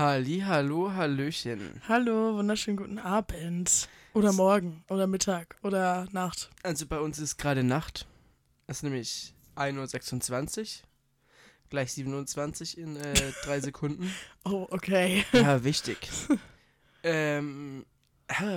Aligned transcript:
Halli, 0.00 0.40
hallo, 0.46 0.94
hallöchen. 0.94 1.82
Hallo, 1.86 2.34
wunderschönen 2.34 2.78
guten 2.78 2.98
Abend. 2.98 3.86
Oder 4.14 4.32
Morgen 4.32 4.82
oder 4.88 5.06
Mittag 5.06 5.58
oder 5.62 6.08
Nacht. 6.12 6.48
Also 6.62 6.86
bei 6.86 6.98
uns 6.98 7.18
ist 7.18 7.36
gerade 7.36 7.62
Nacht. 7.62 8.06
Es 8.66 8.78
ist 8.78 8.82
nämlich 8.82 9.34
1.26 9.56 10.58
Uhr. 10.58 10.88
Gleich 11.68 11.92
27 11.92 12.78
in 12.78 12.96
äh, 12.96 13.12
drei 13.44 13.60
Sekunden. 13.60 14.10
Oh, 14.46 14.66
okay. 14.70 15.26
Ja, 15.34 15.64
wichtig. 15.64 15.98
ähm, 17.02 17.84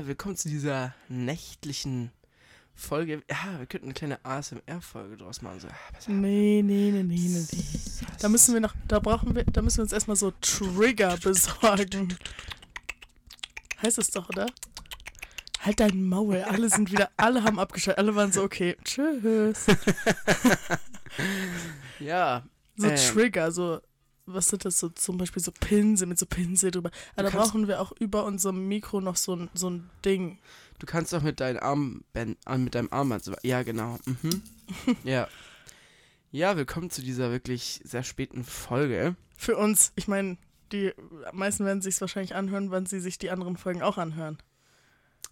willkommen 0.05 0.37
zu 0.37 0.47
dieser 0.47 0.95
nächtlichen 1.09 2.13
Folge. 2.75 3.21
Ja, 3.29 3.59
wir 3.59 3.65
könnten 3.65 3.87
eine 3.87 3.93
kleine 3.93 4.25
ASMR-Folge 4.25 5.17
draus 5.17 5.41
machen. 5.41 5.59
So, 5.59 5.67
nee, 6.11 6.61
nee, 6.63 6.91
nee, 6.91 7.03
nee, 7.03 7.29
nee. 7.29 7.45
Da 8.19 8.29
müssen 8.29 8.53
wir 8.53 8.61
noch, 8.61 8.73
da 8.87 8.99
brauchen 8.99 9.35
wir, 9.35 9.43
da 9.45 9.61
müssen 9.61 9.77
wir 9.77 9.83
uns 9.83 9.93
erstmal 9.93 10.17
so 10.17 10.31
Trigger 10.41 11.17
besorgen. 11.23 12.17
Heißt 13.81 13.97
es 13.97 14.11
doch, 14.11 14.29
oder? 14.29 14.47
Halt 15.59 15.79
dein 15.79 16.03
Maul. 16.03 16.41
Alle 16.41 16.69
sind 16.69 16.91
wieder, 16.91 17.09
alle 17.17 17.43
haben 17.43 17.59
abgeschaltet. 17.59 17.99
Alle 17.99 18.15
waren 18.15 18.31
so, 18.31 18.43
okay, 18.43 18.75
tschüss. 18.83 19.65
ja. 21.99 22.43
So 22.75 22.87
ähm, 22.87 22.95
Trigger, 22.95 23.51
so, 23.51 23.79
was 24.25 24.47
sind 24.47 24.65
das 24.65 24.79
so, 24.79 24.89
zum 24.89 25.17
Beispiel 25.17 25.41
so 25.41 25.51
Pinsel 25.51 26.07
mit 26.07 26.19
so 26.19 26.25
Pinsel 26.25 26.71
drüber. 26.71 26.91
Aber 27.15 27.29
da 27.29 27.37
brauchen 27.37 27.67
wir 27.67 27.79
auch 27.79 27.93
über 27.93 28.25
unserem 28.25 28.67
Mikro 28.67 28.99
noch 28.99 29.15
so 29.15 29.35
ein, 29.35 29.49
so 29.53 29.69
ein 29.69 29.89
Ding. 30.03 30.39
Du 30.79 30.85
kannst 30.85 31.13
auch 31.13 31.21
mit 31.21 31.39
deinen 31.39 31.59
Armbänd, 31.59 32.37
äh, 32.45 32.57
mit 32.57 32.75
deinem 32.75 32.89
Armband 32.91 33.23
so. 33.23 33.33
Ja, 33.43 33.63
genau. 33.63 33.97
Mhm. 34.05 34.41
ja. 35.03 35.27
Ja, 36.31 36.57
willkommen 36.57 36.89
zu 36.89 37.01
dieser 37.01 37.31
wirklich 37.31 37.79
sehr 37.83 38.03
späten 38.03 38.43
Folge. 38.43 39.15
Für 39.37 39.55
uns, 39.55 39.91
ich 39.95 40.07
meine, 40.07 40.37
die 40.71 40.91
meisten 41.31 41.65
werden 41.65 41.81
sich 41.81 42.01
wahrscheinlich 42.01 42.35
anhören, 42.35 42.71
wann 42.71 42.85
sie 42.85 42.99
sich 42.99 43.17
die 43.17 43.29
anderen 43.29 43.55
Folgen 43.55 43.81
auch 43.81 43.97
anhören. 43.97 44.37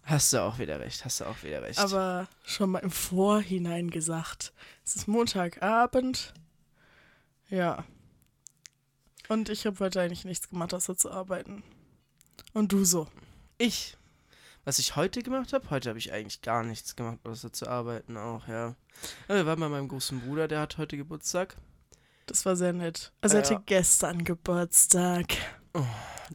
Hast 0.04 0.32
du 0.32 0.42
auch 0.42 0.58
wieder 0.58 0.80
recht, 0.80 1.04
hast 1.04 1.20
du 1.20 1.24
auch 1.26 1.42
wieder 1.42 1.62
recht. 1.62 1.78
Aber 1.78 2.28
schon 2.44 2.70
mal 2.70 2.80
im 2.80 2.90
Vorhinein 2.90 3.90
gesagt. 3.90 4.52
Es 4.84 4.96
ist 4.96 5.08
Montagabend. 5.08 6.34
Ja. 7.50 7.84
Und 9.28 9.48
ich 9.48 9.66
habe 9.66 9.78
heute 9.80 10.00
eigentlich 10.00 10.24
nichts 10.24 10.48
gemacht, 10.48 10.74
außer 10.74 10.96
zu 10.96 11.10
arbeiten. 11.10 11.62
Und 12.52 12.72
du 12.72 12.84
so. 12.84 13.08
ich, 13.58 13.96
was 14.64 14.78
ich 14.78 14.96
heute 14.96 15.22
gemacht 15.22 15.52
habe, 15.52 15.70
heute 15.70 15.88
habe 15.88 15.98
ich 15.98 16.12
eigentlich 16.12 16.42
gar 16.42 16.62
nichts 16.62 16.96
gemacht, 16.96 17.18
außer 17.24 17.52
zu 17.52 17.68
arbeiten 17.68 18.16
auch, 18.16 18.46
ja. 18.48 18.74
ja 19.28 19.34
wir 19.34 19.46
waren 19.46 19.60
bei 19.60 19.68
meinem 19.68 19.88
großen 19.88 20.20
Bruder, 20.20 20.48
der 20.48 20.60
hat 20.60 20.78
heute 20.78 20.96
Geburtstag. 20.96 21.56
Das 22.26 22.46
war 22.46 22.54
sehr 22.56 22.72
nett. 22.72 23.12
Also 23.20 23.36
er 23.36 23.42
Ja. 23.42 23.50
hatte 23.50 23.62
gestern 23.66 24.24
Geburtstag. 24.24 25.26
Oh. 25.74 25.84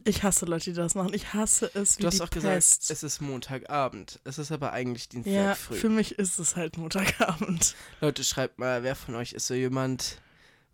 Ich 0.04 0.22
hasse 0.22 0.44
Leute, 0.46 0.66
die 0.66 0.74
das 0.76 0.94
machen. 0.94 1.12
Ich 1.12 1.32
hasse 1.34 1.70
es 1.74 1.98
wie 1.98 2.02
Du 2.02 2.08
hast 2.08 2.20
auch 2.20 2.30
gesagt, 2.30 2.54
Pest. 2.54 2.90
es 2.90 3.02
ist 3.02 3.20
Montagabend. 3.20 4.20
Es 4.24 4.38
ist 4.38 4.52
aber 4.52 4.72
eigentlich 4.72 5.08
Dienstag 5.08 5.32
ja, 5.32 5.54
früh. 5.54 5.74
für 5.76 5.88
mich 5.88 6.18
ist 6.18 6.38
es 6.38 6.54
halt 6.56 6.76
Montagabend. 6.76 7.74
Leute, 8.00 8.22
schreibt 8.22 8.58
mal, 8.58 8.82
wer 8.82 8.94
von 8.94 9.14
euch 9.16 9.32
ist 9.32 9.46
so 9.46 9.54
jemand, 9.54 10.20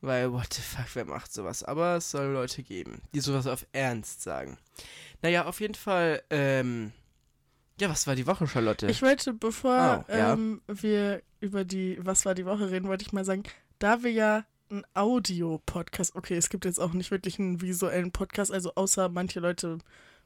weil, 0.01 0.33
what 0.33 0.53
the 0.53 0.61
fuck, 0.61 0.87
wer 0.95 1.05
macht 1.07 1.33
sowas? 1.33 1.63
Aber 1.63 1.97
es 1.97 2.11
soll 2.11 2.27
Leute 2.33 2.63
geben, 2.63 3.01
die 3.15 3.21
sowas 3.21 3.47
auf 3.47 3.65
Ernst 3.73 4.23
sagen. 4.23 4.59
Naja, 5.23 5.47
auf 5.47 5.61
jeden 5.61 5.75
Fall, 5.75 6.23
ähm, 6.29 6.93
ja, 7.81 7.89
was 7.89 8.07
war 8.07 8.15
die 8.15 8.27
Woche, 8.27 8.47
Charlotte? 8.47 8.87
Ich 8.87 9.03
wollte, 9.03 9.33
bevor 9.33 10.05
Oh, 10.09 10.13
ja. 10.13 10.33
ähm, 10.33 10.63
wir 10.67 11.23
über 11.41 11.65
die 11.65 11.99
Was 12.01 12.25
war 12.25 12.35
die 12.35 12.47
Woche 12.47 12.71
reden, 12.71 12.89
wollte 12.89 13.05
ich 13.05 13.13
mal 13.13 13.25
sagen, 13.25 13.43
da 13.79 14.03
wir 14.03 14.13
ja 14.13 14.45
ein 14.71 14.85
Audio-Podcast, 14.95 16.15
okay, 16.17 16.37
es 16.37 16.49
gibt 16.49 16.65
jetzt 16.65 16.81
auch 16.81 16.93
nicht 16.93 17.11
wirklich 17.11 17.39
einen 17.39 17.61
visuellen 17.61 18.13
Podcast, 18.13 18.53
also 18.53 18.75
außer 18.75 19.09
manche 19.09 19.41
Leute 19.41 19.79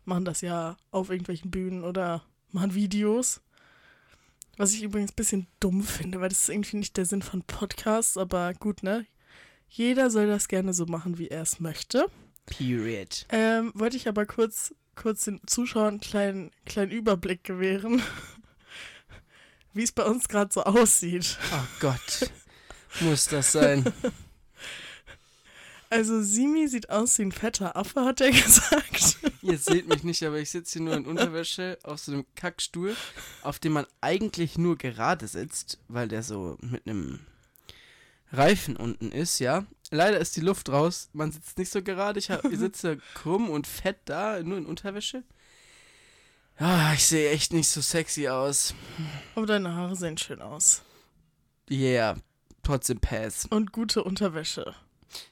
machen 0.04 0.24
das 0.24 0.40
ja 0.40 0.76
auf 0.90 1.10
irgendwelchen 1.10 1.50
Bühnen 1.50 1.84
oder 1.84 2.22
machen 2.52 2.74
Videos. 2.74 3.40
Was 4.56 4.72
ich 4.72 4.82
übrigens 4.82 5.12
ein 5.12 5.16
bisschen 5.16 5.46
dumm 5.60 5.82
finde, 5.82 6.20
weil 6.20 6.28
das 6.28 6.42
ist 6.42 6.48
irgendwie 6.48 6.78
nicht 6.78 6.96
der 6.96 7.04
Sinn 7.04 7.22
von 7.22 7.42
Podcasts, 7.42 8.16
aber 8.16 8.54
gut, 8.54 8.82
ne? 8.82 9.06
Jeder 9.68 10.10
soll 10.10 10.26
das 10.26 10.48
gerne 10.48 10.72
so 10.72 10.86
machen, 10.86 11.18
wie 11.18 11.28
er 11.28 11.42
es 11.42 11.60
möchte. 11.60 12.06
Period. 12.48 13.26
Ähm, 13.30 13.72
wollte 13.74 13.96
ich 13.96 14.08
aber 14.08 14.26
kurz, 14.26 14.74
kurz 14.94 15.24
den 15.24 15.40
Zuschauern 15.46 15.88
einen 15.94 16.00
kleinen, 16.00 16.50
kleinen 16.66 16.90
Überblick 16.90 17.44
gewähren, 17.44 18.02
wie 19.72 19.82
es 19.82 19.92
bei 19.92 20.04
uns 20.04 20.28
gerade 20.28 20.52
so 20.52 20.64
aussieht. 20.64 21.38
Oh 21.52 21.66
Gott, 21.80 22.30
muss 23.00 23.26
das 23.26 23.52
sein? 23.52 23.92
Also 25.90 26.20
Simi 26.20 26.68
sieht 26.68 26.90
aus 26.90 27.18
wie 27.18 27.22
ein 27.22 27.32
fetter 27.32 27.76
Affe, 27.76 28.04
hat 28.04 28.20
er 28.20 28.30
gesagt. 28.32 29.18
Ihr 29.40 29.56
seht 29.56 29.88
mich 29.88 30.02
nicht, 30.04 30.22
aber 30.22 30.38
ich 30.38 30.50
sitze 30.50 30.78
hier 30.78 30.82
nur 30.82 30.94
in 30.94 31.06
Unterwäsche 31.06 31.78
auf 31.82 32.00
so 32.00 32.12
einem 32.12 32.26
Kackstuhl, 32.34 32.94
auf 33.42 33.58
dem 33.58 33.72
man 33.72 33.86
eigentlich 34.00 34.58
nur 34.58 34.76
gerade 34.76 35.26
sitzt, 35.26 35.78
weil 35.88 36.08
der 36.08 36.22
so 36.22 36.58
mit 36.60 36.86
einem 36.86 37.20
Reifen 38.32 38.76
unten 38.76 39.10
ist, 39.10 39.38
ja. 39.38 39.64
Leider 39.90 40.18
ist 40.18 40.36
die 40.36 40.40
Luft 40.40 40.68
raus, 40.68 41.08
man 41.12 41.32
sitzt 41.32 41.56
nicht 41.58 41.72
so 41.72 41.82
gerade, 41.82 42.18
ich, 42.18 42.30
hab, 42.30 42.44
ich 42.44 42.58
sitze 42.58 42.98
krumm 43.14 43.48
und 43.48 43.66
fett 43.66 43.98
da, 44.04 44.42
nur 44.42 44.58
in 44.58 44.66
Unterwäsche. 44.66 45.24
Ah, 46.58 46.92
ich 46.92 47.06
sehe 47.06 47.30
echt 47.30 47.52
nicht 47.52 47.68
so 47.68 47.80
sexy 47.80 48.28
aus. 48.28 48.74
Aber 49.34 49.46
deine 49.46 49.74
Haare 49.74 49.96
sehen 49.96 50.18
schön 50.18 50.42
aus. 50.42 50.82
Yeah, 51.70 52.16
trotzdem 52.62 52.98
Pass. 53.00 53.46
Und 53.46 53.72
gute 53.72 54.02
Unterwäsche. 54.02 54.74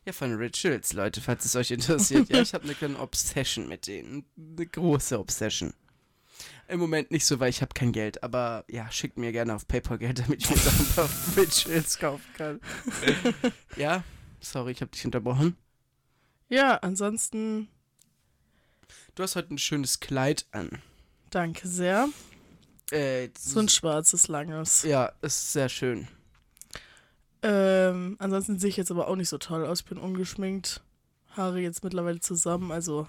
Ja, 0.04 0.12
von 0.12 0.34
Rituals, 0.34 0.92
Leute, 0.92 1.20
falls 1.20 1.44
es 1.44 1.56
euch 1.56 1.70
interessiert. 1.70 2.30
Ja, 2.30 2.40
ich 2.40 2.54
habe 2.54 2.64
eine 2.64 2.74
kleine 2.74 2.98
Obsession 2.98 3.68
mit 3.68 3.86
denen. 3.86 4.24
Eine 4.36 4.66
große 4.66 5.18
Obsession. 5.18 5.74
Im 6.68 6.80
Moment 6.80 7.10
nicht 7.10 7.24
so, 7.24 7.38
weil 7.38 7.50
ich 7.50 7.62
habe 7.62 7.74
kein 7.74 7.92
Geld, 7.92 8.22
aber 8.22 8.64
ja, 8.68 8.90
schickt 8.90 9.18
mir 9.18 9.32
gerne 9.32 9.54
auf 9.54 9.68
PayPal 9.68 9.98
Geld, 9.98 10.18
damit 10.18 10.42
ich 10.42 10.50
mir 10.50 10.56
Sachen 10.56 11.04
auf 11.04 11.10
Rituals 11.36 11.98
kaufen 11.98 12.24
kann. 12.36 12.60
ja, 13.76 14.02
sorry, 14.40 14.72
ich 14.72 14.80
habe 14.80 14.90
dich 14.90 15.04
unterbrochen. 15.04 15.56
Ja, 16.48 16.76
ansonsten 16.76 17.68
Du 19.14 19.22
hast 19.22 19.34
heute 19.34 19.54
ein 19.54 19.58
schönes 19.58 19.98
Kleid 20.00 20.46
an. 20.52 20.82
danke 21.30 21.66
sehr. 21.66 22.08
Äh, 22.90 23.30
So 23.38 23.58
ein 23.60 23.68
schwarzes, 23.68 24.28
langes. 24.28 24.82
ja, 24.84 25.10
ist 25.22 25.52
sehr 25.52 25.68
schön. 25.68 26.06
Ähm, 27.42 28.16
ansonsten 28.18 28.58
sehe 28.58 28.70
ich 28.70 28.76
jetzt 28.76 28.90
aber 28.90 29.08
auch 29.08 29.16
nicht 29.16 29.28
so 29.28 29.38
toll 29.38 29.64
aus. 29.66 29.80
Ich 29.80 29.86
bin 29.86 29.98
ungeschminkt. 29.98 30.82
Haare 31.30 31.60
jetzt 31.60 31.82
mittlerweile 31.84 32.20
zusammen, 32.20 32.70
also. 32.72 33.08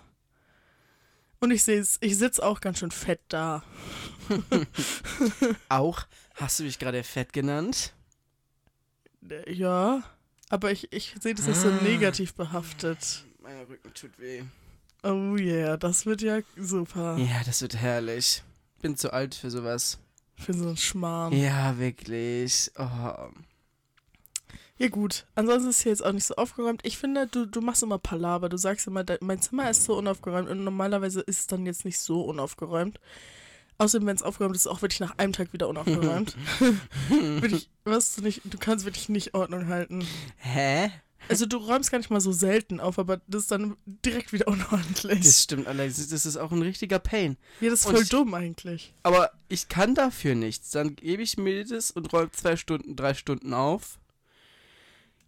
Und 1.39 1.51
ich 1.51 1.63
sehe 1.63 1.79
es, 1.79 1.97
ich 2.01 2.17
sitze 2.17 2.43
auch 2.43 2.59
ganz 2.61 2.79
schön 2.79 2.91
fett 2.91 3.21
da. 3.29 3.63
Auch, 5.69 6.01
hast 6.35 6.59
du 6.59 6.63
mich 6.63 6.79
gerade 6.79 7.03
fett 7.03 7.31
genannt? 7.31 7.93
Ja, 9.47 10.03
aber 10.49 10.71
ich, 10.71 10.91
ich 10.91 11.15
sehe 11.19 11.33
das 11.35 11.47
nicht 11.47 11.59
so 11.59 11.69
Ah. 11.69 11.79
negativ 11.83 12.33
behaftet. 12.33 13.25
Mein 13.41 13.61
Rücken 13.63 13.93
tut 13.93 14.17
weh. 14.19 14.43
Oh 15.03 15.35
yeah, 15.37 15.77
das 15.77 16.05
wird 16.05 16.21
ja 16.21 16.39
super. 16.57 17.17
Ja, 17.17 17.41
das 17.45 17.61
wird 17.61 17.75
herrlich. 17.77 18.43
Bin 18.81 18.97
zu 18.97 19.13
alt 19.13 19.35
für 19.35 19.49
sowas. 19.51 19.99
Für 20.35 20.53
so 20.53 20.67
einen 20.67 20.77
Schmarrn. 20.77 21.33
Ja, 21.33 21.77
wirklich. 21.79 22.71
Oh. 22.77 23.29
Ja 24.79 24.89
gut, 24.89 25.25
ansonsten 25.33 25.69
ist 25.69 25.81
hier 25.81 25.91
jetzt 25.91 26.05
auch 26.05 26.11
nicht 26.11 26.25
so 26.25 26.35
aufgeräumt. 26.35 26.81
Ich 26.85 26.97
finde, 26.99 27.25
du, 27.25 27.47
du 27.47 27.61
machst 27.61 27.81
immer 27.81 27.97
Palaver. 27.97 28.47
Du 28.49 28.57
sagst 28.57 28.85
immer, 28.85 29.03
mein 29.21 29.41
Zimmer 29.41 29.69
ist 29.69 29.83
so 29.85 29.97
unaufgeräumt 29.97 30.47
und 30.49 30.63
normalerweise 30.63 31.21
ist 31.21 31.39
es 31.39 31.47
dann 31.47 31.65
jetzt 31.65 31.83
nicht 31.85 31.97
so 31.99 32.21
unaufgeräumt. 32.21 32.99
Außerdem, 33.79 34.07
wenn 34.07 34.15
es 34.15 34.23
aufgeräumt 34.23 34.55
ist, 34.55 34.61
ist 34.61 34.65
es 34.65 34.71
auch 34.71 34.81
wirklich 34.81 34.99
nach 34.99 35.17
einem 35.19 35.33
Tag 35.33 35.53
wieder 35.53 35.67
unaufgeräumt. 35.67 36.35
was 37.83 38.15
du 38.15 38.21
nicht, 38.23 38.41
du 38.45 38.57
kannst 38.57 38.85
wirklich 38.85 39.07
nicht 39.09 39.33
Ordnung 39.35 39.67
halten. 39.67 40.05
Hä? 40.37 40.91
Also 41.29 41.45
du 41.45 41.57
räumst 41.57 41.91
gar 41.91 41.97
nicht 41.97 42.09
mal 42.09 42.21
so 42.21 42.31
selten 42.31 42.79
auf, 42.79 42.97
aber 42.99 43.21
das 43.27 43.43
ist 43.43 43.51
dann 43.51 43.75
direkt 43.85 44.31
wieder 44.33 44.47
unordentlich. 44.47 45.19
Das 45.21 45.43
stimmt 45.43 45.67
allerdings. 45.67 46.07
Das 46.07 46.25
ist 46.25 46.37
auch 46.37 46.51
ein 46.51 46.61
richtiger 46.61 46.99
Pain. 46.99 47.37
ja, 47.59 47.69
das 47.69 47.81
ist 47.81 47.85
und 47.85 47.93
voll 47.95 48.03
ich- 48.03 48.09
dumm 48.09 48.33
eigentlich. 48.33 48.93
Aber 49.03 49.31
ich 49.49 49.67
kann 49.67 49.93
dafür 49.93 50.35
nichts. 50.35 50.71
Dann 50.71 50.95
gebe 50.95 51.21
ich 51.21 51.37
mir 51.37 51.65
das 51.65 51.91
und 51.91 52.11
räume 52.13 52.31
zwei 52.31 52.55
Stunden, 52.55 52.95
drei 52.95 53.13
Stunden 53.13 53.53
auf. 53.53 53.99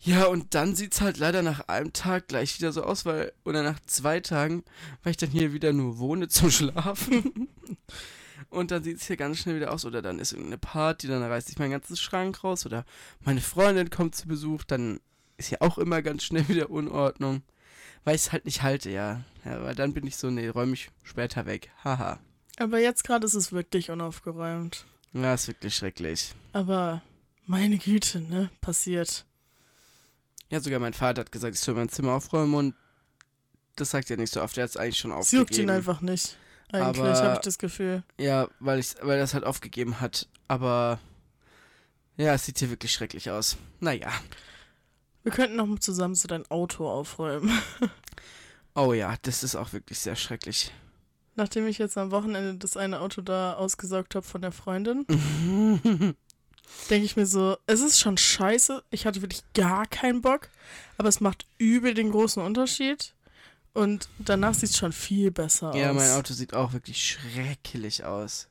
Ja, 0.02 0.26
und 0.26 0.56
dann 0.56 0.76
sieht's 0.76 1.02
halt 1.02 1.18
leider 1.18 1.42
nach 1.42 1.68
einem 1.68 1.92
Tag 1.92 2.30
gleich 2.30 2.58
wieder 2.58 2.72
so 2.72 2.84
aus, 2.84 3.06
weil, 3.06 3.34
oder 3.44 3.64
nach 3.64 3.82
zwei 3.86 4.22
Tagen, 4.22 4.64
weil 5.04 5.12
ich 5.12 5.18
dann 5.18 5.30
hier 5.30 5.52
wieder 5.52 5.74
nur 5.74 6.00
wohne 6.00 6.30
zum 6.30 6.50
Schlafen. 6.50 7.50
und 8.50 8.72
dann 8.72 8.84
sieht's 8.84 9.08
hier 9.08 9.18
ganz 9.18 9.40
schnell 9.40 9.56
wieder 9.56 9.72
aus. 9.72 9.86
Oder 9.86 10.02
dann 10.02 10.20
ist 10.20 10.32
irgendeine 10.32 10.58
Party, 10.58 11.08
dann 11.08 11.24
reiße 11.24 11.52
ich 11.52 11.60
meinen 11.60 11.72
ganzen 11.72 11.96
Schrank 11.98 12.44
raus. 12.44 12.66
Oder 12.66 12.86
meine 13.22 13.42
Freundin 13.42 13.90
kommt 13.90 14.16
zu 14.16 14.28
Besuch, 14.28 14.64
dann 14.64 15.00
ist 15.38 15.50
hier 15.50 15.62
auch 15.62 15.78
immer 15.78 16.02
ganz 16.02 16.24
schnell 16.24 16.48
wieder 16.50 16.70
Unordnung. 16.70 17.44
Weil 18.04 18.16
ich 18.16 18.22
es 18.24 18.32
halt 18.32 18.46
nicht 18.46 18.62
halte, 18.62 18.90
ja. 18.90 19.22
Ja, 19.46 19.64
weil 19.64 19.76
dann 19.76 19.94
bin 19.94 20.08
ich 20.08 20.16
so, 20.18 20.30
nee, 20.30 20.48
räume 20.48 20.74
ich 20.74 20.90
später 21.04 21.46
weg. 21.46 21.70
Haha. 21.84 22.20
Aber 22.58 22.80
jetzt 22.80 23.04
gerade 23.04 23.26
ist 23.26 23.36
es 23.36 23.52
wirklich 23.52 23.90
unaufgeräumt. 23.92 24.86
Ja, 25.14 25.34
ist 25.34 25.48
wirklich 25.48 25.76
schrecklich. 25.76 26.34
Aber 26.54 27.02
meine 27.46 27.78
Güte, 27.78 28.20
ne? 28.20 28.50
Passiert. 28.62 29.26
Ja, 30.50 30.60
sogar 30.60 30.80
mein 30.80 30.94
Vater 30.94 31.22
hat 31.22 31.32
gesagt, 31.32 31.56
ich 31.56 31.62
soll 31.62 31.76
mein 31.76 31.90
Zimmer 31.90 32.14
aufräumen 32.14 32.54
und 32.56 32.76
das 33.76 33.92
sagt 33.92 34.10
er 34.12 34.18
nicht 34.18 34.34
so 34.34 34.42
oft. 34.42 34.58
Er 34.58 34.64
hat 34.64 34.72
es 34.72 34.78
eigentlich 34.78 34.98
schon 34.98 35.12
Es 35.12 35.32
juckt 35.32 35.52
ihn 35.52 35.70
aufgegeben. 35.70 35.70
einfach 35.70 36.02
nicht. 36.02 36.38
Eigentlich, 36.72 37.18
habe 37.18 37.34
ich 37.34 37.40
das 37.40 37.58
Gefühl. 37.58 38.04
Ja, 38.20 38.48
weil, 38.60 38.80
ich, 38.80 38.96
weil 39.02 39.18
er 39.18 39.24
es 39.24 39.34
halt 39.34 39.44
aufgegeben 39.44 40.00
hat. 40.00 40.28
Aber 40.48 41.00
ja, 42.18 42.34
es 42.34 42.46
sieht 42.46 42.60
hier 42.60 42.70
wirklich 42.70 42.92
schrecklich 42.92 43.32
aus. 43.32 43.58
Naja. 43.80 44.12
Wir 45.24 45.32
könnten 45.32 45.56
noch 45.56 45.66
mal 45.66 45.80
zusammen 45.80 46.16
so 46.16 46.28
dein 46.28 46.50
Auto 46.50 46.90
aufräumen. 46.90 47.52
Oh 48.76 48.94
ja, 48.94 49.16
das 49.24 49.44
ist 49.44 49.56
auch 49.56 49.74
wirklich 49.74 50.00
sehr 50.00 50.16
schrecklich. 50.16 50.72
Nachdem 51.36 51.68
ich 51.68 51.80
jetzt 51.80 51.98
am 51.98 52.12
Wochenende 52.12 52.56
das 52.56 52.78
eine 52.78 53.02
Auto 53.02 53.22
da 53.22 53.54
ausgesaugt 53.56 54.16
habe 54.16 54.26
von 54.26 54.42
der 54.42 54.54
Freundin, 54.54 55.06
denke 56.90 57.06
ich 57.06 57.18
mir 57.18 57.26
so, 57.26 57.58
es 57.66 57.82
ist 57.82 58.00
schon 58.00 58.18
scheiße. 58.18 58.84
Ich 58.90 59.06
hatte 59.06 59.22
wirklich 59.22 59.44
gar 59.54 59.86
keinen 59.86 60.22
Bock, 60.22 60.50
aber 60.98 61.10
es 61.10 61.20
macht 61.20 61.46
übel 61.58 61.94
den 61.94 62.12
großen 62.12 62.42
Unterschied. 62.42 63.14
Und 63.74 64.10
danach 64.20 64.54
sieht 64.54 64.70
es 64.72 64.78
schon 64.78 64.92
viel 64.92 65.32
besser 65.32 65.76
ja, 65.76 65.92
aus. 65.92 65.96
mein 65.96 66.12
Auto 66.12 66.34
sieht 66.34 66.54
auch 66.54 66.74
wirklich 66.74 67.02
schrecklich 67.02 68.04
aus. 68.04 68.48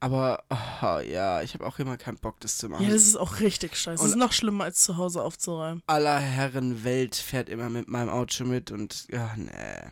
Aber 0.00 0.42
oh, 0.50 0.98
ja, 0.98 1.42
ich 1.42 1.54
habe 1.54 1.64
auch 1.64 1.78
immer 1.78 1.96
keinen 1.96 2.18
Bock, 2.18 2.40
das 2.40 2.58
zu 2.58 2.68
machen. 2.68 2.84
Ja, 2.84 2.90
das 2.90 3.02
ist 3.04 3.16
auch 3.16 3.38
richtig 3.38 3.76
scheiße. 3.76 3.94
Das 3.94 4.02
Und- 4.02 4.10
ist 4.10 4.16
noch 4.16 4.32
schlimmer, 4.32 4.64
als 4.64 4.82
zu 4.82 4.96
Hause 4.96 5.22
aufzuräumen. 5.22 5.80
aller 5.86 6.18
Herren 6.18 6.82
Welt 6.84 7.14
fährt 7.14 7.48
immer 7.48 7.70
mit 7.70 7.86
meinem 7.88 8.08
Auto 8.08 8.44
mit 8.44 8.70
und 8.72 9.06
ja, 9.10 9.32
nee. 9.36 9.90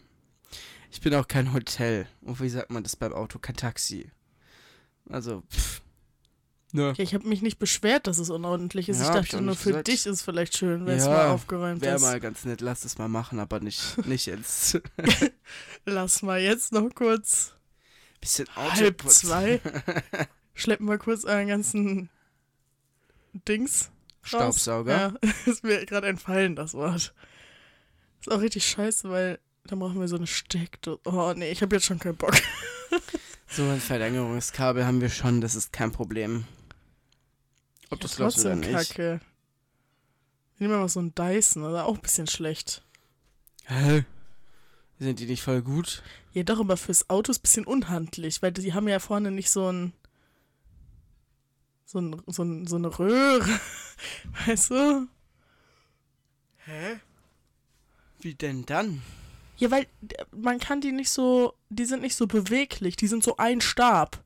Ich 0.90 1.00
bin 1.00 1.14
auch 1.14 1.28
kein 1.28 1.52
Hotel. 1.52 2.08
Und 2.22 2.40
wie 2.40 2.48
sagt 2.48 2.72
man 2.72 2.82
das 2.82 2.96
beim 2.96 3.12
Auto? 3.12 3.38
Kein 3.38 3.54
Taxi. 3.54 4.10
Also, 5.08 5.42
pff. 5.48 5.80
Ne. 6.72 6.94
Ja, 6.96 7.02
ich 7.02 7.14
habe 7.14 7.26
mich 7.26 7.42
nicht 7.42 7.58
beschwert, 7.58 8.06
dass 8.06 8.18
es 8.18 8.30
unordentlich 8.30 8.88
ist. 8.88 8.98
Ja, 8.98 9.02
ich 9.02 9.08
ich 9.08 9.14
dachte 9.30 9.36
auch 9.38 9.40
nur, 9.40 9.56
für 9.56 9.70
gesagt. 9.70 9.88
dich 9.88 9.94
ist 10.06 10.06
es 10.06 10.22
vielleicht 10.22 10.56
schön, 10.56 10.86
wenn 10.86 10.98
es 10.98 11.04
Ja, 11.04 11.10
mal 11.10 11.28
aufgeräumt 11.30 11.82
Wäre 11.82 11.96
ist. 11.96 12.02
mal 12.02 12.20
ganz 12.20 12.44
nett, 12.44 12.60
lass 12.60 12.84
es 12.84 12.96
mal 12.98 13.08
machen, 13.08 13.40
aber 13.40 13.58
nicht, 13.60 13.98
nicht 14.06 14.26
jetzt. 14.26 14.80
Lass 15.84 16.22
mal 16.22 16.40
jetzt 16.40 16.72
noch 16.72 16.88
kurz 16.94 17.54
Bisschen 18.20 18.46
halb 18.54 18.72
Autoputz. 18.74 19.20
zwei. 19.20 19.60
Schleppen 20.54 20.86
wir 20.86 20.98
kurz 20.98 21.24
euren 21.24 21.48
ganzen 21.48 22.10
Dings. 23.48 23.90
raus. 24.22 24.28
Staubsauger. 24.28 25.14
Ja, 25.22 25.28
ist 25.46 25.64
mir 25.64 25.84
gerade 25.86 26.06
entfallen, 26.08 26.54
das 26.54 26.74
Wort. 26.74 27.14
Ist 28.20 28.30
auch 28.30 28.40
richtig 28.40 28.66
scheiße, 28.66 29.08
weil 29.10 29.38
dann 29.64 29.78
brauchen 29.78 29.98
wir 29.98 30.08
so 30.08 30.16
eine 30.16 30.26
Steckdose. 30.26 31.00
Oh 31.04 31.32
nee, 31.34 31.50
ich 31.50 31.62
habe 31.62 31.76
jetzt 31.76 31.86
schon 31.86 31.98
keinen 31.98 32.16
Bock. 32.16 32.34
So 33.48 33.62
ein 33.64 33.80
Verlängerungskabel 33.80 34.84
haben 34.84 35.00
wir 35.00 35.08
schon, 35.08 35.40
das 35.40 35.54
ist 35.54 35.72
kein 35.72 35.90
Problem. 35.90 36.44
Ob 37.90 37.98
Ja, 37.98 38.02
das 38.02 38.18
läuft 38.18 38.38
oder 38.38 38.56
nicht. 38.56 38.70
Kacke. 38.70 39.20
Wir 40.56 40.68
nehmen 40.68 40.80
mal 40.80 40.88
so 40.88 41.00
einen 41.00 41.14
Dyson, 41.14 41.64
oder 41.64 41.86
auch 41.86 41.96
ein 41.96 42.02
bisschen 42.02 42.26
schlecht. 42.26 42.82
Hä? 43.66 44.04
Sind 44.98 45.18
die 45.18 45.26
nicht 45.26 45.42
voll 45.42 45.62
gut? 45.62 46.02
Ja, 46.32 46.42
doch, 46.42 46.60
aber 46.60 46.76
fürs 46.76 47.08
Auto 47.08 47.30
ist 47.30 47.38
ein 47.38 47.42
bisschen 47.42 47.66
unhandlich, 47.66 48.42
weil 48.42 48.52
die 48.52 48.74
haben 48.74 48.86
ja 48.86 48.98
vorne 48.98 49.30
nicht 49.30 49.50
so 49.50 49.72
ein. 49.72 49.92
So, 51.86 51.98
ein, 51.98 52.22
so, 52.26 52.44
ein, 52.44 52.66
so 52.66 52.76
eine 52.76 52.98
Röhre. 52.98 53.60
Weißt 54.46 54.70
du? 54.70 55.08
Hä? 56.58 57.00
Wie 58.20 58.34
denn 58.34 58.66
dann? 58.66 59.02
Ja, 59.56 59.70
weil 59.70 59.86
man 60.30 60.58
kann 60.60 60.80
die 60.80 60.92
nicht 60.92 61.10
so. 61.10 61.54
Die 61.70 61.86
sind 61.86 62.02
nicht 62.02 62.14
so 62.14 62.26
beweglich. 62.26 62.96
Die 62.96 63.08
sind 63.08 63.24
so 63.24 63.38
ein 63.38 63.60
Stab. 63.60 64.22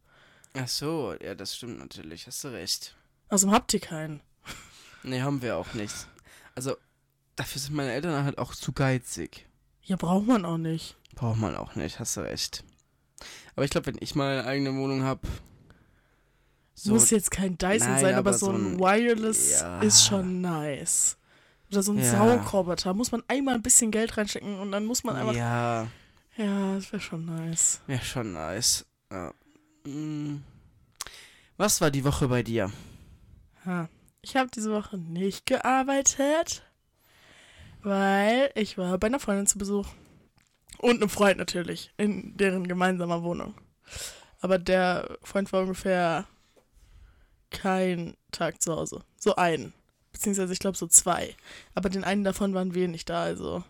Ach 0.55 0.69
so, 0.69 1.15
ja, 1.23 1.35
das 1.35 1.57
stimmt 1.57 1.79
natürlich, 1.79 2.27
hast 2.27 2.45
du 2.45 2.49
recht. 2.49 2.97
Außerdem 3.29 3.55
habt 3.55 3.73
ihr 3.75 3.81
keinen. 3.81 4.21
Nee, 5.03 5.21
haben 5.23 5.43
wir 5.43 5.57
auch 5.57 5.75
nicht. 5.75 5.95
Also, 6.55 6.77
dafür 7.37 7.61
sind 7.61 7.75
meine 7.75 7.93
Eltern 7.93 8.25
halt 8.25 8.39
auch 8.39 8.55
zu 8.55 8.73
geizig. 8.73 9.47
Ja, 9.83 9.97
braucht 9.97 10.27
man 10.27 10.45
auch 10.45 10.57
nicht. 10.57 10.97
Braucht 11.15 11.39
man 11.39 11.57
auch 11.57 11.75
nicht, 11.75 11.99
hast 12.01 12.17
du 12.17 12.21
recht. 12.23 12.65
Aber 13.55 13.65
ich 13.65 13.71
glaube, 13.71 13.87
wenn 13.87 13.99
ich 14.01 14.15
mal 14.15 14.39
eine 14.39 14.49
eigene 14.49 14.75
Wohnung 14.75 15.03
habe, 15.03 15.21
so, 16.77 16.93
Muss 16.93 17.11
jetzt 17.11 17.31
kein 17.31 17.57
Dyson 17.57 17.89
Nein, 17.93 18.01
sein, 18.01 18.15
aber, 18.15 18.31
aber 18.31 18.39
so 18.39 18.51
ein- 18.51 18.79
Wireless 18.81 19.61
Ja. 19.61 19.81
ist 19.81 20.05
schon 20.05 20.41
nice. 20.41 21.17
Oder 21.71 21.83
so 21.85 21.93
ein 21.93 21.99
Ja. 21.99 22.11
Saugroboter. 22.11 22.95
Muss 22.95 23.13
man 23.13 23.23
einmal 23.29 23.55
ein 23.55 23.63
bisschen 23.63 23.91
Geld 23.93 24.17
reinstecken 24.17 24.59
und 24.59 24.73
dann 24.73 24.85
muss 24.85 25.05
man 25.05 25.15
einfach. 25.17 25.35
ja, 25.35 25.87
Ja, 26.37 26.75
das 26.75 26.91
wäre 26.93 27.01
schon 27.01 27.25
nice. 27.27 27.81
wäre 27.87 28.05
schon 28.05 28.33
nice. 28.33 28.85
Ja. 29.13 29.33
Mm. 29.87 30.43
Was 31.57 31.81
war 31.81 31.93
die 31.93 32.05
Woche 32.05 32.27
bei 32.27 32.43
dir? 32.43 32.73
Ich 34.23 34.37
habe 34.37 34.51
diese 34.55 34.73
Woche 34.73 34.99
nicht 34.99 35.47
gearbeitet, 35.47 36.63
weil 37.83 38.51
ich 38.55 38.79
war 38.79 38.97
bei 38.99 39.07
einer 39.07 39.21
Freundin 39.21 39.47
zu 39.47 39.59
Besuch. 39.59 39.87
Und 40.79 40.97
einem 40.97 41.09
Freund 41.09 41.39
natürlich, 41.39 41.93
in 41.97 42.37
deren 42.37 42.67
gemeinsamer 42.67 43.23
Wohnung. 43.23 43.55
Aber 44.41 44.59
der 44.59 45.19
Freund 45.23 45.53
war 45.53 45.63
ungefähr 45.63 46.27
kein 47.51 48.17
Tag 48.33 48.61
zu 48.61 48.75
Hause. 48.75 49.03
So 49.19 49.37
einen. 49.37 49.73
Beziehungsweise 50.13 50.53
ich 50.53 50.59
glaube 50.59 50.77
so 50.77 50.87
zwei. 50.87 51.35
Aber 51.75 51.89
den 51.89 52.05
einen 52.05 52.25
davon 52.25 52.53
waren 52.55 52.75
wir 52.75 52.89
nicht 52.89 53.09
da, 53.09 53.23
also. 53.23 53.65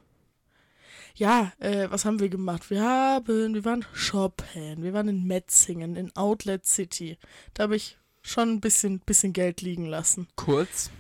Ja, 1.14 1.52
äh, 1.60 1.88
was 1.90 2.04
haben 2.04 2.18
wir 2.18 2.28
gemacht? 2.28 2.70
Wir 2.70 2.82
haben, 2.82 3.54
wir 3.54 3.64
waren 3.64 3.84
shoppen, 3.92 4.82
wir 4.82 4.92
waren 4.92 5.08
in 5.08 5.24
Metzingen, 5.24 5.94
in 5.94 6.14
Outlet 6.16 6.66
City. 6.66 7.18
Da 7.52 7.64
habe 7.64 7.76
ich 7.76 7.96
schon 8.24 8.48
ein 8.54 8.60
bisschen, 8.60 8.98
bisschen 9.00 9.32
Geld 9.32 9.60
liegen 9.60 9.86
lassen. 9.86 10.26
Kurz, 10.34 10.90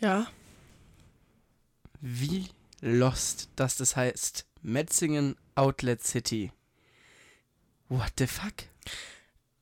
Ja. 0.00 0.26
wie 2.00 2.46
lost 2.80 3.50
das 3.56 3.76
das 3.76 3.96
heißt? 3.96 4.46
Metzingen 4.62 5.36
Outlet 5.56 6.02
City. 6.04 6.52
What 7.88 8.12
the 8.18 8.26
fuck? 8.26 8.54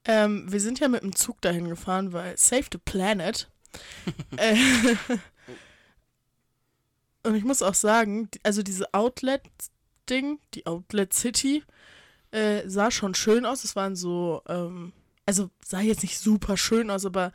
Ähm, 0.04 0.50
wir 0.52 0.60
sind 0.60 0.80
ja 0.80 0.88
mit 0.88 1.02
dem 1.02 1.16
Zug 1.16 1.40
dahin 1.40 1.68
gefahren, 1.68 2.12
weil 2.12 2.36
Save 2.36 2.66
the 2.70 2.78
Planet. 2.78 3.50
äh, 4.36 4.54
und 7.22 7.34
ich 7.34 7.44
muss 7.44 7.62
auch 7.62 7.74
sagen, 7.74 8.28
also 8.42 8.62
diese 8.62 8.92
Outlet-Ding, 8.92 10.38
die 10.52 10.66
Outlet 10.66 11.14
City, 11.14 11.64
äh, 12.30 12.68
sah 12.68 12.90
schon 12.90 13.14
schön 13.14 13.46
aus. 13.46 13.64
Es 13.64 13.74
waren 13.76 13.96
so, 13.96 14.42
ähm, 14.48 14.92
also 15.26 15.50
sah 15.64 15.80
jetzt 15.80 16.02
nicht 16.02 16.18
super 16.18 16.56
schön 16.56 16.90
aus, 16.90 17.06
aber 17.06 17.32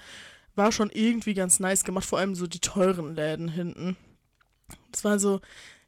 war 0.56 0.72
schon 0.72 0.90
irgendwie 0.92 1.34
ganz 1.34 1.60
nice 1.60 1.84
gemacht, 1.84 2.06
vor 2.06 2.20
allem 2.20 2.36
so 2.36 2.48
die 2.48 2.60
teuren 2.60 3.16
Läden 3.16 3.48
hinten. 3.48 3.98
Es 4.94 5.04
war 5.04 5.20
so, 5.20 5.42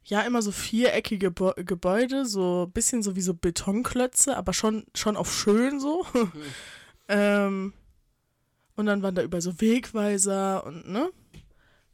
ja, 0.04 0.22
immer 0.22 0.42
so 0.42 0.50
viereckige 0.50 1.30
Bo 1.30 1.52
Gebäude, 1.56 2.26
so 2.26 2.64
ein 2.66 2.72
bisschen 2.72 3.02
so 3.02 3.14
wie 3.14 3.20
so 3.20 3.34
Betonklötze, 3.34 4.36
aber 4.36 4.52
schon, 4.52 4.84
schon 4.94 5.16
auf 5.16 5.32
schön 5.32 5.78
so. 5.78 6.06
ähm, 7.08 7.72
und 8.74 8.86
dann 8.86 9.02
waren 9.02 9.14
da 9.14 9.22
überall 9.22 9.42
so 9.42 9.60
Wegweiser 9.60 10.64
und, 10.66 10.88
ne? 10.88 11.10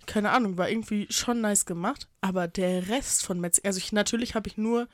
Keine 0.07 0.31
Ahnung, 0.31 0.57
war 0.57 0.71
irgendwie 0.71 1.07
schon 1.11 1.43
nice 1.43 1.67
gemacht. 1.67 2.09
Aber 2.23 2.49
der 2.49 2.89
Rest 2.89 3.27
von 3.27 3.41
Metzingen, 3.41 3.67
also 3.67 3.79
ich, 3.79 3.93
natürlich 3.93 4.35
habe 4.35 4.49
ich 4.49 4.57
nur 4.57 4.89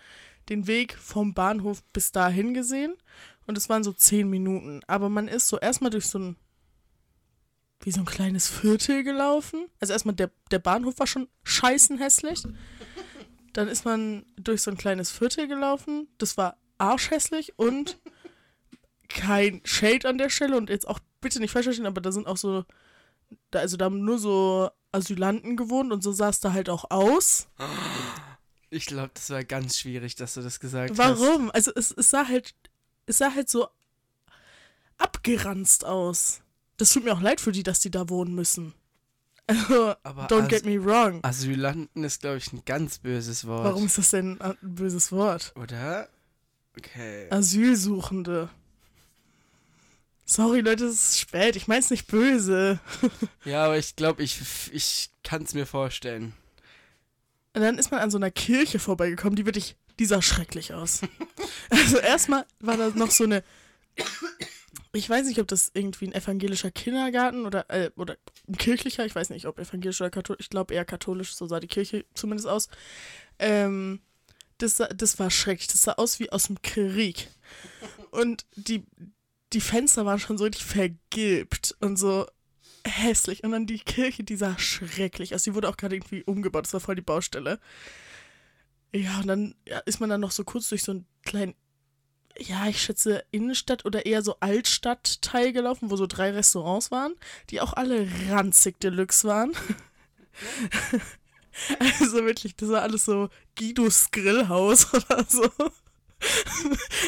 den 0.49 0.67
Weg 0.67 0.95
vom 0.95 1.35
Bahnhof 1.35 1.85
bis 1.93 2.11
dahin 2.11 2.53
gesehen 2.53 2.95
und 3.47 3.59
es 3.59 3.69
waren 3.69 3.85
so 3.85 3.93
zehn 3.93 4.29
Minuten. 4.29 4.81
Aber 4.87 5.09
man 5.09 5.29
ist 5.29 5.49
so 5.49 5.59
erstmal 5.59 5.91
durch 5.91 6.07
so 6.07 6.19
ein, 6.19 6.37
wie 7.81 7.91
so 7.91 8.01
ein 8.01 8.07
kleines 8.07 8.49
Viertel 8.49 9.05
gelaufen. 9.05 9.67
Also 9.81 9.93
erstmal 9.93 10.15
der, 10.15 10.31
der 10.51 10.59
Bahnhof 10.59 10.99
war 10.99 11.07
schon 11.07 11.29
scheißen 11.45 11.99
hässlich. 11.99 12.43
Dann 13.53 13.69
ist 13.69 13.85
man 13.85 14.25
durch 14.37 14.63
so 14.63 14.71
ein 14.71 14.77
kleines 14.77 15.11
Viertel 15.11 15.47
gelaufen. 15.49 16.09
Das 16.19 16.37
war 16.37 16.57
arschhässlich 16.79 17.59
und 17.59 17.99
kein 19.09 19.61
Shade 19.65 20.09
an 20.09 20.19
der 20.19 20.31
Stelle. 20.31 20.57
Und 20.57 20.71
jetzt 20.71 20.89
auch 20.89 20.99
bitte 21.21 21.41
nicht 21.41 21.53
falsch 21.53 21.65
verstehen, 21.65 21.87
aber 21.87 22.01
da 22.01 22.13
sind 22.13 22.27
auch 22.27 22.37
so, 22.37 22.65
da, 23.51 23.61
also 23.61 23.77
da 23.77 23.87
haben 23.87 24.05
nur 24.05 24.19
so 24.19 24.71
Asylanten 24.93 25.57
gewohnt 25.57 25.93
und 25.93 26.03
so 26.03 26.13
sah 26.13 26.29
es 26.29 26.41
da 26.41 26.53
halt 26.53 26.69
auch 26.69 26.91
aus. 26.91 27.49
Ich 28.71 28.87
glaube, 28.87 29.11
das 29.15 29.31
war 29.31 29.45
ganz 29.45 29.79
schwierig, 29.79 30.17
dass 30.17 30.35
du 30.35 30.43
das 30.43 30.61
gesagt 30.61 30.91
hast. 30.91 30.99
Warum? 30.99 31.51
Also 31.51 31.73
es, 31.75 31.91
es 31.93 32.11
sah 32.11 32.27
halt, 32.29 32.55
es 33.07 33.19
sah 33.19 33.35
halt 33.35 33.49
so 33.49 33.69
abgeranzt 34.99 35.85
aus. 35.85 36.41
Das 36.77 36.93
tut 36.93 37.05
mir 37.05 37.13
auch 37.13 37.21
leid 37.21 37.41
für 37.41 37.53
die, 37.53 37.63
dass 37.63 37.81
die 37.81 37.91
da 37.91 38.09
wohnen 38.09 38.35
müssen. 38.35 38.75
Also, 39.47 39.95
Aber 40.03 40.27
don't 40.27 40.45
As 40.45 40.49
get 40.49 40.65
me 40.65 40.83
wrong. 40.83 41.23
Asylanten 41.23 42.03
ist, 42.05 42.23
glaube 42.23 42.39
ich, 42.39 42.53
ein 42.53 42.63
ganz 42.65 42.99
böses 42.99 43.47
Wort. 43.47 43.65
Warum 43.65 43.87
ist 43.87 43.99
das 43.99 44.11
denn 44.11 44.41
ein 44.41 44.57
böses 44.63 45.13
Wort? 45.13 45.53
Oder? 45.57 46.09
Okay. 46.79 47.29
Asylsuchende. 47.31 48.49
Sorry, 50.25 50.61
Leute, 50.61 50.87
es 50.87 50.95
ist 50.95 51.21
spät. 51.21 51.57
Ich 51.57 51.69
mein's 51.69 51.91
nicht 51.91 52.07
böse. 52.07 52.81
Ja, 53.45 53.67
aber 53.67 53.77
ich 53.77 53.95
glaube, 53.95 54.23
ich, 54.23 54.41
ich 54.73 55.11
kann 55.23 55.43
es 55.43 55.53
mir 55.53 55.67
vorstellen. 55.67 56.33
Und 57.53 57.61
dann 57.61 57.77
ist 57.79 57.91
man 57.91 58.01
an 58.01 58.11
so 58.11 58.17
einer 58.17 58.31
Kirche 58.31 58.79
vorbeigekommen, 58.79 59.37
die 59.37 59.45
wirklich, 59.45 59.77
die 59.99 60.07
sah 60.07 60.23
schrecklich 60.23 60.75
aus. 60.75 61.01
also 61.71 61.99
erstmal 61.99 62.47
war 62.61 62.77
da 62.77 62.91
noch 62.91 63.11
so 63.11 63.25
eine, 63.25 63.43
ich 64.93 65.09
weiß 65.09 65.27
nicht, 65.27 65.41
ob 65.41 65.49
das 65.49 65.71
irgendwie 65.75 66.07
ein 66.07 66.13
evangelischer 66.13 66.71
Kindergarten 66.71 67.47
oder, 67.47 67.69
äh, 67.71 67.91
oder 67.97 68.17
ein 68.49 68.57
kirchlicher, 68.57 69.05
ich 69.07 69.15
weiß 69.15 69.31
nicht, 69.31 69.47
ob 69.47 69.59
evangelisch 69.59 70.01
oder 70.01 70.11
katholisch, 70.11 70.47
ich 70.47 70.51
glaube 70.51 70.75
eher 70.75 70.85
katholisch, 70.85 71.35
so 71.35 71.47
sah 71.47 71.61
die 71.61 71.69
Kirche 71.69 72.05
zumindest 72.15 72.49
aus. 72.49 72.69
Ähm, 73.39 74.01
das, 74.59 74.77
das 74.95 75.19
war 75.19 75.31
schrecklich. 75.31 75.69
Das 75.69 75.83
sah 75.83 75.93
aus 75.93 76.21
wie 76.21 76.31
aus 76.31 76.45
dem 76.45 76.63
Krieg. 76.63 77.29
Und 78.11 78.47
die, 78.57 78.85
die 79.53 79.61
Fenster 79.61 80.07
waren 80.07 80.21
schon 80.21 80.39
so 80.39 80.45
richtig 80.45 80.65
vergilbt 80.65 81.77
und 81.81 81.97
so 81.97 82.27
hässlich. 82.87 83.45
Und 83.45 83.53
dann 83.53 83.67
die 83.67 83.81
Kirche, 83.81 84.25
die 84.25 84.37
sah 84.37 84.59
schrecklich 84.59 85.35
aus. 85.35 85.43
Die 85.43 85.55
wurde 85.55 85.69
auch 85.69 85.77
gerade 85.77 85.97
irgendwie 85.97 86.23
umgebaut. 86.25 86.67
Das 86.67 86.73
war 86.73 86.81
voll 86.81 86.95
die 86.95 87.03
Baustelle. 87.03 87.59
Ja, 88.95 89.19
und 89.19 89.27
dann 89.27 89.55
ja, 89.67 89.79
ist 89.81 89.99
man 89.99 90.09
dann 90.09 90.21
noch 90.21 90.31
so 90.31 90.45
kurz 90.45 90.69
durch 90.69 90.85
so 90.85 90.93
einen 90.93 91.07
kleinen, 91.25 91.55
ja, 92.39 92.69
ich 92.69 92.81
schätze 92.81 93.25
Innenstadt 93.33 93.85
oder 93.85 94.07
eher 94.07 94.23
so 94.23 94.37
Altstadtteil 94.39 95.53
gelaufen, 95.53 95.91
wo 95.91 95.97
so 95.97 96.07
drei 96.07 96.31
Restaurants 96.31 96.93
waren, 96.93 97.15
die 97.51 97.61
auch 97.61 97.73
alle 97.73 98.09
ranzig 98.31 98.79
Deluxe 98.81 99.27
waren. 99.29 99.53
Also 101.79 102.25
wirklich, 102.25 102.57
das 102.57 102.69
war 102.69 102.83
alles 102.83 103.05
so 103.05 103.29
Guidos 103.57 104.11
Grillhaus 104.11 104.93
oder 104.95 105.25
so. 105.29 105.49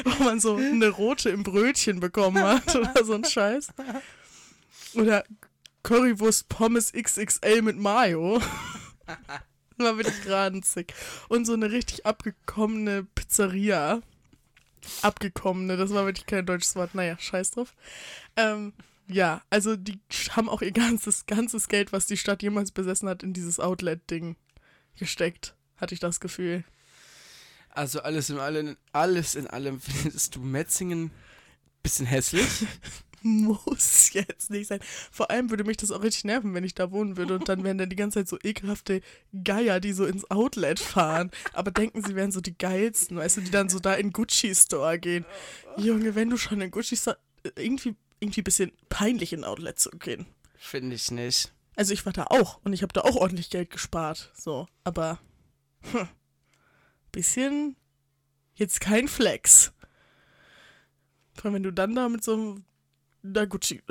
Wo 0.04 0.22
man 0.22 0.38
so 0.38 0.54
eine 0.54 0.88
rote 0.88 1.30
im 1.30 1.42
Brötchen 1.42 1.98
bekommen 1.98 2.40
hat 2.40 2.76
oder 2.76 3.04
so 3.04 3.14
ein 3.14 3.24
Scheiß. 3.24 3.70
Oder 4.94 5.24
Currywurst 5.82 6.48
Pommes 6.48 6.92
XXL 6.92 7.62
mit 7.62 7.76
Mayo. 7.76 8.40
War 9.84 9.96
wirklich 9.96 10.28
ranzig. 10.28 10.94
Und 11.28 11.44
so 11.44 11.52
eine 11.52 11.70
richtig 11.70 12.06
abgekommene 12.06 13.04
Pizzeria. 13.14 14.00
Abgekommene, 15.02 15.76
das 15.76 15.92
war 15.92 16.06
wirklich 16.06 16.26
kein 16.26 16.46
deutsches 16.46 16.76
Wort. 16.76 16.94
Naja, 16.94 17.18
scheiß 17.18 17.50
drauf. 17.52 17.74
Ähm, 18.36 18.72
ja, 19.08 19.42
also 19.50 19.76
die 19.76 19.98
haben 20.30 20.48
auch 20.48 20.62
ihr 20.62 20.72
ganzes, 20.72 21.26
ganzes 21.26 21.68
Geld, 21.68 21.92
was 21.92 22.06
die 22.06 22.16
Stadt 22.16 22.42
jemals 22.42 22.70
besessen 22.70 23.08
hat, 23.08 23.22
in 23.22 23.32
dieses 23.32 23.58
Outlet-Ding 23.58 24.36
gesteckt, 24.96 25.54
hatte 25.76 25.94
ich 25.94 26.00
das 26.00 26.20
Gefühl. 26.20 26.64
Also 27.70 28.00
alles 28.00 28.30
in 28.30 28.38
allem, 28.38 28.76
alles 28.92 29.34
in 29.34 29.46
allem 29.46 29.80
findest 29.80 30.36
du 30.36 30.40
Metzingen 30.40 31.10
bisschen 31.86 32.06
hässlich. 32.06 32.46
Muss 33.26 34.12
jetzt 34.12 34.50
nicht 34.50 34.68
sein. 34.68 34.78
Vor 35.10 35.30
allem 35.30 35.50
würde 35.50 35.64
mich 35.64 35.76
das 35.76 35.90
auch 35.90 36.02
richtig 36.02 36.24
nerven, 36.24 36.54
wenn 36.54 36.62
ich 36.62 36.74
da 36.74 36.92
wohnen 36.92 37.16
würde 37.16 37.34
und 37.34 37.48
dann 37.48 37.64
wären 37.64 37.76
dann 37.76 37.88
die 37.88 37.96
ganze 37.96 38.20
Zeit 38.20 38.28
so 38.28 38.38
ekelhafte 38.40 39.00
Geier, 39.42 39.80
die 39.80 39.92
so 39.92 40.06
ins 40.06 40.30
Outlet 40.30 40.78
fahren, 40.78 41.32
aber 41.52 41.72
denken, 41.72 42.04
sie 42.04 42.14
wären 42.14 42.30
so 42.30 42.40
die 42.40 42.56
geilsten, 42.56 43.16
weißt 43.16 43.38
du, 43.38 43.40
die 43.40 43.50
dann 43.50 43.68
so 43.68 43.80
da 43.80 43.94
in 43.94 44.12
Gucci-Store 44.12 45.00
gehen. 45.00 45.24
Junge, 45.76 46.14
wenn 46.14 46.30
du 46.30 46.36
schon 46.36 46.60
in 46.60 46.70
Gucci-Store, 46.70 47.18
irgendwie, 47.56 47.96
irgendwie 48.20 48.42
ein 48.42 48.44
bisschen 48.44 48.72
peinlich 48.88 49.32
in 49.32 49.42
Outlet 49.42 49.80
zu 49.80 49.90
gehen. 49.90 50.26
Finde 50.56 50.94
ich 50.94 51.10
nicht. 51.10 51.52
Also 51.74 51.92
ich 51.92 52.06
war 52.06 52.12
da 52.12 52.26
auch 52.30 52.60
und 52.64 52.72
ich 52.72 52.82
habe 52.82 52.92
da 52.92 53.00
auch 53.00 53.16
ordentlich 53.16 53.50
Geld 53.50 53.70
gespart, 53.70 54.32
so, 54.34 54.68
aber 54.84 55.18
hm, 55.90 56.08
bisschen 57.10 57.76
jetzt 58.54 58.80
kein 58.80 59.08
Flex. 59.08 59.72
Vor 61.34 61.46
allem, 61.46 61.54
wenn 61.54 61.62
du 61.64 61.72
dann 61.72 61.94
da 61.94 62.08
mit 62.08 62.24
so 62.24 62.32
einem 62.32 62.64
na 63.32 63.44
Gucci, 63.44 63.82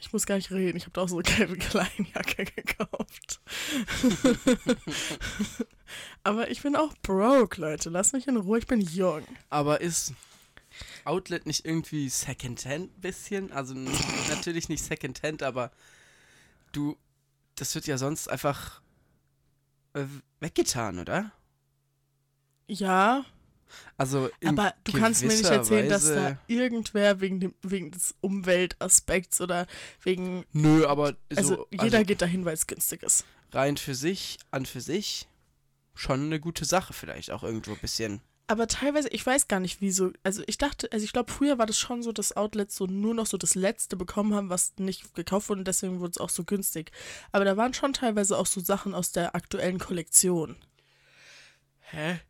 ich 0.00 0.12
muss 0.12 0.26
gar 0.26 0.36
nicht 0.36 0.50
reden, 0.50 0.76
ich 0.76 0.84
habe 0.84 0.92
da 0.92 1.02
auch 1.02 1.08
so 1.08 1.16
eine 1.16 1.24
Calvin 1.24 1.58
Klein 1.58 2.06
Jacke 2.14 2.44
gekauft. 2.44 3.40
aber 6.22 6.50
ich 6.50 6.62
bin 6.62 6.76
auch 6.76 6.94
broke, 7.02 7.60
Leute, 7.60 7.90
lass 7.90 8.12
mich 8.12 8.28
in 8.28 8.36
Ruhe, 8.36 8.58
ich 8.58 8.66
bin 8.66 8.80
jung. 8.80 9.22
Aber 9.50 9.80
ist 9.80 10.12
Outlet 11.04 11.46
nicht 11.46 11.64
irgendwie 11.64 12.08
Secondhand 12.08 13.00
bisschen? 13.00 13.52
Also 13.52 13.74
natürlich 13.74 14.68
nicht 14.68 14.84
Secondhand, 14.84 15.42
aber 15.42 15.70
du, 16.72 16.96
das 17.56 17.74
wird 17.74 17.86
ja 17.86 17.98
sonst 17.98 18.28
einfach 18.28 18.80
äh, 19.94 20.04
weggetan, 20.40 20.98
oder? 20.98 21.32
Ja, 22.66 23.24
Also 23.96 24.30
Aber 24.44 24.74
du 24.84 24.92
kannst 24.92 25.22
mir 25.22 25.28
nicht 25.28 25.44
erzählen, 25.44 25.88
dass 25.88 26.04
Weise- 26.04 26.14
da 26.14 26.38
irgendwer 26.46 27.20
wegen, 27.20 27.40
dem, 27.40 27.54
wegen 27.62 27.90
des 27.90 28.14
Umweltaspekts 28.20 29.40
oder 29.40 29.66
wegen. 30.02 30.44
Nö, 30.52 30.86
aber 30.86 31.12
so, 31.30 31.36
Also 31.36 31.66
jeder 31.70 32.04
geht 32.04 32.22
dahin, 32.22 32.44
weil 32.44 32.54
es 32.54 32.66
günstig 32.66 33.02
ist. 33.02 33.24
rein 33.52 33.76
für 33.76 33.94
sich, 33.94 34.38
an 34.50 34.66
für 34.66 34.80
sich, 34.80 35.28
schon 35.94 36.24
eine 36.24 36.40
gute 36.40 36.64
Sache 36.64 36.92
vielleicht 36.92 37.30
auch 37.30 37.42
irgendwo 37.44 37.72
ein 37.72 37.78
bisschen. 37.78 38.20
Aber 38.46 38.66
teilweise, 38.66 39.08
ich 39.08 39.24
weiß 39.24 39.48
gar 39.48 39.58
nicht, 39.58 39.80
wieso. 39.80 40.12
Also 40.22 40.42
ich 40.46 40.58
dachte, 40.58 40.92
also 40.92 41.02
ich 41.02 41.12
glaube, 41.14 41.32
früher 41.32 41.56
war 41.56 41.64
das 41.64 41.78
schon 41.78 42.02
so, 42.02 42.12
dass 42.12 42.36
Outlets 42.36 42.76
so 42.76 42.86
nur 42.86 43.14
noch 43.14 43.24
so 43.24 43.38
das 43.38 43.54
Letzte 43.54 43.96
bekommen 43.96 44.34
haben, 44.34 44.50
was 44.50 44.74
nicht 44.76 45.14
gekauft 45.14 45.48
wurde 45.48 45.60
und 45.60 45.68
deswegen 45.68 46.00
wurde 46.00 46.10
es 46.10 46.18
auch 46.18 46.28
so 46.28 46.44
günstig. 46.44 46.92
Aber 47.32 47.46
da 47.46 47.56
waren 47.56 47.72
schon 47.72 47.94
teilweise 47.94 48.36
auch 48.36 48.44
so 48.44 48.60
Sachen 48.60 48.94
aus 48.94 49.12
der 49.12 49.34
aktuellen 49.34 49.78
Kollektion. 49.78 50.56
Hä? 51.90 52.20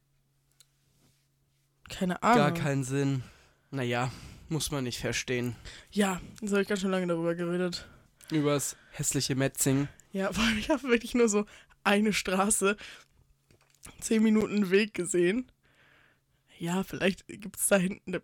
Keine 1.89 2.23
Ahnung. 2.23 2.39
Gar 2.39 2.55
keinen 2.55 2.85
Sinn. 2.85 3.23
Naja, 3.71 4.11
muss 4.49 4.71
man 4.71 4.85
nicht 4.85 4.99
verstehen. 5.01 5.57
Ja, 5.91 6.21
jetzt 6.41 6.53
habe 6.53 6.63
ich 6.63 6.69
ganz 6.69 6.81
schön 6.81 6.91
lange 6.91 7.07
darüber 7.07 7.35
geredet. 7.35 7.89
Übers 8.31 8.77
hässliche 8.93 9.35
Metzing. 9.35 9.89
Ja, 10.13 10.33
vor 10.33 10.45
allem, 10.45 10.59
ich 10.59 10.71
habe 10.71 10.83
wirklich 10.85 11.15
nur 11.15 11.29
so 11.29 11.45
eine 11.83 12.13
Straße, 12.13 12.77
zehn 14.01 14.23
Minuten 14.23 14.71
Weg 14.71 14.95
gesehen. 14.95 15.51
Ja, 16.59 16.85
vielleicht 16.85 17.27
gibt 17.27 17.57
es 17.59 17.67
da 17.67 17.77
hinten 17.77 18.15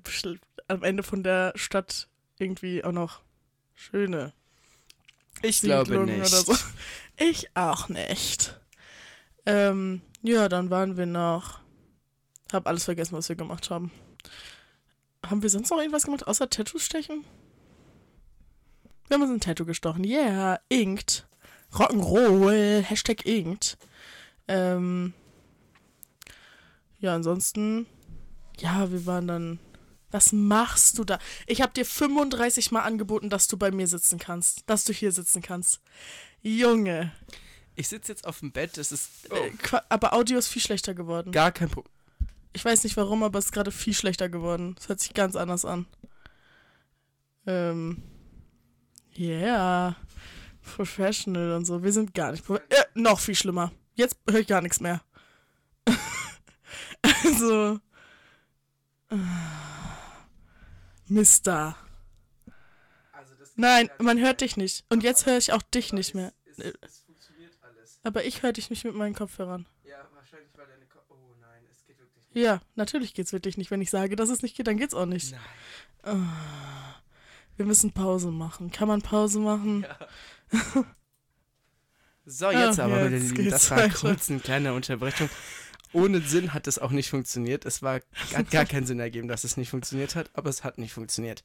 am 0.69 0.83
Ende 0.83 1.03
von 1.03 1.23
der 1.23 1.53
Stadt 1.57 2.09
irgendwie 2.39 2.85
auch 2.85 2.93
noch 2.93 3.21
schöne 3.75 4.33
Ich 5.43 5.61
glaube 5.61 5.99
nicht. 6.07 6.19
oder 6.19 6.27
so. 6.27 6.57
Ich 7.17 7.55
auch 7.55 7.89
nicht. 7.89 8.59
Ähm, 9.47 10.01
ja, 10.23 10.49
dann 10.49 10.71
waren 10.71 10.97
wir 10.97 11.07
noch. 11.07 11.61
Hab 12.53 12.67
alles 12.67 12.85
vergessen, 12.85 13.17
was 13.17 13.29
wir 13.29 13.37
gemacht 13.37 13.71
haben. 13.71 13.91
Haben 15.25 15.43
wir 15.43 15.51
sonst 15.51 15.71
noch 15.71 15.79
irgendwas 15.79 16.05
gemacht, 16.05 16.27
außer 16.27 16.49
Tattoos 16.51 16.85
stechen? 16.85 17.25
Wir 19.09 19.15
haben 19.17 19.23
uns 19.23 19.31
ein 19.33 19.41
Tattoo 19.41 19.65
gestochen. 19.65 20.05
Yeah, 20.05 20.61
inked. 20.69 21.27
Rock'n'Roll. 21.73 22.81
Hashtag 22.83 23.27
inked. 23.27 23.77
Ähm, 24.49 25.13
ja, 26.99 27.15
ansonsten. 27.15 27.87
Ja, 28.59 28.91
wir 28.91 29.07
waren 29.07 29.27
dann. 29.29 29.59
Was 30.11 30.33
machst 30.33 30.99
du 30.99 31.05
da? 31.05 31.19
Ich 31.47 31.63
habe 31.63 31.73
dir 31.73 31.85
35 31.85 32.73
Mal 32.73 32.81
angeboten, 32.83 33.31
dass 33.31 33.47
du 33.47 33.57
bei 33.57 33.71
mir 33.71 33.87
sitzen 33.87 34.19
kannst. 34.19 34.65
Dass 34.67 34.85
du 34.85 34.93
hier 34.93 35.13
sitzen 35.13 35.41
kannst. 35.43 35.81
Junge. 36.43 37.13
Ich 37.77 37.87
sitze 37.89 38.11
jetzt 38.13 38.27
auf 38.27 38.41
dem 38.41 38.51
Bett, 38.51 38.77
es 38.77 38.91
ist 38.93 39.31
Äh, 39.31 39.51
Qua- 39.51 39.85
aber 39.89 40.13
Audio 40.13 40.39
ist 40.39 40.49
viel 40.49 40.61
schlechter 40.63 40.95
geworden. 40.95 41.31
gar 41.33 41.53
kein 41.53 41.69
Problem. 41.71 41.95
Ich 42.53 42.65
weiß 42.65 42.85
nicht 42.85 42.97
warum, 42.97 43.23
aber 43.23 43.39
es 43.39 43.47
ist 43.47 43.53
gerade 43.53 43.71
viel 43.71 43.95
schlechter 43.95 44.29
geworden. 44.29 44.75
Es 44.79 44.89
hört 44.89 45.01
sich 45.01 45.15
ganz 45.15 45.37
anders 45.37 45.65
an. 45.65 45.87
Ähm. 47.47 48.03
Yeah. 49.17 49.97
Professional 50.63 51.53
und 51.53 51.65
so. 51.65 51.83
Wir 51.83 51.93
sind 51.93 52.15
gar 52.15 52.33
nicht. 52.33 52.49
Äh, 52.49 52.85
noch 52.95 53.21
viel 53.21 53.35
schlimmer. 53.35 53.73
Jetzt 53.95 54.17
höre 54.29 54.41
ich 54.41 54.47
gar 54.47 54.63
nichts 54.63 54.81
mehr. 54.81 55.01
also. 57.25 57.81
äh, 59.11 59.17
Mister. 61.07 61.77
Nein, 63.57 63.91
man 63.99 64.19
hört 64.19 64.41
dich 64.41 64.57
nicht. 64.57 64.85
Und 64.89 65.03
jetzt 65.03 65.27
höre 65.27 65.37
ich 65.37 65.53
auch 65.53 65.63
dich 65.63 65.93
nicht 65.93 66.15
mehr. 66.15 66.33
Aber 68.03 68.25
ich 68.25 68.43
höre 68.43 68.53
dich 68.53 68.71
nicht 68.71 68.85
mit 68.85 68.95
meinen 68.95 69.15
Kopfhörern. 69.15 69.67
Ja, 69.85 70.09
wahrscheinlich 70.15 70.51
weil 70.57 70.67
deine 70.67 70.87
Ko 70.87 71.01
Oh 71.11 71.35
nein, 71.41 71.63
es 71.71 71.85
geht 71.85 71.99
wirklich 71.99 72.17
nicht. 72.17 72.20
Ja, 72.33 72.61
natürlich 72.77 73.15
geht's 73.15 73.33
wirklich 73.33 73.57
nicht. 73.57 73.71
Wenn 73.71 73.83
ich 73.83 73.91
sage, 73.91 74.15
dass 74.17 74.29
es 74.31 74.43
nicht 74.43 74.57
geht, 74.57 74.67
dann 74.67 74.77
geht's 74.77 74.95
auch 74.95 75.07
nicht. 75.07 75.33
Nein. 75.33 75.41
Ah, 76.03 76.95
Wir 77.57 77.67
müssen 77.67 77.93
Pause 77.93 78.31
machen. 78.31 78.71
Kann 78.71 78.89
man 78.89 79.03
Pause 79.03 79.41
machen? 79.41 79.85
So, 82.27 82.51
jetzt 82.51 82.79
Ah, 82.79 82.85
aber, 82.85 82.97
meine 83.03 83.17
jetzt 83.17 83.31
Lieben, 83.31 83.51
das 83.51 83.71
war 83.71 83.89
kurz 83.89 84.31
eine 84.31 84.41
kleine 84.41 84.73
Unterbrechung. 84.75 85.29
Ohne 85.93 86.21
Sinn 86.21 86.55
hat 86.55 86.69
es 86.69 86.79
auch 86.79 86.93
nicht 86.93 87.11
funktioniert. 87.11 87.65
Es 87.65 87.83
war, 87.83 88.01
hat 88.35 88.51
gar 88.51 88.65
keinen 88.65 88.87
Sinn 88.87 89.01
ergeben, 89.01 89.27
dass 89.27 89.43
es 89.43 89.57
nicht 89.57 89.71
funktioniert 89.71 90.15
hat, 90.15 90.31
aber 90.35 90.49
es 90.49 90.63
hat 90.63 90.79
nicht 90.79 90.93
funktioniert. 90.93 91.43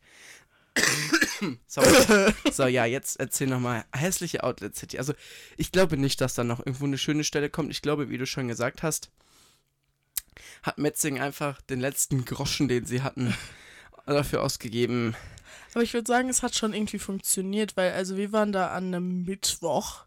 Sorry. 1.68 2.32
So, 2.51 2.68
ja, 2.68 2.86
jetzt 2.86 3.20
erzähl 3.20 3.48
nochmal. 3.48 3.86
Hässliche 3.92 4.44
Outlet 4.44 4.75
City. 4.75 5.00
Also, 5.00 5.13
ich 5.58 5.72
glaube 5.72 5.98
nicht, 5.98 6.22
dass 6.22 6.36
da 6.36 6.44
noch 6.44 6.60
irgendwo 6.60 6.86
eine 6.86 6.98
schöne 7.00 7.24
Stelle 7.24 7.50
kommt. 7.50 7.72
Ich 7.72 7.82
glaube, 7.82 8.10
wie 8.10 8.18
du 8.20 8.27
schon 8.27 8.48
gesagt 8.48 8.84
hast, 8.84 9.10
hat 10.63 10.77
Metzing 10.77 11.20
einfach 11.20 11.62
den 11.62 11.80
letzten 11.80 12.25
Groschen, 12.25 12.68
den 12.68 12.86
sie 12.86 13.01
hatten, 13.01 13.34
dafür 14.06 14.44
ausgegeben. 14.44 15.15
Aber 15.74 15.84
ich 15.84 15.94
würde 15.94 16.08
sagen, 16.08 16.30
es 16.30 16.44
hat 16.44 16.56
schon 16.56 16.74
irgendwie 16.74 17.00
funktioniert, 17.00 17.75
weil 17.75 17.92
also 17.92 18.18
wir 18.18 18.32
waren 18.32 18.51
da 18.51 18.70
an 18.70 18.94
einem 18.94 19.24
Mittwoch. 19.24 20.06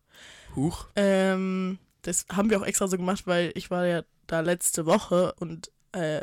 Huch. 0.57 0.87
Ähm, 0.97 1.79
das 2.03 2.27
haben 2.33 2.51
wir 2.51 2.59
auch 2.59 2.67
extra 2.67 2.89
so 2.89 2.97
gemacht, 2.97 3.27
weil 3.27 3.53
ich 3.55 3.71
war 3.71 3.87
ja 3.87 4.03
da 4.27 4.41
letzte 4.41 4.87
Woche 4.87 5.35
und 5.35 5.71
äh, 5.93 6.23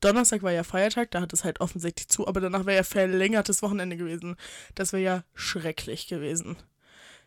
Donnerstag 0.00 0.42
war 0.42 0.50
ja 0.50 0.64
Feiertag, 0.64 1.12
da 1.12 1.20
hat 1.20 1.32
es 1.32 1.44
halt 1.44 1.60
offensichtlich 1.60 2.08
zu, 2.08 2.26
aber 2.26 2.40
danach 2.40 2.66
wäre 2.66 2.78
ja 2.78 2.82
verlängertes 2.82 3.62
Wochenende 3.62 3.96
gewesen. 3.96 4.36
Das 4.74 4.92
wäre 4.92 5.02
ja 5.02 5.24
schrecklich 5.34 6.08
gewesen. 6.08 6.56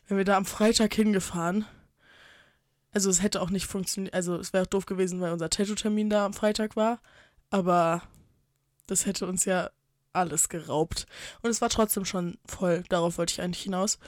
Wenn 0.07 0.17
wir 0.17 0.25
da 0.25 0.35
am 0.35 0.45
Freitag 0.45 0.93
hingefahren, 0.93 1.65
Also 2.95 3.09
es 3.09 3.21
hätte 3.21 3.41
auch 3.41 3.49
nicht 3.49 3.65
funktioniert, 3.65 4.13
also 4.13 4.37
es 4.37 4.53
wäre 4.53 4.63
auch 4.63 4.69
doof 4.69 4.85
gewesen, 4.85 5.19
weil 5.19 5.33
unser 5.33 5.49
Tattoo-Termin 5.49 6.09
da 6.09 6.25
am 6.25 6.31
Freitag 6.31 6.77
war. 6.77 7.01
Aber 7.49 8.01
das 8.87 9.05
hätte 9.05 9.27
uns 9.27 9.43
ja 9.43 9.69
alles 10.13 10.47
geraubt. 10.47 11.05
Und 11.41 11.49
es 11.49 11.59
war 11.59 11.67
trotzdem 11.67 12.05
schon 12.05 12.37
voll, 12.45 12.85
darauf 12.87 13.17
wollte 13.17 13.33
ich 13.33 13.41
eigentlich 13.41 13.63
hinaus. 13.63 13.99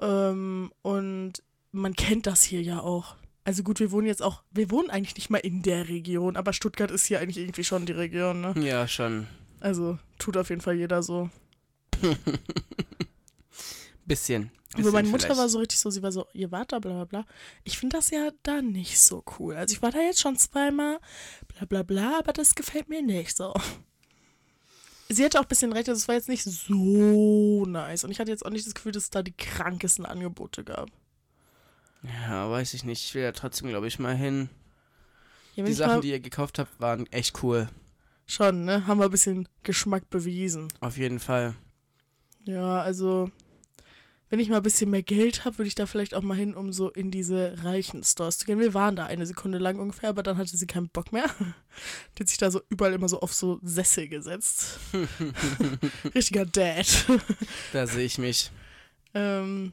Ähm, 0.00 0.70
und 0.82 1.42
man 1.72 1.94
kennt 1.94 2.28
das 2.28 2.44
hier 2.44 2.62
ja 2.62 2.78
auch. 2.78 3.16
Also 3.42 3.64
gut, 3.64 3.80
wir 3.80 3.90
wohnen 3.90 4.06
jetzt 4.06 4.22
auch, 4.22 4.44
wir 4.52 4.70
wohnen 4.70 4.90
eigentlich 4.90 5.16
nicht 5.16 5.30
mal 5.30 5.38
in 5.38 5.62
der 5.62 5.88
Region, 5.88 6.36
aber 6.36 6.52
Stuttgart 6.52 6.92
ist 6.92 7.06
hier 7.06 7.18
eigentlich 7.18 7.38
irgendwie 7.38 7.64
schon 7.64 7.84
die 7.84 7.92
Region, 7.94 8.40
ne? 8.40 8.54
Ja, 8.60 8.86
schon. 8.86 9.26
Also 9.58 9.98
tut 10.20 10.36
auf 10.36 10.50
jeden 10.50 10.60
Fall 10.60 10.76
jeder 10.76 11.02
so. 11.02 11.30
Bisschen. 14.06 14.52
Aber 14.74 14.92
meine 14.92 15.08
Mutter 15.08 15.24
vielleicht. 15.24 15.40
war 15.40 15.48
so 15.48 15.58
richtig 15.58 15.80
so, 15.80 15.90
sie 15.90 16.02
war 16.02 16.12
so, 16.12 16.26
ihr 16.32 16.50
wart 16.52 16.72
da, 16.72 16.78
bla 16.78 16.92
bla 16.92 17.04
bla. 17.04 17.26
Ich 17.64 17.78
finde 17.78 17.96
das 17.96 18.10
ja 18.10 18.30
da 18.44 18.62
nicht 18.62 19.00
so 19.00 19.24
cool. 19.38 19.56
Also 19.56 19.74
ich 19.74 19.82
war 19.82 19.90
da 19.90 19.98
jetzt 20.00 20.20
schon 20.20 20.36
zweimal, 20.36 21.00
bla 21.48 21.66
bla 21.66 21.82
bla, 21.82 22.18
aber 22.18 22.32
das 22.32 22.54
gefällt 22.54 22.88
mir 22.88 23.02
nicht 23.02 23.36
so. 23.36 23.52
Sie 25.08 25.24
hatte 25.24 25.40
auch 25.40 25.44
ein 25.44 25.48
bisschen 25.48 25.72
recht, 25.72 25.88
also 25.88 25.98
es 25.98 26.06
war 26.06 26.14
jetzt 26.14 26.28
nicht 26.28 26.44
so 26.44 27.64
nice. 27.66 28.04
Und 28.04 28.12
ich 28.12 28.20
hatte 28.20 28.30
jetzt 28.30 28.46
auch 28.46 28.50
nicht 28.50 28.64
das 28.64 28.74
Gefühl, 28.74 28.92
dass 28.92 29.04
es 29.04 29.10
da 29.10 29.22
die 29.24 29.32
krankesten 29.36 30.06
Angebote 30.06 30.62
gab. 30.62 30.88
Ja, 32.02 32.48
weiß 32.48 32.74
ich 32.74 32.84
nicht. 32.84 33.04
Ich 33.04 33.14
will 33.14 33.22
ja 33.22 33.32
trotzdem, 33.32 33.68
glaube 33.68 33.88
ich, 33.88 33.98
mal 33.98 34.14
hin. 34.16 34.48
Ja, 35.56 35.64
Die 35.64 35.72
Sachen, 35.72 35.94
mal, 35.96 36.00
die 36.00 36.10
ihr 36.10 36.20
gekauft 36.20 36.60
habt, 36.60 36.80
waren 36.80 37.06
echt 37.12 37.42
cool. 37.42 37.68
schon, 38.26 38.64
ne? 38.64 38.86
Haben 38.86 38.98
wir 39.00 39.06
ein 39.06 39.10
bisschen 39.10 39.48
Geschmack 39.64 40.08
bewiesen. 40.10 40.68
Auf 40.80 40.96
jeden 40.96 41.18
Fall. 41.18 41.56
Ja, 42.44 42.80
also, 42.80 43.30
wenn 44.30 44.38
ich 44.38 44.48
mal 44.48 44.58
ein 44.58 44.62
bisschen 44.62 44.90
mehr 44.90 45.02
Geld 45.02 45.44
habe, 45.44 45.58
würde 45.58 45.66
ich 45.66 45.74
da 45.74 45.86
vielleicht 45.86 46.14
auch 46.14 46.22
mal 46.22 46.36
hin, 46.36 46.54
um 46.54 46.72
so 46.72 46.88
in 46.88 47.10
diese 47.10 47.56
reichen 47.64 48.04
Stores 48.04 48.38
zu 48.38 48.46
gehen. 48.46 48.60
Wir 48.60 48.74
waren 48.74 48.94
da 48.94 49.06
eine 49.06 49.26
Sekunde 49.26 49.58
lang 49.58 49.80
ungefähr, 49.80 50.10
aber 50.10 50.22
dann 50.22 50.38
hatte 50.38 50.56
sie 50.56 50.68
keinen 50.68 50.88
Bock 50.88 51.12
mehr. 51.12 51.28
Die 52.16 52.20
hat 52.20 52.28
sich 52.28 52.38
da 52.38 52.50
so 52.52 52.60
überall 52.68 52.92
immer 52.92 53.08
so 53.08 53.20
auf 53.20 53.34
so 53.34 53.58
Sessel 53.62 54.06
gesetzt. 54.08 54.78
Richtiger 56.14 56.46
Dad. 56.46 57.06
Da 57.72 57.88
sehe 57.88 58.04
ich 58.04 58.18
mich. 58.18 58.52
ähm, 59.14 59.72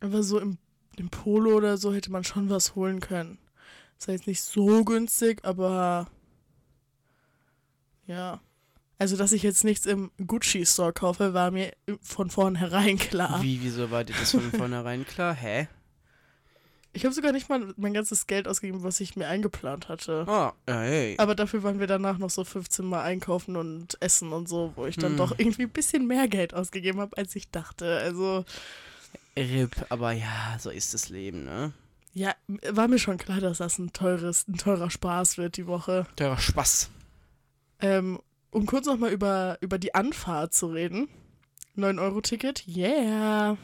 aber 0.00 0.24
so 0.24 0.40
im, 0.40 0.58
im 0.96 1.08
Polo 1.08 1.56
oder 1.56 1.78
so 1.78 1.94
hätte 1.94 2.10
man 2.10 2.24
schon 2.24 2.50
was 2.50 2.74
holen 2.74 2.98
können. 2.98 3.38
Das 3.98 4.08
war 4.08 4.14
jetzt 4.14 4.26
nicht 4.26 4.42
so 4.42 4.84
günstig, 4.84 5.44
aber 5.44 6.08
ja. 8.06 8.40
Also, 8.98 9.16
dass 9.16 9.32
ich 9.32 9.42
jetzt 9.44 9.62
nichts 9.64 9.86
im 9.86 10.10
Gucci-Store 10.26 10.92
kaufe, 10.92 11.32
war 11.32 11.50
mir 11.52 11.72
von 12.02 12.30
vornherein 12.30 12.98
klar. 12.98 13.42
Wie, 13.42 13.60
wieso 13.62 13.90
war 13.90 14.02
dir 14.04 14.14
das 14.18 14.32
von 14.32 14.50
vornherein 14.50 15.06
klar? 15.06 15.34
Hä? 15.34 15.68
Ich 16.94 17.04
habe 17.04 17.14
sogar 17.14 17.30
nicht 17.32 17.48
mal 17.48 17.74
mein 17.76 17.94
ganzes 17.94 18.26
Geld 18.26 18.48
ausgegeben, 18.48 18.82
was 18.82 18.98
ich 18.98 19.14
mir 19.14 19.28
eingeplant 19.28 19.88
hatte. 19.88 20.24
Oh, 20.26 20.50
ja, 20.68 20.80
hey. 20.80 21.14
Aber 21.18 21.36
dafür 21.36 21.62
waren 21.62 21.78
wir 21.78 21.86
danach 21.86 22.18
noch 22.18 22.30
so 22.30 22.42
15 22.42 22.84
Mal 22.84 23.02
einkaufen 23.02 23.54
und 23.56 23.96
essen 24.00 24.32
und 24.32 24.48
so, 24.48 24.72
wo 24.74 24.86
ich 24.86 24.96
dann 24.96 25.12
Hm. 25.12 25.16
doch 25.18 25.38
irgendwie 25.38 25.62
ein 25.64 25.70
bisschen 25.70 26.06
mehr 26.08 26.26
Geld 26.26 26.54
ausgegeben 26.54 26.98
habe, 27.00 27.16
als 27.16 27.36
ich 27.36 27.50
dachte. 27.50 27.98
Also, 27.98 28.44
RIP, 29.36 29.76
aber 29.90 30.10
ja, 30.12 30.56
so 30.58 30.70
ist 30.70 30.92
das 30.94 31.08
Leben, 31.08 31.44
ne? 31.44 31.72
ja, 32.14 32.34
war 32.70 32.88
mir 32.88 32.98
schon 32.98 33.18
klar, 33.18 33.38
dass 33.40 33.58
das 33.58 33.78
ein 33.78 33.92
teures, 33.92 34.48
ein 34.48 34.56
teurer 34.56 34.90
Spaß 34.90 35.38
wird 35.38 35.56
die 35.56 35.68
Woche. 35.68 36.04
Teurer 36.16 36.38
Spaß. 36.38 36.90
Ähm, 37.80 38.18
um 38.58 38.66
kurz 38.66 38.86
nochmal 38.86 39.12
über, 39.12 39.56
über 39.60 39.78
die 39.78 39.94
Anfahrt 39.94 40.52
zu 40.52 40.66
reden. 40.66 41.08
9-Euro-Ticket, 41.76 42.66
yeah. 42.66 43.56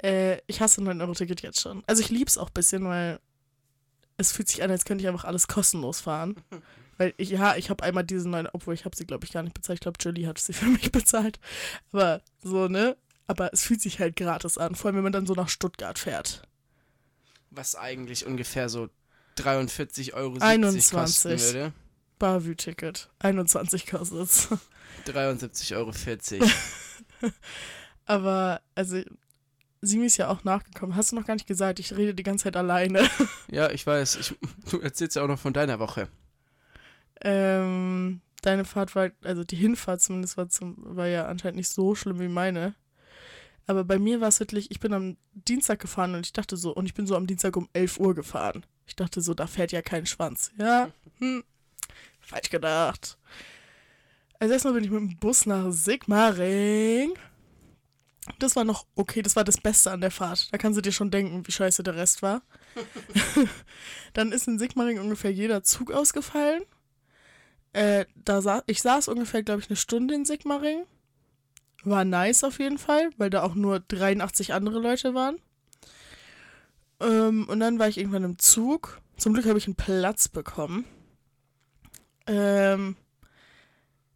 Äh, 0.00 0.38
ich 0.46 0.60
hasse 0.60 0.80
9-Euro-Ticket 0.80 1.42
jetzt 1.42 1.60
schon. 1.60 1.82
Also 1.88 2.02
ich 2.02 2.10
lieb's 2.10 2.38
auch 2.38 2.48
ein 2.48 2.54
bisschen, 2.54 2.84
weil 2.84 3.18
es 4.16 4.30
fühlt 4.30 4.48
sich 4.48 4.62
an, 4.62 4.70
als 4.70 4.84
könnte 4.84 5.02
ich 5.02 5.08
einfach 5.08 5.24
alles 5.24 5.48
kostenlos 5.48 6.00
fahren. 6.00 6.36
Weil 6.98 7.12
ich, 7.18 7.28
ja, 7.28 7.56
ich 7.56 7.68
habe 7.68 7.84
einmal 7.84 8.04
diese 8.04 8.26
9, 8.26 8.48
obwohl 8.54 8.72
ich 8.72 8.86
habe 8.86 8.96
sie, 8.96 9.04
glaube 9.04 9.26
ich, 9.26 9.32
gar 9.32 9.42
nicht 9.42 9.52
bezahlt. 9.52 9.76
Ich 9.76 9.82
glaube, 9.82 9.98
Julie 10.00 10.26
hat 10.26 10.38
sie 10.38 10.52
für 10.54 10.64
mich 10.64 10.90
bezahlt. 10.92 11.38
Aber 11.92 12.22
so, 12.42 12.68
ne? 12.68 12.96
Aber 13.26 13.52
es 13.52 13.64
fühlt 13.64 13.82
sich 13.82 14.00
halt 14.00 14.16
gratis 14.16 14.56
an, 14.56 14.74
vor 14.74 14.88
allem 14.88 14.96
wenn 14.96 15.02
man 15.02 15.12
dann 15.12 15.26
so 15.26 15.34
nach 15.34 15.50
Stuttgart 15.50 15.98
fährt. 15.98 16.48
Was 17.50 17.74
eigentlich 17.74 18.24
ungefähr 18.24 18.70
so 18.70 18.88
43,70 19.36 20.14
Euro 20.14 20.38
21. 20.38 20.90
kosten 20.90 21.38
würde. 21.38 21.72
Barview-Ticket. 22.18 23.10
21 23.20 23.86
kostet's. 23.86 24.48
73,40 25.06 25.76
Euro. 25.76 25.92
Aber, 28.06 28.60
also, 28.74 29.02
Simi 29.80 30.06
ist 30.06 30.16
ja 30.16 30.28
auch 30.28 30.44
nachgekommen. 30.44 30.96
Hast 30.96 31.12
du 31.12 31.16
noch 31.16 31.26
gar 31.26 31.34
nicht 31.34 31.46
gesagt, 31.46 31.78
ich 31.78 31.96
rede 31.96 32.14
die 32.14 32.22
ganze 32.22 32.44
Zeit 32.44 32.56
alleine. 32.56 33.08
ja, 33.50 33.70
ich 33.70 33.86
weiß. 33.86 34.16
Ich, 34.16 34.34
du 34.70 34.80
erzählst 34.80 35.16
ja 35.16 35.22
auch 35.22 35.28
noch 35.28 35.38
von 35.38 35.52
deiner 35.52 35.78
Woche. 35.78 36.08
ähm, 37.20 38.20
deine 38.42 38.64
Fahrt 38.64 38.94
war, 38.94 39.10
also 39.22 39.44
die 39.44 39.56
Hinfahrt 39.56 40.00
zumindest 40.00 40.36
war, 40.36 40.48
zum, 40.48 40.76
war 40.78 41.08
ja 41.08 41.26
anscheinend 41.26 41.56
nicht 41.56 41.68
so 41.68 41.94
schlimm 41.94 42.20
wie 42.20 42.28
meine. 42.28 42.74
Aber 43.66 43.84
bei 43.84 43.98
mir 43.98 44.20
war 44.20 44.28
es 44.28 44.38
wirklich, 44.38 44.70
ich 44.70 44.80
bin 44.80 44.92
am 44.92 45.16
Dienstag 45.32 45.80
gefahren 45.80 46.14
und 46.14 46.24
ich 46.24 46.32
dachte 46.32 46.56
so, 46.56 46.72
und 46.74 46.86
ich 46.86 46.94
bin 46.94 47.06
so 47.06 47.16
am 47.16 47.26
Dienstag 47.26 47.56
um 47.56 47.68
11 47.72 47.98
Uhr 47.98 48.14
gefahren. 48.14 48.64
Ich 48.86 48.94
dachte 48.94 49.20
so, 49.20 49.34
da 49.34 49.48
fährt 49.48 49.72
ja 49.72 49.82
kein 49.82 50.06
Schwanz. 50.06 50.52
Ja, 50.58 50.90
hm, 51.18 51.42
falsch 52.26 52.50
gedacht. 52.50 53.18
Also 54.38 54.52
erstmal 54.52 54.74
bin 54.74 54.84
ich 54.84 54.90
mit 54.90 55.00
dem 55.00 55.18
Bus 55.18 55.46
nach 55.46 55.70
Sigmaring. 55.70 57.14
Das 58.38 58.56
war 58.56 58.64
noch 58.64 58.86
okay, 58.96 59.22
das 59.22 59.36
war 59.36 59.44
das 59.44 59.58
Beste 59.58 59.90
an 59.90 60.00
der 60.00 60.10
Fahrt. 60.10 60.52
Da 60.52 60.58
kannst 60.58 60.76
du 60.76 60.82
dir 60.82 60.92
schon 60.92 61.10
denken, 61.10 61.46
wie 61.46 61.52
scheiße 61.52 61.82
der 61.82 61.94
Rest 61.94 62.22
war. 62.22 62.42
Dann 64.14 64.32
ist 64.32 64.48
in 64.48 64.58
Sigmaring 64.58 64.98
ungefähr 64.98 65.32
jeder 65.32 65.62
Zug 65.62 65.92
ausgefallen. 65.92 66.62
Äh, 67.72 68.06
da 68.14 68.42
sa 68.42 68.62
ich 68.66 68.82
saß 68.82 69.08
ungefähr, 69.08 69.42
glaube 69.42 69.60
ich, 69.60 69.70
eine 69.70 69.76
Stunde 69.76 70.14
in 70.14 70.24
Sigmaring. 70.24 70.84
War 71.84 72.04
nice 72.04 72.42
auf 72.42 72.58
jeden 72.58 72.78
Fall, 72.78 73.10
weil 73.16 73.30
da 73.30 73.42
auch 73.42 73.54
nur 73.54 73.80
83 73.80 74.52
andere 74.52 74.80
Leute 74.80 75.14
waren. 75.14 75.36
Ähm, 77.00 77.48
und 77.48 77.60
dann 77.60 77.78
war 77.78 77.88
ich 77.88 77.98
irgendwann 77.98 78.24
im 78.24 78.38
Zug. 78.38 79.00
Zum 79.16 79.34
Glück 79.34 79.46
habe 79.46 79.58
ich 79.58 79.66
einen 79.66 79.76
Platz 79.76 80.28
bekommen. 80.28 80.84
Ähm, 82.26 82.96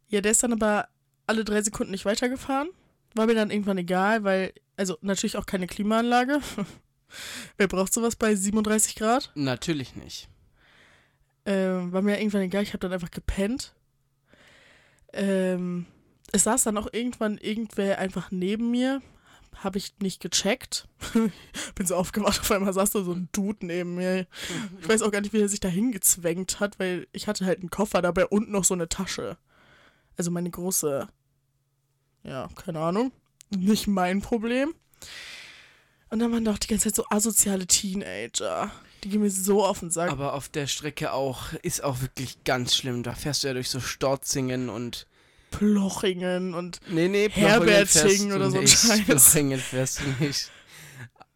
ja, 0.09 0.21
der 0.21 0.31
ist 0.31 0.43
dann 0.43 0.53
aber 0.53 0.87
alle 1.27 1.45
drei 1.45 1.61
Sekunden 1.61 1.91
nicht 1.91 2.05
weitergefahren. 2.05 2.69
War 3.15 3.25
mir 3.25 3.35
dann 3.35 3.51
irgendwann 3.51 3.77
egal, 3.77 4.23
weil, 4.23 4.53
also 4.77 4.97
natürlich 5.01 5.37
auch 5.37 5.45
keine 5.45 5.67
Klimaanlage. 5.67 6.39
Wer 7.57 7.67
braucht 7.67 7.93
sowas 7.93 8.15
bei 8.15 8.35
37 8.35 8.95
Grad? 8.95 9.31
Natürlich 9.35 9.95
nicht. 9.95 10.29
Ähm, 11.45 11.91
war 11.91 12.01
mir 12.01 12.19
irgendwann 12.19 12.41
egal, 12.41 12.63
ich 12.63 12.69
habe 12.69 12.79
dann 12.79 12.93
einfach 12.93 13.11
gepennt. 13.11 13.73
Ähm, 15.13 15.85
es 16.31 16.43
saß 16.43 16.63
dann 16.63 16.77
auch 16.77 16.87
irgendwann 16.91 17.37
irgendwer 17.37 17.97
einfach 17.99 18.31
neben 18.31 18.71
mir. 18.71 19.01
Habe 19.55 19.77
ich 19.77 19.93
nicht 19.99 20.21
gecheckt. 20.21 20.87
Bin 21.75 21.85
so 21.85 21.95
aufgewacht, 21.95 22.39
auf 22.39 22.51
einmal 22.51 22.73
saß 22.73 22.91
da 22.91 23.03
so 23.03 23.13
ein 23.13 23.29
Dude 23.31 23.65
neben 23.65 23.95
mir. 23.95 24.27
Ich 24.79 24.87
weiß 24.87 25.01
auch 25.01 25.11
gar 25.11 25.21
nicht, 25.21 25.33
wie 25.33 25.41
er 25.41 25.49
sich 25.49 25.59
da 25.59 25.67
hingezwängt 25.67 26.59
hat, 26.59 26.79
weil 26.79 27.07
ich 27.11 27.27
hatte 27.27 27.45
halt 27.45 27.59
einen 27.59 27.69
Koffer 27.69 28.01
dabei 28.01 28.25
und 28.25 28.49
noch 28.49 28.63
so 28.63 28.73
eine 28.73 28.89
Tasche. 28.89 29.37
Also 30.17 30.31
meine 30.31 30.49
große, 30.49 31.07
ja, 32.23 32.49
keine 32.55 32.79
Ahnung, 32.79 33.11
nicht 33.49 33.87
mein 33.87 34.21
Problem. 34.21 34.73
Und 36.09 36.19
dann 36.19 36.31
waren 36.31 36.43
da 36.43 36.51
auch 36.51 36.57
die 36.57 36.67
ganze 36.67 36.89
Zeit 36.89 36.95
so 36.95 37.05
asoziale 37.09 37.65
Teenager. 37.65 38.71
Die 39.03 39.09
gehen 39.09 39.21
mir 39.21 39.31
so 39.31 39.65
auf 39.65 39.79
den 39.79 39.89
Sack. 39.89 40.11
Aber 40.11 40.33
auf 40.33 40.49
der 40.49 40.67
Strecke 40.67 41.13
auch, 41.13 41.53
ist 41.63 41.83
auch 41.83 42.01
wirklich 42.01 42.43
ganz 42.43 42.75
schlimm. 42.75 43.01
Da 43.01 43.13
fährst 43.13 43.43
du 43.43 43.47
ja 43.47 43.53
durch 43.53 43.69
so 43.69 43.79
Storzingen 43.79 44.69
und. 44.69 45.07
Plochingen 45.51 46.53
und 46.55 46.79
Nee, 46.89 47.07
nee, 47.07 47.29
Herberting 47.29 47.85
fährst 47.85 48.21
du 48.21 48.35
oder 48.35 48.49
so 48.49 48.57
ein. 48.57 48.67
Scheiß. 48.67 49.05
Plochingen 49.05 49.59
fährst 49.59 49.99
du 49.99 50.23
nicht. 50.23 50.49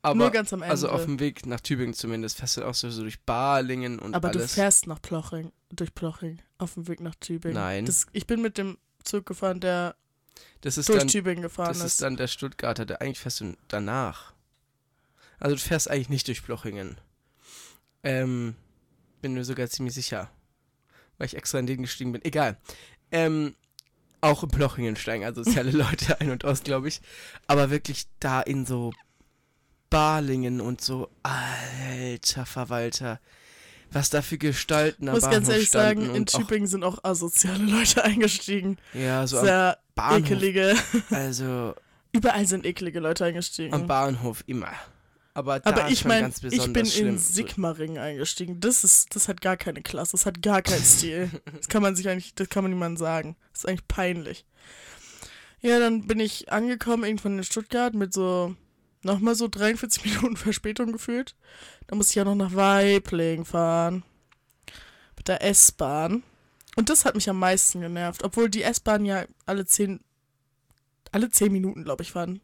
Aber, 0.01 0.15
nur 0.15 0.29
ganz 0.29 0.53
am 0.53 0.61
Ende. 0.61 0.71
also 0.71 0.89
auf 0.89 1.05
dem 1.05 1.19
Weg 1.19 1.45
nach 1.47 1.59
Tübingen 1.59 1.93
zumindest, 1.95 2.37
fährst 2.37 2.57
du 2.57 2.63
auch 2.63 2.75
so, 2.75 2.89
so 2.91 3.01
durch 3.01 3.19
Balingen 3.21 3.97
und 3.97 4.13
Aber 4.13 4.29
alles. 4.29 4.43
du 4.43 4.47
fährst 4.49 4.85
nach 4.85 5.01
Ploching, 5.01 5.51
durch 5.71 5.95
Ploching, 5.95 6.39
auf 6.59 6.75
dem 6.75 6.87
Weg 6.87 6.99
nach 6.99 7.15
Tübingen. 7.15 7.55
Nein. 7.55 7.85
Das, 7.85 8.05
ich 8.13 8.27
bin 8.27 8.41
mit 8.41 8.59
dem 8.59 8.77
Zug 9.03 9.25
gefahren, 9.25 9.59
der 9.59 9.95
das 10.61 10.77
ist 10.77 10.89
durch 10.89 10.99
dann, 10.99 11.07
Tübingen 11.07 11.41
gefahren 11.41 11.69
das 11.69 11.83
ist 11.83 12.01
dann 12.01 12.17
der 12.17 12.27
Stuttgarter, 12.27 12.85
der 12.85 13.01
eigentlich 13.01 13.19
fährst 13.19 13.41
du 13.41 13.55
danach. 13.67 14.33
Also 15.39 15.55
du 15.55 15.61
fährst 15.61 15.89
eigentlich 15.89 16.09
nicht 16.09 16.27
durch 16.27 16.43
Plochingen. 16.43 16.97
Ähm, 18.03 18.55
bin 19.21 19.33
mir 19.33 19.43
sogar 19.43 19.67
ziemlich 19.69 19.95
sicher. 19.95 20.29
Weil 21.17 21.27
ich 21.27 21.35
extra 21.35 21.57
in 21.57 21.65
den 21.65 21.81
gestiegen 21.81 22.11
bin. 22.11 22.23
Egal. 22.23 22.57
Ähm, 23.11 23.55
auch 24.21 24.43
in 24.43 24.49
Plochingen 24.49 24.95
steigen 24.95 25.23
asoziale 25.25 25.71
Leute 25.71 26.19
ein 26.21 26.31
und 26.31 26.45
aus, 26.45 26.63
glaube 26.63 26.87
ich. 26.87 27.01
Aber 27.47 27.69
wirklich 27.69 28.05
da 28.19 28.41
in 28.41 28.65
so 28.65 28.91
Balingen 29.89 30.61
und 30.61 30.81
so, 30.81 31.09
alter 31.23 32.45
Verwalter. 32.45 33.19
Was 33.91 34.09
da 34.09 34.21
für 34.21 34.37
Gestalten 34.37 35.03
Ich 35.03 35.09
am 35.09 35.15
muss 35.15 35.23
ganz 35.23 35.33
Bahnhof 35.35 35.49
ehrlich 35.53 35.67
standen 35.69 36.05
sagen, 36.07 36.15
in 36.15 36.25
Tübingen 36.25 36.67
sind 36.67 36.83
auch 36.83 37.03
asoziale 37.03 37.63
Leute 37.63 38.03
eingestiegen. 38.03 38.77
Ja, 38.93 39.25
so 39.27 39.37
am 39.39 39.45
Sehr 39.45 39.77
Bahnhof. 39.93 40.19
ekelige. 40.31 40.75
Also 41.11 41.75
Überall 42.11 42.45
sind 42.47 42.65
ekelige 42.65 42.99
Leute 42.99 43.25
eingestiegen. 43.25 43.73
am 43.73 43.87
Bahnhof 43.87 44.43
immer. 44.47 44.71
Aber, 45.35 45.59
Aber 45.65 45.89
ich 45.89 46.05
meine, 46.05 46.31
ich 46.49 46.71
bin 46.71 46.85
schlimm. 46.85 47.09
in 47.09 47.17
Sigma-Ring 47.19 47.97
eingestiegen. 47.97 48.61
Das 48.61 48.85
ist, 48.85 49.13
das 49.17 49.27
hat 49.27 49.41
gar 49.41 49.57
keine 49.57 49.81
Klasse, 49.81 50.13
das 50.13 50.25
hat 50.25 50.41
gar 50.41 50.61
keinen 50.61 50.83
Stil. 50.83 51.29
Das 51.57 51.67
kann 51.67 51.81
man 51.81 51.95
sich 51.95 52.07
eigentlich, 52.07 52.33
das 52.35 52.47
kann 52.47 52.63
man 52.63 52.71
niemandem 52.71 52.97
sagen. 52.97 53.35
Das 53.51 53.59
ist 53.59 53.67
eigentlich 53.67 53.87
peinlich. 53.89 54.45
Ja, 55.61 55.79
dann 55.79 56.07
bin 56.07 56.21
ich 56.21 56.53
angekommen 56.53 57.03
irgendwann 57.03 57.37
in 57.37 57.43
Stuttgart 57.43 57.93
mit 57.93 58.13
so 58.13 58.55
nochmal 59.03 59.35
so 59.35 59.49
43 59.49 60.05
Minuten 60.21 60.37
Verspätung 60.37 60.93
gefühlt. 60.93 61.35
Da 61.87 61.97
musste 61.97 62.11
ich 62.11 62.15
ja 62.15 62.23
noch 62.23 62.35
nach 62.35 62.55
Weibling 62.55 63.43
fahren. 63.43 64.03
Mit 65.17 65.27
der 65.27 65.43
S-Bahn. 65.43 66.23
Und 66.77 66.89
das 66.89 67.03
hat 67.03 67.15
mich 67.15 67.29
am 67.29 67.39
meisten 67.39 67.81
genervt, 67.81 68.23
obwohl 68.23 68.49
die 68.49 68.63
S-Bahn 68.63 69.03
ja 69.03 69.25
alle 69.45 69.65
10, 69.65 69.99
alle 71.11 71.29
10 71.29 71.51
Minuten, 71.51 71.83
glaube 71.83 72.03
ich, 72.03 72.13
fahren. 72.13 72.39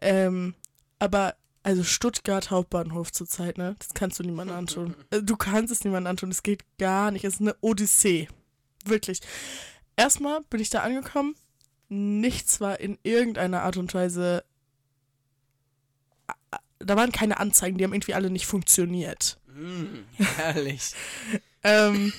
Ähm, 0.00 0.54
aber 0.98 1.36
also 1.62 1.82
Stuttgart 1.84 2.50
Hauptbahnhof 2.50 3.12
zurzeit, 3.12 3.58
ne? 3.58 3.76
Das 3.78 3.94
kannst 3.94 4.18
du 4.18 4.22
niemandem 4.22 4.56
antun. 4.56 4.94
Äh, 5.10 5.22
Du 5.22 5.36
kannst 5.36 5.72
es 5.72 5.84
niemandem 5.84 6.10
antun. 6.10 6.30
Es 6.30 6.42
geht 6.42 6.64
gar 6.78 7.10
nicht. 7.10 7.24
Es 7.24 7.34
ist 7.34 7.40
eine 7.40 7.56
Odyssee. 7.60 8.28
Wirklich. 8.84 9.20
Erstmal 9.96 10.40
bin 10.48 10.60
ich 10.60 10.70
da 10.70 10.80
angekommen. 10.80 11.34
Nichts 11.88 12.60
war 12.60 12.80
in 12.80 12.98
irgendeiner 13.02 13.62
Art 13.62 13.76
und 13.76 13.92
Weise. 13.94 14.44
Da 16.78 16.96
waren 16.96 17.12
keine 17.12 17.38
Anzeigen, 17.38 17.76
die 17.76 17.84
haben 17.84 17.92
irgendwie 17.92 18.14
alle 18.14 18.30
nicht 18.30 18.46
funktioniert. 18.46 19.38
Mm, 19.46 20.04
herrlich. 20.16 20.92
Ähm, 21.62 22.10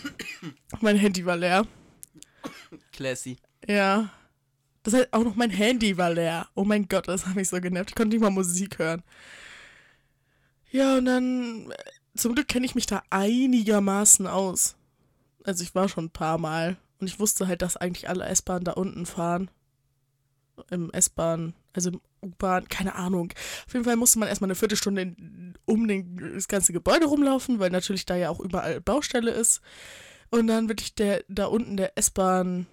mein 0.81 0.97
Handy 0.97 1.25
war 1.25 1.35
leer. 1.35 1.65
Classy. 2.91 3.37
Ja. 3.67 4.11
Das 4.83 4.93
heißt, 4.93 5.09
auch 5.11 5.23
noch 5.23 5.35
mein 5.35 5.51
Handy 5.51 5.97
war 5.97 6.11
leer. 6.11 6.47
Oh 6.55 6.63
mein 6.63 6.87
Gott, 6.87 7.07
das 7.07 7.25
hat 7.25 7.35
mich 7.35 7.49
so 7.49 7.61
genervt. 7.61 7.91
Ich 7.91 7.95
konnte 7.95 8.15
nicht 8.15 8.21
mal 8.21 8.31
Musik 8.31 8.79
hören. 8.79 9.03
Ja, 10.71 10.97
und 10.97 11.05
dann, 11.05 11.71
äh, 11.71 11.75
zum 12.15 12.33
Glück 12.33 12.47
kenne 12.47 12.65
ich 12.65 12.75
mich 12.75 12.87
da 12.87 13.03
einigermaßen 13.09 14.25
aus. 14.25 14.75
Also 15.43 15.63
ich 15.63 15.75
war 15.75 15.89
schon 15.89 16.05
ein 16.05 16.11
paar 16.11 16.37
Mal. 16.37 16.77
Und 16.99 17.07
ich 17.07 17.19
wusste 17.19 17.47
halt, 17.47 17.61
dass 17.61 17.77
eigentlich 17.77 18.09
alle 18.09 18.25
S-Bahnen 18.25 18.63
da 18.63 18.73
unten 18.73 19.05
fahren. 19.05 19.49
Im 20.69 20.91
S-Bahn, 20.91 21.53
also 21.73 21.89
im 21.89 22.01
U-Bahn, 22.21 22.67
keine 22.69 22.95
Ahnung. 22.95 23.33
Auf 23.65 23.73
jeden 23.73 23.85
Fall 23.85 23.95
musste 23.95 24.19
man 24.19 24.29
erstmal 24.29 24.47
eine 24.47 24.55
Viertelstunde 24.55 25.01
in, 25.01 25.55
um 25.65 25.87
den, 25.87 26.33
das 26.35 26.47
ganze 26.47 26.73
Gebäude 26.73 27.07
rumlaufen, 27.07 27.59
weil 27.59 27.71
natürlich 27.71 28.05
da 28.05 28.15
ja 28.15 28.29
auch 28.29 28.39
überall 28.39 28.81
Baustelle 28.81 29.31
ist. 29.31 29.61
Und 30.29 30.47
dann 30.47 30.69
wirklich 30.69 30.93
der, 30.95 31.23
da 31.27 31.47
unten 31.47 31.77
der 31.77 31.97
S-Bahn 31.97 32.67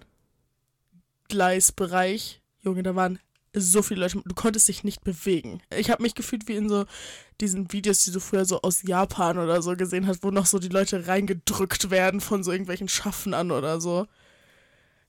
Gleisbereich, 1.29 2.41
Junge, 2.61 2.83
da 2.83 2.95
waren 2.95 3.19
so 3.53 3.81
viele 3.81 4.01
Leute, 4.01 4.21
du 4.23 4.35
konntest 4.35 4.67
dich 4.67 4.83
nicht 4.83 5.03
bewegen. 5.03 5.61
Ich 5.75 5.89
habe 5.89 6.03
mich 6.03 6.13
gefühlt 6.13 6.47
wie 6.47 6.55
in 6.55 6.69
so 6.69 6.85
diesen 7.41 7.71
Videos, 7.71 8.03
die 8.03 8.11
du 8.11 8.19
früher 8.19 8.45
so 8.45 8.61
aus 8.61 8.83
Japan 8.83 9.39
oder 9.39 9.61
so 9.61 9.75
gesehen 9.75 10.07
hast, 10.07 10.23
wo 10.23 10.31
noch 10.31 10.45
so 10.45 10.59
die 10.59 10.69
Leute 10.69 11.07
reingedrückt 11.07 11.89
werden 11.89 12.21
von 12.21 12.43
so 12.43 12.51
irgendwelchen 12.51 12.89
Schaffnern 12.89 13.51
oder 13.51 13.81
so. 13.81 14.05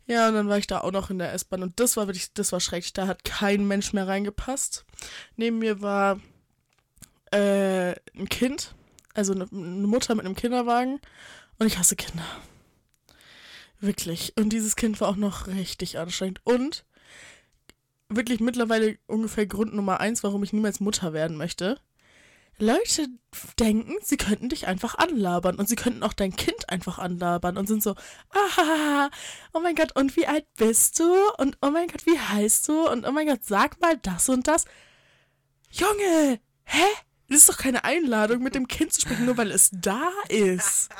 Ja, 0.06 0.28
und 0.28 0.34
dann 0.34 0.48
war 0.48 0.58
ich 0.58 0.66
da 0.66 0.80
auch 0.80 0.90
noch 0.90 1.10
in 1.10 1.18
der 1.18 1.32
S-Bahn 1.34 1.62
und 1.62 1.78
das 1.78 1.96
war 1.96 2.06
wirklich, 2.08 2.32
das 2.32 2.52
war 2.52 2.60
schrecklich. 2.60 2.92
Da 2.92 3.06
hat 3.06 3.24
kein 3.24 3.66
Mensch 3.66 3.92
mehr 3.92 4.08
reingepasst. 4.08 4.84
Neben 5.36 5.58
mir 5.58 5.82
war 5.82 6.18
äh, 7.30 7.94
ein 8.16 8.28
Kind, 8.28 8.74
also 9.14 9.32
eine, 9.34 9.46
eine 9.52 9.86
Mutter 9.86 10.14
mit 10.14 10.24
einem 10.24 10.34
Kinderwagen 10.34 11.00
und 11.58 11.66
ich 11.66 11.78
hasse 11.78 11.96
Kinder. 11.96 12.24
Wirklich. 13.80 14.34
Und 14.36 14.50
dieses 14.50 14.76
Kind 14.76 15.00
war 15.00 15.08
auch 15.08 15.16
noch 15.16 15.46
richtig 15.46 15.98
anstrengend. 15.98 16.40
Und 16.44 16.84
wirklich 18.08 18.40
mittlerweile 18.40 18.98
ungefähr 19.06 19.46
Grund 19.46 19.74
Nummer 19.74 20.00
eins, 20.00 20.22
warum 20.22 20.42
ich 20.42 20.52
niemals 20.52 20.80
Mutter 20.80 21.12
werden 21.12 21.36
möchte. 21.36 21.80
Leute 22.58 23.06
denken, 23.58 23.94
sie 24.02 24.18
könnten 24.18 24.50
dich 24.50 24.66
einfach 24.66 24.96
anlabern 24.96 25.56
und 25.56 25.66
sie 25.66 25.76
könnten 25.76 26.02
auch 26.02 26.12
dein 26.12 26.36
Kind 26.36 26.68
einfach 26.68 26.98
anlabern 26.98 27.56
und 27.56 27.66
sind 27.66 27.82
so, 27.82 27.94
ah, 28.30 29.08
oh 29.54 29.60
mein 29.60 29.74
Gott, 29.74 29.96
und 29.96 30.14
wie 30.16 30.26
alt 30.26 30.44
bist 30.56 30.98
du? 31.00 31.10
Und 31.38 31.56
oh 31.62 31.70
mein 31.70 31.88
Gott, 31.88 32.04
wie 32.04 32.18
heißt 32.18 32.68
du? 32.68 32.86
Und 32.86 33.06
oh 33.06 33.12
mein 33.12 33.28
Gott, 33.28 33.44
sag 33.44 33.80
mal 33.80 33.96
das 33.96 34.28
und 34.28 34.46
das. 34.46 34.66
Junge, 35.70 36.38
hä? 36.64 36.84
Das 37.28 37.38
ist 37.38 37.48
doch 37.48 37.58
keine 37.58 37.84
Einladung, 37.84 38.42
mit 38.42 38.54
dem 38.54 38.68
Kind 38.68 38.92
zu 38.92 39.00
sprechen, 39.00 39.24
nur 39.24 39.38
weil 39.38 39.52
es 39.52 39.70
da 39.72 40.10
ist. 40.28 40.90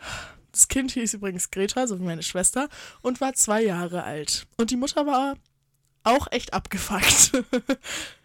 Das 0.56 0.68
Kind 0.68 0.92
hieß 0.92 1.12
übrigens 1.12 1.50
Greta, 1.50 1.86
so 1.86 2.00
wie 2.00 2.04
meine 2.04 2.22
Schwester, 2.22 2.70
und 3.02 3.20
war 3.20 3.34
zwei 3.34 3.62
Jahre 3.62 4.04
alt. 4.04 4.46
Und 4.56 4.70
die 4.70 4.76
Mutter 4.76 5.04
war 5.06 5.36
auch 6.02 6.28
echt 6.30 6.54
abgefuckt. 6.54 7.32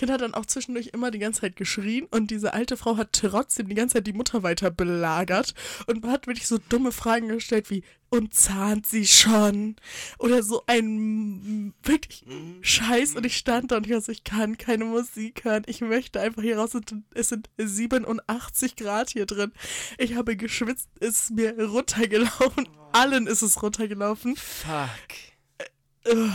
Kind 0.00 0.10
hat 0.10 0.22
dann 0.22 0.32
auch 0.32 0.46
zwischendurch 0.46 0.92
immer 0.94 1.10
die 1.10 1.18
ganze 1.18 1.42
Zeit 1.42 1.56
geschrien 1.56 2.06
und 2.10 2.30
diese 2.30 2.54
alte 2.54 2.78
Frau 2.78 2.96
hat 2.96 3.12
trotzdem 3.12 3.68
die 3.68 3.74
ganze 3.74 3.96
Zeit 3.96 4.06
die 4.06 4.14
Mutter 4.14 4.42
weiter 4.42 4.70
belagert 4.70 5.52
und 5.88 6.06
hat 6.06 6.26
wirklich 6.26 6.46
so 6.46 6.56
dumme 6.56 6.90
Fragen 6.90 7.28
gestellt 7.28 7.68
wie, 7.68 7.84
und 8.08 8.32
zahnt 8.32 8.86
sie 8.86 9.06
schon? 9.06 9.76
Oder 10.18 10.42
so 10.42 10.62
ein 10.66 11.74
wirklich 11.82 12.24
Scheiß 12.62 13.14
und 13.14 13.26
ich 13.26 13.36
stand 13.36 13.72
da 13.72 13.76
und 13.76 13.86
ich 13.86 14.02
so, 14.02 14.10
ich 14.10 14.24
kann 14.24 14.56
keine 14.56 14.86
Musik 14.86 15.44
hören. 15.44 15.64
Ich 15.66 15.82
möchte 15.82 16.18
einfach 16.18 16.40
hier 16.40 16.56
raus. 16.56 16.70
Es 17.12 17.28
sind 17.28 17.50
87 17.58 18.76
Grad 18.76 19.10
hier 19.10 19.26
drin. 19.26 19.52
Ich 19.98 20.14
habe 20.14 20.34
geschwitzt, 20.34 20.88
es 20.98 21.24
ist 21.24 21.30
mir 21.32 21.62
runtergelaufen. 21.62 22.70
Allen 22.92 23.26
ist 23.26 23.42
es 23.42 23.62
runtergelaufen. 23.62 24.34
Fuck. 24.34 26.08
Ugh. 26.10 26.32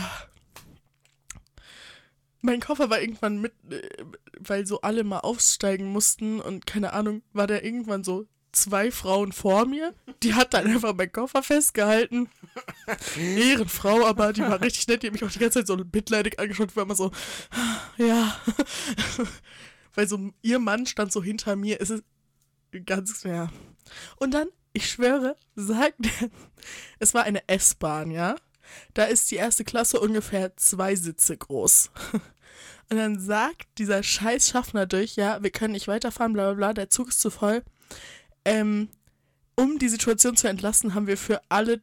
Mein 2.46 2.60
Koffer 2.60 2.90
war 2.90 3.00
irgendwann 3.00 3.40
mit, 3.40 3.52
äh, 3.70 3.82
weil 4.38 4.66
so 4.66 4.80
alle 4.80 5.02
mal 5.02 5.20
aufsteigen 5.20 5.86
mussten 5.86 6.40
und 6.40 6.64
keine 6.64 6.92
Ahnung, 6.92 7.22
war 7.32 7.48
da 7.48 7.60
irgendwann 7.60 8.04
so 8.04 8.26
zwei 8.52 8.90
Frauen 8.92 9.32
vor 9.32 9.66
mir. 9.66 9.94
Die 10.22 10.34
hat 10.34 10.54
dann 10.54 10.66
einfach 10.66 10.94
meinen 10.94 11.12
Koffer 11.12 11.42
festgehalten. 11.42 12.28
Ehrenfrau, 13.16 14.06
aber 14.06 14.32
die 14.32 14.42
war 14.42 14.60
richtig 14.60 14.86
nett. 14.86 15.02
Die 15.02 15.08
hat 15.08 15.14
mich 15.14 15.24
auch 15.24 15.30
die 15.30 15.40
ganze 15.40 15.58
Zeit 15.58 15.66
so 15.66 15.76
mitleidig 15.76 16.38
angeschaut, 16.38 16.74
war 16.76 16.84
immer 16.84 16.94
so, 16.94 17.10
ja. 17.98 18.40
weil 19.94 20.08
so 20.08 20.30
ihr 20.40 20.60
Mann 20.60 20.86
stand 20.86 21.12
so 21.12 21.22
hinter 21.22 21.56
mir. 21.56 21.80
Es 21.80 21.90
ist 21.90 22.04
ganz, 22.84 23.24
ja. 23.24 23.50
Und 24.16 24.34
dann, 24.34 24.48
ich 24.72 24.88
schwöre, 24.88 25.36
sagt 25.56 26.06
er, 26.20 26.30
es 27.00 27.12
war 27.12 27.24
eine 27.24 27.48
S-Bahn, 27.48 28.12
ja. 28.12 28.36
Da 28.94 29.04
ist 29.04 29.30
die 29.30 29.36
erste 29.36 29.64
Klasse 29.64 30.00
ungefähr 30.00 30.56
zwei 30.56 30.96
Sitze 30.96 31.36
groß. 31.36 31.90
Und 32.88 32.98
dann 32.98 33.18
sagt 33.18 33.66
dieser 33.78 34.02
scheiß 34.02 34.48
Schaffner 34.48 34.86
durch, 34.86 35.16
ja, 35.16 35.42
wir 35.42 35.50
können 35.50 35.72
nicht 35.72 35.88
weiterfahren, 35.88 36.32
bla 36.32 36.52
bla 36.52 36.54
bla, 36.54 36.72
der 36.72 36.90
Zug 36.90 37.08
ist 37.08 37.20
zu 37.20 37.30
voll. 37.30 37.64
Ähm, 38.44 38.88
um 39.56 39.78
die 39.78 39.88
Situation 39.88 40.36
zu 40.36 40.48
entlasten, 40.48 40.94
haben 40.94 41.06
wir 41.06 41.16
für 41.16 41.40
alle 41.48 41.82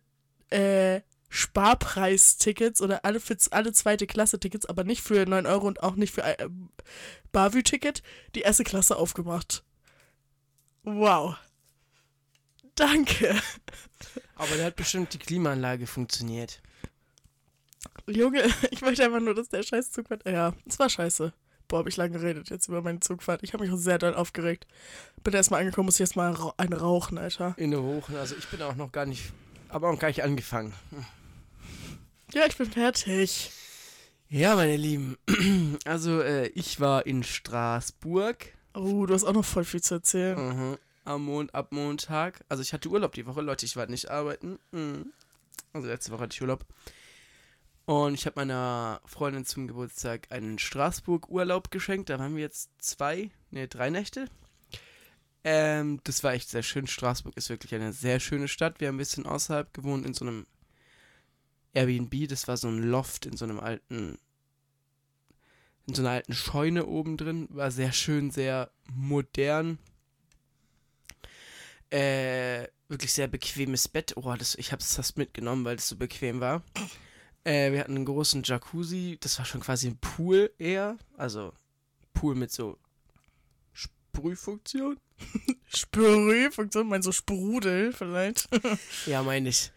äh, 0.49 1.01
Sparpreistickets 1.29 2.79
oder 2.81 3.03
alle 3.03 3.19
für 3.19 3.35
alle 3.51 3.73
zweite 3.73 4.05
Klasse 4.05 4.39
Tickets, 4.39 4.67
aber 4.67 4.83
nicht 4.83 5.01
für 5.01 5.25
9 5.25 5.47
Euro 5.47 5.67
und 5.67 5.81
auch 5.81 5.95
nicht 5.95 6.13
für 6.13 6.23
äh, 6.23 6.47
Bavü-Ticket, 7.31 8.03
die 8.35 8.41
erste 8.41 8.63
Klasse 8.63 8.95
aufgemacht. 8.95 9.63
Wow. 10.83 11.35
Danke. 12.75 13.35
Aber 14.35 14.55
da 14.57 14.65
hat 14.65 14.75
bestimmt 14.75 15.13
die 15.13 15.19
Klimaanlage 15.19 15.87
funktioniert. 15.87 16.61
Junge, 18.07 18.43
ich 18.71 18.81
möchte 18.81 19.03
einfach 19.03 19.19
nur, 19.19 19.33
dass 19.35 19.49
der 19.49 19.63
scheiß 19.63 19.91
Zugfahrt. 19.91 20.27
Ja, 20.27 20.53
es 20.65 20.79
war 20.79 20.89
scheiße. 20.89 21.33
Boah, 21.67 21.79
hab 21.79 21.87
ich 21.87 21.97
lange 21.97 22.19
geredet 22.19 22.49
jetzt 22.49 22.67
über 22.67 22.81
meine 22.81 22.99
Zugfahrt. 22.99 23.41
Ich 23.43 23.53
habe 23.53 23.63
mich 23.63 23.73
auch 23.73 23.77
sehr 23.77 23.97
doll 23.97 24.13
aufgeregt. 24.13 24.67
Bin 25.23 25.33
erstmal 25.33 25.61
angekommen, 25.61 25.85
muss 25.85 25.95
ich 25.95 25.99
jetzt 25.99 26.15
mal 26.15 26.31
ra 26.31 26.53
einen 26.57 26.73
rauchen, 26.73 27.17
Alter. 27.17 27.55
In 27.57 27.71
der 27.71 27.81
Hochen. 27.81 28.15
Also 28.17 28.35
ich 28.35 28.47
bin 28.47 28.61
auch 28.61 28.75
noch 28.75 28.91
gar 28.91 29.05
nicht, 29.05 29.31
aber 29.69 29.89
auch 29.89 29.97
gar 29.97 30.09
nicht 30.09 30.23
angefangen. 30.23 30.73
Ja, 32.33 32.45
ich 32.47 32.57
bin 32.57 32.69
fertig. 32.69 33.51
Ja, 34.29 34.55
meine 34.55 34.77
Lieben. 34.77 35.17
Also 35.85 36.21
äh, 36.21 36.47
ich 36.49 36.79
war 36.79 37.05
in 37.05 37.23
Straßburg. 37.23 38.53
Oh, 38.73 39.05
du 39.05 39.13
hast 39.13 39.23
auch 39.23 39.33
noch 39.33 39.45
voll 39.45 39.65
viel 39.65 39.81
zu 39.81 39.95
erzählen. 39.95 40.37
Mhm. 40.37 40.77
Am 41.05 41.25
Mond, 41.25 41.53
ab 41.53 41.71
Montag. 41.71 42.43
Also 42.47 42.61
ich 42.63 42.73
hatte 42.73 42.89
Urlaub 42.89 43.13
die 43.13 43.25
Woche, 43.25 43.41
Leute, 43.41 43.65
ich 43.65 43.75
war 43.75 43.85
nicht 43.87 44.09
arbeiten. 44.09 44.59
Mhm. 44.71 45.11
Also 45.73 45.87
letzte 45.87 46.11
Woche 46.11 46.21
hatte 46.21 46.33
ich 46.33 46.41
Urlaub. 46.41 46.65
Und 47.85 48.13
ich 48.13 48.25
habe 48.25 48.39
meiner 48.39 49.01
Freundin 49.05 49.45
zum 49.45 49.67
Geburtstag 49.67 50.31
einen 50.31 50.57
Straßburg-Urlaub 50.57 51.69
geschenkt. 51.69 52.09
Da 52.09 52.17
waren 52.17 52.35
wir 52.35 52.41
jetzt 52.41 52.69
zwei, 52.79 53.29
ne, 53.51 53.67
drei 53.67 53.89
Nächte. 53.89 54.29
Ähm, 55.43 55.99
das 56.05 56.23
war 56.23 56.33
echt 56.33 56.49
sehr 56.49 56.63
schön. 56.63 56.87
Straßburg 56.87 57.35
ist 57.35 57.49
wirklich 57.49 57.75
eine 57.75 57.91
sehr 57.91 58.21
schöne 58.21 58.47
Stadt. 58.47 58.79
Wir 58.79 58.87
haben 58.87 58.95
ein 58.95 58.99
bisschen 58.99 59.25
außerhalb 59.25 59.73
gewohnt, 59.73 60.05
in 60.05 60.13
so 60.13 60.23
einem 60.23 60.45
Airbnb. 61.73 62.29
Das 62.29 62.47
war 62.47 62.55
so 62.55 62.69
ein 62.69 62.81
Loft 62.81 63.25
in 63.25 63.35
so 63.35 63.43
einem 63.43 63.59
alten, 63.59 64.17
in 65.85 65.93
so 65.93 66.01
einer 66.01 66.11
alten 66.11 66.33
Scheune 66.33 66.85
oben 66.85 67.17
drin. 67.17 67.47
War 67.49 67.71
sehr 67.71 67.91
schön, 67.91 68.31
sehr 68.31 68.71
modern. 68.93 69.77
Äh, 71.89 72.69
wirklich 72.87 73.11
sehr 73.11 73.27
bequemes 73.27 73.89
Bett. 73.89 74.15
Oh, 74.15 74.33
das, 74.35 74.55
ich 74.55 74.71
habe 74.71 74.81
es 74.81 74.95
fast 74.95 75.17
mitgenommen, 75.17 75.65
weil 75.65 75.75
es 75.75 75.89
so 75.89 75.97
bequem 75.97 76.39
war. 76.39 76.63
Äh, 77.45 77.71
wir 77.71 77.79
hatten 77.81 77.95
einen 77.95 78.05
großen 78.05 78.43
Jacuzzi. 78.43 79.17
Das 79.21 79.37
war 79.37 79.45
schon 79.45 79.61
quasi 79.61 79.87
ein 79.87 79.97
Pool 79.97 80.51
eher. 80.57 80.97
Also 81.17 81.53
Pool 82.13 82.35
mit 82.35 82.51
so 82.51 82.77
Sprühfunktion. 83.73 84.99
Sprühfunktion, 85.67 86.87
meinst 86.87 87.07
du 87.07 87.11
Sprudel 87.11 87.93
vielleicht? 87.93 88.47
Ja, 89.05 89.23
meine 89.23 89.49
ich. 89.49 89.71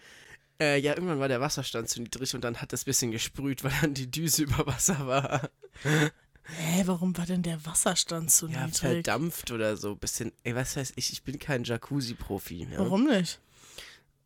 Äh, 0.61 0.79
ja, 0.81 0.95
irgendwann 0.95 1.19
war 1.21 1.29
der 1.29 1.41
Wasserstand 1.41 1.89
zu 1.89 2.01
niedrig 2.01 2.35
und 2.35 2.43
dann 2.43 2.61
hat 2.63 2.73
das 2.73 2.85
bisschen 2.85 3.11
gesprüht, 3.11 3.63
weil 3.63 3.73
dann 3.83 3.95
die 3.95 4.11
Düse 4.11 4.43
über 4.45 4.67
Wasser 4.67 5.07
war. 5.07 5.51
Hä, 5.83 6.83
warum 6.87 7.17
war 7.19 7.27
denn 7.27 7.43
der 7.43 7.65
Wasserstand 7.67 8.31
so 8.31 8.47
Ja, 8.47 8.61
niedrig? 8.67 8.79
verdampft 8.79 9.51
oder 9.51 9.77
so. 9.77 9.97
Bisschen, 9.97 10.33
ey, 10.45 10.55
was 10.55 10.77
weiß 10.77 10.93
ich, 10.97 11.13
ich 11.13 11.23
bin 11.25 11.39
kein 11.39 11.65
Jacuzzi-Profi. 11.65 12.69
Ja? 12.71 12.79
Warum 12.79 13.05
nicht? 13.05 13.41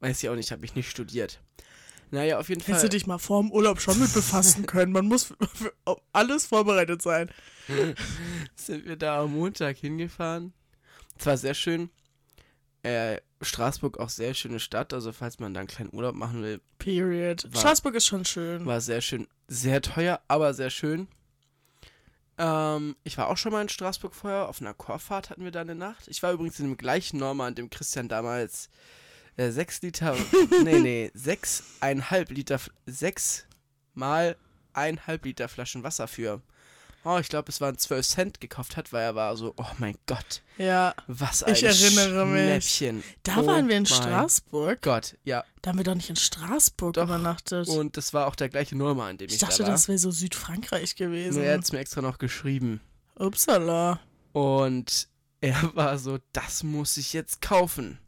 Weiß 0.01 0.23
ich 0.23 0.29
auch 0.29 0.37
nicht, 0.37 0.53
habe 0.53 0.65
ich 0.65 0.75
nicht 0.75 0.89
studiert. 0.91 1.41
Naja, 2.11 2.39
auf 2.39 2.49
jeden 2.49 2.61
Hättest 2.61 2.81
Fall. 2.81 2.89
du 2.89 2.97
dich 2.97 3.07
mal 3.07 3.19
vor 3.19 3.41
dem 3.43 3.53
Urlaub 3.53 3.81
schon 3.81 3.99
mit 3.99 4.13
befassen 4.13 4.67
können. 4.67 4.93
Man 4.93 5.07
muss 5.07 5.25
für, 5.55 5.73
auf 5.85 5.99
alles 6.13 6.47
vorbereitet 6.47 7.03
sein. 7.03 7.31
sind 8.57 8.85
wir 8.87 8.97
da 8.97 9.21
am 9.23 9.33
Montag 9.33 9.77
hingefahren. 9.77 10.53
Es 11.19 11.27
war 11.27 11.37
sehr 11.37 11.55
schön. 11.55 11.91
Äh, 12.83 13.19
Straßburg 13.43 13.99
auch 14.01 14.09
sehr 14.09 14.35
schöne 14.35 14.59
Stadt, 14.59 14.93
also 14.95 15.13
falls 15.13 15.39
man 15.39 15.53
da 15.55 15.61
einen 15.61 15.69
kleinen 15.69 15.93
Urlaub 15.93 16.15
machen 16.15 16.43
will, 16.43 16.61
Period. 16.79 17.45
War- 17.53 17.61
Straßburg 17.61 17.95
ist 17.95 18.07
schon 18.07 18.25
schön. 18.25 18.65
war 18.67 18.81
sehr 18.81 19.03
schön. 19.03 19.29
Sehr 19.49 19.83
teuer, 19.83 20.21
aber 20.29 20.55
sehr 20.55 20.71
schön. 20.71 21.07
Ähm, 22.39 22.97
ich 23.05 23.19
war 23.19 23.29
auch 23.29 23.37
schon 23.37 23.53
mal 23.53 23.61
in 23.63 23.69
Straßburg 23.69 24.15
vorher, 24.15 24.49
auf 24.49 24.61
einer 24.61 24.73
Chorfahrt 24.75 25.29
hatten 25.31 25.45
wir 25.45 25.51
da 25.51 25.61
eine 25.61 25.75
Nacht. 25.75 26.09
Ich 26.09 26.23
war 26.23 26.33
übrigens 26.33 26.59
in 26.59 26.67
dem 26.67 26.77
gleichen 26.79 27.19
Norma, 27.19 27.47
an 27.47 27.55
dem 27.55 27.69
Christian 27.71 28.09
damals 28.09 28.71
äh, 29.37 29.51
sechs 29.51 29.83
Liter, 29.83 30.17
nee, 30.65 30.79
nee, 30.79 31.11
sechs, 31.15 31.65
einhalb 31.81 32.31
Liter, 32.31 32.61
sechs 32.87 33.47
mal 33.95 34.37
einhalb 34.73 35.25
Liter 35.25 35.49
Flaschen 35.49 35.83
Wasser 35.83 36.07
für, 36.09 36.41
oh, 37.05 37.19
ich 37.19 37.29
glaube, 37.29 37.49
es 37.49 37.61
waren 37.61 37.77
12 37.77 38.07
Cent 38.07 38.41
gekauft 38.41 38.77
hat, 38.77 38.93
weil 38.93 39.03
er 39.03 39.15
war 39.15 39.37
so, 39.37 39.55
oh 39.57 39.67
mein 39.79 39.97
Gott, 40.07 40.43
Ja, 40.59 40.95
was 41.07 41.43
ein 41.43 41.55
Ich 41.55 41.63
erinnere 41.63 42.27
mich. 42.27 42.71
Schnäppchen. 42.75 43.03
da 43.23 43.39
oh 43.39 43.47
waren 43.47 43.69
wir 43.69 43.77
in 43.77 43.85
mein 43.85 43.87
Straßburg. 43.87 44.83
Gott, 44.83 45.17
ja. 45.25 45.45
Da 45.63 45.71
haben 45.71 45.79
wir 45.79 45.85
doch 45.85 45.95
nicht 45.95 46.11
in 46.11 46.17
Straßburg 46.17 46.95
Doch. 46.95 47.05
übernachtet. 47.05 47.69
Und 47.69 47.97
das 47.97 48.13
war 48.15 48.27
auch 48.27 48.35
der 48.37 48.49
gleiche 48.49 48.77
Norma, 48.77 49.09
an 49.09 49.19
dem 49.19 49.29
ich, 49.29 49.35
ich 49.35 49.41
dachte, 49.41 49.59
da 49.59 49.65
war. 49.65 49.71
das 49.73 49.89
wäre 49.89 49.99
so 49.99 50.11
Südfrankreich 50.11 50.97
gewesen. 50.97 51.43
Er 51.43 51.55
hat 51.55 51.65
es 51.65 51.73
mir 51.73 51.79
extra 51.79 52.03
noch 52.03 52.19
geschrieben. 52.19 52.81
Upsala. 53.19 54.01
Und 54.33 55.09
er 55.41 55.75
war 55.75 55.99
so, 55.99 56.19
das 56.33 56.63
muss 56.63 56.97
ich 56.97 57.13
jetzt 57.13 57.41
kaufen. 57.43 57.99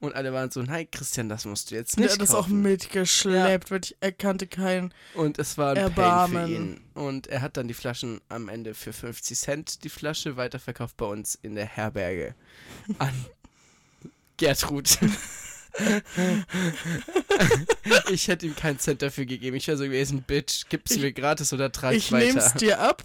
Und 0.00 0.14
alle 0.14 0.32
waren 0.32 0.50
so, 0.50 0.62
nein, 0.62 0.88
Christian, 0.90 1.28
das 1.28 1.44
musst 1.44 1.70
du 1.70 1.74
jetzt 1.74 1.96
Und 1.96 2.02
nicht 2.02 2.10
er 2.10 2.14
hat 2.14 2.22
das 2.22 2.34
auch 2.34 2.46
mitgeschleppt, 2.48 3.70
weil 3.70 3.80
ich 3.84 3.96
erkannte 4.00 4.46
keinen. 4.46 4.92
Und 5.14 5.38
es 5.38 5.58
war 5.58 5.70
ein 5.72 5.76
Erbarmen. 5.76 6.36
Pain 6.36 6.46
für 6.46 6.52
ihn. 6.54 6.80
Und 6.94 7.26
er 7.26 7.40
hat 7.42 7.56
dann 7.56 7.68
die 7.68 7.74
Flaschen 7.74 8.20
am 8.28 8.48
Ende 8.48 8.74
für 8.74 8.92
50 8.92 9.38
Cent 9.38 9.84
die 9.84 9.88
Flasche 9.88 10.36
weiterverkauft 10.36 10.96
bei 10.96 11.06
uns 11.06 11.34
in 11.42 11.54
der 11.54 11.66
Herberge 11.66 12.34
an 12.98 13.12
Gertrud. 14.36 14.98
ich 18.10 18.28
hätte 18.28 18.46
ihm 18.46 18.56
keinen 18.56 18.78
Cent 18.78 19.02
dafür 19.02 19.26
gegeben. 19.26 19.56
Ich 19.56 19.66
wäre 19.68 19.76
so 19.76 19.84
gewesen, 19.84 20.22
Bitch, 20.22 20.64
gib's 20.68 20.92
Ich- 20.92 21.00
mir 21.00 21.12
gratis 21.12 21.52
oder 21.52 21.70
trag 21.72 21.94
Ich 21.94 22.10
weiter. 22.12 22.26
nehm's 22.26 22.54
dir 22.54 22.80
ab. 22.80 23.04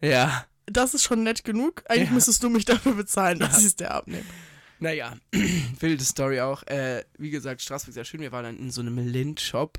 Ja. 0.00 0.46
Das 0.66 0.94
ist 0.94 1.02
schon 1.02 1.22
nett 1.22 1.44
genug. 1.44 1.82
Eigentlich 1.88 2.08
Ja. 2.08 2.14
müsstest 2.14 2.42
du 2.42 2.48
mich 2.48 2.64
dafür 2.64 2.94
bezahlen, 2.94 3.38
dass 3.38 3.52
Ja. 3.54 3.58
ich 3.60 3.64
es 3.66 3.76
dir 3.76 3.90
abnehme. 3.90 4.24
Naja, 4.80 5.14
wilde 5.80 6.04
Story 6.04 6.40
auch. 6.40 6.62
Äh, 6.64 7.04
wie 7.18 7.30
gesagt, 7.30 7.62
Straßburg 7.62 7.94
sehr 7.94 8.04
schön. 8.04 8.20
Wir 8.20 8.32
waren 8.32 8.44
dann 8.44 8.58
in 8.58 8.70
so 8.70 8.80
einem 8.80 8.98
Lind-Shop, 8.98 9.78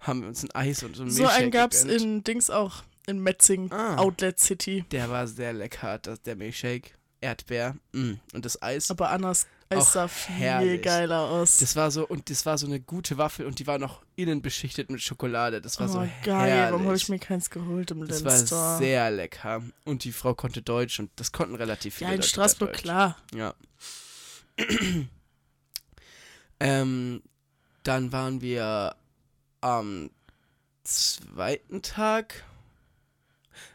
haben 0.00 0.24
uns 0.24 0.42
ein 0.44 0.50
Eis 0.52 0.82
und 0.82 0.96
so 0.96 1.02
ein 1.02 1.10
So 1.10 1.26
einen 1.26 1.50
gab's 1.50 1.82
gegönnt. 1.82 2.02
in 2.02 2.24
Dings 2.24 2.50
auch. 2.50 2.82
In 3.06 3.20
Metzing, 3.20 3.70
Ah. 3.70 3.96
Outlet 3.96 4.38
City. 4.38 4.84
Der 4.90 5.10
war 5.10 5.26
sehr 5.26 5.52
lecker, 5.52 5.98
das, 5.98 6.22
der 6.22 6.36
Milchshake. 6.36 6.92
Erdbeer 7.20 7.76
mm. 7.92 8.12
und 8.34 8.44
das 8.44 8.60
Eis. 8.62 8.90
Aber 8.90 9.10
Annas 9.10 9.46
Auch 9.78 9.90
sah 9.90 10.08
viel 10.08 10.34
herrlich. 10.36 10.82
geiler 10.82 11.20
aus. 11.20 11.58
Das 11.58 11.76
war 11.76 11.90
so, 11.90 12.06
und 12.06 12.30
das 12.30 12.46
war 12.46 12.58
so 12.58 12.66
eine 12.66 12.80
gute 12.80 13.18
Waffel 13.18 13.46
und 13.46 13.58
die 13.58 13.66
war 13.66 13.78
noch 13.78 14.02
innen 14.16 14.42
beschichtet 14.42 14.90
mit 14.90 15.00
Schokolade. 15.00 15.60
Das 15.60 15.78
war 15.80 15.88
oh, 15.88 15.92
so 15.92 15.98
geil. 15.98 16.50
herrlich. 16.50 16.72
Warum 16.72 16.86
habe 16.86 16.96
ich 16.96 17.08
mir 17.08 17.18
keins 17.18 17.50
geholt 17.50 17.90
im 17.90 18.06
das 18.06 18.24
war 18.24 18.78
sehr 18.78 19.10
lecker. 19.10 19.62
Und 19.84 20.04
die 20.04 20.12
Frau 20.12 20.34
konnte 20.34 20.62
Deutsch 20.62 21.00
und 21.00 21.10
das 21.16 21.32
konnten 21.32 21.54
relativ 21.54 21.94
viele 21.96 22.10
Ja, 22.10 22.14
in 22.14 22.20
Leute 22.20 22.28
Straßburg, 22.28 22.72
klar. 22.72 23.16
Ja. 23.34 23.54
ähm, 26.60 27.22
dann 27.82 28.12
waren 28.12 28.40
wir 28.40 28.96
am 29.60 30.10
zweiten 30.84 31.82
Tag. 31.82 32.44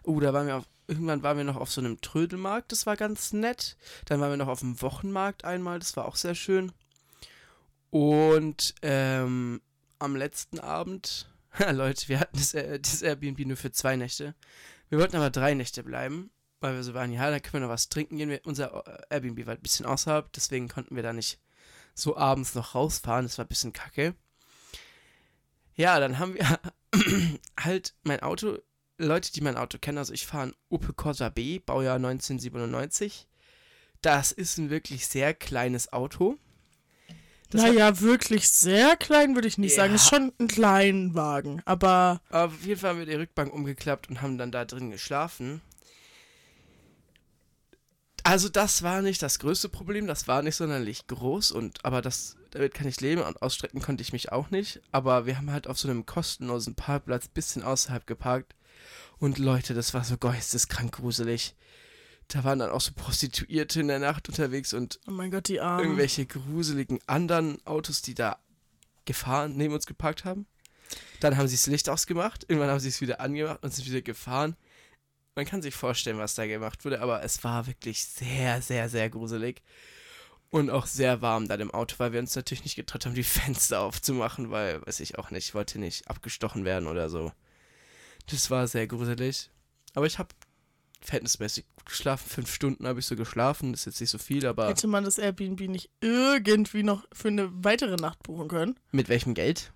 Uh, 0.06 0.20
da 0.20 0.34
waren 0.34 0.48
wir 0.48 0.58
auf, 0.58 0.66
irgendwann 0.90 1.24
waren 1.24 1.38
wir 1.38 1.44
noch 1.44 1.56
auf 1.56 1.72
so 1.72 1.82
einem 1.82 2.02
Trödelmarkt, 2.02 2.72
das 2.72 2.86
war 2.86 2.98
ganz 2.98 3.32
nett. 3.32 3.78
Dann 4.06 4.20
waren 4.20 4.32
wir 4.32 4.38
noch 4.38 4.48
auf 4.48 4.60
dem 4.60 4.82
Wochenmarkt 4.82 5.46
einmal, 5.46 5.80
das 5.80 5.96
war 5.96 6.06
auch 6.06 6.16
sehr 6.16 6.36
schön. 6.36 6.72
Und 7.92 8.76
ähm, 8.82 9.62
am 10.00 10.16
letzten 10.16 10.60
Abend, 10.60 11.30
Leute, 11.72 12.08
wir 12.10 12.20
hatten 12.20 12.38
das, 12.38 12.54
äh, 12.54 12.80
das 12.80 13.02
Airbnb 13.02 13.40
nur 13.46 13.58
für 13.58 13.72
zwei 13.72 13.96
Nächte. 13.96 14.36
Wir 14.90 15.00
wollten 15.00 15.16
aber 15.16 15.30
drei 15.30 15.54
Nächte 15.54 15.84
bleiben, 15.84 16.32
weil 16.60 16.76
wir 16.76 16.84
so 16.84 16.94
waren, 16.94 17.12
ja, 17.12 17.30
da 17.30 17.40
können 17.40 17.62
wir 17.62 17.68
noch 17.68 17.74
was 17.74 17.90
trinken 17.90 18.18
gehen. 18.18 18.30
Wir, 18.30 18.42
unser 18.46 18.86
äh, 18.86 19.02
Airbnb 19.10 19.46
war 19.46 19.56
ein 19.56 19.62
bisschen 19.62 19.86
außerhalb, 19.86 20.32
deswegen 20.34 20.68
konnten 20.68 20.96
wir 20.96 21.04
da 21.04 21.14
nicht 21.14 21.40
so 21.94 22.18
abends 22.18 22.56
noch 22.56 22.76
rausfahren. 22.76 23.26
Das 23.26 23.38
war 23.38 23.46
ein 23.46 23.50
bisschen 23.50 23.74
kacke. 23.74 24.16
Ja, 25.76 26.00
dann 26.00 26.20
haben 26.20 26.34
wir 26.34 26.60
halt 27.60 27.94
mein 28.04 28.22
Auto, 28.22 28.58
Leute, 29.00 29.32
die 29.32 29.42
mein 29.42 29.58
Auto 29.58 29.78
kennen, 29.80 29.98
also 29.98 30.14
ich 30.14 30.28
fahre 30.28 30.48
ein 30.48 30.56
Opel 30.70 30.94
Corsa 30.94 31.30
B, 31.30 31.60
Baujahr 31.60 31.96
1997. 31.96 33.28
Das 34.02 34.32
ist 34.32 34.58
ein 34.58 34.70
wirklich 34.70 35.08
sehr 35.08 35.34
kleines 35.34 35.92
Auto. 35.92 36.38
Das 37.50 37.64
naja, 37.64 38.00
wirklich 38.00 38.50
sehr 38.50 38.96
klein 38.96 39.34
würde 39.34 39.48
ich 39.48 39.58
nicht 39.58 39.74
sagen. 39.74 39.92
Ja. 39.92 39.96
Ist 39.96 40.10
schon 40.10 40.32
ein 40.40 40.48
Kleinwagen. 40.48 41.62
Aber 41.66 42.22
Aber 42.30 42.54
auf 42.54 42.66
jeden 42.66 42.80
Fall 42.80 42.92
haben 42.92 43.00
wir 43.00 43.06
die 43.08 43.16
Rückbank 43.16 43.52
umgeklappt 43.52 44.10
und 44.10 44.22
haben 44.22 44.38
dann 44.38 44.52
da 44.52 44.66
drin 44.66 44.92
geschlafen. 44.92 45.62
Also 48.24 48.50
das 48.50 48.84
war 48.84 49.02
nicht 49.02 49.24
das 49.24 49.40
größte 49.40 49.70
Problem, 49.70 50.06
das 50.06 50.28
war 50.28 50.44
nicht 50.44 50.58
sonderlich 50.58 51.08
groß 51.08 51.52
und 51.52 51.84
aber 51.84 52.02
das 52.02 52.36
damit 52.52 52.74
kann 52.74 52.88
ich 52.88 53.00
leben 53.02 53.22
und 53.22 53.42
ausstrecken 53.42 53.82
konnte 53.82 54.02
ich 54.02 54.14
mich 54.14 54.32
auch 54.32 54.50
nicht, 54.50 54.82
aber 54.92 55.26
wir 55.26 55.38
haben 55.38 55.52
halt 55.52 55.68
auf 55.68 55.80
so 55.80 55.88
einem 55.88 56.06
kostenlosen 56.06 56.76
Parkplatz 56.76 57.28
bisschen 57.28 57.64
außerhalb 57.64 58.06
geparkt 58.06 58.56
und 59.20 59.38
Leute, 59.38 59.74
das 59.74 59.94
war 59.94 60.04
so 60.04 60.18
geisteskrank 60.18 60.94
gruselig. 60.96 61.56
Da 62.30 62.44
waren 62.44 62.60
dann 62.60 62.70
auch 62.70 62.82
so 62.82 62.92
Prostituierte 62.94 63.82
in 63.82 63.88
der 63.88 64.00
Nacht 64.00 64.30
unterwegs 64.30 64.74
und 64.74 65.00
oh 65.08 65.12
mein 65.12 65.32
Gott, 65.32 65.48
die 65.48 65.60
Armen. 65.60 65.84
irgendwelche 65.84 66.26
gruseligen 66.26 67.00
anderen 67.08 67.66
Autos, 67.66 68.02
die 68.02 68.14
da 68.14 68.38
gefahren, 69.06 69.58
neben 69.58 69.74
uns 69.74 69.88
geparkt 69.88 70.26
haben. 70.26 70.46
Dann 71.20 71.38
haben 71.38 71.48
sie 71.48 71.56
das 71.56 71.68
Licht 71.68 71.90
ausgemacht, 71.90 72.46
irgendwann 72.48 72.70
haben 72.70 72.80
sie 72.80 72.90
es 72.90 73.02
wieder 73.02 73.20
angemacht 73.20 73.64
und 73.64 73.74
sind 73.74 73.88
wieder 73.88 74.02
gefahren. 74.02 74.56
Man 75.36 75.46
kann 75.46 75.62
sich 75.62 75.76
vorstellen, 75.76 76.18
was 76.18 76.36
da 76.36 76.46
gemacht 76.46 76.86
wurde, 76.86 77.02
aber 77.02 77.24
es 77.24 77.44
war 77.44 77.68
wirklich 77.68 78.06
sehr, 78.06 78.62
sehr, 78.62 78.90
sehr 78.90 79.10
gruselig. 79.10 79.62
Und 80.52 80.72
auch 80.72 80.88
sehr 80.88 81.22
warm 81.22 81.48
da 81.48 81.56
im 81.56 81.72
Auto, 81.72 81.96
weil 82.00 82.12
wir 82.12 82.20
uns 82.20 82.36
natürlich 82.36 82.64
nicht 82.64 82.76
getraut 82.76 83.06
haben, 83.06 83.14
die 83.16 83.24
Fenster 83.24 83.82
aufzumachen, 83.82 84.52
weil, 84.52 84.86
weiß 84.86 85.00
ich 85.00 85.18
auch 85.18 85.32
nicht, 85.32 85.50
ich 85.50 85.54
wollte 85.54 85.80
nicht 85.80 86.08
abgestochen 86.08 86.66
werden 86.66 86.88
oder 86.88 87.10
so. 87.10 87.32
Das 88.28 88.50
war 88.50 88.68
sehr 88.68 88.88
gruselig. 88.88 89.50
Aber 89.94 90.06
ich 90.06 90.20
habe 90.20 90.30
verhältnismäßig 91.02 91.66
geschlafen. 91.86 92.30
Fünf 92.30 92.54
Stunden 92.54 92.88
habe 92.88 93.00
ich 93.00 93.06
so 93.06 93.16
geschlafen. 93.16 93.72
Das 93.72 93.82
ist 93.82 93.86
jetzt 93.86 94.02
nicht 94.02 94.10
so 94.10 94.18
viel, 94.18 94.46
aber 94.46 94.68
Hätte 94.68 94.88
man 94.88 95.04
das 95.04 95.18
Airbnb 95.18 95.62
nicht 95.62 95.90
irgendwie 96.02 96.84
noch 96.84 97.06
für 97.14 97.30
eine 97.30 97.50
weitere 97.64 97.96
Nacht 97.96 98.22
buchen 98.24 98.48
können? 98.48 98.76
mit 98.92 99.10
welchem 99.10 99.34
Geld? 99.34 99.72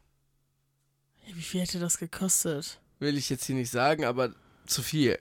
Wie 1.34 1.42
viel 1.42 1.62
hätte 1.62 1.80
das 1.80 1.98
gekostet? 1.98 2.80
Will 3.00 3.18
ich 3.18 3.30
jetzt 3.30 3.46
hier 3.46 3.56
nicht 3.56 3.72
sagen, 3.72 4.04
aber 4.06 4.34
zu 4.66 4.84
viel. 4.84 5.18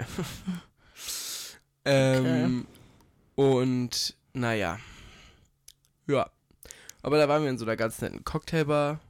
ähm, 1.84 2.66
Und 3.36 4.16
naja. 4.32 4.78
Ja. 6.06 6.30
Aber 7.02 7.18
da 7.18 7.28
waren 7.28 7.42
wir 7.42 7.50
in 7.50 7.58
so 7.58 7.64
einer 7.64 7.76
ganz 7.76 8.00
netten 8.00 8.24
Cocktailbar. 8.24 9.00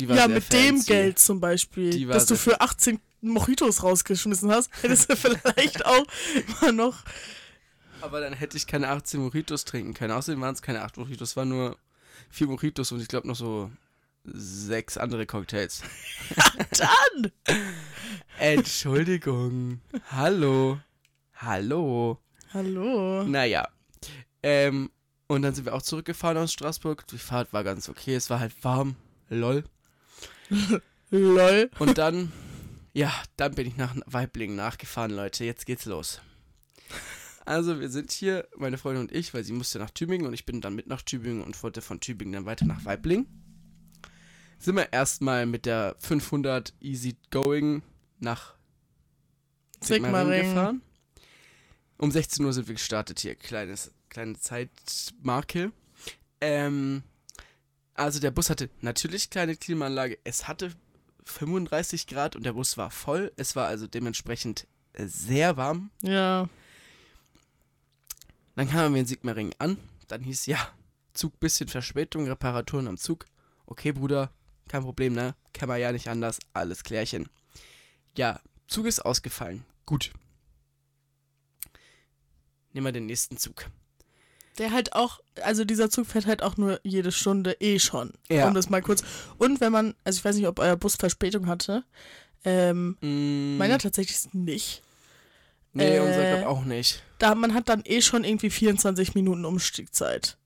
Ja, 0.00 0.28
mit 0.28 0.52
dem 0.52 0.76
fancy. 0.76 0.86
Geld 0.86 1.18
zum 1.18 1.40
Beispiel, 1.40 2.06
dass 2.08 2.26
du 2.26 2.36
für 2.36 2.60
18 2.60 3.00
Mojitos 3.20 3.82
rausgeschmissen 3.82 4.50
hast, 4.50 4.70
hättest 4.82 5.10
du 5.10 5.16
vielleicht 5.16 5.84
auch 5.86 6.04
mal 6.60 6.72
noch. 6.72 7.02
Aber 8.00 8.20
dann 8.20 8.34
hätte 8.34 8.56
ich 8.56 8.66
keine 8.66 8.88
18 8.88 9.20
Mojitos 9.20 9.64
trinken 9.64 9.94
können. 9.94 10.12
Außerdem 10.12 10.40
waren 10.40 10.54
es 10.54 10.62
keine 10.62 10.82
8 10.82 10.98
Mojitos, 10.98 11.30
es 11.30 11.36
waren 11.36 11.48
nur 11.48 11.78
4 12.30 12.48
Mojitos 12.48 12.92
und 12.92 13.00
ich 13.00 13.08
glaube 13.08 13.26
noch 13.26 13.36
so 13.36 13.70
sechs 14.24 14.96
andere 14.96 15.26
Cocktails. 15.26 15.82
Dann! 16.78 17.32
Entschuldigung. 18.38 19.80
Hallo. 20.10 20.80
Hallo. 21.34 22.18
Hallo. 22.52 23.24
Naja. 23.24 23.68
Ähm, 24.42 24.90
und 25.26 25.42
dann 25.42 25.54
sind 25.54 25.64
wir 25.64 25.74
auch 25.74 25.82
zurückgefahren 25.82 26.36
aus 26.36 26.52
Straßburg. 26.52 27.06
Die 27.08 27.18
Fahrt 27.18 27.52
war 27.52 27.64
ganz 27.64 27.88
okay. 27.88 28.14
Es 28.14 28.30
war 28.30 28.40
halt 28.40 28.52
warm. 28.62 28.96
Lol. 29.28 29.64
Lol. 31.10 31.70
Und 31.78 31.98
dann 31.98 32.32
Ja, 32.92 33.12
dann 33.36 33.54
bin 33.54 33.66
ich 33.66 33.76
nach 33.76 33.94
Weiblingen 34.06 34.56
nachgefahren, 34.56 35.10
Leute. 35.10 35.44
Jetzt 35.44 35.66
geht's 35.66 35.84
los. 35.84 36.20
Also, 37.44 37.78
wir 37.80 37.90
sind 37.90 38.10
hier, 38.12 38.48
meine 38.56 38.78
Freundin 38.78 39.02
und 39.02 39.12
ich, 39.12 39.34
weil 39.34 39.44
sie 39.44 39.52
musste 39.52 39.78
nach 39.78 39.90
Tübingen 39.90 40.26
und 40.26 40.32
ich 40.32 40.46
bin 40.46 40.60
dann 40.60 40.74
mit 40.74 40.86
nach 40.86 41.02
Tübingen 41.02 41.42
und 41.42 41.62
wollte 41.62 41.82
von 41.82 42.00
Tübingen 42.00 42.32
dann 42.32 42.46
weiter 42.46 42.64
nach 42.64 42.84
Weiblingen. 42.84 43.26
Sind 44.58 44.76
wir 44.76 44.92
erstmal 44.92 45.44
mit 45.44 45.66
der 45.66 45.96
500 45.98 46.72
Easy 46.80 47.16
Going 47.30 47.82
nach 48.18 48.54
Sigmaringen. 49.82 50.54
gefahren. 50.54 50.82
Um 51.98 52.10
16 52.10 52.44
Uhr 52.44 52.52
sind 52.52 52.66
wir 52.68 52.74
gestartet 52.74 53.20
hier. 53.20 53.34
Kleines, 53.34 53.92
kleine 54.08 54.38
Zeitmarke. 54.38 55.72
Ähm, 56.40 57.02
also 57.94 58.20
der 58.20 58.30
Bus 58.30 58.50
hatte 58.50 58.70
natürlich 58.80 59.30
kleine 59.30 59.56
Klimaanlage. 59.56 60.18
Es 60.24 60.48
hatte 60.48 60.72
35 61.24 62.06
Grad 62.06 62.36
und 62.36 62.44
der 62.44 62.52
Bus 62.52 62.76
war 62.76 62.90
voll. 62.90 63.32
Es 63.36 63.56
war 63.56 63.66
also 63.66 63.86
dementsprechend 63.86 64.66
äh, 64.92 65.06
sehr 65.06 65.56
warm. 65.56 65.90
Ja. 66.02 66.48
Dann 68.56 68.68
kamen 68.68 68.94
wir 68.94 69.00
in 69.00 69.06
Sigmaringen 69.06 69.54
an. 69.58 69.78
Dann 70.08 70.22
hieß 70.22 70.46
ja, 70.46 70.58
Zug 71.12 71.38
bisschen 71.40 71.68
Verspätung, 71.68 72.26
Reparaturen 72.26 72.88
am 72.88 72.96
Zug. 72.96 73.26
Okay, 73.66 73.92
Bruder, 73.92 74.30
kein 74.68 74.82
Problem, 74.82 75.14
ne? 75.14 75.34
Kann 75.52 75.68
man 75.68 75.80
ja 75.80 75.92
nicht 75.92 76.08
anders. 76.08 76.38
Alles 76.52 76.84
klärchen. 76.84 77.28
Ja, 78.16 78.40
Zug 78.66 78.86
ist 78.86 79.04
ausgefallen. 79.04 79.64
Gut. 79.86 80.12
Nehmen 82.72 82.86
wir 82.86 82.92
den 82.92 83.06
nächsten 83.06 83.36
Zug. 83.36 83.66
Der 84.58 84.70
halt 84.70 84.92
auch, 84.94 85.20
also 85.42 85.64
dieser 85.64 85.90
Zug 85.90 86.06
fährt 86.06 86.26
halt 86.26 86.42
auch 86.42 86.56
nur 86.56 86.78
jede 86.84 87.10
Stunde 87.10 87.56
eh 87.60 87.78
schon. 87.80 88.12
Ja. 88.28 88.46
Um 88.46 88.54
das 88.54 88.70
mal 88.70 88.82
kurz. 88.82 89.02
Und 89.36 89.60
wenn 89.60 89.72
man, 89.72 89.94
also 90.04 90.18
ich 90.18 90.24
weiß 90.24 90.36
nicht, 90.36 90.46
ob 90.46 90.58
euer 90.60 90.76
Bus 90.76 90.96
Verspätung 90.96 91.46
hatte. 91.46 91.84
Ähm, 92.44 92.96
Mm, 93.00 93.56
meiner 93.56 93.78
tatsächlich 93.78 94.32
nicht. 94.32 94.82
nee, 95.72 95.96
äh, 95.96 96.00
unser 96.00 96.36
glaub 96.38 96.46
auch 96.46 96.64
nicht. 96.64 97.02
Da 97.18 97.34
man 97.34 97.54
hat 97.54 97.68
dann 97.68 97.82
eh 97.84 98.00
schon 98.02 98.22
irgendwie 98.22 98.50
24 98.50 99.14
Minuten 99.14 99.44
Umstiegzeit. 99.44 100.36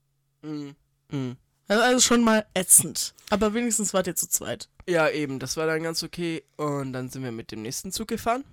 Mm, 0.42 0.70
mm. 1.10 1.36
Also, 1.66 1.82
also 1.82 2.00
schon 2.00 2.22
mal 2.24 2.46
ätzend. 2.54 3.14
Aber 3.30 3.52
wenigstens 3.52 3.92
wart 3.92 4.06
ihr 4.06 4.14
zu 4.14 4.28
zweit. 4.28 4.68
Ja, 4.88 5.10
eben, 5.10 5.38
das 5.38 5.56
war 5.58 5.66
dann 5.66 5.82
ganz 5.82 6.02
okay. 6.02 6.44
Und 6.56 6.94
dann 6.94 7.10
sind 7.10 7.22
wir 7.24 7.32
mit 7.32 7.50
dem 7.52 7.60
nächsten 7.62 7.92
Zug 7.92 8.08
gefahren. 8.08 8.44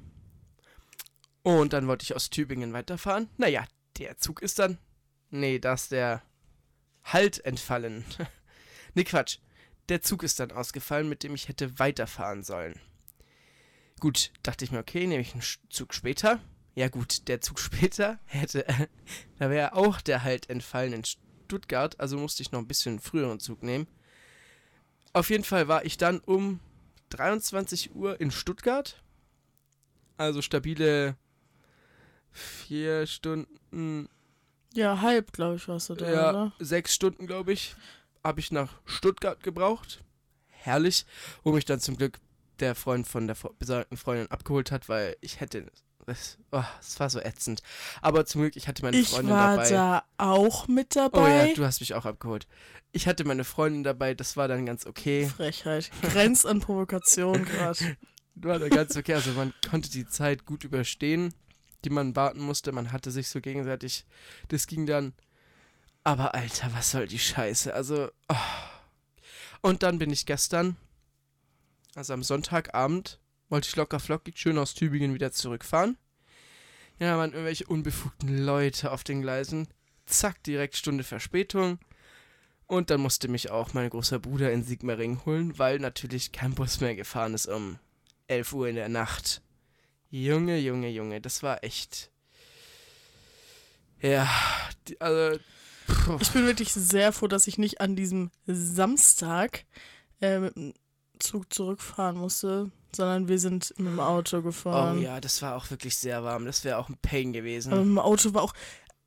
Und 1.44 1.72
dann 1.74 1.88
wollte 1.88 2.04
ich 2.04 2.16
aus 2.16 2.30
Tübingen 2.30 2.74
weiterfahren. 2.74 3.30
Naja, 3.38 3.64
der 4.00 4.18
Zug 4.18 4.42
ist 4.42 4.60
dann. 4.60 4.80
Nee, 5.36 5.60
da 5.60 5.74
ist 5.74 5.92
der 5.92 6.22
Halt 7.04 7.44
entfallen. 7.46 8.06
nee, 8.94 9.04
Quatsch. 9.04 9.40
Der 9.90 10.02
Zug 10.02 10.24
ist 10.24 10.40
dann 10.40 10.52
ausgefallen, 10.52 11.10
mit 11.10 11.24
dem 11.24 11.36
ich 11.36 11.50
hätte 11.50 11.78
weiterfahren 11.78 12.42
sollen. 12.42 12.80
Gut, 14.00 14.32
dachte 14.44 14.64
ich 14.64 14.72
mir, 14.72 14.80
okay, 14.80 15.06
nehme 15.06 15.22
ich 15.22 15.34
einen 15.34 15.44
Zug 15.70 15.94
später. 15.94 16.40
Ja 16.74 16.88
gut, 16.88 17.28
der 17.28 17.42
Zug 17.42 17.60
später 17.60 18.18
hätte, 18.26 18.66
da 19.38 19.50
wäre 19.50 19.74
auch 19.74 20.00
der 20.00 20.24
Halt 20.24 20.50
entfallen 20.50 20.94
in 20.94 21.04
Stuttgart, 21.04 22.00
also 22.00 22.18
musste 22.18 22.42
ich 22.42 22.52
noch 22.52 22.60
ein 22.60 22.68
bisschen 22.68 23.00
früheren 23.00 23.42
Zug 23.42 23.62
nehmen. 23.62 23.88
Auf 25.12 25.30
jeden 25.30 25.44
Fall 25.44 25.68
war 25.68 25.84
ich 25.84 25.98
dann 25.98 26.20
um 26.20 26.62
23 27.10 27.94
Uhr 27.94 28.20
in 28.22 28.32
Stuttgart. 28.32 29.04
Also 30.18 30.42
stabile 30.42 31.18
vier 32.32 33.06
Stunden, 33.06 34.10
Ja, 34.76 35.02
halb, 35.02 35.32
glaube 35.32 35.56
ich, 35.56 35.68
warst 35.68 35.90
du 35.90 35.96
da, 35.96 36.12
ja, 36.12 36.30
oder? 36.30 36.54
sechs 36.60 36.94
Stunden, 36.94 37.28
glaube 37.28 37.54
ich, 37.54 37.76
habe 38.24 38.42
ich 38.42 38.52
nach 38.52 38.74
Stuttgart 38.86 39.42
gebraucht. 39.42 40.04
Herrlich. 40.50 41.06
Wo 41.44 41.54
mich 41.54 41.64
dann 41.64 41.80
zum 41.80 41.96
Glück 41.96 42.20
der 42.60 42.76
Freund 42.76 43.08
von 43.08 43.28
der 43.28 43.38
besagten 43.58 43.98
Freundin 43.98 44.30
abgeholt 44.32 44.72
hat, 44.72 44.90
weil 44.90 45.16
ich 45.22 45.40
hätte. 45.40 45.66
Das, 46.08 46.38
oh, 46.52 46.64
war 46.98 47.10
so 47.10 47.20
ätzend. 47.20 47.64
Aber 48.00 48.28
zum 48.28 48.42
Glück, 48.42 48.56
ich 48.56 48.68
hatte 48.68 48.84
meine 48.84 48.96
Ich 48.96 49.10
Freundin 49.10 49.32
war 49.34 49.56
dabei. 49.56 49.70
da 49.72 50.04
auch 50.18 50.68
mit 50.68 50.96
oh 50.96 51.00
dabei. 51.00 51.48
ja, 51.48 51.54
du 51.56 51.66
hast 51.66 51.80
mich 51.80 51.96
auch 51.96 52.06
abgeholt. 52.06 52.46
Ich 52.92 53.08
hatte 53.08 53.24
meine 53.24 53.44
Freundin 53.44 53.84
dabei, 53.84 54.14
das 54.14 54.38
war 54.38 54.48
dann 54.48 54.68
ganz 54.68 54.86
okay. 54.86 55.26
Frechheit. 55.26 55.90
Grenzt 56.04 56.46
an 56.46 56.60
Provokation 56.60 57.44
gerade. 57.46 57.98
War 58.36 58.60
dann 58.60 58.70
ganz 58.70 58.96
okay. 58.96 59.16
Also 59.16 59.32
man 59.32 59.52
konnte 59.68 59.90
die 59.90 60.06
Zeit 60.06 60.46
gut 60.46 60.64
überstehen, 60.64 61.34
die 61.86 61.90
man 61.90 62.16
warten 62.16 62.42
musste. 62.42 62.72
Man 62.72 62.92
hatte 62.92 63.12
sich 63.12 63.30
so 63.30 63.40
gegenseitig. 63.40 64.06
Das 64.50 64.68
ging 64.68 64.86
dann. 64.86 65.14
Aber 66.04 66.36
Alter, 66.36 66.74
was 66.74 66.92
soll 66.92 67.08
die 67.08 67.20
Scheiße? 67.20 67.74
Also. 67.74 68.10
Oh. 68.28 68.36
Und 69.62 69.82
dann 69.82 69.98
bin 69.98 70.12
ich 70.12 70.28
gestern, 70.28 70.76
also 71.96 72.14
am 72.14 72.22
Sonntagabend, 72.22 73.20
wollte 73.50 73.68
ich 73.68 73.76
locker 73.76 74.00
flockig 74.00 74.38
schön 74.38 74.60
aus 74.60 74.76
Tübingen 74.76 75.16
wieder 75.16 75.32
zurückfahren. 75.32 75.98
Ja, 77.00 77.12
da 77.12 77.18
waren 77.18 77.32
irgendwelche 77.32 77.66
unbefugten 77.66 78.46
Leute 78.46 78.92
auf 78.92 79.04
den 79.04 79.22
Gleisen. 79.22 79.68
Zack, 80.06 80.44
direkt 80.44 80.78
Stunde 80.78 81.04
Verspätung. 81.04 81.80
Und 82.68 82.90
dann 82.90 83.02
musste 83.02 83.28
mich 83.28 83.52
auch 83.52 83.74
mein 83.74 83.90
großer 83.90 84.20
Bruder 84.20 84.52
in 84.52 84.64
Sigmaringen 84.64 85.26
holen, 85.26 85.58
weil 85.58 85.80
natürlich 85.80 86.32
kein 86.32 86.54
Bus 86.54 86.80
mehr 86.80 86.96
gefahren 86.96 87.34
ist 87.34 87.48
um 87.48 87.80
11 88.28 88.54
Uhr 88.54 88.68
in 88.68 88.76
der 88.76 88.90
Nacht. 88.90 89.42
Junge, 90.24 90.58
Junge, 90.60 90.90
Junge, 90.90 91.20
das 91.20 91.44
war 91.44 91.62
echt. 91.64 92.10
Ja, 94.02 94.30
die, 94.88 95.00
also. 95.02 95.40
puh. 95.88 96.18
Ich 96.22 96.32
bin 96.32 96.46
wirklich 96.46 96.72
sehr 96.72 97.12
froh, 97.12 97.28
dass 97.28 97.48
ich 97.48 97.58
nicht 97.58 97.82
an 97.82 97.98
diesem 97.98 98.32
Samstag 98.46 99.66
äh, 100.22 100.40
mit 100.40 100.56
dem 100.56 100.74
Zug 101.20 101.52
zurückfahren 101.54 102.18
musste, 102.18 102.72
sondern 102.96 103.28
wir 103.28 103.40
sind 103.40 103.74
mit 103.78 103.88
dem 103.88 104.00
Auto 104.00 104.38
Oh 104.38 104.42
gefahren. 104.42 105.02
ja, 105.02 105.20
das 105.20 105.42
war 105.42 105.56
auch 105.58 105.70
wirklich 105.70 105.98
sehr 105.98 106.24
warm. 106.24 106.46
Das 106.46 106.64
wäre 106.64 106.78
auch 106.78 106.88
ein 106.88 106.98
Pain 107.02 107.34
gewesen. 107.34 107.74
Aber 107.74 107.82
mit 107.82 107.92
dem 107.92 108.00
Auto 108.00 108.34
war 108.34 108.44
auch. 108.44 108.54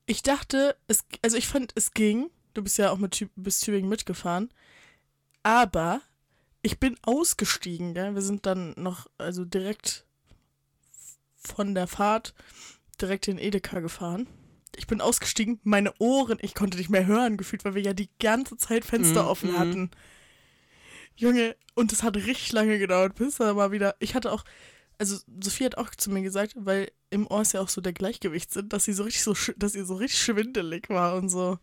Ich 0.05 0.23
dachte, 0.23 0.77
es, 0.89 1.05
also 1.23 1.39
ich 1.39 1.49
fand, 1.49 1.73
es 1.75 1.93
ging. 1.93 2.29
Du 2.53 2.63
bist 2.63 2.77
ja 2.77 2.91
auch 2.91 2.99
mit 2.99 3.27
bis 3.37 3.61
Tübingen 3.61 3.89
mitgefahren. 3.89 4.51
Aber 5.43 6.03
ich 6.61 6.79
bin 6.79 6.97
ausgestiegen, 7.01 7.95
gell? 7.95 8.15
Wir 8.15 8.23
sind 8.23 8.45
dann 8.45 8.75
noch, 8.77 9.07
also 9.17 9.47
direkt 9.47 10.05
von 11.49 11.75
der 11.75 11.87
Fahrt 11.87 12.35
direkt 13.01 13.29
in 13.29 13.39
Edeka 13.39 13.81
gefahren. 13.81 14.27
Ich 14.77 14.87
bin 14.87 15.01
ausgestiegen, 15.01 15.61
meine 15.65 15.93
Ohren, 15.99 16.39
ich 16.41 16.55
konnte 16.55 16.79
nicht 16.79 16.91
mehr 16.91 17.07
hören, 17.07 17.37
gefühlt, 17.37 17.65
weil 17.65 17.75
wir 17.75 17.83
ja 17.83 17.95
die 17.95 18.11
ganze 18.21 18.57
Zeit 18.57 18.85
Fenster 18.85 19.25
Mhm, 19.25 19.29
offen 19.29 19.51
mhm. 19.53 19.59
hatten. 19.59 19.91
Junge, 21.17 21.57
und 21.75 21.93
es 21.93 22.03
hat 22.03 22.17
richtig 22.17 22.53
lange 22.53 22.79
gedauert, 22.79 23.15
bis 23.17 23.37
da 23.37 23.55
mal 23.55 23.73
wieder. 23.73 23.97
Ich 23.99 24.15
hatte 24.15 24.31
auch, 24.31 24.45
also 24.99 25.17
Sophie 25.43 25.65
hat 25.65 25.77
auch 25.77 25.91
zu 25.91 26.11
mir 26.11 26.23
gesagt, 26.23 26.55
weil 26.57 26.91
im 27.11 27.27
Ohr 27.27 27.43
ist 27.43 27.55
ja 27.55 27.61
auch 27.61 27.69
so 27.69 27.81
der 27.81 27.93
Gleichgewichtssinn, 27.93 28.69
dass 28.69 28.85
sie 28.85 28.93
so 28.93 29.03
richtig 29.05 29.23
so, 29.23 29.35
dass 29.57 29.73
sie 29.73 29.85
so 29.85 29.97
richtig 29.97 30.21
schwindelig 30.21 30.89
war 30.91 31.17
und 31.17 31.29
so. 31.29 31.59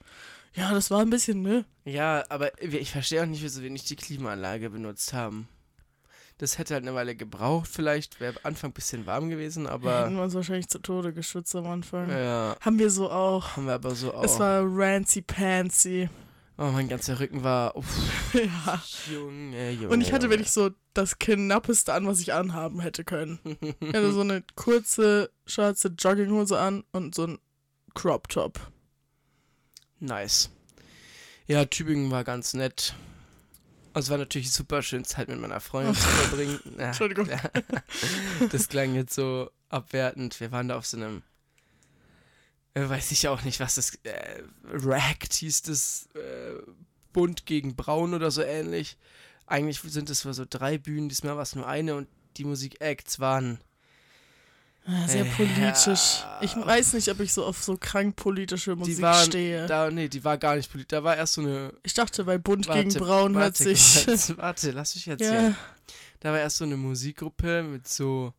Ja, 0.56 0.74
das 0.74 0.90
war 0.90 1.02
ein 1.02 1.10
bisschen, 1.10 1.42
ne? 1.42 1.66
Ja, 1.84 2.24
aber 2.30 2.62
ich 2.62 2.92
verstehe 2.92 3.22
auch 3.22 3.26
nicht, 3.26 3.44
wieso 3.44 3.62
wir 3.62 3.70
nicht 3.70 3.90
die 3.90 3.98
Klimaanlage 3.98 4.70
benutzt 4.70 5.14
haben. 5.14 5.48
Das 6.38 6.58
hätte 6.58 6.74
halt 6.74 6.84
eine 6.84 6.94
Weile 6.94 7.16
gebraucht, 7.16 7.70
vielleicht 7.72 8.20
wäre 8.20 8.34
am 8.34 8.40
Anfang 8.44 8.72
ein 8.72 8.74
bisschen 8.74 9.06
warm 9.06 9.30
gewesen, 9.30 9.64
Wir 9.64 9.72
aber. 9.72 10.04
hätten 10.06 10.20
uns 10.20 10.34
wahrscheinlich 10.34 10.68
zu 10.68 10.80
Tode 10.80 11.14
geschützt 11.14 11.56
am 11.56 11.66
Anfang. 11.68 12.10
Ja, 12.10 12.58
Haben 12.60 12.78
wir 12.78 12.90
so 12.90 13.10
auch. 13.10 13.56
haben 13.56 13.68
wir 13.68 13.74
aber 13.74 13.96
so 13.96 14.14
auch. 14.14 14.24
Es 14.24 14.38
war 14.38 14.62
rancy 14.66 15.22
pansy. 15.22 16.10
oh, 16.58 16.72
mein 16.74 16.90
ganzer 16.90 17.22
Rücken 17.22 17.44
war. 17.44 17.78
Uff, 17.78 17.88
ja. 18.34 18.84
Junge, 19.14 19.72
Junge. 19.72 19.88
Und 19.90 20.02
ich 20.02 20.12
hatte 20.12 20.30
wirklich 20.30 20.52
so 20.52 20.72
das 20.94 21.20
knappeste 21.20 21.94
an, 21.94 22.06
was 22.06 22.20
ich 22.20 22.34
anhaben 22.34 22.82
hätte 22.82 23.06
können. 23.06 23.40
Ich 23.80 23.90
hatte 23.94 24.12
so 24.12 24.20
eine 24.22 24.44
kurze, 24.56 25.32
schwarze 25.46 25.88
Jogginghose 25.98 26.60
an 26.60 26.84
und 26.92 27.16
so 27.16 27.28
ein 27.28 27.40
Crop 27.94 28.28
Top. 28.28 28.60
Nice. 30.02 30.50
Ja, 31.48 31.64
Tübingen 31.64 32.12
war 32.12 32.26
ganz 32.26 32.54
nett. 32.54 32.94
Es 33.96 34.10
war 34.10 34.18
natürlich 34.18 34.52
super 34.52 34.82
schön, 34.82 35.06
Zeit 35.06 35.30
mit 35.30 35.40
meiner 35.40 35.60
Freundin 35.60 35.96
zu 35.96 36.02
verbringen. 36.02 36.60
Ja, 36.78 36.88
Entschuldigung. 36.88 37.28
ja. 37.30 37.40
Das 38.52 38.68
klang 38.68 38.94
jetzt 38.94 39.14
so 39.14 39.50
abwertend. 39.70 40.40
Wir 40.40 40.52
waren 40.52 40.68
da 40.68 40.78
auf 40.78 40.86
so 40.86 40.98
einem, 40.98 41.24
äh, 42.74 42.88
weiß 42.88 43.12
ich 43.12 43.28
auch 43.28 43.44
nicht, 43.44 43.60
was 43.60 43.76
das, 43.76 43.96
äh, 44.04 44.44
Racked 44.66 45.34
hieß 45.34 45.64
das, 45.64 46.10
äh, 46.14 46.62
bunt 47.14 47.46
gegen 47.46 47.76
braun 47.76 48.14
oder 48.14 48.32
so 48.32 48.42
ähnlich. 48.42 48.98
Eigentlich 49.48 49.80
sind 49.80 50.10
es 50.10 50.22
so 50.22 50.46
drei 50.50 50.78
Bühnen, 50.78 51.08
diesmal 51.08 51.36
war 51.36 51.44
es 51.44 51.56
nur 51.56 51.68
eine 51.68 51.96
und 51.96 52.10
die 52.38 52.44
Musik-Acts 52.44 53.20
waren 53.20 53.60
Ah, 54.88 55.08
Sehr 55.08 55.26
Äh, 55.26 55.30
politisch. 55.32 56.20
ja. 56.22 56.40
Ich 56.42 56.56
weiß 56.56 56.94
nicht, 56.94 57.10
ob 57.10 57.20
ich 57.20 57.34
so 57.34 57.44
auf 57.46 57.64
so 57.64 57.76
krank 57.76 58.16
politische 58.16 58.76
Musik 58.76 58.98
die 58.98 59.02
waren, 59.02 59.26
stehe. 59.26 59.66
da, 59.66 59.90
nee, 59.90 60.08
die 60.08 60.24
war 60.24 60.38
gar 60.38 60.56
nicht 60.56 60.72
politisch. 60.72 60.90
Da 60.90 61.04
war 61.04 61.18
erst 61.18 61.34
so 61.34 61.42
eine 61.42 61.74
ich 61.84 61.94
dachte, 61.96 62.24
bei 62.24 62.38
Bunt 62.38 62.68
Warte, 62.68 62.84
gegen 62.84 62.94
Braun 63.00 63.34
warte, 63.34 63.64
sich. 63.64 64.06
Warte, 64.08 64.38
warte, 64.38 64.72
lass 64.72 64.94
mich 64.94 65.08
erzählen. 65.08 65.52
ja, 65.52 65.94
Da 66.20 66.32
war 66.32 66.40
erst 66.40 66.58
so 66.58 66.66
eine 66.66 66.78
Musikgruppe 66.78 67.64
mit 67.64 67.88
so 67.88 68.34